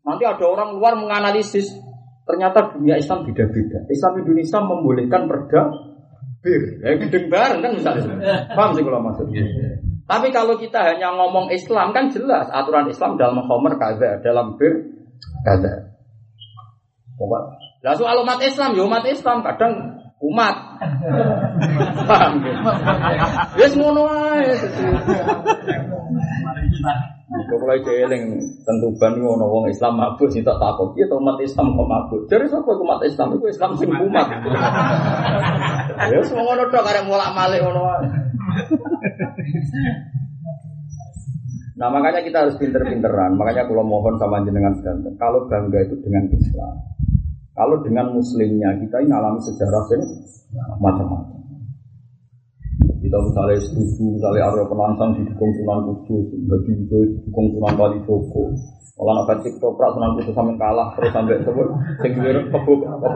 Nanti 0.00 0.24
ada 0.24 0.44
orang 0.48 0.80
luar 0.80 0.96
menganalisis 0.96 1.76
ternyata 2.24 2.72
dunia 2.72 2.96
Islam 2.96 3.28
beda-beda. 3.28 3.84
Islam 3.92 4.12
Indonesia 4.24 4.58
membolehkan 4.64 5.28
perda 5.28 5.62
bir. 6.40 6.62
Ya 6.84 6.90
gedeng 6.96 7.26
bareng 7.28 7.60
kan 7.60 7.72
misalnya. 7.76 8.04
Paham 8.56 8.70
sih 8.76 8.82
kalau 8.84 9.00
maksudnya. 9.04 9.44
Tapi 10.10 10.34
kalau 10.34 10.58
kita 10.58 10.82
hanya 10.82 11.14
ngomong 11.14 11.54
Islam 11.54 11.94
kan 11.94 12.10
jelas 12.10 12.50
aturan 12.50 12.90
Islam 12.90 13.14
dalam 13.14 13.46
Homer 13.46 13.78
kaza, 13.78 14.18
dalam 14.26 14.58
bir. 14.58 14.90
Umat. 17.20 17.44
Lah 17.86 17.94
soal 17.94 18.18
umat 18.26 18.42
Islam, 18.42 18.74
ya 18.74 18.82
umat 18.90 19.06
Islam 19.06 19.46
kadang 19.46 20.02
umat. 20.18 20.56
Paham 22.10 22.42
ya? 22.42 22.54
Wis 23.54 23.72
ngono 23.78 24.02
ae. 24.10 24.50
Jeling 27.86 28.34
tentu 28.66 28.88
ban 28.98 29.14
ngono 29.14 29.46
wong 29.46 29.64
Islam 29.70 29.94
mabuk 29.94 30.26
sih 30.34 30.42
tak 30.42 30.58
takut. 30.58 30.90
Piye 30.98 31.06
umat 31.06 31.38
Islam 31.38 31.70
kok 31.78 31.86
mabuk? 31.86 32.20
Jadi 32.26 32.50
sapa 32.50 32.74
umat 32.74 32.98
Islam 33.06 33.38
iku 33.38 33.46
Islam 33.46 33.78
sing 33.78 33.94
umat. 33.94 34.26
Ya 36.00 36.16
semua 36.24 36.56
ngono 36.56 36.64
tok 36.72 36.88
mulak-malik 37.06 37.60
ngono 37.60 37.80
ae. 37.86 38.08
Nah 41.80 41.88
makanya 41.88 42.20
kita 42.20 42.44
harus 42.44 42.60
pinter-pinteran. 42.60 43.40
Makanya 43.40 43.64
kalau 43.64 43.80
mohon 43.80 44.12
sama 44.20 44.44
jenengan 44.44 44.76
sedanten, 44.76 45.16
kalau 45.16 45.48
bangga 45.48 45.80
itu 45.88 45.96
dengan 46.04 46.28
Islam, 46.28 46.76
kalau 47.56 47.80
dengan 47.80 48.12
muslimnya 48.12 48.76
kita 48.84 49.00
ini 49.00 49.12
alami 49.16 49.40
sejarah 49.40 49.84
yang 49.96 50.04
macam-macam. 50.76 51.40
Kita 53.00 53.16
misalnya 53.16 53.56
setuju, 53.64 54.12
misalnya 54.12 54.52
Arya 54.52 54.64
Penangsang 54.68 55.10
didukung 55.16 55.50
Sunan 55.56 55.78
Kudus, 55.88 56.36
bagi 56.52 56.72
itu 56.84 56.98
didukung 57.16 57.48
Sunan 57.56 57.72
Kalijogo. 57.80 58.44
Kalau 59.00 59.12
nak 59.16 59.24
baca 59.24 59.48
toprak 59.56 59.90
Sunan 59.96 60.20
Kudus 60.20 60.36
sampai 60.36 60.56
kalah 60.60 60.88
terus 61.00 61.10
sampai 61.16 61.40
sebut, 61.40 61.68
sing 62.04 62.12
duwe 62.12 62.44
kebuk 62.52 62.80
apa? 62.84 63.08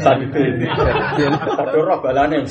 Sadike. 0.00 0.64
Padha 1.60 1.76
roh 1.76 1.98
balane. 2.00 2.40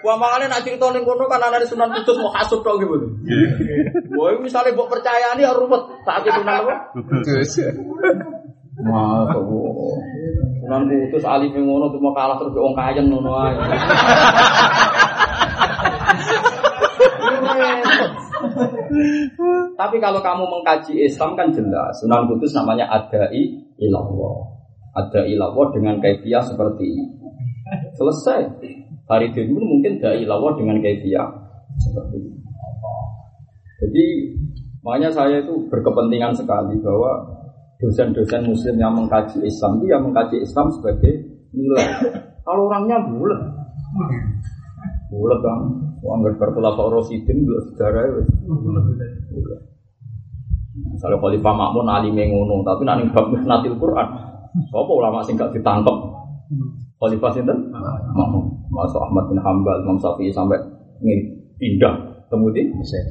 Wah 0.00 0.16
makanya 0.16 0.46
nak 0.48 0.62
cerita 0.64 0.88
ning 0.92 1.04
kono 1.04 1.28
kan 1.28 1.44
ana 1.44 1.60
Sunan 1.64 1.92
Kudus 1.92 2.16
mau 2.20 2.32
hasud 2.32 2.64
tok 2.64 2.80
gitu. 2.80 2.96
Wah 4.16 4.32
misalnya 4.40 4.72
mbok 4.72 4.88
percaya 4.88 5.36
ini 5.36 5.44
harus 5.44 5.60
ruwet 5.68 5.82
saat 6.08 6.24
itu 6.24 6.40
Sunan 6.40 6.56
apa? 6.64 6.74
Kudus. 6.96 7.52
Masuk. 8.80 9.44
Sunan 10.64 10.82
Kudus 10.88 11.24
alim 11.28 11.52
ngono 11.52 11.92
cuma 11.92 12.10
kalah 12.16 12.36
terus 12.40 12.56
wong 12.56 12.74
kayen 12.74 13.06
ngono 13.12 13.30
ae. 13.36 13.54
Tapi 19.76 19.96
kalau 20.00 20.20
kamu 20.20 20.44
mengkaji 20.48 21.04
Islam 21.04 21.36
kan 21.36 21.52
jelas 21.52 22.00
Sunan 22.00 22.26
Kudus 22.26 22.56
namanya 22.56 22.88
adai 22.88 23.62
ilallah. 23.76 24.49
Ada 24.90 25.22
ilawah 25.26 25.70
dengan 25.70 26.02
kaifiah 26.02 26.42
seperti 26.42 26.84
ini. 26.84 27.04
Selesai. 27.94 28.40
Hari 29.10 29.26
ini 29.34 29.58
mungkin 29.58 29.98
ada 30.02 30.14
ilawah 30.18 30.54
dengan 30.54 30.78
kaifiah 30.82 31.26
seperti 31.78 32.16
ini. 32.18 32.40
Jadi 33.80 34.04
makanya 34.84 35.10
saya 35.10 35.40
itu 35.40 35.66
berkepentingan 35.72 36.36
sekali 36.36 36.76
bahwa 36.84 37.40
dosen-dosen 37.80 38.44
muslim 38.44 38.76
yang 38.76 38.92
mengkaji 38.92 39.40
Islam 39.40 39.80
itu 39.80 39.86
yang 39.88 40.04
mengkaji 40.04 40.36
Islam 40.44 40.68
sebagai 40.68 41.14
nilai. 41.50 41.86
Kalau 42.44 42.68
orangnya 42.68 43.00
bulat, 43.08 43.40
bulat 45.08 45.40
kan, 45.40 45.58
bertolak 46.36 46.76
Pak 46.76 46.88
Rosidin, 46.92 47.46
bulat 47.48 47.64
sejarah 47.72 48.02
ya. 48.04 48.22
Misalnya 50.70 51.18
Khalifah 51.18 51.54
Makmun 51.56 51.88
Ali 51.88 52.08
mengono, 52.14 52.62
tapi 52.62 52.82
nanti 52.86 53.04
bab 53.10 53.28
natil 53.32 53.74
Quran, 53.76 54.08
apa 54.50 54.90
ulama 54.90 55.22
sing 55.22 55.38
gak 55.38 55.54
ditangkep? 55.54 55.94
Khalifah 57.00 57.32
sinten? 57.32 57.72
Makmum. 58.12 58.44
Masuk 58.70 59.02
Ahmad 59.02 59.26
bin 59.30 59.38
Hambal, 59.40 59.82
Imam 59.82 59.98
Syafi'i 59.98 60.30
sampai 60.30 60.58
pindah 61.58 61.94
temu 62.28 62.52
di 62.52 62.68
Mesir. 62.74 63.02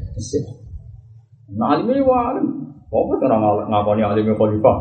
Nah 1.57 1.73
alimnya 1.75 2.05
wa 2.05 2.29
alim. 2.31 2.47
Apa 2.89 3.13
orang 3.21 3.69
ngakoni 3.69 4.01
alimnya 4.05 4.35
Khalifah? 4.37 4.77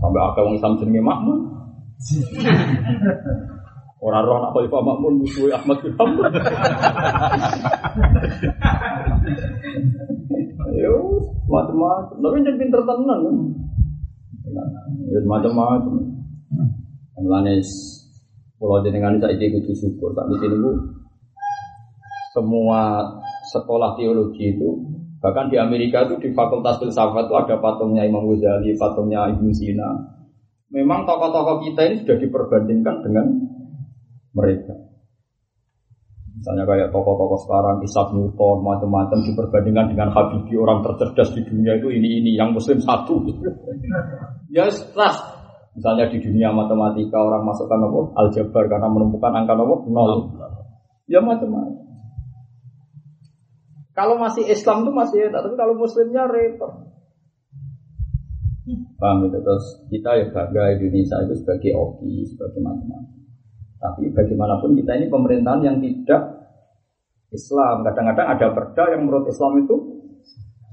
Sampai 0.00 0.20
akal 0.24 0.44
wong 0.48 0.56
Islam 0.56 0.80
jenenge 0.80 1.04
Makmun. 1.04 1.38
Orang 4.00 4.24
roh 4.24 4.40
nak 4.40 4.56
Khalifah 4.56 4.80
Makmun 4.80 5.20
musuh 5.20 5.52
Ahmad 5.52 5.76
bin 5.84 5.92
Hambal. 6.00 6.32
Yo, 10.80 10.96
macam-macam. 11.50 12.16
Tapi 12.16 12.40
jangan 12.40 12.56
pinter 12.56 12.80
tenan. 12.80 13.20
Ya 14.50 15.18
macam-macam. 15.26 15.94
Mulane 17.20 17.60
pulau 18.56 18.80
jenengan 18.84 19.20
saya 19.20 19.36
kudu 19.36 19.72
syukur. 19.76 20.12
Tapi 20.16 20.40
ini 20.40 20.56
bu, 20.56 20.70
semua 22.36 23.04
sekolah 23.50 23.98
teologi 23.98 24.54
itu 24.56 24.70
bahkan 25.20 25.52
di 25.52 25.60
Amerika 25.60 26.08
itu 26.08 26.16
di 26.16 26.28
Fakultas 26.32 26.80
Filsafat 26.80 27.28
itu 27.28 27.34
ada 27.36 27.60
patungnya 27.60 28.08
Imam 28.08 28.24
Ghazali, 28.24 28.72
patungnya 28.80 29.28
Ibnu 29.36 29.52
Sina. 29.52 29.90
Memang 30.72 31.04
tokoh-tokoh 31.04 31.66
kita 31.66 31.82
ini 31.90 31.94
sudah 32.00 32.16
diperbandingkan 32.16 32.96
dengan 33.04 33.26
mereka. 34.32 34.89
Misalnya 36.40 36.64
kayak 36.64 36.88
tokoh-tokoh 36.88 37.36
sekarang 37.44 37.84
Isaac 37.84 38.16
Newton 38.16 38.64
macam-macam 38.64 39.18
diperbandingkan 39.28 39.92
dengan 39.92 40.08
Habibie 40.08 40.56
orang 40.56 40.80
tercerdas 40.80 41.36
di 41.36 41.44
dunia 41.44 41.76
itu 41.76 41.92
ini 41.92 42.24
ini 42.24 42.32
yang 42.32 42.56
Muslim 42.56 42.80
satu. 42.80 43.20
ya 44.56 44.64
setelah 44.72 45.40
Misalnya 45.70 46.10
di 46.10 46.18
dunia 46.18 46.50
matematika 46.50 47.20
orang 47.20 47.46
masukkan 47.46 47.78
apa? 47.78 48.00
Aljabar 48.18 48.64
karena 48.66 48.88
menemukan 48.90 49.32
angka 49.36 49.54
apa? 49.54 49.76
Nol. 49.86 50.12
Ya 51.06 51.20
macam-macam. 51.22 51.76
Kalau 53.94 54.16
masih 54.16 54.48
Islam 54.48 54.88
tuh 54.88 54.94
masih 54.96 55.28
tapi 55.28 55.52
kalau 55.60 55.76
Muslimnya 55.76 56.24
repot. 56.24 56.88
Paham 58.96 59.28
itu 59.28 59.38
terus 59.40 59.66
kita 59.92 60.10
ya 60.16 60.26
bangga 60.32 60.78
Indonesia 60.78 61.16
itu 61.26 61.34
sebagai 61.42 61.72
oki, 61.76 62.24
sebagai 62.28 62.60
macam-macam. 62.64 63.19
Tapi 63.80 64.12
bagaimanapun 64.12 64.76
kita 64.76 64.92
ini 65.00 65.08
pemerintahan 65.08 65.60
yang 65.64 65.76
tidak 65.80 66.22
Islam. 67.32 67.80
Kadang-kadang 67.88 68.28
ada 68.36 68.46
perda 68.52 68.84
yang 68.92 69.08
menurut 69.08 69.24
Islam 69.32 69.64
itu 69.64 69.76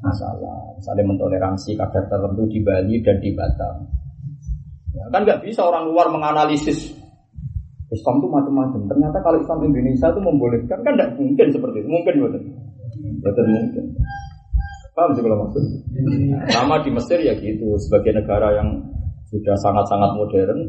masalah. 0.03 0.75
Misalnya 0.75 1.03
mentoleransi 1.07 1.71
kadar 1.79 2.03
tertentu 2.11 2.43
di 2.51 2.59
Bali 2.61 2.99
dan 2.99 3.17
di 3.23 3.31
Batam. 3.31 3.75
Ya, 4.91 5.05
kan 5.13 5.21
nggak 5.23 5.41
bisa 5.45 5.63
orang 5.63 5.87
luar 5.87 6.11
menganalisis 6.11 6.91
Islam 7.87 8.19
itu 8.19 8.27
macam-macam. 8.27 8.81
Ternyata 8.91 9.17
kalau 9.23 9.37
Islam 9.39 9.59
Indonesia 9.63 10.07
itu 10.11 10.21
membolehkan 10.21 10.79
kan 10.83 10.93
tidak 10.99 11.15
mungkin 11.15 11.47
seperti 11.47 11.77
itu. 11.79 11.89
Mungkin 11.89 12.13
betul. 12.19 12.41
Betul 13.23 13.45
mungkin. 13.47 13.83
Paham 14.97 15.13
sih 15.13 15.21
kalau 15.21 15.37
maksud? 15.45 15.63
Sama 16.51 16.81
di 16.81 16.89
Mesir 16.89 17.21
ya 17.21 17.37
gitu. 17.37 17.77
Sebagai 17.77 18.17
negara 18.17 18.57
yang 18.57 18.81
sudah 19.29 19.55
sangat-sangat 19.61 20.17
modern, 20.17 20.59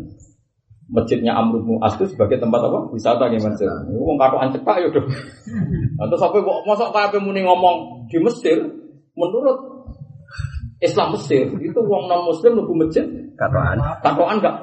masjidnya 0.88 1.36
Amr 1.36 1.60
bin 1.60 1.76
As 1.84 1.94
itu 2.00 2.08
sebagai 2.16 2.40
tempat 2.40 2.64
apa? 2.64 2.88
Wisata 2.90 3.28
Mesir. 3.28 3.68
Ini 3.68 4.00
wong 4.00 4.16
katokan 4.16 4.50
cepak 4.56 4.76
ya 4.80 4.86
udah. 4.88 5.04
Atau 6.00 6.16
sampai 6.16 6.40
kok 6.40 6.58
masa 6.64 6.88
kayak 6.88 7.20
muni 7.20 7.44
ngomong 7.44 8.08
di 8.08 8.18
Mesir, 8.20 8.58
menurut 9.12 9.58
Islam 10.80 11.12
Mesir 11.14 11.44
itu 11.60 11.80
wong 11.84 12.08
non 12.08 12.24
Muslim 12.24 12.56
lebih 12.64 12.74
masjid 12.86 13.04
Katoan. 13.38 13.78
katoan 14.02 14.42
enggak? 14.42 14.56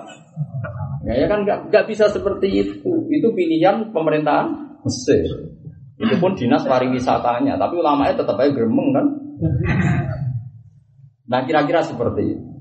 Ya, 1.05 1.13
ya 1.23 1.27
kan 1.29 1.45
enggak, 1.45 1.69
enggak 1.69 1.85
bisa 1.87 2.09
seperti 2.09 2.47
itu. 2.65 2.91
Itu 3.13 3.31
pilihan 3.31 3.93
pemerintahan 3.93 4.81
Mesir. 4.83 5.29
Itu 5.95 6.15
pun 6.19 6.35
dinas 6.35 6.65
pariwisatanya, 6.67 7.55
tapi 7.55 7.79
ulamanya 7.79 8.19
tetap 8.19 8.35
aja 8.35 8.51
gremeng 8.51 8.91
kan? 8.91 9.05
Nah 11.25 11.39
kira-kira 11.47 11.81
seperti 11.85 12.35
itu. 12.35 12.54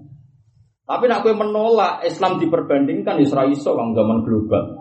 Tapi 0.85 1.05
nak 1.09 1.24
gue 1.24 1.32
menolak 1.32 2.05
Islam 2.05 2.36
diperbandingkan 2.36 3.16
Israel 3.24 3.48
iso 3.48 3.73
kang 3.73 3.97
zaman 3.97 4.20
global. 4.20 4.77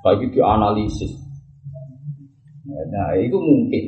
Bagi 0.00 0.32
dianalisis. 0.32 1.12
Nah 2.64 3.12
itu 3.20 3.36
mungkin. 3.36 3.84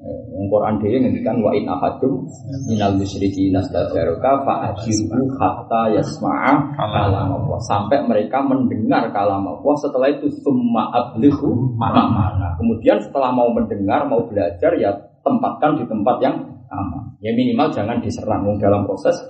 Eh, 0.00 0.48
Quran 0.48 0.80
dia 0.80 0.96
ngendikan 0.96 1.44
wa 1.44 1.52
in 1.52 1.68
ahadum 1.68 2.24
minal 2.72 2.96
musyriki 2.96 3.52
nastajaruka 3.52 4.48
fa 4.48 4.72
ajiru 4.72 5.28
hatta 5.36 5.92
yasma'a 5.92 6.72
kalam 6.72 7.36
Allah 7.36 7.60
sampai 7.68 8.08
mereka 8.08 8.40
mendengar 8.40 9.12
kalam 9.12 9.44
Allah 9.44 9.74
setelah 9.76 10.08
itu 10.08 10.32
summa 10.40 10.88
ablighu 10.88 11.76
mana 11.76 12.56
kemudian 12.56 12.96
setelah 13.04 13.28
mau 13.28 13.52
mendengar 13.52 14.08
mau 14.08 14.24
belajar 14.24 14.72
ya 14.80 14.88
tempatkan 15.20 15.76
di 15.76 15.84
tempat 15.84 16.16
yang 16.24 16.48
aman 16.72 17.20
ya 17.20 17.36
minimal 17.36 17.68
jangan 17.68 18.00
diserang 18.00 18.48
dalam 18.56 18.88
proses 18.88 19.20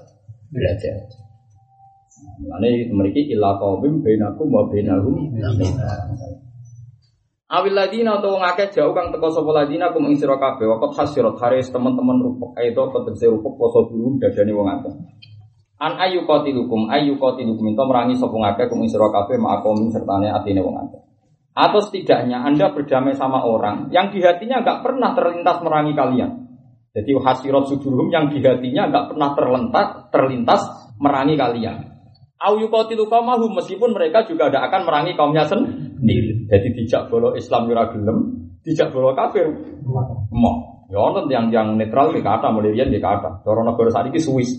belajar 0.54 1.02
Ini 2.40 2.88
memiliki 2.88 3.28
ilah 3.36 3.60
kaum 3.60 4.00
bainakum 4.00 4.48
wa 4.48 4.64
bainahum 4.64 5.28
Awil 7.50 7.74
ladina 7.74 8.22
atau 8.22 8.38
ngake 8.38 8.70
jauh 8.70 8.94
kang 8.94 9.10
teko 9.10 9.26
sapa 9.26 9.50
ladina 9.50 9.90
kum 9.90 10.06
ing 10.06 10.14
sira 10.14 10.38
kabeh 10.38 10.70
waqt 10.70 10.94
hasirat 10.94 11.34
haris 11.42 11.66
teman-teman 11.74 12.22
rupuk 12.22 12.54
aito 12.54 12.78
tegese 12.94 13.26
rupuk 13.26 13.58
poso 13.58 13.90
dulu 13.90 14.22
dadane 14.22 14.54
wong 14.54 14.70
akeh. 14.70 14.94
An 15.82 15.98
ayu 15.98 16.22
qatilukum 16.30 16.86
ayu 16.86 17.18
qatilukum 17.18 17.74
ento 17.74 17.82
merangi 17.90 18.14
sapa 18.14 18.38
ngake 18.38 18.70
kum 18.70 18.86
ing 18.86 18.90
sira 18.94 19.10
kabeh 19.10 19.34
ma'akum 19.34 19.90
sertane 19.90 20.30
atine 20.30 20.62
wong 20.62 20.78
akeh. 20.78 21.02
Atau 21.50 21.82
setidaknya 21.82 22.38
Anda 22.46 22.70
berdamai 22.70 23.18
sama 23.18 23.42
orang 23.42 23.90
yang 23.90 24.14
di 24.14 24.22
hatinya 24.22 24.62
nggak 24.62 24.86
pernah 24.86 25.10
terlintas 25.18 25.58
merangi 25.66 25.92
kalian. 25.98 26.30
Jadi 26.94 27.10
hasirat 27.18 27.66
sudurum 27.66 28.14
yang 28.14 28.30
di 28.30 28.38
hatinya 28.46 28.86
nggak 28.94 29.04
pernah 29.10 29.34
terlentas 29.34 29.86
terlintas 30.14 30.62
merangi 31.02 31.34
kalian. 31.34 31.99
Au 32.40 32.56
yuqatilu 32.56 33.04
qaumahum 33.12 33.52
meskipun 33.52 33.92
mereka 33.92 34.24
juga 34.24 34.48
tidak 34.48 34.72
akan 34.72 34.88
merangi 34.88 35.12
kaumnya 35.12 35.44
sendiri. 35.44 36.48
Jadi 36.48 36.68
dijak 36.72 37.12
bolo 37.12 37.36
Islam 37.36 37.68
ora 37.68 37.92
gelem, 37.92 38.48
dijak 38.64 38.88
bolo 38.96 39.12
kafir. 39.12 39.44
Mau. 40.32 40.88
Ya 40.88 40.98
ono 40.98 41.28
yang 41.28 41.52
yang 41.52 41.76
netral 41.76 42.10
di 42.10 42.24
kata 42.24 42.48
mulai 42.48 42.72
di 42.72 42.96
kata. 42.96 43.44
Cara 43.44 43.60
negara 43.60 44.08
Swiss. 44.16 44.56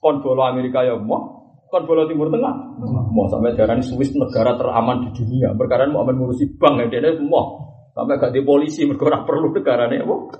Kon 0.00 0.24
bolo 0.24 0.40
Amerika 0.48 0.80
ya 0.80 0.96
mau. 0.96 1.52
Kon 1.68 1.84
bolo 1.84 2.08
Timur 2.08 2.32
Tengah. 2.32 2.80
Mau 3.12 3.28
sampai 3.28 3.52
darah 3.52 3.76
Swiss 3.84 4.16
negara 4.16 4.56
teraman 4.56 5.04
di 5.04 5.08
dunia. 5.12 5.52
Perkara 5.52 5.84
mau 5.84 6.08
aman 6.08 6.16
ngurusi 6.16 6.56
bank 6.56 6.88
ya 6.88 6.98
dia 6.98 7.12
mau. 7.20 7.68
Sampai 7.92 8.16
gak 8.16 8.30
di 8.30 8.40
polisi 8.46 8.88
mereka 8.88 9.28
perlu 9.28 9.52
negara 9.52 9.84
nih 9.90 10.00
mau. 10.00 10.32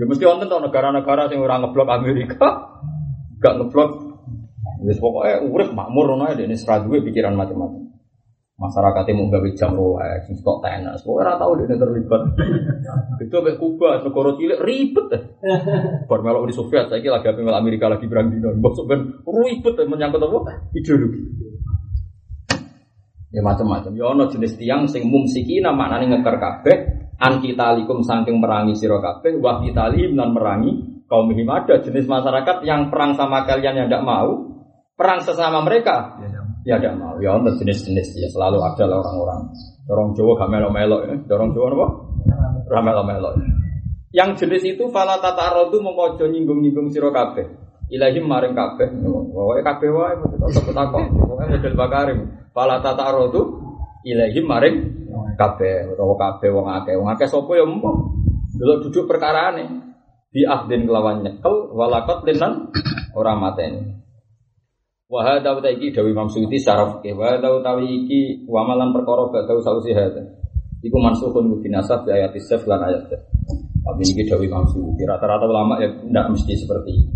Ya 0.00 0.08
mesti 0.08 0.24
wonten 0.24 0.48
tau 0.48 0.58
negara-negara 0.58 1.28
yang 1.28 1.44
orang 1.44 1.68
ngeblok 1.68 1.88
Amerika, 1.92 2.48
gak 3.44 3.60
ngeblok 3.60 4.11
Wis 4.82 4.98
pokoknya 4.98 5.42
urip 5.46 5.70
makmur 5.74 6.14
ngono 6.14 6.30
ae 6.30 6.38
dene 6.38 6.54
sira 6.58 6.82
duwe 6.82 7.02
pikiran 7.02 7.34
macam-macam. 7.34 7.82
Masyarakat 8.62 9.10
mau 9.18 9.26
gawe 9.26 9.48
jam 9.58 9.74
Rolex, 9.74 10.30
stok 10.38 10.62
tenas, 10.62 11.02
pokoknya 11.02 11.34
ora 11.34 11.40
tau 11.40 11.52
dene 11.58 11.74
terlibat. 11.74 12.22
Itu 13.22 13.42
mek 13.42 13.58
Kuba, 13.58 13.98
negara 14.06 14.30
cilik 14.38 14.60
ribet. 14.62 15.08
Bar 16.10 16.20
melok 16.22 16.46
Uni 16.46 16.54
Soviet 16.54 16.86
saiki 16.86 17.10
lagi 17.10 17.26
apa 17.26 17.42
mel 17.42 17.58
Amerika 17.58 17.90
lagi 17.90 18.06
perang 18.06 18.30
dino. 18.30 18.54
Mbok 18.54 18.86
ben 18.86 19.00
ribet 19.26 19.74
menyangkut 19.82 20.22
apa? 20.22 20.70
Ideologi. 20.78 21.22
Ya 23.32 23.40
macam-macam. 23.40 23.92
Ya 23.96 24.06
ono 24.12 24.28
jenis 24.30 24.54
tiang 24.60 24.86
sing 24.86 25.08
mumsikina 25.08 25.72
maknane 25.74 26.12
ngeker 26.12 26.36
kabeh 26.38 26.76
an 27.18 27.40
kitalikum 27.40 28.04
saking 28.04 28.38
merangi 28.38 28.76
sira 28.76 29.00
kabeh 29.00 29.40
wa 29.40 29.64
kitali 29.64 30.12
nan 30.12 30.36
merangi 30.36 31.02
kaum 31.08 31.32
ada 31.32 31.80
jenis 31.80 32.04
masyarakat 32.04 32.64
yang 32.68 32.92
perang 32.92 33.16
sama 33.16 33.48
kalian 33.48 33.84
yang 33.84 33.86
tidak 33.88 34.04
mau 34.04 34.51
perang 35.02 35.18
sesama 35.26 35.58
mereka? 35.66 36.22
Ya 36.62 36.78
tidak 36.78 36.94
mau. 36.94 37.18
Ya 37.18 37.34
untuk 37.34 37.58
jenis-jenis. 37.58 38.22
Ya 38.22 38.30
selalu 38.30 38.62
ada 38.62 38.86
lah 38.86 39.02
orang-orang. 39.02 39.50
Dorong 39.82 40.14
Jawa 40.14 40.46
gak 40.46 40.50
melo-melo 40.54 40.98
ya. 41.02 41.18
Dorong 41.26 41.50
Jawa 41.50 41.66
apa? 41.74 41.86
Ramelo-melo 42.70 43.34
yang 44.12 44.36
jenis 44.36 44.76
itu 44.76 44.92
fala 44.92 45.16
tata 45.24 45.56
rodu 45.56 45.80
memojo 45.80 46.28
nyinggung-nyinggung 46.28 46.92
siro 46.92 47.08
kabeh. 47.08 47.48
Ilahim 47.88 48.28
maring 48.28 48.52
kabeh. 48.52 48.88
Wae 49.32 49.64
kabeh 49.64 49.88
wae 49.88 50.14
tetep 50.20 50.68
takon 50.72 51.16
pokoke 51.16 51.44
model 51.48 51.74
bakarim. 51.76 52.18
Fala 52.52 52.84
tata 52.84 53.08
rodu 53.08 53.56
ilahim 54.04 54.44
maring 54.44 54.76
kabeh. 55.40 55.96
Utawa 55.96 56.14
kabeh 56.20 56.48
wong 56.52 56.68
akeh. 56.68 56.94
Wong 57.00 57.08
akeh 57.08 57.24
sapa 57.24 57.56
ya 57.56 57.64
empo 57.64 58.12
delok 58.52 58.78
duduk 58.88 59.08
perkarane 59.08 59.96
di 60.28 60.44
ahdin 60.44 60.84
kelawan 60.84 61.24
nyekel 61.24 61.72
walakot 61.72 62.28
linan 62.28 62.68
ora 63.16 63.32
mateni 63.32 64.01
Wa 65.12 65.20
hadza 65.28 65.52
wa 65.52 65.60
iki 65.60 65.92
dawi 65.92 66.16
Imam 66.16 66.24
Suyuti 66.32 66.56
secara 66.56 66.88
fikih 66.96 67.12
wa 67.12 67.36
hadza 67.36 67.52
utawi 67.52 67.84
iki 67.84 68.48
wa 68.48 68.64
malan 68.64 68.96
perkara 68.96 69.28
badau 69.28 69.60
sausi 69.60 69.92
hadza. 69.92 70.24
Iku 70.80 70.96
mansukhun 70.96 71.52
bi 71.60 71.68
nasab 71.68 72.08
di 72.08 72.16
ayat 72.16 72.32
isaf 72.32 72.64
lan 72.64 72.80
ayat. 72.80 73.12
Tapi 73.84 74.02
ini 74.08 74.24
dawi 74.24 74.48
Imam 74.48 74.64
Suyuti 74.72 75.04
rata-rata 75.04 75.44
ulama 75.44 75.76
ya 75.84 75.92
tidak 75.92 76.32
mesti 76.32 76.56
seperti 76.56 76.90
itu. 76.96 77.12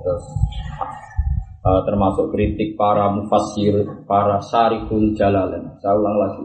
Terus 0.00 0.24
termasuk 1.62 2.32
kritik 2.32 2.72
para 2.80 3.12
mufassir, 3.12 3.84
para 4.08 4.40
syarikul 4.40 5.12
jalalain. 5.12 5.76
Saya 5.76 5.92
ulang 5.92 6.16
lagi. 6.16 6.44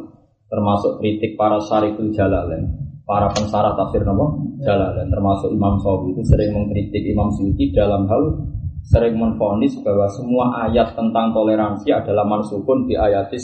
Termasuk 0.51 0.99
kritik 0.99 1.39
para 1.39 1.55
syarikul 1.63 2.11
jalalain 2.11 2.67
para 3.07 3.31
pensarah 3.31 3.71
tafsir 3.79 4.03
nama 4.03 4.27
Jalalain 4.59 5.07
termasuk 5.07 5.55
Imam 5.55 5.79
Sawi 5.79 6.11
itu 6.11 6.21
sering 6.27 6.51
mengkritik 6.51 7.07
Imam 7.07 7.31
Suyuti 7.31 7.71
dalam 7.71 8.03
hal 8.11 8.35
sering 8.87 9.19
menfonis 9.19 9.75
bahwa 9.83 10.07
semua 10.07 10.67
ayat 10.67 10.95
tentang 10.95 11.35
toleransi 11.35 11.91
adalah 11.91 12.23
mansukun 12.23 12.87
di 12.87 12.95
ayatis. 12.95 13.43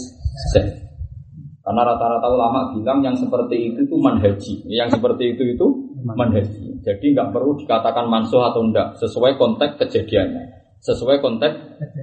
Karena 1.64 1.82
rata-rata 1.88 2.28
ulama 2.28 2.76
bilang 2.76 3.00
yang 3.04 3.16
seperti 3.16 3.72
itu 3.72 3.88
itu 3.88 3.96
manhaji, 3.96 4.54
yang 4.68 4.88
seperti 4.92 5.36
itu 5.36 5.56
itu 5.56 5.66
manhaji. 6.04 6.80
Jadi 6.84 7.16
nggak 7.16 7.32
perlu 7.32 7.56
dikatakan 7.60 8.08
mansuh 8.08 8.52
atau 8.52 8.64
enggak, 8.64 9.00
sesuai 9.00 9.40
konteks 9.40 9.80
kejadiannya, 9.80 10.44
sesuai 10.84 11.24
konteks 11.24 11.56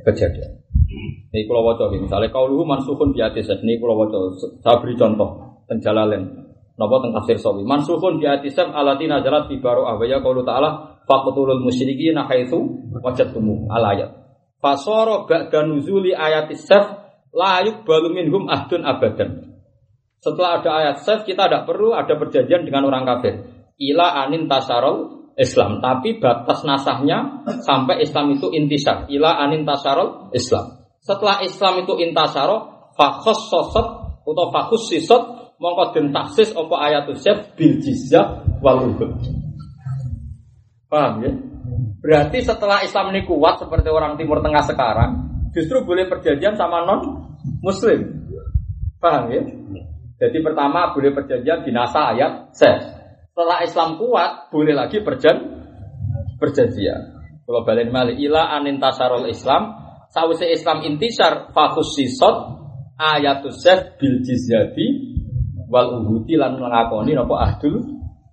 kejadian. 0.09 0.61
Ini 1.31 1.47
kalau 1.47 1.63
wajah 1.71 1.93
misalnya 1.93 2.33
kau 2.33 2.49
luhu 2.49 2.65
mansuhun 2.67 3.15
di 3.15 3.21
atis 3.23 3.53
ini 3.63 3.79
kalau 3.79 4.03
wajah 4.03 4.21
saya 4.65 4.81
beri 4.83 4.97
contoh 4.97 5.61
penjalalen. 5.69 6.50
Nopo 6.81 6.97
tentang 7.05 7.21
tafsir 7.21 7.37
sawi. 7.37 7.61
Mansuhun 7.69 8.17
di 8.17 8.25
atisam 8.25 8.73
alatina 8.73 9.21
jalat 9.21 9.53
fi 9.53 9.61
baru 9.61 9.85
ahwaya 9.85 10.25
kalau 10.25 10.41
taala 10.41 10.91
Fakutul 11.11 11.59
musyrikin 11.59 12.15
haitsu 12.23 12.87
wajadtumu 13.03 13.67
al 13.67 13.83
ayat. 13.83 14.11
Fasoro 14.63 15.27
ba'da 15.27 15.67
nuzuli 15.67 16.15
ayat 16.15 16.55
saf 16.55 17.03
layuk 17.35 17.83
balu 17.83 18.15
minhum 18.15 18.47
ahdun 18.47 18.87
abadan. 18.87 19.59
Setelah 20.23 20.63
ada 20.63 20.71
ayat 20.71 20.97
saf 21.03 21.27
kita 21.27 21.51
tidak 21.51 21.67
perlu 21.67 21.99
ada 21.99 22.15
perjanjian 22.15 22.63
dengan 22.63 22.87
orang 22.87 23.03
kafir. 23.03 23.43
Ila 23.81 24.23
anin 24.23 24.47
tasarol 24.47 25.33
Islam, 25.35 25.81
tapi 25.83 26.21
batas 26.21 26.63
nasahnya 26.63 27.49
sampai 27.65 28.05
Islam 28.05 28.37
itu 28.37 28.53
intisar. 28.55 29.11
Ila 29.11 29.41
anin 29.41 29.67
tasarol 29.67 30.31
Islam. 30.37 30.85
Setelah 31.01 31.43
Islam 31.43 31.83
itu 31.83 31.97
intasaro, 31.97 32.93
fakhos 32.93 33.49
sosot 33.49 33.87
atau 34.21 34.47
fakhus 34.53 34.93
sisot, 34.93 35.40
mongko 35.61 35.93
den 35.93 36.09
taksis 36.11 36.57
apa 36.57 36.75
ayatul 36.89 37.21
syaf 37.21 37.53
bil 37.55 37.77
jizyah 37.85 38.43
wal 38.65 38.97
Paham 40.91 41.23
ya? 41.23 41.33
Berarti 42.03 42.43
setelah 42.43 42.83
Islam 42.83 43.15
ini 43.15 43.23
kuat 43.29 43.63
seperti 43.63 43.87
orang 43.93 44.19
Timur 44.19 44.43
Tengah 44.43 44.65
sekarang, 44.67 45.11
justru 45.55 45.87
boleh 45.87 46.11
perjanjian 46.11 46.59
sama 46.59 46.83
non 46.83 47.31
Muslim. 47.63 48.27
Paham 48.99 49.31
ya? 49.31 49.43
Jadi 50.19 50.39
pertama 50.43 50.91
boleh 50.91 51.15
perjanjian 51.15 51.63
di 51.63 51.71
nasa 51.71 52.11
ayat 52.11 52.51
ses. 52.57 52.83
Setelah 53.31 53.63
Islam 53.63 54.03
kuat, 54.03 54.51
boleh 54.51 54.75
lagi 54.75 54.99
perjan 55.01 55.39
perjanjian. 56.43 57.23
Kalau 57.47 57.63
balik 57.63 57.89
malik 57.95 58.19
ila 58.19 58.51
anin 58.51 58.83
tasarul 58.83 59.31
Islam, 59.31 59.79
sawise 60.11 60.51
Islam 60.51 60.83
intisar 60.83 61.55
fakus 61.55 61.95
sisot 61.95 62.37
ayatus 62.99 63.63
ses 63.63 63.97
bil 63.97 64.21
jizyati 64.21 65.00
wal 65.71 66.03
uhuti 66.03 66.35
lan 66.35 66.59
ngakoni 66.59 67.15
nopo 67.15 67.39
ahdul 67.39 67.79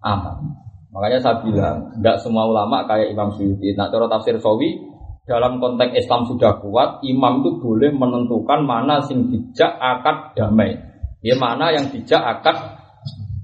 aman. 0.02 0.58
Makanya 0.98 1.20
saya 1.22 1.38
bilang, 1.46 1.94
tidak 2.00 2.18
semua 2.26 2.50
ulama 2.50 2.82
kayak 2.90 3.14
Imam 3.14 3.30
Suyuti. 3.38 3.78
Nah, 3.78 3.86
cara 3.94 4.10
tafsir 4.10 4.34
Sawi, 4.42 4.82
dalam 5.30 5.62
konteks 5.62 5.94
Islam 5.94 6.26
sudah 6.26 6.58
kuat, 6.58 7.06
imam 7.06 7.46
itu 7.46 7.62
boleh 7.62 7.94
menentukan 7.94 8.66
mana 8.66 8.98
sing 9.06 9.30
dijak 9.30 9.78
akad 9.78 10.34
damai. 10.34 10.74
Ya 11.22 11.38
mana 11.38 11.70
yang 11.70 11.94
dijak 11.94 12.18
akad 12.18 12.58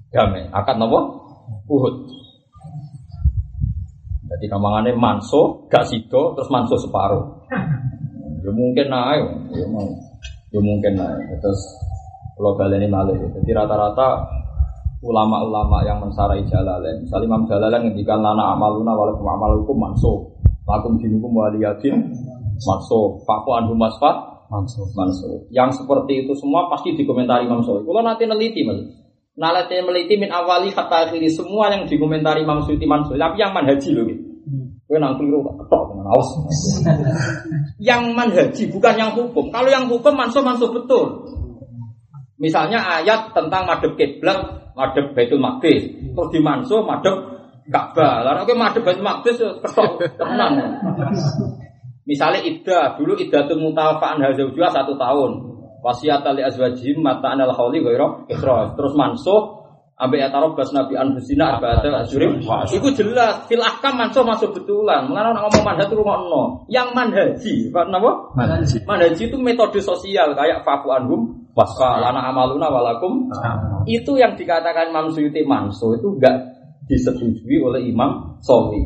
damai. 0.09 0.49
Akad 0.49 0.81
nopo? 0.81 1.21
Uhud. 1.69 1.95
Jadi 4.33 4.45
kamangannya 4.49 4.97
manso, 4.97 5.69
gak 5.69 5.85
sido, 5.85 6.33
terus 6.33 6.49
manso 6.49 6.73
separuh. 6.81 7.45
Ya 8.41 8.49
mungkin 8.49 8.89
naik, 8.89 9.29
ya, 9.53 9.65
ya 10.49 10.59
mungkin 10.63 10.93
naik. 10.97 11.37
Terus 11.37 11.61
kalau 12.33 12.57
ini 12.57 12.89
malah. 12.89 13.13
Jadi 13.13 13.51
rata-rata 13.53 14.25
ulama-ulama 15.03 15.83
yang 15.83 15.99
mensarai 15.99 16.41
jalalain. 16.47 17.03
Misalnya 17.03 17.27
Imam 17.27 17.43
Jalalain 17.45 17.83
ngendikan 17.85 18.23
lana 18.23 18.55
amaluna 18.55 18.95
walakum 18.95 19.27
amalukum 19.27 19.75
manso. 19.77 20.13
Lakum 20.63 20.95
dinukum 20.97 21.35
waliyatin 21.35 22.09
manso. 22.63 23.19
Faku 23.27 23.51
anhu 23.53 23.75
masfat 23.75 24.47
manso. 24.47 24.87
manso. 24.95 25.45
Yang 25.51 25.83
seperti 25.83 26.23
itu 26.25 26.33
semua 26.39 26.71
pasti 26.71 26.95
dikomentari 26.95 27.45
Imam 27.45 27.61
Syafi'i. 27.61 27.85
Kalau 27.85 28.01
nanti 28.01 28.23
neliti 28.25 28.63
mas. 28.63 28.79
Nalati 29.33 29.81
meliti 29.81 30.13
min 30.15 30.29
awali 30.29 30.69
kata 30.71 31.09
akhiri 31.09 31.27
semua 31.27 31.67
yang 31.69 31.83
dikomentari 31.83 32.47
Imam 32.47 32.63
Syafi'i 32.63 32.87
manso. 32.87 33.13
Tapi 33.13 33.37
yang 33.37 33.51
manhaji 33.51 33.91
loh 33.91 34.07
gitu. 34.07 34.23
Gue 34.83 34.99
nang 34.99 35.15
keliru 35.15 35.43
ketok 35.43 35.83
dengan 35.95 36.05
awas. 36.11 36.29
yang 37.91 38.15
manhaji 38.15 38.71
bukan 38.71 38.93
yang 38.95 39.11
hukum. 39.15 39.51
Kalau 39.51 39.67
yang 39.67 39.91
hukum 39.91 40.15
manso 40.15 40.39
manso 40.39 40.71
betul. 40.71 41.27
Misalnya 42.41 42.81
ayat 42.81 43.33
tentang 43.33 43.69
madhab 43.69 43.93
kiblat, 43.93 44.73
madhab 44.73 45.13
Baitul 45.13 45.37
Maqdis, 45.37 45.85
terus 46.13 46.29
di 46.33 46.39
manso 46.41 46.81
madhab 46.81 47.29
Ka'bah. 47.69 48.25
Lalu 48.25 48.39
oke 48.49 48.53
madhab 48.57 48.81
Baitul 48.81 49.05
Maqdis 49.05 49.35
ya 49.37 49.49
ketok 49.61 50.01
tenan. 50.17 50.53
Misalnya 52.03 52.43
iddah, 52.43 52.99
dulu 52.99 53.15
iddatul 53.15 53.63
mutawafa'an 53.63 54.19
hazawjuha 54.19 54.69
satu 54.73 54.97
tahun. 54.99 55.31
Wasiat 55.83 56.23
ali 56.23 56.41
azwajim 56.43 56.99
mata 57.03 57.35
anal 57.35 57.51
khawli 57.53 57.83
ghairu 57.83 58.27
ikhraj. 58.31 58.75
Terus 58.75 58.93
mansuh 58.95 59.63
ambek 59.93 60.25
bas 60.57 60.69
nabi 60.73 60.97
anfusina 60.97 61.55
arba'ata 61.57 61.87
asyurim 62.01 62.41
itu 62.73 62.87
jelas 62.97 63.45
fil 63.45 63.61
ahkam 63.61 63.93
mansuh 63.93 64.25
masuk 64.25 64.57
betulan 64.57 65.05
mengenai 65.05 65.37
ngomong 65.37 65.63
manhaj 65.63 65.85
itu 65.85 66.01
ngono 66.01 66.65
yang 66.65 66.91
manhaji 66.97 67.69
apa 67.69 67.93
napa 67.93 68.11
manhaji 68.33 68.81
manhaji 68.89 69.21
itu 69.29 69.37
metode 69.37 69.79
sosial 69.85 70.33
kayak 70.33 70.65
faku 70.65 70.89
anhum 70.89 71.42
wasfa 71.53 72.01
lana 72.01 72.33
amaluna 72.33 72.67
walakum 72.69 73.29
itu 73.85 74.17
yang 74.17 74.33
dikatakan 74.33 74.89
Imam 74.89 75.13
Suyuti 75.13 75.45
mansuh 75.45 75.97
itu 75.97 76.17
enggak 76.17 76.35
disetujui 76.89 77.61
oleh 77.61 77.87
Imam 77.89 78.37
Sofi 78.41 78.81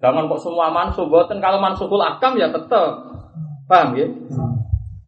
jangan 0.00 0.28
kok 0.28 0.40
semua 0.40 0.72
mansuh 0.72 1.08
buatan 1.08 1.40
kalau 1.40 1.60
mansuhul 1.60 2.00
ahkam 2.00 2.36
ya 2.36 2.52
tetap 2.52 3.08
paham 3.68 3.96
ya 3.96 4.06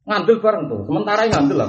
ngandel 0.03 0.43
bareng 0.43 0.67
tuh. 0.67 0.83
Sementara 0.87 1.31
ngandel 1.31 1.59
lah 1.63 1.69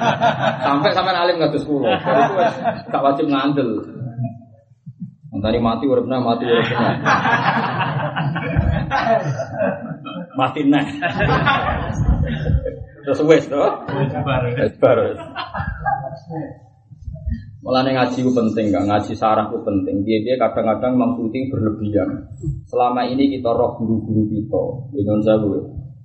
sampai 0.66 0.90
sampai 0.96 1.14
alim 1.14 1.36
nggak 1.36 1.60
sepuluh. 1.60 1.88
Itu 1.92 2.88
gak 2.88 3.04
wajib 3.04 3.26
ngandel. 3.28 3.84
Mentari 5.28 5.60
mati 5.60 5.84
uripna 5.84 6.16
mati 6.24 6.48
uripna. 6.48 6.88
mati 10.40 10.60
nah. 10.64 10.86
Terus 13.08 13.24
wes 13.24 13.48
tuh. 13.48 13.64
Wes 13.88 14.76
baru. 14.76 15.16
Malah 17.64 17.88
ngaji 17.88 18.20
itu 18.20 18.28
penting, 18.36 18.68
gak 18.68 18.84
ngaji 18.84 19.16
sarah 19.16 19.48
itu 19.48 19.64
penting. 19.64 20.04
Dia 20.04 20.20
dia 20.20 20.36
kadang-kadang 20.36 20.92
memang 20.92 21.16
berlebihan. 21.16 22.20
Selama 22.68 23.08
ini 23.08 23.32
kita 23.32 23.48
roh 23.48 23.80
guru-guru 23.80 24.28
kita, 24.28 24.92
dengan 24.92 25.24
saya 25.24 25.40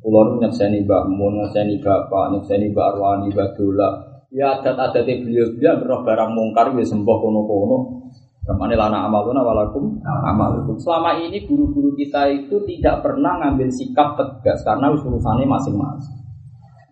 Kulon 0.04 0.40
nyekseni 0.40 0.84
Mbak 0.88 1.04
Mun, 1.12 1.44
nyekseni 1.44 1.80
Bapak, 1.84 2.36
nyekseni 2.36 2.72
Mbak 2.72 2.88
Arwani, 2.96 3.28
Mbak 3.36 3.50
Dola. 3.60 3.90
Ya 4.32 4.60
adat-adat 4.60 5.04
beliau-beliau 5.04 5.80
berroh 5.84 6.08
barang 6.08 6.32
mungkar, 6.32 6.72
ya 6.72 6.88
sembah 6.88 7.18
kono-kono. 7.20 8.08
Ke 8.44 8.52
mana 8.56 8.76
lana 8.80 9.08
amaluna 9.08 9.44
walakum 9.44 10.00
amalukum. 10.04 10.76
Selama 10.80 11.20
ini 11.20 11.44
guru-guru 11.48 11.96
kita 12.00 12.32
itu 12.32 12.64
tidak 12.64 13.04
pernah 13.04 13.44
ngambil 13.44 13.72
sikap 13.72 14.16
tegas 14.16 14.64
karena 14.64 14.92
urusannya 14.92 15.48
masing-masing. 15.48 16.23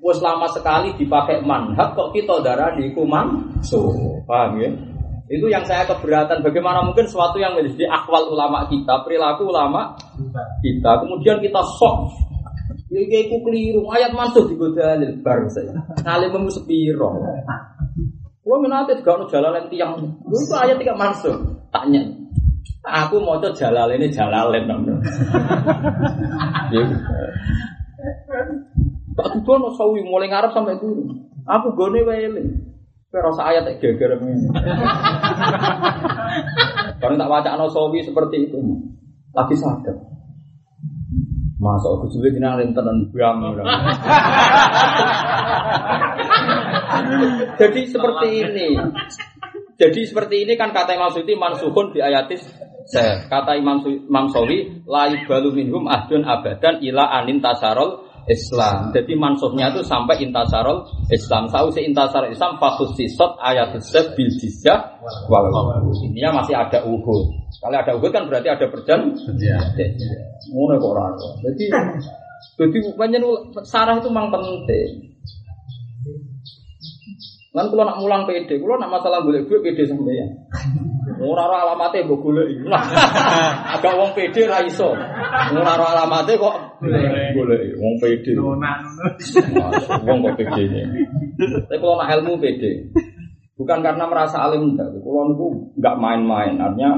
Wes 0.02 0.18
lama 0.18 0.50
sekali 0.50 0.98
dipakai 0.98 1.46
manhat 1.46 1.94
kok 1.94 2.10
kita 2.10 2.42
darah 2.42 2.74
di 2.74 2.90
kuman 2.90 3.62
so 3.62 3.94
paham 4.26 4.58
ya? 4.58 4.70
Itu 5.32 5.48
yang 5.48 5.64
saya 5.64 5.88
keberatan. 5.88 6.44
Bagaimana 6.44 6.84
mungkin 6.84 7.08
sesuatu 7.08 7.40
yang 7.40 7.56
menjadi 7.56 7.88
akwal 7.88 8.28
ulama 8.28 8.68
kita, 8.68 9.00
perilaku 9.08 9.48
ulama 9.48 9.96
kita, 10.60 10.92
kemudian 11.06 11.40
kita 11.40 11.64
sok 11.80 12.12
Ya 12.92 13.24
iku 13.24 13.40
keliru, 13.48 13.88
ayat 13.88 14.12
masuk 14.12 14.52
di 14.52 14.60
dalil 14.60 15.16
bar 15.24 15.48
saya. 15.48 15.72
Ngalim 16.04 16.36
memu 16.36 16.52
sepiro. 16.52 17.24
Gua 18.44 18.58
menate 18.60 19.00
gak 19.00 19.16
ono 19.16 19.32
jalan 19.32 19.72
tiang. 19.72 19.96
Lu 20.28 20.36
itu 20.36 20.52
ayat 20.52 20.76
tidak 20.76 21.00
masuk. 21.00 21.40
Tanya. 21.72 22.04
Aku 22.84 23.24
mau 23.24 23.40
coba 23.40 23.56
jalan 23.56 23.96
ini 23.96 24.12
jalan 24.12 24.68
dong. 24.68 24.84
Tak 29.22 29.46
tuh 29.46 29.56
no 29.62 29.70
sawi 29.78 30.02
mulai 30.02 30.28
ngarep 30.34 30.52
sampai 30.52 30.82
dulu. 30.82 31.14
Aku 31.46 31.78
gone 31.78 32.02
wele. 32.02 32.44
Pero 33.12 33.28
ayat 33.38 33.68
tak 33.68 33.84
geger 33.84 34.18
Kalau 37.02 37.16
tak 37.20 37.30
baca 37.30 37.60
no 37.60 37.68
sawi 37.70 38.02
seperti 38.02 38.50
itu, 38.50 38.58
lagi 39.36 39.56
sadar. 39.60 39.98
Masa 41.62 41.94
aku 41.94 42.10
sulit 42.10 42.34
ini 42.34 42.42
alin 42.42 42.74
tenan 42.74 43.14
bram. 43.14 43.38
Jadi 47.62 47.82
seperti 47.86 48.28
ini. 48.42 48.68
Jadi 49.78 50.02
seperti 50.10 50.36
ini 50.46 50.58
kan 50.58 50.74
kata 50.74 50.98
Imam 50.98 51.14
Suyuti 51.14 51.38
mansuhun 51.38 51.94
di 51.94 52.02
ayatis 52.02 52.42
kata 53.30 53.58
Imam 53.58 53.82
Imam 53.86 54.26
Sawi 54.34 54.84
la 54.90 55.10
balu 55.30 55.54
minhum 55.54 55.86
ahdun 55.86 56.26
abadan 56.26 56.82
ila 56.82 57.08
anin 57.22 57.42
tasarol 57.42 58.11
Islam. 58.32 58.96
Jadi 58.96 59.14
mansuhnya 59.20 59.76
itu 59.76 59.84
sampai 59.84 60.24
intasarol 60.24 60.88
Islam. 61.12 61.52
Tahu 61.52 61.68
si 61.76 61.84
intasarol 61.84 62.32
Islam 62.32 62.56
fakus 62.58 62.96
sisot 62.96 63.36
ayat 63.44 63.76
bil 64.16 64.32
jizyah 64.40 64.80
wal 65.28 65.46
Ini 66.08 66.32
masih 66.32 66.56
ada 66.56 66.82
uhud. 66.88 67.24
Kalau 67.60 67.78
ada 67.78 67.92
uhud 68.00 68.12
kan 68.16 68.26
berarti 68.32 68.48
ada 68.48 68.66
perjanjian. 68.72 69.64
Ngono 70.56 70.80
kok 70.80 70.92
ora. 70.96 71.06
Jadi 71.44 71.66
jadi 72.58 72.78
banyak 72.98 73.22
sarah 73.68 74.02
itu 74.02 74.10
memang 74.10 74.34
penting. 74.34 75.12
Lan 77.52 77.68
kalau 77.68 77.84
nak 77.84 78.00
mulang 78.00 78.24
PD, 78.24 78.64
kalau 78.64 78.80
nak 78.80 78.92
masalah 78.96 79.20
boleh 79.28 79.44
gue 79.44 79.60
PD 79.60 79.84
sampai 79.84 80.16
ya. 80.16 80.28
Ora 81.22 81.42
ora 81.46 81.58
alamate 81.70 82.02
mbok 82.04 82.20
golek. 82.26 82.48
Agak 83.78 83.94
wong 83.94 84.12
PD 84.18 84.50
ra 84.50 84.60
iso. 84.66 84.92
Ora 85.54 85.72
ora 85.78 85.88
alamate 85.94 86.34
kok 86.36 86.82
golek. 86.82 87.78
Wong 87.78 87.96
PD. 88.02 88.26
Wong 88.38 90.18
kok 90.26 90.36
PD 90.36 90.56
ini. 90.66 90.82
Tapi 91.70 91.78
kalau 91.78 91.96
nak 92.02 92.10
ilmu 92.18 92.42
PD. 92.42 92.92
Bukan 93.56 93.80
karena 93.86 94.10
merasa 94.10 94.42
alim 94.42 94.74
enggak. 94.74 94.90
Kalau 94.90 95.30
niku 95.30 95.48
enggak 95.78 95.96
main-main. 96.02 96.58
Artinya 96.58 96.98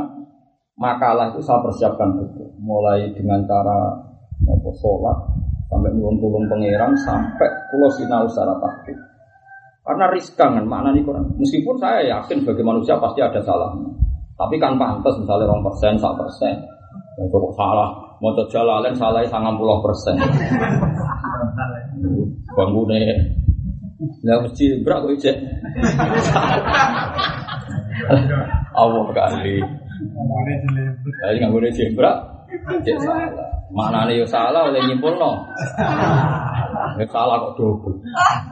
makalah 0.80 1.36
itu 1.36 1.44
saya 1.44 1.60
persiapkan 1.60 2.16
betul. 2.18 2.48
Mulai 2.64 3.12
dengan 3.12 3.44
cara 3.44 4.00
apa 4.44 4.72
sholat 4.80 5.18
sampai 5.72 5.92
nulung 5.96 6.20
tulung 6.20 6.46
pangeran 6.52 6.92
sampai 7.00 7.48
pulau 7.72 7.88
sinau 7.96 8.28
secara 8.28 8.60
taktik 8.60 9.00
karena 9.84 10.06
riskan 10.16 10.50
kan 10.56 10.66
makna 10.66 10.96
ini 10.96 11.04
Quran. 11.04 11.36
Meskipun 11.36 11.76
saya 11.76 12.08
yakin 12.08 12.40
sebagai 12.40 12.64
manusia 12.64 12.96
pasti 13.04 13.20
ada 13.20 13.44
salahnya. 13.44 14.03
Tapi 14.34 14.56
kan 14.58 14.76
pantas 14.82 15.14
misalnya 15.22 15.50
rong 15.50 15.62
persen, 15.62 15.94
satu 15.98 16.26
persen. 16.26 16.56
Untuk 17.14 17.54
salah, 17.54 17.94
mau 18.18 18.34
jalalen 18.50 18.98
salahnya 18.98 19.30
sangat 19.30 19.54
puluh 19.54 19.78
persen. 19.86 20.18
Bangune. 22.58 23.02
Lah 24.26 24.42
mesti 24.42 24.82
brak 24.82 25.06
kok 25.06 25.16
cek. 25.22 25.38
Allah 28.74 29.06
kali. 29.14 29.58
Kali 31.04 31.36
nggak 31.40 31.54
boleh 31.54 31.72
jembrak, 31.72 32.18
cek 32.84 32.98
salah. 33.00 33.30
Mana 33.74 34.06
nih 34.06 34.22
yo 34.22 34.26
salah 34.30 34.70
oleh 34.70 34.86
nyimpul 34.86 35.18
no. 35.18 35.34
Ya 37.00 37.06
salah 37.10 37.42
kok 37.42 37.54
double. 37.58 37.98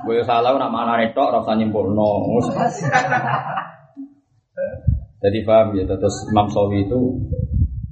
Gue 0.07 0.23
salah 0.25 0.57
nak 0.57 0.73
mana 0.73 0.97
nih 0.97 1.13
tok 1.13 1.29
rasa 1.29 1.53
nyimpul 1.57 1.93
no. 1.93 2.41
Jadi 5.21 5.39
paham 5.45 5.77
ya, 5.77 5.85
terus 5.85 6.25
Imam 6.33 6.49
Sawi 6.49 6.89
itu 6.89 6.99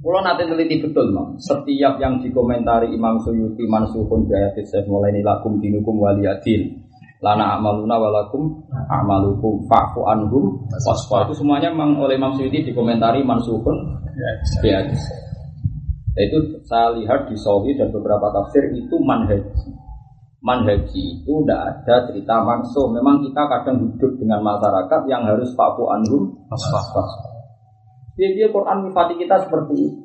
Pulau 0.00 0.24
nanti 0.24 0.48
teliti 0.48 0.80
betul, 0.80 1.12
Mam. 1.12 1.36
Setiap 1.36 2.00
yang 2.00 2.24
dikomentari 2.24 2.88
Imam 2.88 3.20
Suyuti 3.20 3.68
mansuhun 3.68 4.24
biayatis 4.24 4.72
mulai 4.88 5.12
ini 5.12 5.20
lakum 5.20 5.60
dinukum 5.60 6.00
waliyadin 6.00 6.72
lana 7.20 7.60
amaluna 7.60 8.00
walakum 8.00 8.64
amalukum 8.88 9.60
fa'fu 9.68 10.00
anhum 10.08 10.56
wasfa. 10.72 11.28
Itu 11.28 11.44
semuanya 11.44 11.68
memang 11.68 12.00
oleh 12.00 12.16
Imam 12.16 12.32
Suyuti 12.32 12.72
dikomentari 12.72 13.20
mansuhun 13.20 13.76
ya 14.64 14.80
itu 16.20 16.38
saya 16.66 16.92
lihat 16.96 17.30
di 17.30 17.36
Sawi 17.38 17.76
dan 17.78 17.88
beberapa 17.94 18.28
tafsir 18.34 18.72
itu 18.74 18.96
manhaji 19.00 19.46
manhaji 20.40 21.20
itu 21.20 21.32
tidak 21.44 21.60
ada 21.84 22.08
cerita 22.08 22.40
mansuh 22.40 22.88
memang 22.88 23.20
kita 23.20 23.42
kadang 23.44 23.76
hidup 23.84 24.12
dengan 24.16 24.40
masyarakat 24.40 25.00
yang 25.08 25.22
harus 25.28 25.52
fa'fu 25.52 25.84
anhum. 25.92 26.32
Wasfa 26.48 27.30
dia 28.20 28.36
dia 28.36 28.52
Quran 28.52 28.84
mifati 28.84 29.16
kita 29.16 29.48
seperti 29.48 29.74
itu. 29.80 30.04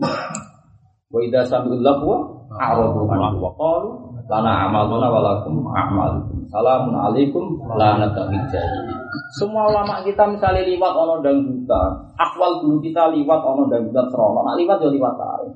Wa 1.11 1.19
idza 1.19 1.43
sami'ul 1.51 1.83
lahwa 1.83 2.15
a'radu 2.47 3.03
anhu 3.11 3.43
wa 3.43 3.51
qalu 3.59 3.89
lana 4.31 4.71
amaluna 4.71 5.11
walakum 5.11 5.67
amalukum. 5.67 6.47
Salamun 6.47 6.95
alaikum 6.95 7.59
lanatawi 7.75 8.39
jahili. 8.47 8.95
Semua 9.35 9.67
ulama 9.67 9.99
kita 10.07 10.23
misalnya 10.31 10.63
liwat 10.63 10.93
ono 10.95 11.19
dangdutan, 11.19 11.91
akwal 12.15 12.63
dulu 12.63 12.79
kita 12.79 13.11
liwat 13.11 13.41
ono 13.43 13.67
dangdutan 13.67 14.07
serono, 14.07 14.47
nak 14.47 14.55
liwat 14.63 14.79
ya 14.79 14.89
liwat 14.95 15.15
aja. 15.19 15.51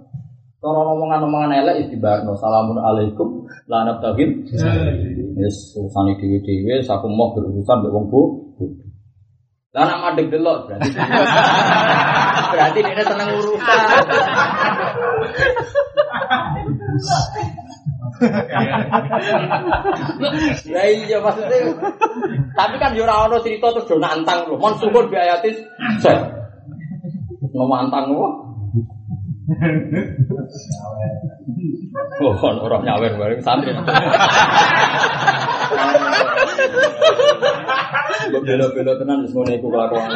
Kalau 0.60 1.00
omongan-omongan 1.00 1.56
elek 1.64 1.88
istibarno, 1.88 2.36
salamun 2.36 2.76
alaikum 2.84 3.48
lanat 3.72 4.04
tawil. 4.04 4.44
Yes, 5.40 5.72
urusan 5.80 6.20
dewi, 6.20 6.84
aku 6.84 7.08
mau 7.08 7.32
berurusan 7.32 7.80
dengan 7.80 8.04
bu. 8.12 8.52
Lah 9.70 9.86
nak 9.86 10.02
madeg 10.02 10.34
delok 10.34 10.66
berarti. 10.66 10.90
berarti 12.52 12.80
dia 12.82 13.06
seneng 13.06 13.30
urusan. 13.38 13.80
Ya 20.68 20.84
iya 20.90 21.18
maksudnya. 21.22 21.70
Tapi 22.58 22.76
kan 22.82 22.98
yo 22.98 23.06
ora 23.06 23.30
ono 23.30 23.38
cerita 23.46 23.70
terus 23.72 23.86
do 23.86 24.02
nantang 24.02 24.50
lho. 24.50 24.58
Mon 24.58 24.74
syukur 24.82 25.06
bi 25.08 25.22
ayatis. 25.22 25.62
No 27.54 27.70
mantang 27.70 28.10
lho. 28.10 28.49
Oh, 32.20 32.36
orang 32.36 32.84
nyawer 32.84 33.16
bareng 33.16 33.42
santri. 33.42 33.72
Bela-bela 38.30 38.94
tenan 39.00 39.26
wis 39.26 39.34
ngene 39.34 39.58
iku 39.58 39.68
kelakuan. 39.72 40.10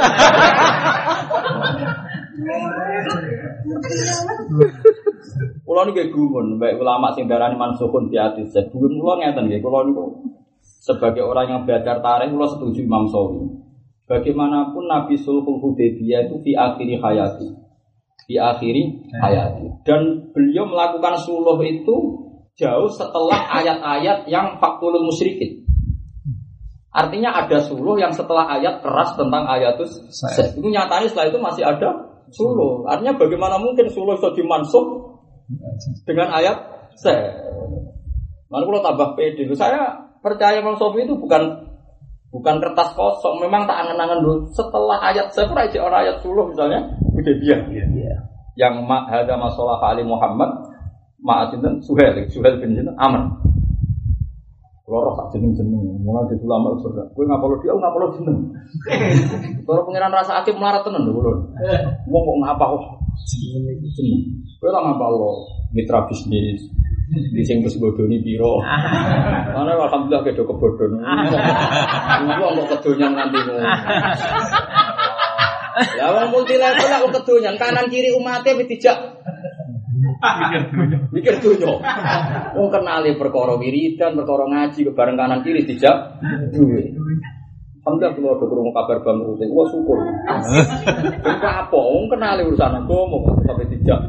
Kulo 5.64 5.82
niku 5.88 6.04
gumun, 6.12 6.60
baik 6.60 6.78
ulama 6.78 7.16
sing 7.16 7.26
darani 7.26 7.56
mansukun 7.56 8.12
di 8.12 8.20
hadis. 8.20 8.52
Gumun 8.70 9.00
kulo 9.00 9.14
ngeten 9.18 9.48
nggih, 9.48 9.64
kulo 9.64 9.80
niku 9.88 10.04
sebagai 10.84 11.24
orang 11.24 11.48
yang 11.48 11.62
belajar 11.64 12.04
tarikh 12.04 12.36
kulo 12.36 12.46
setuju 12.52 12.84
Imam 12.84 13.08
Sawi. 13.08 13.64
Bagaimanapun 14.04 14.92
Nabi 14.92 15.16
Sulhul 15.16 15.64
Hudaybiyah 15.64 16.28
itu 16.28 16.36
di 16.44 16.52
akhiri 16.60 17.00
hayati. 17.00 17.64
Di 18.26 18.36
akhiri 18.40 19.12
hayati. 19.20 19.84
Dan 19.84 20.32
beliau 20.32 20.68
melakukan 20.68 21.20
suluh 21.22 21.60
itu 21.64 21.96
jauh 22.54 22.90
setelah 22.94 23.50
ayat-ayat 23.62 24.30
yang 24.30 24.62
fakulul 24.62 25.04
musyrikin. 25.10 25.66
Artinya 26.94 27.34
ada 27.34 27.58
suluh 27.58 27.98
yang 27.98 28.14
setelah 28.14 28.46
ayat 28.54 28.86
keras 28.86 29.18
tentang 29.18 29.50
ayatus 29.50 29.98
Itu 30.54 30.70
nyatanya 30.70 31.10
setelah 31.10 31.28
itu 31.34 31.40
masih 31.42 31.64
ada 31.66 31.90
suluh. 32.30 32.86
Artinya 32.86 33.18
bagaimana 33.18 33.58
mungkin 33.58 33.90
suluh 33.90 34.14
itu 34.14 34.30
dimansuh 34.38 34.86
dengan 36.06 36.30
ayat 36.30 36.58
saya. 36.94 37.34
Lalu 38.54 38.64
kalau 38.70 38.82
tambah 38.86 39.10
pede, 39.18 39.50
saya 39.58 39.90
percaya 40.22 40.62
Imam 40.62 40.78
Sofi 40.78 41.10
itu 41.10 41.18
bukan 41.18 41.74
bukan 42.30 42.56
kertas 42.62 42.94
kosong, 42.94 43.42
memang 43.42 43.66
tak 43.66 43.86
angan-angan 43.86 44.22
dulu. 44.22 44.46
Setelah 44.54 44.98
ayat 45.02 45.34
saya 45.34 45.50
pun 45.50 45.58
aja 45.58 45.78
orang 45.82 46.00
ayat 46.06 46.18
suluh 46.22 46.46
misalnya, 46.50 46.82
udah 47.14 47.36
dia. 47.42 47.58
Yang 48.54 48.86
ma 48.86 49.10
ada 49.10 49.34
masalah 49.34 49.82
Ali 49.82 50.06
Muhammad, 50.06 50.74
dan 51.58 51.80
Suhel, 51.82 52.28
Suhel 52.30 52.62
bin 52.62 52.78
Jinten, 52.78 52.94
aman. 53.00 53.34
Loro 54.84 55.16
tak 55.16 55.40
jeneng 55.40 55.56
jeneng, 55.56 55.80
mulai 56.04 56.28
di 56.28 56.36
ulama 56.44 56.76
berat. 56.76 57.08
Gue 57.16 57.24
nggak 57.24 57.40
perlu 57.40 57.56
dia, 57.64 57.72
nggak 57.72 57.94
perlu 57.96 58.08
jeneng. 58.20 58.38
Kalau 59.64 59.82
pengiran 59.88 60.12
rasa 60.12 60.44
aktif 60.44 60.60
melarat 60.60 60.84
tenan 60.84 61.08
dulu. 61.08 61.56
Mau 62.12 62.20
kok 62.20 62.38
ngapa 62.44 62.66
kok 62.68 62.84
jeneng. 63.96 64.20
Gue 64.60 64.70
lah 64.70 64.84
ngapa 64.84 65.06
lo 65.08 65.48
mitra 65.72 66.04
bisnis. 66.12 66.68
Di 67.14 67.44
sing 67.48 67.64
wis 67.64 67.80
bodoni 67.80 68.20
piro. 68.20 68.60
Mana 69.56 69.72
alhamdulillah 69.78 70.24
kedo 70.28 70.44
kebodon. 70.52 71.00
Iku 72.28 72.44
kok 72.44 72.68
kedonyan 72.76 73.16
nganti 73.16 73.40
Ya 75.98 76.06
wong 76.14 76.30
multi 76.30 76.56
level 76.58 76.90
aku 76.90 77.08
kedonyan 77.22 77.56
kanan 77.58 77.90
kiri 77.90 78.14
umatnya 78.14 78.62
dijak 78.66 78.98
Mikir 81.12 81.36
dunya. 81.44 81.68
Wong 82.56 82.68
kenali 82.72 83.16
perkara 83.20 83.60
wiridan, 83.60 84.16
perkara 84.16 84.46
ngaji 84.48 84.88
bareng 84.96 85.18
kanan 85.20 85.44
kiri 85.44 85.68
dijak 85.68 86.20
duwe. 86.56 86.96
Alhamdulillah 87.84 88.16
kalau 88.16 88.32
ada 88.40 88.46
kurung 88.48 88.72
kabar 88.72 88.98
bang 89.04 89.20
rutin, 89.28 89.52
wah 89.52 89.68
syukur. 89.68 90.00
Itu 91.20 91.48
apa? 91.48 91.76
Wong 91.76 92.08
kenali 92.08 92.48
urusan 92.48 92.80
agama 92.80 93.20
sampai 93.44 93.68
dijak. 93.68 94.00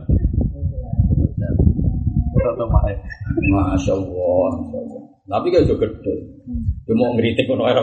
Masya 3.50 3.92
Allah. 3.98 4.50
Tapi 5.24 5.46
kayak 5.50 5.66
juga 5.66 5.90
gede. 5.90 6.14
Dia 6.84 6.94
mau 6.94 7.16
ngeritik 7.16 7.48
kono 7.48 7.66
era 7.66 7.82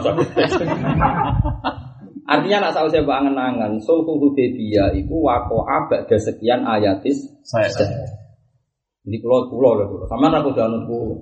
Artinya 2.32 2.64
nak 2.64 2.72
saya 2.72 2.88
saya 2.88 3.04
angen-angen, 3.04 3.76
sulhul 3.84 4.16
Hudaybiyah 4.24 4.96
itu 4.96 5.12
wako 5.12 5.68
abad 5.68 6.08
sekian 6.08 6.64
ayatis 6.64 7.28
saya. 7.44 7.68
Jadi 9.04 9.18
pulau 9.20 9.52
pulau 9.52 9.76
lah 9.76 9.84
pulau. 9.84 10.08
Sama 10.08 10.32
aku 10.32 10.56
udah 10.56 10.72
pulau. 10.88 11.20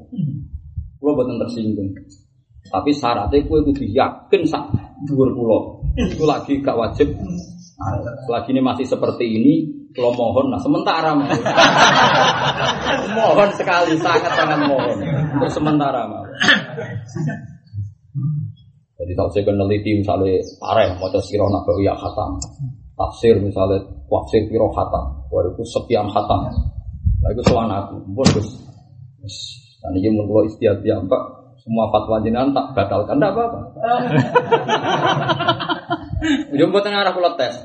Pulau 1.01 1.17
buatan 1.17 1.41
tersinggung. 1.41 1.89
Tapi 2.69 2.93
syaratnya 2.93 3.41
kue 3.49 3.65
kudu 3.65 3.89
yakin 3.89 4.41
sak 4.45 4.69
dua 5.09 5.33
pulau. 5.33 5.81
Itu 5.97 6.29
lagi 6.29 6.61
gak 6.61 6.77
wajib. 6.77 7.09
Selagi 8.27 8.51
ini 8.51 8.61
masih 8.61 8.83
seperti 8.83 9.25
ini, 9.25 9.53
kalau 9.95 10.11
mohon, 10.11 10.51
nah 10.51 10.59
sementara 10.59 11.15
mohon, 11.15 11.31
mohon 13.15 13.49
sekali, 13.55 13.95
sangat 13.95 14.35
sangat 14.35 14.59
mohon 14.67 14.99
untuk 15.39 15.47
sementara 15.47 16.03
mohon. 16.05 16.27
Jadi 18.99 19.15
tak 19.15 19.31
saya 19.31 19.47
peneliti 19.47 19.95
misalnya 19.95 20.43
pareh, 20.59 20.91
mau 20.99 21.07
sirah 21.07 21.47
nabawi 21.47 21.87
ya 21.87 21.95
khatam, 21.95 22.35
tafsir 22.99 23.31
misalnya 23.39 23.79
tafsir 24.11 24.43
piro 24.51 24.67
khatam, 24.75 25.23
waduh 25.31 25.55
sekian 25.63 26.03
khatam. 26.11 26.51
Lah 27.23 27.31
itu 27.31 27.39
sowan 27.47 27.71
aku, 27.71 27.95
pun 28.11 28.27
Gus. 28.35 28.59
Dan 29.79 29.95
ini 29.95 30.19
kula 30.19 30.51
istiadat 30.51 30.83
ya, 30.83 30.99
Pak, 30.99 31.23
semua 31.63 31.87
fatwa 31.95 32.19
jenengan 32.19 32.51
tak 32.51 32.75
batalkan 32.75 33.23
ndak 33.23 33.31
apa-apa. 33.31 33.59
Ujung 36.51 36.75
boten 36.75 36.91
arah 36.91 37.15
kula 37.15 37.39
tes. 37.39 37.55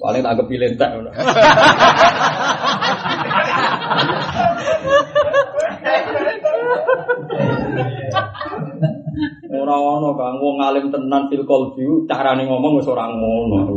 Paling 0.00 0.24
tak 0.24 0.40
kepilih 0.40 0.72
tak. 0.80 0.96
Ora 9.56 9.76
ono 9.80 10.12
Kang 10.12 10.36
wong 10.36 10.56
alim 10.60 10.92
tenan 10.92 11.32
fil 11.32 11.44
qalbi 11.48 11.84
carane 12.04 12.44
ngomong 12.44 12.76
wis 12.76 12.88
ora 12.88 13.08
ngono. 13.08 13.72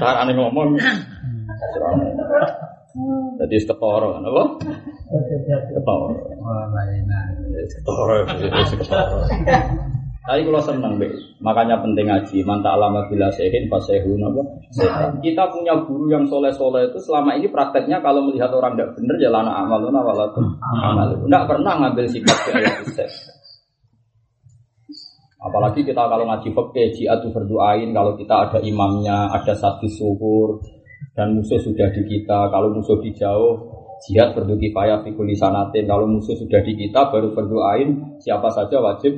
Carane 0.00 0.32
ngomong 0.32 0.76
ora 0.76 2.66
jadi 3.36 3.56
ketoro, 3.68 4.16
apa? 4.16 4.42
Ketoro. 5.76 6.08
Ketoro, 7.68 8.14
ketoro. 8.24 9.20
Tapi 10.26 10.42
kalau 10.42 10.58
seneng, 10.58 10.98
be. 10.98 11.06
makanya 11.38 11.78
penting 11.78 12.10
ngaji. 12.10 12.42
Manta 12.42 12.74
alama 12.74 13.06
bila 13.06 13.30
sehin, 13.30 13.70
fasehun 13.70 14.18
apa? 14.26 14.42
Kita 15.22 15.54
punya 15.54 15.78
guru 15.86 16.10
yang 16.10 16.26
soleh-soleh 16.26 16.90
itu 16.90 16.98
selama 16.98 17.38
ini 17.38 17.46
prakteknya 17.46 18.02
kalau 18.02 18.26
melihat 18.26 18.50
orang 18.50 18.74
tidak 18.74 18.98
benar 18.98 19.16
ya 19.22 19.30
lana 19.30 19.54
amaluna 19.62 20.02
walaupun 20.02 20.58
amal. 20.82 21.14
Tidak 21.14 21.44
pernah 21.46 21.72
ngambil 21.78 22.10
sikap 22.10 22.38
di 22.42 22.50
ayat 22.58 22.74
Apalagi 25.46 25.86
kita 25.86 26.10
kalau 26.10 26.26
ngaji 26.26 26.50
fikih, 26.50 26.86
jihad 26.90 27.22
itu 27.22 27.30
berdoain 27.30 27.94
kalau 27.94 28.18
kita 28.18 28.34
ada 28.50 28.58
imamnya, 28.58 29.30
ada 29.30 29.54
satu 29.54 29.86
syukur 29.86 30.58
dan 31.14 31.38
musuh 31.38 31.62
sudah 31.62 31.86
di 31.94 32.02
kita. 32.02 32.50
Kalau 32.50 32.74
musuh 32.74 32.98
di 32.98 33.14
jauh, 33.14 33.62
jihad 34.04 34.34
berdoa 34.34 34.58
kifayah 34.58 35.06
fikul 35.06 35.30
sanatin. 35.38 35.86
Kalau 35.86 36.10
musuh 36.10 36.34
sudah 36.34 36.60
di 36.66 36.74
kita 36.74 37.14
baru 37.14 37.30
berdoain 37.30 38.18
siapa 38.18 38.50
saja 38.50 38.82
wajib 38.82 39.14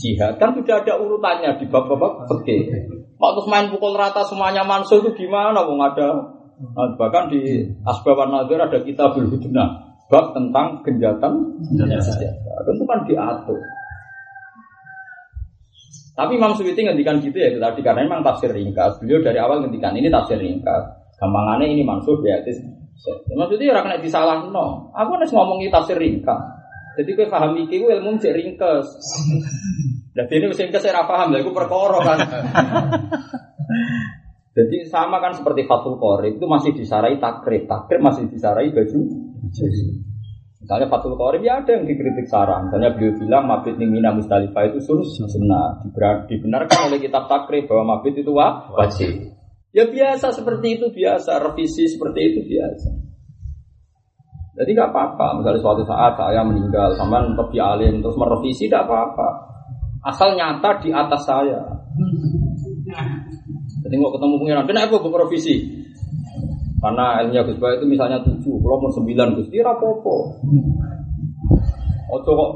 jihad 0.00 0.40
kan 0.40 0.56
sudah 0.56 0.80
ada 0.80 0.96
urutannya 0.96 1.60
di 1.60 1.68
bab-bab 1.68 2.24
fikih. 2.32 2.72
Mau 3.20 3.36
terus 3.36 3.48
main 3.52 3.68
pukul 3.68 3.94
rata 3.94 4.24
semuanya 4.24 4.64
mansuh 4.64 4.98
itu 5.04 5.12
gimana? 5.14 5.62
Wong 5.62 5.78
ada 5.78 6.16
nah, 6.58 6.88
bahkan 6.96 7.28
di 7.28 7.68
asbaban 7.84 8.32
nazar 8.32 8.66
ada 8.66 8.78
kita 8.80 9.12
berhudna 9.12 9.94
bab 10.08 10.32
tentang 10.32 10.80
genjatan 10.82 11.32
senjata. 11.76 12.52
Tentu 12.64 12.84
kan 12.88 13.00
diatur. 13.04 13.60
Tapi 16.12 16.36
Imam 16.36 16.52
Suyuti 16.52 16.84
ngendikan 16.84 17.24
gitu 17.24 17.40
ya 17.40 17.48
tadi 17.56 17.80
karena 17.80 18.04
memang 18.04 18.20
tafsir 18.20 18.52
ringkas. 18.52 19.00
Beliau 19.00 19.24
dari 19.24 19.40
awal 19.40 19.64
ngendikan 19.64 19.96
ini 19.96 20.12
tafsir 20.12 20.36
ringkas. 20.36 20.84
Gampangannya 21.16 21.72
ini 21.72 21.82
mansuh 21.86 22.20
ya. 22.20 22.36
Maksudnya 23.32 23.72
orang 23.72 23.84
kena 23.88 23.98
disalah 24.04 24.36
no. 24.52 24.92
Aku 24.92 25.16
harus 25.16 25.32
ngomongi 25.32 25.72
tafsir 25.72 25.96
ringkas. 25.96 26.62
Jadi 26.92 27.16
gue 27.16 27.26
paham 27.32 27.56
iki 27.56 27.80
gue 27.80 27.88
ilmu 27.88 28.20
cek 28.20 28.36
ringkas. 28.36 28.84
Jadi 30.12 30.32
ini 30.38 30.46
mesin 30.52 30.68
saya 30.68 31.08
paham, 31.08 31.32
lah, 31.32 31.40
gue 31.40 31.54
perkara 31.56 31.98
kan. 32.04 32.18
Jadi 34.52 34.84
sama 34.84 35.16
kan 35.24 35.32
seperti 35.32 35.64
Fatul 35.64 35.96
Qorib 35.96 36.36
itu 36.36 36.44
masih 36.44 36.76
disarai 36.76 37.16
takrib, 37.16 37.64
takrib 37.64 38.04
masih 38.04 38.28
disarai 38.28 38.68
baju. 38.68 39.00
Misalnya 40.62 40.86
Fatul 40.86 41.18
Qorib 41.18 41.42
ya 41.42 41.58
ada 41.58 41.74
yang 41.74 41.90
dikritik 41.90 42.30
sarang. 42.30 42.70
Misalnya 42.70 42.94
beliau 42.94 43.18
bilang 43.18 43.50
mabit 43.50 43.82
ning 43.82 43.90
Mina 43.90 44.14
Mustalifah 44.14 44.70
itu 44.70 44.78
sunnah. 45.10 45.82
Dibenarkan 46.30 46.86
oleh 46.86 47.02
kitab 47.02 47.26
takrib 47.26 47.66
bahwa 47.66 47.98
mabit 47.98 48.22
itu 48.22 48.30
wajib. 48.30 49.34
Ya 49.74 49.90
biasa 49.90 50.30
seperti 50.30 50.78
itu 50.78 50.94
biasa, 50.94 51.42
revisi 51.42 51.90
seperti 51.90 52.20
itu 52.30 52.40
biasa. 52.46 52.88
Jadi 54.62 54.70
nggak 54.70 54.90
apa-apa. 54.94 55.42
Misalnya 55.42 55.60
suatu 55.64 55.82
saat 55.82 56.14
saya 56.14 56.46
meninggal, 56.46 56.94
sama 56.94 57.26
lebih 57.26 57.58
alim 57.58 57.98
terus 57.98 58.14
merevisi 58.14 58.70
tidak 58.70 58.86
apa-apa. 58.86 59.28
Asal 60.06 60.38
nyata 60.38 60.78
di 60.78 60.94
atas 60.94 61.26
saya. 61.26 61.58
Jadi 63.82 63.94
nggak 63.98 64.12
ketemu 64.14 64.34
pengiran, 64.38 64.64
kenapa 64.70 64.94
gue 65.02 65.10
provisi? 65.10 65.81
Karena 66.82 67.22
ilmunya 67.22 67.46
Gus 67.46 67.56
itu 67.62 67.86
misalnya 67.86 68.18
tujuh, 68.26 68.58
kalau 68.58 68.82
mau 68.82 68.90
sembilan 68.90 69.38
Gus, 69.38 69.46
dia 69.54 69.62
rapopo. 69.62 70.34
Ojo 72.12 72.30
kok 72.34 72.50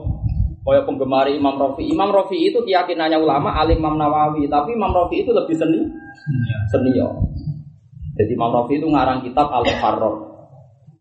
Kaya 0.66 0.82
penggemar 0.82 1.30
Imam 1.30 1.54
Rafi. 1.54 1.86
Imam 1.86 2.10
Rafi 2.10 2.50
itu 2.50 2.58
keyakinannya 2.58 3.22
ulama, 3.22 3.54
alim 3.54 3.78
Imam 3.78 3.94
Nawawi. 3.94 4.50
Tapi 4.50 4.74
Imam 4.74 4.90
Rafi 4.90 5.22
itu 5.22 5.30
lebih 5.30 5.54
seni, 5.54 5.78
senior. 6.74 7.22
Jadi 8.18 8.34
Imam 8.34 8.50
Rafi 8.50 8.82
itu 8.82 8.90
ngarang 8.90 9.22
kitab 9.22 9.46
Al 9.46 9.62
Muharrar. 9.62 10.14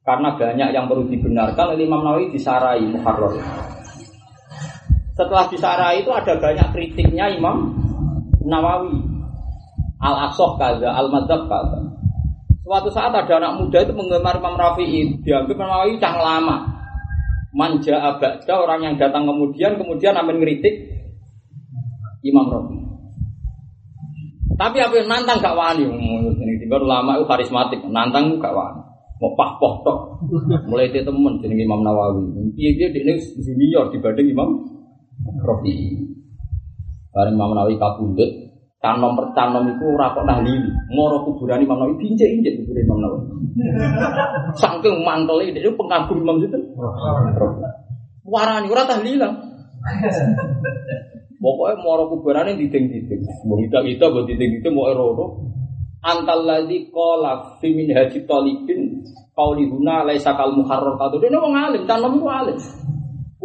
Karena 0.06 0.38
banyak 0.38 0.70
yang 0.70 0.86
perlu 0.86 1.10
dibenarkan 1.10 1.74
oleh 1.74 1.82
Imam 1.82 2.06
Nawawi 2.06 2.30
disarai 2.30 2.86
Muharrar. 2.86 3.34
Setelah 5.18 5.50
disarai 5.50 6.06
itu 6.06 6.14
ada 6.14 6.38
banyak 6.38 6.70
kritiknya 6.70 7.34
Imam 7.34 7.74
Nawawi. 8.46 9.02
Al 9.98 10.30
Asoh 10.30 10.62
kaza, 10.62 10.94
Al 10.94 11.10
Madzhab 11.10 11.50
kaza. 11.50 11.95
Suatu 12.66 12.90
saat 12.90 13.14
ada 13.14 13.30
anak 13.38 13.62
muda 13.62 13.78
itu 13.86 13.94
menggemar 13.94 14.42
Imam 14.42 14.58
Rafi'i, 14.58 15.22
dianggap 15.22 15.54
Imam 15.54 15.70
Nawawi 15.70 16.02
cang 16.02 16.18
lama. 16.18 16.66
Manja 17.54 18.02
abada 18.02 18.54
orang 18.58 18.82
yang 18.82 18.96
datang 18.98 19.30
kemudian 19.30 19.78
kemudian 19.78 20.18
amin 20.18 20.42
ngeritik 20.42 20.74
Imam 22.26 22.50
Rafi'i. 22.50 22.82
Tapi 24.56 24.82
apa 24.82 24.94
yang 24.98 25.08
nantang 25.12 25.44
gak 25.44 25.54
wani, 25.54 25.84
ini 25.84 26.58
tiba 26.64 26.80
ulama 26.80 27.20
itu 27.20 27.28
karismatik, 27.28 27.86
nantang 27.92 28.42
gak 28.42 28.56
wani. 28.56 28.82
Mau 29.22 29.32
pah 29.38 29.56
poh 29.62 29.80
tok, 29.86 30.00
mulai 30.68 30.92
itu 30.92 31.06
temen 31.06 31.40
jadi 31.40 31.56
Imam 31.56 31.86
Nawawi. 31.86 32.52
Dia 32.58 32.74
dia 32.76 32.88
ini 32.92 33.16
junior 33.40 33.94
dibanding 33.94 34.34
Imam 34.34 34.50
Rofi. 35.44 36.02
Bareng 37.14 37.38
Imam 37.38 37.56
Nawawi 37.56 37.80
kabundut, 37.80 38.28
canom 38.86 39.18
per 39.18 39.34
canom 39.34 39.66
itu 39.66 39.86
ora 39.98 40.14
kok 40.14 40.30
nahlili. 40.30 40.70
Moro 40.94 41.26
kuburan 41.26 41.66
Imam 41.66 41.82
Nawawi 41.82 41.98
diinjek-injek 42.06 42.62
kuburan 42.62 42.86
Imam 42.86 43.00
Nawawi. 43.02 43.26
Saking 44.62 45.02
mantele 45.02 45.50
itu 45.50 45.74
pengagum 45.74 46.22
Imam 46.22 46.38
itu. 46.46 46.54
Warani 48.22 48.70
ora 48.70 48.86
tahlilan. 48.86 49.34
Pokoknya 51.42 51.82
moro 51.82 52.04
kuburane 52.14 52.54
diding-diding. 52.58 53.22
Mbok 53.46 53.58
kita-kita 53.66 54.06
mbok 54.14 54.24
diding-diding 54.30 54.74
mau 54.74 54.90
erono. 54.94 55.26
Antal 56.06 56.46
ladzi 56.46 56.94
qala 56.94 57.58
fi 57.58 57.74
min 57.74 57.90
haji 57.90 58.30
talibin 58.30 59.02
qauli 59.34 59.66
huna 59.66 60.06
laisa 60.06 60.38
kal 60.38 60.54
muharrar 60.54 61.02
kadu. 61.02 61.18
Dene 61.18 61.42
wong 61.42 61.58
alim, 61.58 61.90
canom 61.90 62.22
ku 62.22 62.30
alim. 62.30 62.58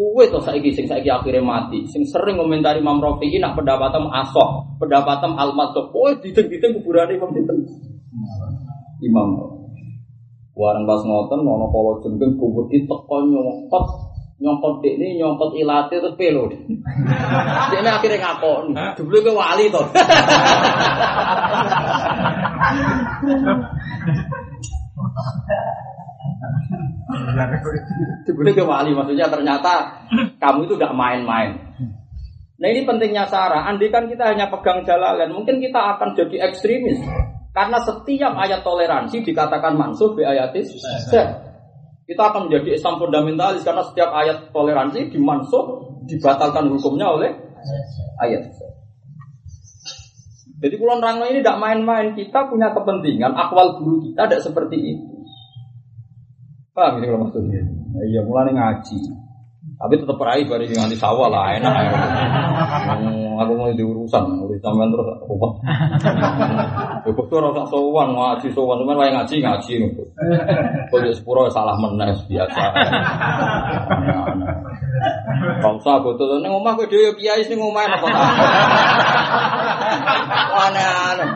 Kue 0.01 0.25
tuh 0.33 0.41
saiki 0.41 0.73
sing 0.73 0.89
saiki 0.89 1.13
akhirnya 1.13 1.45
mati, 1.45 1.85
sing 1.85 2.01
sering 2.09 2.41
komentari 2.41 2.81
Imam 2.81 3.05
Rafi'i 3.05 3.37
nak 3.37 3.53
pendapatem 3.53 4.09
asok, 4.09 4.81
pendapatem 4.81 5.37
al-masuk. 5.37 5.93
Kue 5.93 6.17
dideng-dideng 6.25 6.81
kuburan 6.81 7.13
Imam 7.13 7.29
Sinten. 7.37 7.69
Imam. 9.05 9.61
Warang 10.57 10.89
pas 10.89 11.05
ngoten 11.05 11.45
nono 11.45 11.69
polo 11.69 12.01
jengking 12.01 12.41
kubur 12.41 12.65
itu 12.73 12.89
teko 12.89 13.29
nyongkot 13.29 13.85
nyongkot 14.41 14.81
ini 14.89 15.21
nyongkot 15.21 15.53
ilate 15.61 16.01
terus 16.01 16.17
pelo. 16.17 16.49
Ini 17.77 17.85
akhirnya 17.85 18.25
ngakon. 18.25 18.73
Dulu 18.97 19.21
ke 19.21 19.33
wali 19.37 19.69
toh. 19.69 19.85
Sebenarnya 28.25 28.55
ke 28.57 28.65
wali 28.65 28.91
maksudnya 28.97 29.29
ternyata 29.29 29.73
kamu 30.41 30.65
itu 30.65 30.75
tidak 30.81 30.95
main-main. 30.97 31.57
Nah 32.61 32.69
ini 32.69 32.85
pentingnya 32.85 33.25
Sarah. 33.29 33.65
Andai 33.65 33.89
kan 33.89 34.05
kita 34.09 34.37
hanya 34.37 34.53
pegang 34.53 34.85
jalalan, 34.85 35.33
mungkin 35.33 35.61
kita 35.61 35.97
akan 35.97 36.13
jadi 36.17 36.53
ekstremis. 36.53 37.01
Karena 37.51 37.83
setiap 37.83 38.37
ayat 38.37 38.63
toleransi 38.63 39.27
dikatakan 39.27 39.75
mansuh 39.75 40.15
bi 40.15 40.23
ayatis. 40.23 40.77
Kita 42.05 42.23
akan 42.35 42.51
menjadi 42.51 42.75
Islam 42.75 42.99
fundamentalis 42.99 43.63
karena 43.63 43.87
setiap 43.87 44.11
ayat 44.13 44.51
toleransi 44.51 45.15
dimansuh 45.15 45.65
dibatalkan 46.11 46.67
hukumnya 46.75 47.07
oleh 47.07 47.31
ayat. 48.19 48.51
Jadi 50.61 50.75
kulon 50.77 51.01
rangno 51.01 51.25
ini 51.25 51.41
tidak 51.41 51.57
main-main. 51.57 52.13
Kita 52.13 52.53
punya 52.53 52.77
kepentingan. 52.77 53.33
Akwal 53.33 53.81
guru 53.81 54.05
kita 54.05 54.29
tidak 54.29 54.45
seperti 54.45 54.77
itu. 54.77 55.20
Paham 56.71 57.03
ini 57.03 57.11
kalau 57.11 57.27
maksudnya? 57.27 57.67
Nah, 57.67 58.05
iya 58.07 58.21
mulai 58.23 58.55
ngaji. 58.55 58.99
Tapi 59.81 59.97
tetap 59.97 60.17
peraih 60.21 60.45
bari 60.45 60.69
nganti 60.69 60.97
sawah 60.97 61.33
lah 61.33 61.57
enak. 61.57 61.73
Ya. 61.73 61.91
Aku 63.41 63.57
mau 63.57 63.73
diurusan, 63.73 64.45
urus 64.45 64.61
sampean 64.61 64.93
terus 64.93 65.09
apa? 65.09 65.49
Ya 67.01 67.11
kok 67.17 67.33
ora 67.33 67.49
usah 67.57 67.65
sowan 67.73 68.13
ngaji 68.13 68.53
sowan, 68.53 68.85
cuman 68.85 69.01
wae 69.01 69.09
ngaji 69.09 69.41
ngaji. 69.41 69.73
Kok 70.93 71.01
sepuro 71.17 71.49
salah 71.49 71.81
meneh 71.81 72.13
biasa. 72.29 72.65
Kau 75.65 75.81
usah 75.81 76.05
botol 76.05 76.45
ning 76.45 76.53
omah 76.53 76.77
kowe 76.77 76.85
dhewe 76.85 77.17
kiai 77.17 77.41
sing 77.49 77.57
omah 77.57 77.89
ta? 77.89 77.97
Aneh-aneh. 80.69 81.31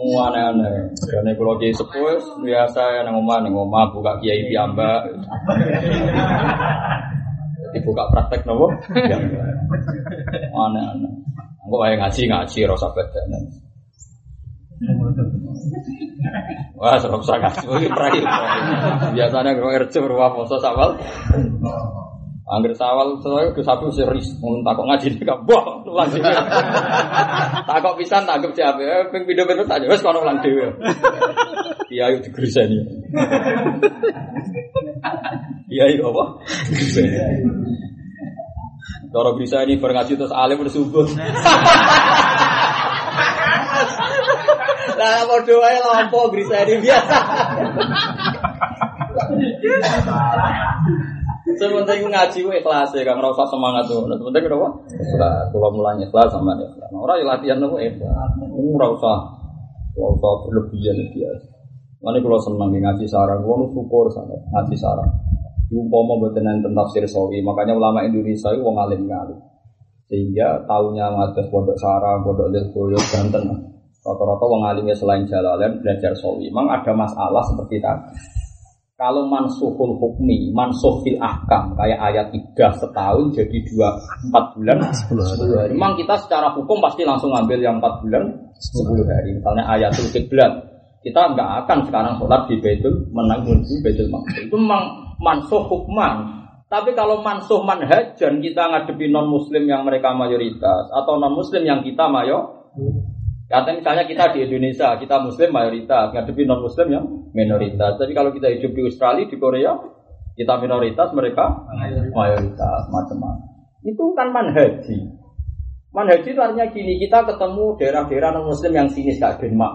Aneh-aneh. 0.00 0.96
Karena 0.96 1.30
kalau 1.36 1.60
kiai 1.60 1.76
sepuh 1.76 2.40
biasa 2.40 2.82
ya 2.96 3.00
nang 3.04 3.20
omah 3.20 3.44
nang 3.44 3.52
omah 3.52 3.92
buka 3.92 4.16
kiai 4.24 4.48
piamba. 4.48 5.04
Dibuka 7.76 8.08
praktek 8.10 8.48
nopo? 8.48 8.72
Aneh-aneh. 10.56 11.12
Engko 11.60 11.76
wae 11.76 11.94
ngaji 12.00 12.22
ngaji 12.26 12.60
rasa 12.66 12.88
beda. 12.96 13.20
Wah, 16.80 16.96
serem 16.96 17.20
sangat. 17.20 17.52
Biasanya 19.12 19.52
kalau 19.52 19.72
kerja 19.76 19.98
berapa 20.00 20.32
poso 20.32 20.56
sawal. 20.56 20.96
Angger 22.50 22.74
sawal 22.74 23.14
saya 23.22 23.54
ke 23.54 23.62
sapi 23.62 23.86
serius, 23.94 24.34
mau 24.42 24.58
takut 24.66 24.82
ngaji 24.82 25.14
di 25.14 25.22
kampung, 25.22 25.86
ulang 25.86 26.10
dewe. 26.10 26.34
takut 27.70 27.94
pisan 27.94 28.26
tangkep 28.26 28.50
siapa? 28.58 28.82
Eh, 28.82 29.22
video 29.22 29.46
video 29.46 29.62
tak 29.70 29.86
wes 29.86 30.02
kono 30.02 30.18
ulang 30.18 30.42
dewe. 30.42 30.66
Iya, 31.94 32.10
yuk 32.10 32.26
digeriseni. 32.26 32.82
Iya, 35.70 35.94
yuk 35.94 36.10
apa? 36.10 36.42
Cara 39.14 39.30
bisa 39.38 39.62
ini 39.62 39.78
berngaji 39.78 40.18
terus 40.18 40.34
alim 40.34 40.58
bersubuh. 40.58 41.06
Lah 44.98 45.22
mau 45.30 45.38
doa 45.46 45.70
lampu 45.86 46.34
bisa 46.34 46.66
ini 46.66 46.82
biasa. 46.82 47.16
Sementing 51.60 52.08
ngaji 52.08 52.38
gue 52.40 52.56
ikhlas 52.64 52.88
ya, 52.96 53.04
kang 53.04 53.20
rasa 53.20 53.44
semangat 53.52 53.84
tuh. 53.84 54.08
Nah, 54.08 54.16
sementing 54.16 54.48
kenapa? 54.48 54.72
Ikhlas. 54.96 55.44
Kalau 55.52 55.68
mulanya 55.76 56.08
ikhlas 56.08 56.32
sama 56.32 56.56
dia. 56.56 56.72
Nah, 56.88 57.04
orang 57.04 57.20
yang 57.20 57.28
latihan 57.28 57.56
tuh 57.60 57.76
ikhlas. 57.76 58.32
Ini 58.40 58.72
rasa, 58.80 59.12
rasa 59.92 60.30
berlebihan 60.48 60.96
biasa. 61.12 61.48
Nanti 62.00 62.18
kalau 62.24 62.40
senang 62.40 62.72
ngaji 62.72 63.04
sarang, 63.04 63.44
gue 63.44 63.56
syukur 63.76 64.08
sama 64.08 64.32
ngaji 64.56 64.72
sarang. 64.72 65.12
Umpama 65.70 66.16
buatan 66.18 66.42
tentang 66.42 66.74
tafsir 66.74 67.04
sawi, 67.06 67.44
makanya 67.44 67.76
ulama 67.76 68.02
Indonesia 68.02 68.50
itu 68.50 68.64
wong 68.64 68.74
alim 68.80 69.06
ngalim. 69.06 69.38
Sehingga 70.10 70.66
tahunya 70.66 71.06
ngadas 71.14 71.46
pondok 71.52 71.78
sarang, 71.78 72.26
pondok 72.26 72.50
lirboyo, 72.50 72.98
Banten. 73.12 73.44
Rata-rata 74.00 74.44
wong 74.48 74.64
alimnya 74.64 74.96
selain 74.96 75.28
jalalain 75.28 75.76
belajar 75.78 76.16
sawi. 76.16 76.48
Memang 76.48 76.72
ada 76.72 76.90
masalah 76.96 77.44
seperti 77.46 77.84
tadi. 77.84 78.16
Kalau 79.00 79.24
mansuhul 79.24 79.96
hukmi, 79.96 80.52
mansuh 80.52 81.00
fil 81.00 81.16
ahkam, 81.16 81.72
kayak 81.72 81.96
ayat 81.96 82.26
tiga 82.36 82.68
setahun 82.76 83.32
jadi 83.32 83.56
dua 83.72 83.96
empat 84.28 84.44
bulan 84.60 84.76
sepuluh 84.92 85.24
hari. 85.56 85.72
Memang 85.72 85.96
kita 85.96 86.20
secara 86.20 86.52
hukum 86.52 86.84
pasti 86.84 87.08
langsung 87.08 87.32
ambil 87.32 87.64
yang 87.64 87.80
empat 87.80 88.04
bulan 88.04 88.28
sepuluh 88.60 89.08
hari. 89.08 89.40
Misalnya 89.40 89.64
ayatul 89.72 90.04
kiblat, 90.12 90.52
kita 91.00 91.32
nggak 91.32 91.64
akan 91.64 91.78
sekarang 91.88 92.14
sholat 92.20 92.44
di 92.52 92.60
Baitul 92.60 93.08
menang 93.08 93.40
di 93.48 93.80
Baitul 93.80 94.12
Maqdis. 94.12 94.52
Itu 94.52 94.60
memang 94.60 95.16
mansuh 95.16 95.64
hukman. 95.64 96.44
Tapi 96.68 96.92
kalau 96.92 97.24
mansuh 97.24 97.64
manhajan 97.64 98.44
kita 98.44 98.62
ngadepi 98.68 99.08
non 99.08 99.32
muslim 99.32 99.64
yang 99.64 99.88
mereka 99.88 100.12
mayoritas 100.12 100.92
atau 100.92 101.16
non 101.16 101.32
muslim 101.32 101.64
yang 101.64 101.80
kita 101.80 102.04
mayo 102.04 102.68
Kata 103.50 103.74
misalnya 103.74 104.06
kita 104.06 104.30
di 104.30 104.46
Indonesia, 104.46 104.94
kita 104.94 105.18
Muslim 105.26 105.50
mayoritas, 105.50 106.14
ngadepi 106.14 106.46
non 106.46 106.62
Muslim 106.62 106.86
yang 106.86 107.04
minoritas. 107.34 107.98
Tapi 107.98 108.14
kalau 108.14 108.30
kita 108.30 108.46
hidup 108.46 108.70
di 108.70 108.82
Australia, 108.86 109.26
di 109.26 109.36
Korea, 109.42 109.74
kita 110.38 110.54
minoritas, 110.62 111.10
mereka 111.10 111.66
mayoritas, 112.14 112.80
macam-macam. 112.94 113.50
Itu 113.82 114.14
kan 114.14 114.30
manhaji. 114.30 115.02
Manhaji 115.90 116.30
itu 116.30 116.38
artinya 116.38 116.70
gini, 116.70 117.02
kita 117.02 117.26
ketemu 117.26 117.74
daerah-daerah 117.74 118.30
non 118.38 118.46
Muslim 118.54 118.70
yang 118.70 118.86
sinis 118.86 119.18
kayak 119.18 119.42
Denmark. 119.42 119.74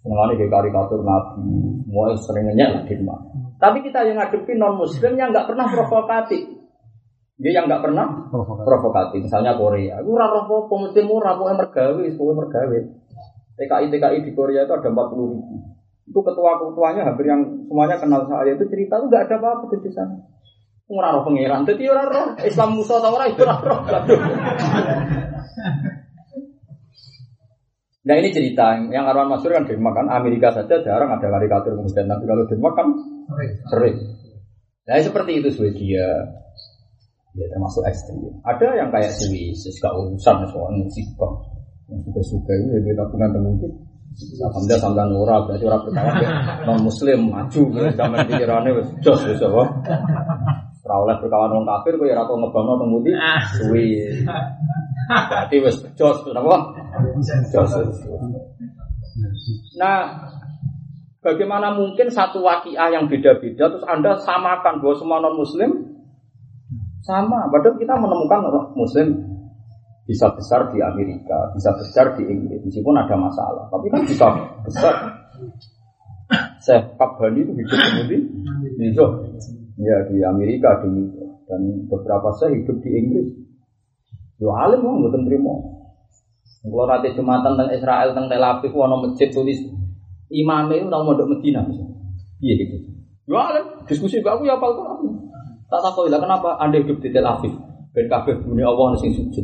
Mengalami 0.00 0.40
di 0.40 0.48
karikatur 0.48 1.04
Nabi, 1.04 1.44
mau 1.84 2.16
seringnya 2.16 2.80
lah 2.80 2.82
Denmark. 2.88 3.22
Tapi 3.60 3.84
kita 3.84 4.08
yang 4.08 4.16
ngadepi 4.24 4.56
non 4.56 4.80
Muslim 4.80 5.20
yang 5.20 5.36
nggak 5.36 5.52
pernah 5.52 5.68
provokatif. 5.68 6.63
Dia 7.34 7.50
yang 7.50 7.66
nggak 7.66 7.82
pernah 7.82 8.30
provokatif. 8.30 8.66
provokatif. 8.66 9.20
Misalnya 9.26 9.58
Korea, 9.58 9.98
aku 9.98 10.10
raro 10.14 10.46
apa, 10.46 10.74
mesti 10.86 11.00
murah, 11.02 11.34
mau 11.34 11.50
mergawe, 11.50 12.04
semua 12.14 12.34
mergawe. 12.38 12.78
TKI 13.54 13.86
TKI 13.90 14.18
di 14.22 14.32
Korea 14.34 14.66
itu 14.66 14.74
ada 14.74 14.86
40 14.86 15.30
ribu. 15.34 15.56
Itu 16.04 16.20
ketua-ketuanya 16.20 17.02
hampir 17.06 17.26
yang 17.26 17.42
semuanya 17.66 17.96
kenal 17.98 18.22
saya 18.26 18.54
itu 18.54 18.66
cerita 18.70 19.02
itu 19.02 19.06
nggak 19.10 19.24
ada 19.30 19.36
apa-apa 19.40 19.74
di 19.78 19.90
sana. 19.90 20.14
Ora 20.84 21.16
roh 21.16 21.24
pangeran, 21.24 21.64
dadi 21.64 21.88
ora 21.88 22.04
roh 22.04 22.36
Islam 22.44 22.76
Musa 22.76 23.00
ta 23.00 23.08
ora 23.08 23.24
itu 23.24 23.40
roh. 23.40 23.56
Nah 28.04 28.20
ini 28.20 28.28
cerita 28.36 28.76
yang 28.92 29.08
Arwan 29.08 29.32
Masur 29.32 29.48
kan 29.56 29.64
Denmark 29.64 29.96
kan 29.96 30.12
Amerika 30.12 30.52
saja 30.52 30.76
jarang 30.84 31.08
ada 31.08 31.24
karikatur 31.24 31.72
kemudian 31.72 32.04
tapi 32.04 32.28
kalau 32.28 32.44
Denmark 32.44 32.74
kan 32.76 32.88
sering. 33.72 33.96
Nah 34.84 35.00
seperti 35.00 35.40
itu 35.40 35.48
Swedia, 35.48 36.04
ya 37.34 37.46
termasuk 37.50 37.82
ekstrim. 37.90 38.22
Ada 38.46 38.78
yang 38.78 38.88
kayak 38.94 39.10
Swiss, 39.14 39.66
gak 39.82 39.94
urusan 39.94 40.46
soal 40.50 40.72
musibah. 40.78 41.32
Suka-suka 41.84 42.52
itu 42.54 42.80
ya 42.80 42.94
tabungan 42.96 43.42
mungkin. 43.42 43.70
Alhamdulillah 44.14 44.78
sampai 44.78 45.10
ora 45.10 45.36
berarti 45.42 45.64
orang 45.66 45.82
pertama 45.90 46.10
non 46.62 46.78
muslim 46.86 47.18
maju 47.34 47.62
zaman 47.98 48.18
pikirannya 48.30 48.70
wis 48.78 48.88
jos 49.02 49.20
wis 49.26 49.42
apa. 49.42 49.64
Ora 50.86 50.94
oleh 51.02 51.16
berkawan 51.18 51.50
wong 51.50 51.66
kafir 51.66 51.98
kowe 51.98 52.06
ora 52.06 52.22
tau 52.22 52.38
ngebangno 52.38 52.72
teng 52.78 52.88
ngendi 52.94 53.12
suwi. 53.58 53.86
Berarti 55.10 55.56
wis 55.66 55.76
jos 55.98 56.18
apa? 56.30 56.56
Jos. 57.50 57.70
Nah, 59.82 60.30
bagaimana 61.18 61.74
mungkin 61.74 62.06
satu 62.06 62.38
wakiah 62.38 62.94
yang 62.94 63.10
beda-beda 63.10 63.66
terus 63.66 63.82
Anda 63.90 64.14
samakan 64.22 64.78
bahwa 64.78 64.94
semua 64.94 65.18
non 65.18 65.34
muslim 65.34 65.93
sama, 67.04 67.52
padahal 67.52 67.76
kita 67.76 67.94
menemukan 68.00 68.40
orang 68.48 68.66
Muslim 68.72 69.08
bisa 70.04 70.28
besar 70.36 70.72
di 70.72 70.80
Amerika, 70.80 71.52
bisa 71.56 71.72
besar 71.76 72.16
di 72.16 72.24
Inggris, 72.28 72.60
meskipun 72.64 72.96
ada 72.96 73.16
masalah. 73.16 73.68
Tapi 73.68 73.86
kan 73.92 74.02
bisa 74.04 74.26
besar. 74.64 74.94
Saya 76.64 76.80
Kabani 76.96 77.44
itu 77.44 77.52
hidup 77.52 78.08
di 78.08 78.16
New 78.80 78.92
ya 79.76 79.96
di 80.08 80.16
Amerika 80.24 80.80
di 80.80 81.12
dan 81.44 81.60
beberapa 81.92 82.32
saya 82.40 82.56
hidup 82.56 82.80
di 82.80 82.88
Inggris. 82.88 83.28
Yo 84.40 84.48
alim 84.52 84.80
mau 84.80 84.96
nggak 84.96 85.24
terima. 85.28 85.54
Kalau 86.64 86.88
nanti 86.88 87.12
jumatan 87.12 87.52
tentang 87.60 87.70
Israel 87.76 88.08
tentang 88.16 88.32
Tel 88.32 88.40
Aviv, 88.44 88.72
wono 88.72 89.04
masjid 89.04 89.28
tulis 89.28 89.60
imamnya 90.32 90.80
itu 90.80 90.88
mau 90.88 91.04
mondok 91.04 91.36
Medina. 91.36 91.60
Iya 92.40 92.54
gitu. 92.64 92.76
Yo 93.28 93.36
alim 93.36 93.84
diskusi 93.84 94.24
aku 94.24 94.48
ya 94.48 94.56
apa 94.56 94.72
Quran. 94.72 95.23
Tak 95.74 95.90
tahu 95.90 96.06
lah 96.06 96.22
kenapa 96.22 96.54
anda 96.62 96.78
hidup 96.78 97.02
di 97.02 97.10
Tel 97.10 97.26
Aviv. 97.26 97.50
Ben 97.90 98.06
kabeh 98.06 98.38
Allah 98.46 98.86
nasi 98.94 99.10
sujud. 99.10 99.42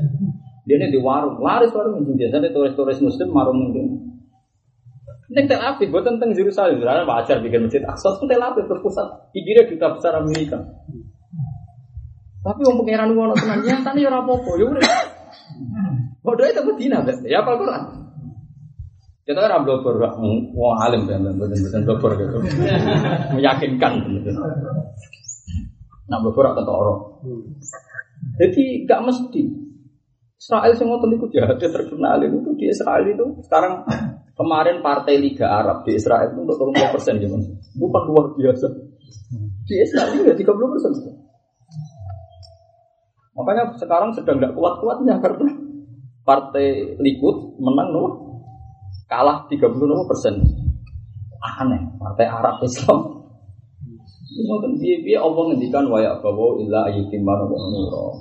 Dia 0.68 0.76
ini 0.76 0.92
di 0.92 1.00
warung, 1.00 1.40
laris 1.40 1.72
warung 1.76 2.00
ini 2.00 2.16
biasanya 2.16 2.48
turis-turis 2.52 3.00
muslim 3.04 3.28
marung 3.28 3.60
mungkin. 3.60 4.16
Ini 5.36 5.44
Tel 5.44 5.60
Aviv, 5.60 5.92
buat 5.92 6.08
tentang 6.08 6.32
Yerusalem, 6.32 6.80
sebenarnya 6.80 7.04
wajar 7.04 7.36
bikin 7.44 7.68
masjid 7.68 7.84
Aqsa 7.84 8.16
itu 8.16 8.24
Tel 8.24 8.40
Aviv 8.40 8.64
terpusat. 8.64 9.08
Pikirnya 9.36 9.68
duta 9.68 9.86
besar 10.00 10.12
Amerika. 10.16 10.64
Tapi 12.40 12.60
om 12.64 12.80
pangeran 12.80 13.12
ngono 13.12 13.36
tenan 13.36 13.60
nyatane 13.60 14.00
ora 14.00 14.24
apa-apa, 14.24 14.50
ya 14.56 14.64
udah. 14.64 14.84
Bodoh 16.24 16.44
itu 16.48 16.62
Medina, 16.64 17.04
ya 17.28 17.44
apa 17.44 17.52
Quran. 17.52 17.82
Kita 19.28 19.46
kan 19.46 19.62
blogger, 19.62 20.00
wong 20.56 20.74
alim 20.80 21.04
kan, 21.04 21.22
betul-betul 21.22 21.84
blogger 22.00 22.12
gitu, 22.16 22.36
meyakinkan. 23.36 23.92
Nak 26.10 26.20
beberapa 26.26 26.58
kata 26.58 26.72
orang. 26.74 27.00
Jadi 28.42 28.84
gak 28.84 29.06
mesti. 29.06 29.42
Israel 30.40 30.72
semua 30.74 30.96
tentu 31.04 31.28
jahat 31.30 31.60
terkenal 31.60 32.16
itu 32.24 32.40
di 32.56 32.66
Israel 32.72 33.04
itu 33.04 33.44
sekarang 33.44 33.84
kemarin 34.34 34.80
partai 34.80 35.20
Liga 35.20 35.46
Arab 35.46 35.84
di 35.84 35.94
Israel 35.94 36.32
itu 36.32 36.40
untuk 36.42 36.56
30 36.72 36.94
persen 36.96 37.14
gimana? 37.20 37.44
Bukan 37.76 38.02
luar 38.08 38.24
biasa. 38.34 38.66
Di 39.68 39.76
Israel 39.84 40.10
itu 40.16 40.32
tiga 40.40 40.56
puluh 40.56 40.72
persen. 40.72 40.96
Makanya 43.36 43.76
sekarang 43.76 44.16
sedang 44.16 44.40
tidak 44.40 44.56
kuat-kuatnya 44.56 45.20
karena 45.20 45.46
partai 46.24 46.96
Likud 46.98 47.60
menang 47.60 47.92
loh 47.94 48.10
kalah 49.12 49.44
30 49.46 49.60
persen. 50.08 50.40
Aneh, 51.60 51.84
partai 52.00 52.26
Arab 52.26 52.64
Islam 52.64 53.19
Ngoten 54.30 54.78
piye 54.78 55.18
Allah 55.18 55.42
ngendikan 55.50 55.90
wa 55.90 55.98
ya 55.98 56.14
bawa 56.22 56.54
illa 56.62 56.86
ayyutimman 56.86 57.50
wa 57.50 57.58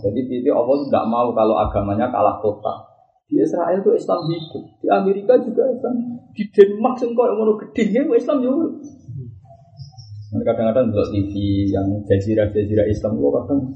Jadi 0.01 0.19
piye 0.25 0.49
Allah 0.49 0.75
tidak 0.81 1.05
mau 1.05 1.29
kalau 1.37 1.55
agamanya 1.61 2.09
kalah 2.09 2.41
total. 2.41 2.89
Di 3.29 3.37
Israel 3.45 3.77
itu 3.77 3.93
Islam 3.93 4.25
hidup, 4.25 4.63
di 4.81 4.87
Amerika 4.89 5.37
juga 5.37 5.69
Islam, 5.69 6.17
di 6.33 6.43
Denmark 6.49 6.97
sing 6.97 7.13
koyo 7.13 7.37
ngono 7.37 7.61
gedhe 7.61 8.01
Islam 8.17 8.41
juga. 8.41 8.73
Kadang-kadang 10.29 10.89
di 10.93 11.25
TV 11.29 11.33
yang 11.69 11.89
jazirah-jazirah 12.05 12.85
Islam 12.89 13.17
lo 13.21 13.29
kadang 13.33 13.69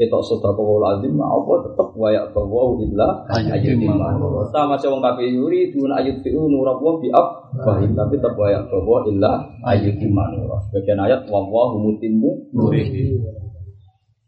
kita 0.00 0.16
sudah 0.24 0.56
kau 0.56 0.80
lazim 0.80 1.12
apa 1.20 1.52
tetap 1.68 1.92
wayak 1.92 2.32
bahwa 2.32 2.80
illa 2.80 3.20
ayat 3.36 3.76
lima 3.76 4.16
sama 4.48 4.80
cewek 4.80 4.96
kafe 5.04 5.28
yuri 5.28 5.68
tuh 5.68 5.84
ayat 5.92 6.24
fiu 6.24 6.48
nurabwa 6.48 6.96
bi 6.96 7.12
ab 7.12 7.52
tapi 7.68 8.16
tetap 8.16 8.32
wayak 8.40 8.64
bahwa 8.72 9.04
illa 9.04 9.44
ayat 9.68 10.00
lima 10.00 10.24
sebagian 10.64 11.04
ayat 11.04 11.28
wawah 11.28 11.76
mutimmu 11.76 12.48
nuri 12.56 12.88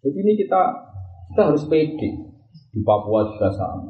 jadi 0.03 0.19
ini 0.19 0.33
kita 0.35 0.61
kita 1.33 1.43
harus 1.49 1.63
pede. 1.71 2.11
Di 2.73 2.81
Papua 2.83 3.25
juga 3.31 3.49
sama. 3.55 3.89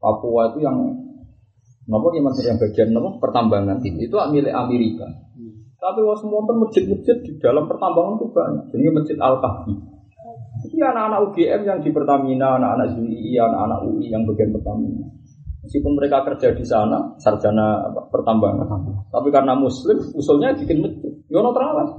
Papua 0.00 0.50
itu 0.50 0.64
yang 0.64 0.80
nomor 1.86 2.10
yang 2.16 2.26
yang 2.40 2.56
bagian 2.56 2.90
nomor 2.90 3.20
pertambangan. 3.20 3.84
Ini 3.84 4.08
itu 4.08 4.16
milik 4.32 4.50
Amerika. 4.50 5.06
Tapi 5.76 6.00
was 6.02 6.24
semua 6.24 6.42
masjid-masjid 6.42 7.20
di 7.22 7.38
dalam 7.38 7.68
pertambangan 7.68 8.16
itu 8.18 8.26
banyak. 8.32 8.64
Jadi 8.72 8.82
masjid 8.90 9.16
Al 9.20 9.38
Kahfi 9.44 9.95
ini 10.76 10.84
anak-anak 10.84 11.32
UGM 11.32 11.60
yang 11.64 11.80
di 11.80 11.88
Pertamina, 11.88 12.60
anak-anak 12.60 13.00
UI, 13.00 13.32
anak-anak 13.40 13.80
UI 13.88 14.12
yang 14.12 14.28
bagian 14.28 14.52
Pertamina. 14.52 15.08
Meskipun 15.64 15.96
mereka 15.96 16.22
kerja 16.22 16.52
di 16.52 16.62
sana, 16.62 17.16
sarjana 17.18 17.90
pertambangan, 18.12 18.70
tapi 19.10 19.34
karena 19.34 19.56
Muslim, 19.58 19.98
usulnya 20.14 20.54
bikin 20.54 20.78
masjid. 20.78 21.10
Ya 21.26 21.42
terawat. 21.42 21.90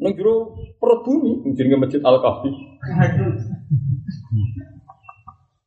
Negro 0.00 0.56
perut 0.80 1.04
bumi, 1.04 1.44
masjid 1.76 2.00
Al 2.06 2.22
Kahfi. 2.24 2.48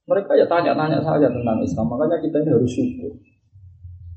Mereka 0.10 0.32
ya 0.41 0.49
tanya-tanya 0.49 1.06
saja 1.06 1.30
tentang 1.30 1.61
Islam, 1.61 1.86
makanya 1.86 2.18
kita 2.18 2.41
ini 2.41 2.49
harus 2.49 2.72
syukur. 2.74 3.14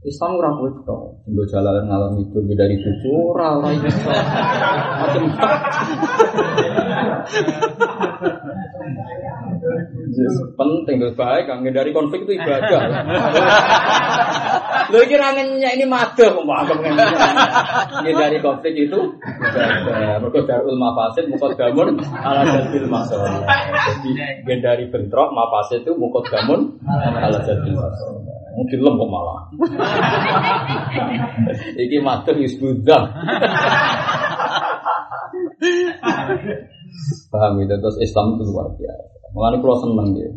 Islam 0.02 0.34
ora 0.34 0.50
kowe 0.56 0.70
tok. 0.82 1.22
Nggo 1.30 1.44
jalan 1.46 1.86
ngalami 1.86 2.26
itu 2.26 2.42
dari 2.58 2.74
ora 3.06 3.60
ora 3.60 3.70
Macam 5.04 5.30
Yes, 10.12 10.34
penting 10.58 10.98
tuh 10.98 11.14
baik 11.14 11.46
kan 11.48 11.62
dari 11.62 11.94
konflik 11.94 12.26
itu 12.26 12.36
ibadah. 12.36 12.82
Lho 14.92 14.98
iki 15.06 15.16
ra 15.16 15.32
ini 15.32 15.86
kok 15.88 16.44
anggap 16.44 16.78
dari 18.02 18.38
konflik 18.42 18.74
itu 18.76 19.00
ibadah. 19.22 20.20
Mergo 20.20 20.40
darul 20.44 20.76
mafasid 20.76 21.30
mukaddamun 21.30 22.02
ala 22.02 22.42
jadil 22.44 22.90
masalah. 22.90 23.46
Jadi 24.44 24.60
dari 24.60 24.84
bentrok 24.90 25.32
mafasid 25.32 25.86
itu 25.86 25.94
mukaddamun 25.94 26.82
ala 26.90 27.38
jadil 27.46 27.78
masalah. 27.78 28.20
Mungkin 28.52 28.78
lembek 28.84 29.08
malah. 29.08 29.48
Iki 31.72 32.04
matur 32.04 32.36
isbudah. 32.36 33.02
Paham 37.32 37.64
itu 37.64 37.72
terus 37.80 37.96
Islam 37.96 38.36
itu 38.36 38.44
luar 38.52 38.68
biasa. 38.76 39.32
Mengenai 39.32 39.58
kalau 39.64 39.78
seneng 39.80 40.08
ya. 40.12 40.28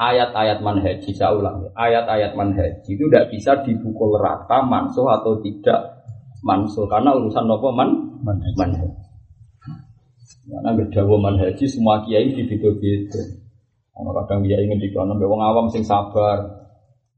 Ayat-ayat 0.00 0.64
manhaji 0.64 1.12
saya 1.12 1.36
ulang 1.36 1.60
ya. 1.60 1.70
Ayat-ayat 1.76 2.32
manhaji 2.32 2.96
itu 2.96 3.04
tidak 3.12 3.28
bisa 3.28 3.60
dipukul 3.60 4.16
rata 4.16 4.64
mansuh 4.64 5.04
atau 5.20 5.36
tidak 5.44 6.00
mansuh 6.40 6.88
karena 6.88 7.12
urusan 7.12 7.44
nopo 7.44 7.68
man 7.68 8.16
manhaji. 8.24 8.88
Karena 10.48 10.72
berdawa 10.72 11.16
manhaji 11.20 11.68
semua 11.68 12.00
kiai 12.00 12.32
di 12.32 12.48
beda-beda. 12.48 13.22
Kadang 14.00 14.40
dia 14.40 14.56
ingin 14.56 14.80
dikono, 14.80 15.12
wong 15.12 15.44
awam 15.44 15.68
sing 15.68 15.84
sabar, 15.84 16.60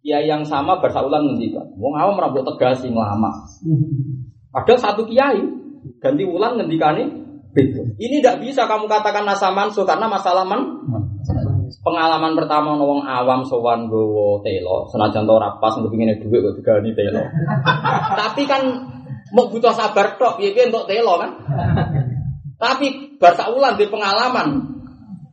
Ya 0.02 0.18
yang 0.18 0.42
sama 0.42 0.82
bersaulan 0.82 1.22
ngendikan. 1.30 1.62
Wong 1.78 1.94
awam 1.94 2.18
rambut 2.18 2.42
tegas 2.42 2.82
sing 2.82 2.90
lama. 2.90 3.30
Ada 4.58 4.74
satu 4.74 5.06
kiai 5.06 5.38
ganti 6.02 6.26
ulang 6.26 6.58
ngendikane 6.58 7.21
Ini 8.00 8.24
tidak 8.24 8.40
bisa 8.40 8.64
kamu 8.64 8.88
katakan 8.88 9.28
nasa 9.28 9.52
mansuh 9.52 9.84
karena 9.84 10.08
masalah 10.08 10.40
man 10.48 10.80
pengalaman 11.84 12.32
pertama 12.32 12.76
wong 12.80 13.04
awam 13.04 13.44
sowan 13.44 13.92
gowo 13.92 14.40
telo 14.40 14.88
senajan 14.88 15.28
to 15.28 15.34
rapas 15.36 15.76
untuk 15.76 15.92
pingin 15.92 16.16
duit 16.16 16.40
kok 16.40 16.56
digani 16.56 16.96
telo. 16.96 17.20
Tapi 18.20 18.42
kan 18.48 18.62
mau 19.36 19.52
butuh 19.52 19.72
sabar 19.76 20.16
tok 20.16 20.40
piye 20.40 20.56
untuk 20.72 20.88
telo 20.88 21.20
kan. 21.20 21.30
Tapi 22.56 23.18
bar 23.20 23.36
ulang 23.52 23.76
di 23.76 23.84
pengalaman 23.90 24.72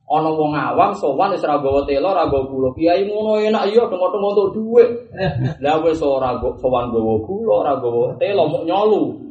Ana 0.09 0.33
wong 0.33 0.57
awam 0.57 0.89
sowan 0.97 1.37
wis 1.37 1.45
ra 1.45 1.61
gawa 1.61 1.85
telo, 1.85 2.09
ra 2.17 2.25
gawa 2.25 2.49
gula. 2.49 2.73
Kiai 2.73 3.05
ngono 3.05 3.37
enak 3.37 3.69
iya 3.69 3.85
tengok-tengok 3.85 4.31
untuk 4.33 4.49
dhuwit. 4.57 4.89
Lah 5.61 5.77
wis 5.85 6.01
ora 6.01 6.33
sowan 6.57 6.89
gawa 6.89 7.21
gula, 7.21 7.77
gawa 7.77 8.17
telo, 8.17 8.49
mau 8.49 8.65
nyolu. 8.65 9.29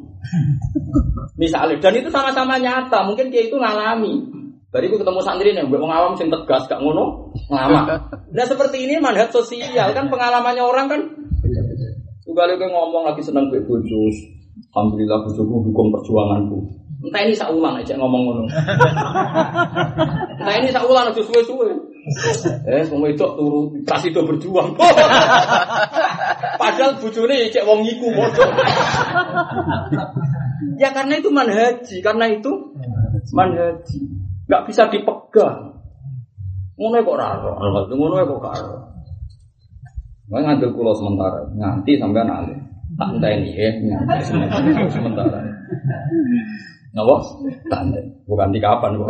Misalnya, 1.39 1.79
dan 1.79 1.95
itu 1.95 2.11
sama-sama 2.11 2.59
nyata. 2.59 3.07
Mungkin 3.07 3.31
dia 3.31 3.47
itu 3.47 3.55
ngalami. 3.55 4.27
Bariku 4.69 5.01
ketemu 5.01 5.21
santri 5.25 5.57
nih, 5.57 5.65
wong 5.65 5.89
awam 5.89 6.13
sing 6.13 6.29
tegas 6.29 6.69
gak 6.69 6.83
ngono, 6.85 7.33
ngelama. 7.49 7.89
Nah 8.29 8.45
seperti 8.45 8.85
ini 8.85 9.01
mandat 9.01 9.33
sosial 9.33 9.97
kan 9.97 10.13
pengalamannya 10.13 10.61
orang 10.61 10.87
kan. 10.93 11.01
Juga 12.29 12.45
lagi 12.45 12.69
ngomong 12.69 13.09
lagi 13.09 13.25
seneng 13.25 13.49
gue 13.49 13.65
bujus. 13.65 14.17
Alhamdulillah 14.77 15.25
bujuku 15.25 15.73
dukung 15.73 15.89
perjuanganku. 15.89 16.59
Entah 16.99 17.23
ini 17.25 17.33
saulang 17.33 17.81
aja 17.81 17.97
ngomong 17.97 18.23
ngono. 18.29 18.43
Entah 20.43 20.55
ini 20.61 20.69
saulang 20.69 21.09
aja 21.09 21.23
suwe-suwe. 21.25 21.73
Eh, 22.65 22.83
semua 22.89 23.09
itu 23.13 23.21
turu 23.21 23.73
kasih 23.85 24.11
itu 24.11 24.21
berjuang. 24.25 24.73
Padahal 26.61 26.97
bujune 27.01 27.53
cek 27.53 27.65
wong 27.65 27.85
iku 27.85 28.09
bodoh. 28.13 28.51
ya 30.81 30.89
karena 30.91 31.21
itu 31.21 31.29
manhaji, 31.29 31.97
karena 32.01 32.25
itu 32.33 32.53
manhaji. 33.33 33.99
Gak 34.49 34.65
bisa 34.65 34.89
dipegang. 34.89 35.77
Ngono 36.79 37.03
kok 37.03 37.19
raro, 37.19 37.51
ngono 37.91 38.23
kok 38.23 38.41
karo. 38.41 38.77
Nggak 40.29 40.43
ngambil 40.45 40.71
kulo 40.77 40.93
sementara, 40.93 41.41
nganti 41.57 41.93
sampai 41.97 42.25
nanti. 42.25 42.55
Tak 42.97 43.09
entah 43.17 43.31
ini 43.33 43.53
ya, 43.53 43.71
nganti 43.81 44.93
sementara. 44.93 45.41
Napa? 46.97 47.17
Tanda. 47.69 48.01
Bukan 48.25 48.49
di 48.53 48.61
kapan 48.61 48.97
kok 48.97 49.09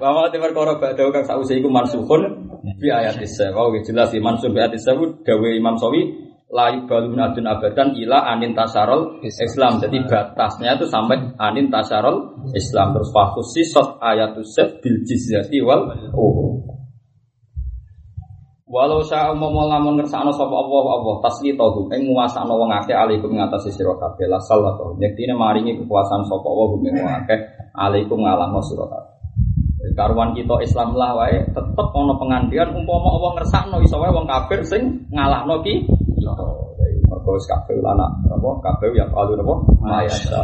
Bahwa 0.00 0.28
timur 0.32 0.50
koro 0.56 0.80
badau 0.80 1.12
kang 1.12 1.24
sausi 1.24 1.60
iku 1.60 1.68
mansuhun 1.68 2.22
bi 2.80 2.88
ayat 2.88 3.20
isa. 3.20 3.52
Wau 3.52 3.72
jelas 3.84 4.12
di 4.12 4.20
mansuh 4.20 4.48
bi 4.52 4.60
ayat 4.60 4.74
isa 4.76 4.96
dawe 4.96 5.48
Imam 5.52 5.76
Sawi 5.76 6.26
layu 6.46 6.86
balun 6.86 7.18
adun 7.18 7.46
abadan 7.50 7.92
ila 7.98 8.22
anin 8.32 8.54
tasarol 8.54 9.20
Islam. 9.26 9.82
Jadi 9.82 10.06
batasnya 10.06 10.78
itu 10.78 10.86
sampai 10.88 11.36
anin 11.36 11.68
tasarol 11.68 12.48
Islam 12.54 12.94
terus 12.96 13.10
fakusi 13.10 13.62
sot 13.66 13.98
ayat 14.00 14.38
usef 14.38 14.80
bil 14.80 15.02
jizyati 15.04 15.60
wal 15.60 15.90
oh. 16.14 16.62
Walau 18.66 18.98
saya 18.98 19.30
mau 19.30 19.54
lamun 19.54 19.94
ngersakno 19.94 20.34
sapa 20.34 20.50
Allah 20.50 20.98
Allah 20.98 21.22
taslitahu 21.22 21.86
ing 21.96 22.10
nguasakno 22.10 22.50
wong 22.50 22.74
akeh 22.74 22.98
alaikum 22.98 23.30
ngatasi 23.30 23.70
sira 23.70 23.94
kabeh 23.94 24.26
la 24.26 24.42
sallatu. 24.42 24.98
Yektine 24.98 25.38
maringi 25.38 25.78
kekuasaan 25.78 26.26
sapa 26.26 26.44
Allah 26.44 26.68
wong 26.74 27.08
akeh 27.24 27.55
alaikum 27.76 28.24
ngalahno 28.24 28.60
sira 28.64 28.88
kabeh. 28.88 29.14
Karuan 29.96 30.34
kita 30.36 30.56
Islam 30.64 30.96
lah 30.96 31.14
wae 31.14 31.40
tetep 31.46 31.88
ana 31.94 32.14
pengandian 32.18 32.68
umpama 32.74 33.16
Allah 33.16 33.30
ngersakno 33.40 33.78
iso 33.84 33.96
wae 34.00 34.10
wong 34.10 34.26
kafir 34.26 34.60
sing 34.64 35.06
ngalahno 35.12 35.60
ki 35.62 35.84
kita. 36.16 36.46
Mergo 37.06 37.38
wis 37.38 37.46
kabeh 37.46 37.78
anak 37.80 38.10
apa 38.26 38.48
kabeh 38.66 38.88
ya 38.96 39.06
kalu 39.12 39.38
napa 39.38 39.54
mayasa. 39.78 40.42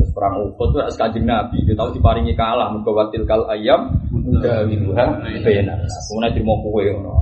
Terus 0.00 0.10
perang 0.16 0.42
Uhud 0.42 0.74
wis 0.74 0.96
Kanjeng 0.96 1.28
Nabi 1.28 1.62
dia 1.62 1.76
tahu 1.76 1.94
diparingi 1.94 2.34
kalah 2.34 2.72
mergo 2.72 2.96
watil 2.96 3.22
kal 3.28 3.46
ayam 3.52 3.94
dawiluha 4.42 5.06
bayana. 5.44 5.76
Kemudian 5.86 6.32
terima 6.34 6.54
kowe 6.58 6.82
ngono. 6.82 7.14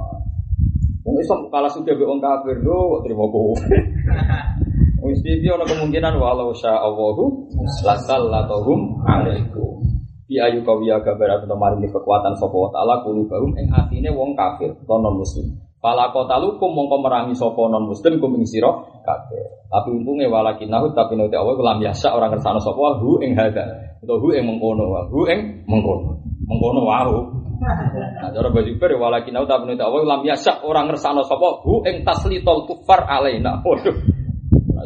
Wong 1.05 1.17
Islam 1.21 1.51
kalah 1.53 1.69
sudah 1.69 1.93
be 1.93 2.05
wong 2.07 2.23
kafir 2.23 2.59
lho 2.65 2.79
kok 2.97 3.01
terima 3.05 3.25
kowe. 3.29 3.53
Wong 4.99 5.15
iki 5.15 5.47
ana 5.47 5.63
kemungkinan 5.63 6.19
walau 6.19 6.51
sya 6.51 6.75
Allahu 6.75 7.47
lasallatuhum 7.87 9.07
alaikum. 9.07 9.79
Bi 10.27 10.43
ayu 10.43 10.61
kawiya 10.67 11.01
kabar 11.07 11.41
atau 11.41 11.57
maringi 11.57 11.89
kekuatan 11.89 12.37
sapa 12.37 12.53
wa 12.53 12.69
taala 12.75 13.01
kulo 13.07 13.25
baum 13.31 13.55
ing 13.57 13.71
atine 13.71 14.11
wong 14.11 14.35
kafir 14.35 14.75
non 14.91 15.15
muslim. 15.17 15.55
Pala 15.79 16.11
kotalukum 16.11 16.75
mongko 16.75 16.99
merangi 17.01 17.33
sapa 17.39 17.63
non 17.71 17.87
muslim 17.87 18.19
kum 18.19 18.37
ing 18.37 18.45
sira 18.45 18.69
kabeh. 19.07 19.71
Tapi 19.71 19.89
untunge 19.95 20.27
walakinahu 20.27 20.91
tapi 20.93 21.15
nek 21.15 21.31
Allah 21.33 21.57
lam 21.63 21.79
yasa 21.79 22.13
orang 22.13 22.35
kersane 22.35 22.59
sapa 22.59 22.99
hu 22.99 23.23
ing 23.23 23.39
hada. 23.39 23.65
Atau 24.03 24.19
hu 24.19 24.35
ing 24.35 24.51
mengkono, 24.51 24.85
hu 25.09 25.31
ing 25.31 25.65
mengkono. 25.71 26.19
Mengkono 26.45 26.81
wae. 26.85 27.21
Nah, 27.59 28.31
cara 28.31 28.55
baju 28.55 28.73
ber 28.79 28.93
walakin 28.95 29.35
au 29.35 29.47
tak 29.47 29.67
menurut 29.67 29.83
Allah 29.83 30.03
lam 30.07 30.23
yasak 30.27 30.63
orang 30.63 30.91
ngersano 30.91 31.23
sapa 31.23 31.63
hu 31.63 31.87
ing 31.87 32.03
taslitol 32.03 32.67
kufar 32.67 33.07
alaina. 33.07 33.63
Waduh. 33.63 34.19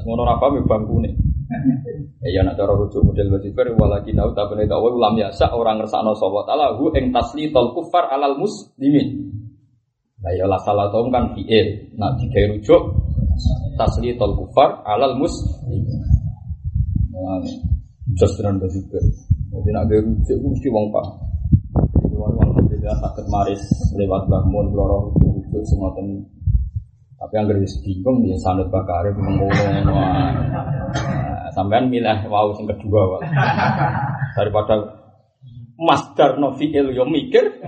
Ngono 0.02 0.22
ra 0.26 0.36
paham 0.38 0.66
bangkune. 0.66 1.10
Ya 2.22 2.40
nak 2.46 2.56
cara 2.56 2.72
rujuk 2.72 3.02
model 3.04 3.28
baju 3.28 3.48
ber 3.52 3.66
walakin 3.76 4.16
au 4.22 4.32
tak 4.32 4.48
menurut 4.54 4.72
Allah 4.72 4.94
lam 4.96 5.14
yasak 5.20 5.50
orang 5.52 5.82
ngersano 5.82 6.16
sapa 6.16 6.48
taala 6.48 6.78
hu 6.80 6.88
ing 6.96 7.12
taslitol 7.12 7.76
kufar 7.76 8.08
alal 8.08 8.40
muslimin. 8.40 9.30
Nah 10.22 10.32
ya 10.32 10.46
la 10.48 10.56
salah 10.62 10.88
kan 10.88 11.34
fi'il. 11.36 11.92
Nah 11.98 12.14
digawe 12.16 12.56
rujuk 12.56 12.82
taslitol 13.76 14.32
kufar 14.38 14.80
alal 14.86 15.18
muslimin. 15.18 15.82
Nah, 17.12 17.42
just 18.16 18.40
baju 18.40 18.80
ber. 18.88 19.04
Jadi 19.52 19.68
nak 19.76 19.84
gawe 19.92 20.00
rujuk 20.08 20.36
mesti 20.40 20.68
wong 20.72 20.86
paham. 20.88 21.16
Alhamdulillah 22.22 22.96
sakit 23.02 23.26
maris 23.28 23.62
lewat 23.98 24.30
bangun 24.30 24.66
loro 24.72 25.12
rujuk 25.20 25.62
sing 25.68 25.78
ngoten 25.82 26.06
tapi 27.22 27.32
yang 27.38 27.46
garis 27.46 27.78
bingung 27.86 28.26
ya 28.26 28.34
sanut 28.42 28.66
bakare 28.66 29.14
mengkono 29.14 29.94
sampean 31.54 31.86
milih 31.86 32.26
wau 32.26 32.50
sing 32.58 32.66
kedua 32.66 33.14
wae 33.14 33.30
daripada 34.34 35.02
Masdar 35.82 36.38
nofiil 36.38 36.94
yo 36.94 37.02
mikir 37.02 37.58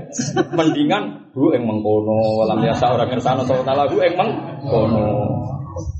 mendingan 0.55 1.35
bu 1.35 1.51
eng 1.51 1.67
mengkono. 1.67 2.39
Walam 2.39 2.63
biasa 2.63 2.95
orang 2.95 3.11
ngersano 3.11 3.43
sapa 3.43 3.67
taala 3.67 3.91
bu 3.91 3.99
eng 3.99 4.15
mengkono. 4.15 5.07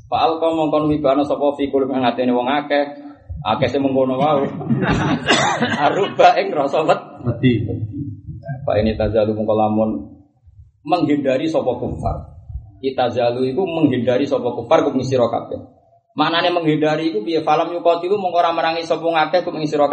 Pak 0.07 0.39
kau 0.39 0.53
mongkon 0.55 0.87
wibana 0.87 1.27
sapa 1.27 1.43
fi 1.59 1.67
kulum 1.67 1.91
ing 1.91 2.07
atene 2.07 2.31
wong 2.31 2.47
akeh. 2.47 2.85
Akeh 3.43 3.67
sing 3.67 3.83
mengkono 3.83 4.15
wae 4.15 4.47
aruba 5.83 6.39
ing 6.39 6.55
rasa 6.55 6.87
wedi. 6.87 7.67
Pak 8.63 8.75
ini 8.79 8.95
tazalu 8.95 9.35
mengkolamun 9.35 10.15
menghindari 10.87 11.51
sopo 11.51 11.83
kufar. 11.83 12.34
Itazalu 12.83 13.55
itu 13.55 13.61
menghindari 13.63 14.27
sopo 14.27 14.51
kufar 14.55 14.83
kum 14.83 14.99
sira 14.99 15.27
kabeh. 15.31 15.59
Maknane 16.15 16.51
menghindari 16.51 17.11
itu 17.11 17.23
biar 17.23 17.43
falam 17.43 17.71
yukoti 17.75 18.07
itu 18.07 18.15
mengkora 18.19 18.51
merangi 18.51 18.83
sopo 18.83 19.11
ngakeh 19.11 19.43
kum 19.47 19.59
sira. 19.63 19.87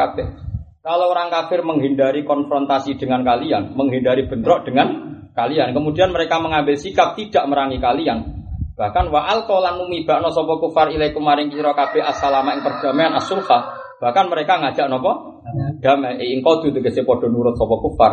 Kalau 0.83 1.07
orang 1.15 1.31
kafir 1.31 1.63
menghindari 1.63 2.27
konfrontasi 2.27 2.99
dengan 2.99 3.23
kalian, 3.23 3.79
menghindari 3.79 4.27
bentrok 4.27 4.67
dengan 4.67 5.15
kalian, 5.31 5.71
kemudian 5.71 6.11
mereka 6.11 6.43
mengambil 6.43 6.75
sikap 6.75 7.15
tidak 7.15 7.47
merangi 7.47 7.79
kalian. 7.79 8.43
Bahkan 8.73 9.13
wa 9.13 9.23
alqalan 9.31 9.79
mumibakno 9.79 10.33
sapa 10.33 10.59
kufar 10.59 10.91
ilaikum 10.91 11.23
maring 11.23 11.53
sira 11.53 11.77
kabeh 11.77 12.03
assalama 12.03 12.57
ing 12.57 12.65
perdamaian 12.65 13.15
asulha. 13.15 13.79
Bahkan 14.03 14.27
mereka 14.27 14.59
ngajak 14.59 14.91
nopo? 14.91 15.45
Damai 15.79 16.19
ing 16.19 16.43
kodu 16.43 16.75
tegese 16.75 17.07
nurut 17.07 17.55
sapa 17.55 17.77
kufar. 17.79 18.13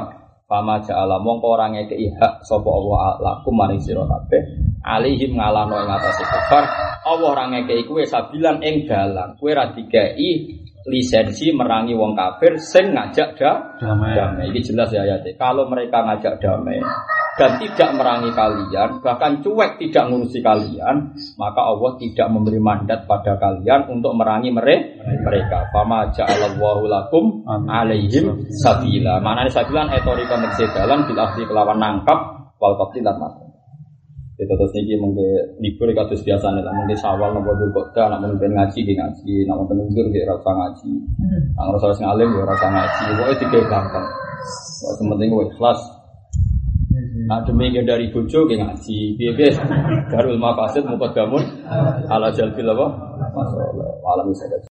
Fama 0.50 0.82
ja'ala 0.82 1.22
mongko 1.22 1.46
ora 1.46 1.70
ngekeki 1.70 2.18
hak 2.18 2.42
sapa 2.42 2.66
Allah 2.66 3.22
lakum 3.22 3.54
maring 3.54 3.78
sira 3.86 4.02
kabeh 4.02 4.42
alihim 4.82 5.38
ngalano 5.38 5.78
ing 5.78 5.94
atase 5.94 6.26
kufar. 6.26 6.66
Allah 7.06 7.28
ora 7.30 7.46
ngekeki 7.54 7.86
kowe 7.86 8.02
sabilan 8.02 8.58
ing 8.66 8.90
dalan. 8.90 9.38
Ra 9.38 9.70
dikeki 9.78 10.30
lisensi 10.88 11.51
merangi 11.51 11.91
wong 11.91 12.15
kafir 12.15 12.56
sing 12.56 12.95
ngajak 12.95 13.35
da 13.35 13.76
Damai. 13.81 14.15
damai. 14.15 14.45
Ini 14.53 14.60
jelas 14.64 14.88
ya 14.93 15.03
ayatnya. 15.03 15.35
Kalau 15.35 15.68
mereka 15.68 16.06
ngajak 16.07 16.39
damai 16.39 16.80
dan 17.35 17.56
tidak 17.60 17.89
merangi 17.95 18.31
kalian, 18.35 18.99
bahkan 18.99 19.39
cuek 19.39 19.80
tidak 19.80 20.11
ngurusi 20.11 20.39
kalian, 20.39 21.15
maka 21.35 21.61
Allah 21.64 21.95
tidak 21.99 22.27
memberi 22.31 22.60
mandat 22.60 23.07
pada 23.07 23.35
kalian 23.39 23.88
untuk 23.91 24.15
merangi 24.15 24.51
mere- 24.51 24.99
mereka. 25.23 25.68
Fama 25.72 26.11
ja'alallahu 26.15 26.84
lakum 26.88 27.43
alaihim 27.68 28.47
sabila. 28.64 29.19
Maknanya 29.23 29.51
sabila 29.51 29.88
etorika 29.91 30.35
mekse 30.38 30.68
dalan 30.72 31.03
bil 31.07 31.18
kelawan 31.47 31.80
nangkap 31.80 32.51
wal 32.60 32.76
qatilat 32.76 33.15
mata. 33.19 33.49
Kita 34.40 34.56
terus 34.56 34.72
niki 34.72 34.95
mengke 34.95 35.60
libur 35.60 35.91
kados 35.91 36.24
biasa 36.24 36.56
nih, 36.56 36.64
mungkin 36.64 36.95
sawal 36.95 37.36
nopo 37.36 37.52
dulu 37.60 37.76
kota, 37.76 38.07
nak 38.07 38.24
mungkin 38.24 38.56
ngaji 38.56 38.88
di 38.88 38.95
ngaji, 38.95 39.44
nak 39.44 39.60
mungkin 39.60 39.84
nunggu 39.84 40.16
di 40.16 40.24
rasa 40.24 40.48
ngaji, 40.56 40.91
nak 41.60 41.64
ngerasa 41.68 41.86
harus 41.91 41.99
ngalim 41.99 42.30
ya 42.32 42.44
rasa 42.48 42.68
ngaji, 42.72 43.03
tiga 43.36 43.60
gampang. 43.68 44.07
Wah, 44.80 44.94
sementing 44.95 45.28
gue 45.36 45.44
ikhlas. 45.52 45.80
Nah 47.28 47.44
demi 47.44 47.68
dari 47.84 48.07
bojo 48.16 48.48
ke 48.48 48.56
ngaji, 48.56 49.20
biar 49.20 49.53
darul 50.07 50.40
mafasid 50.40 50.88
mukadamun 50.88 51.44
ala 52.07 52.32
jalbil 52.32 52.72
apa? 52.72 52.88
Masalah, 53.36 53.91
malam 53.99 54.32
bisa 54.32 54.48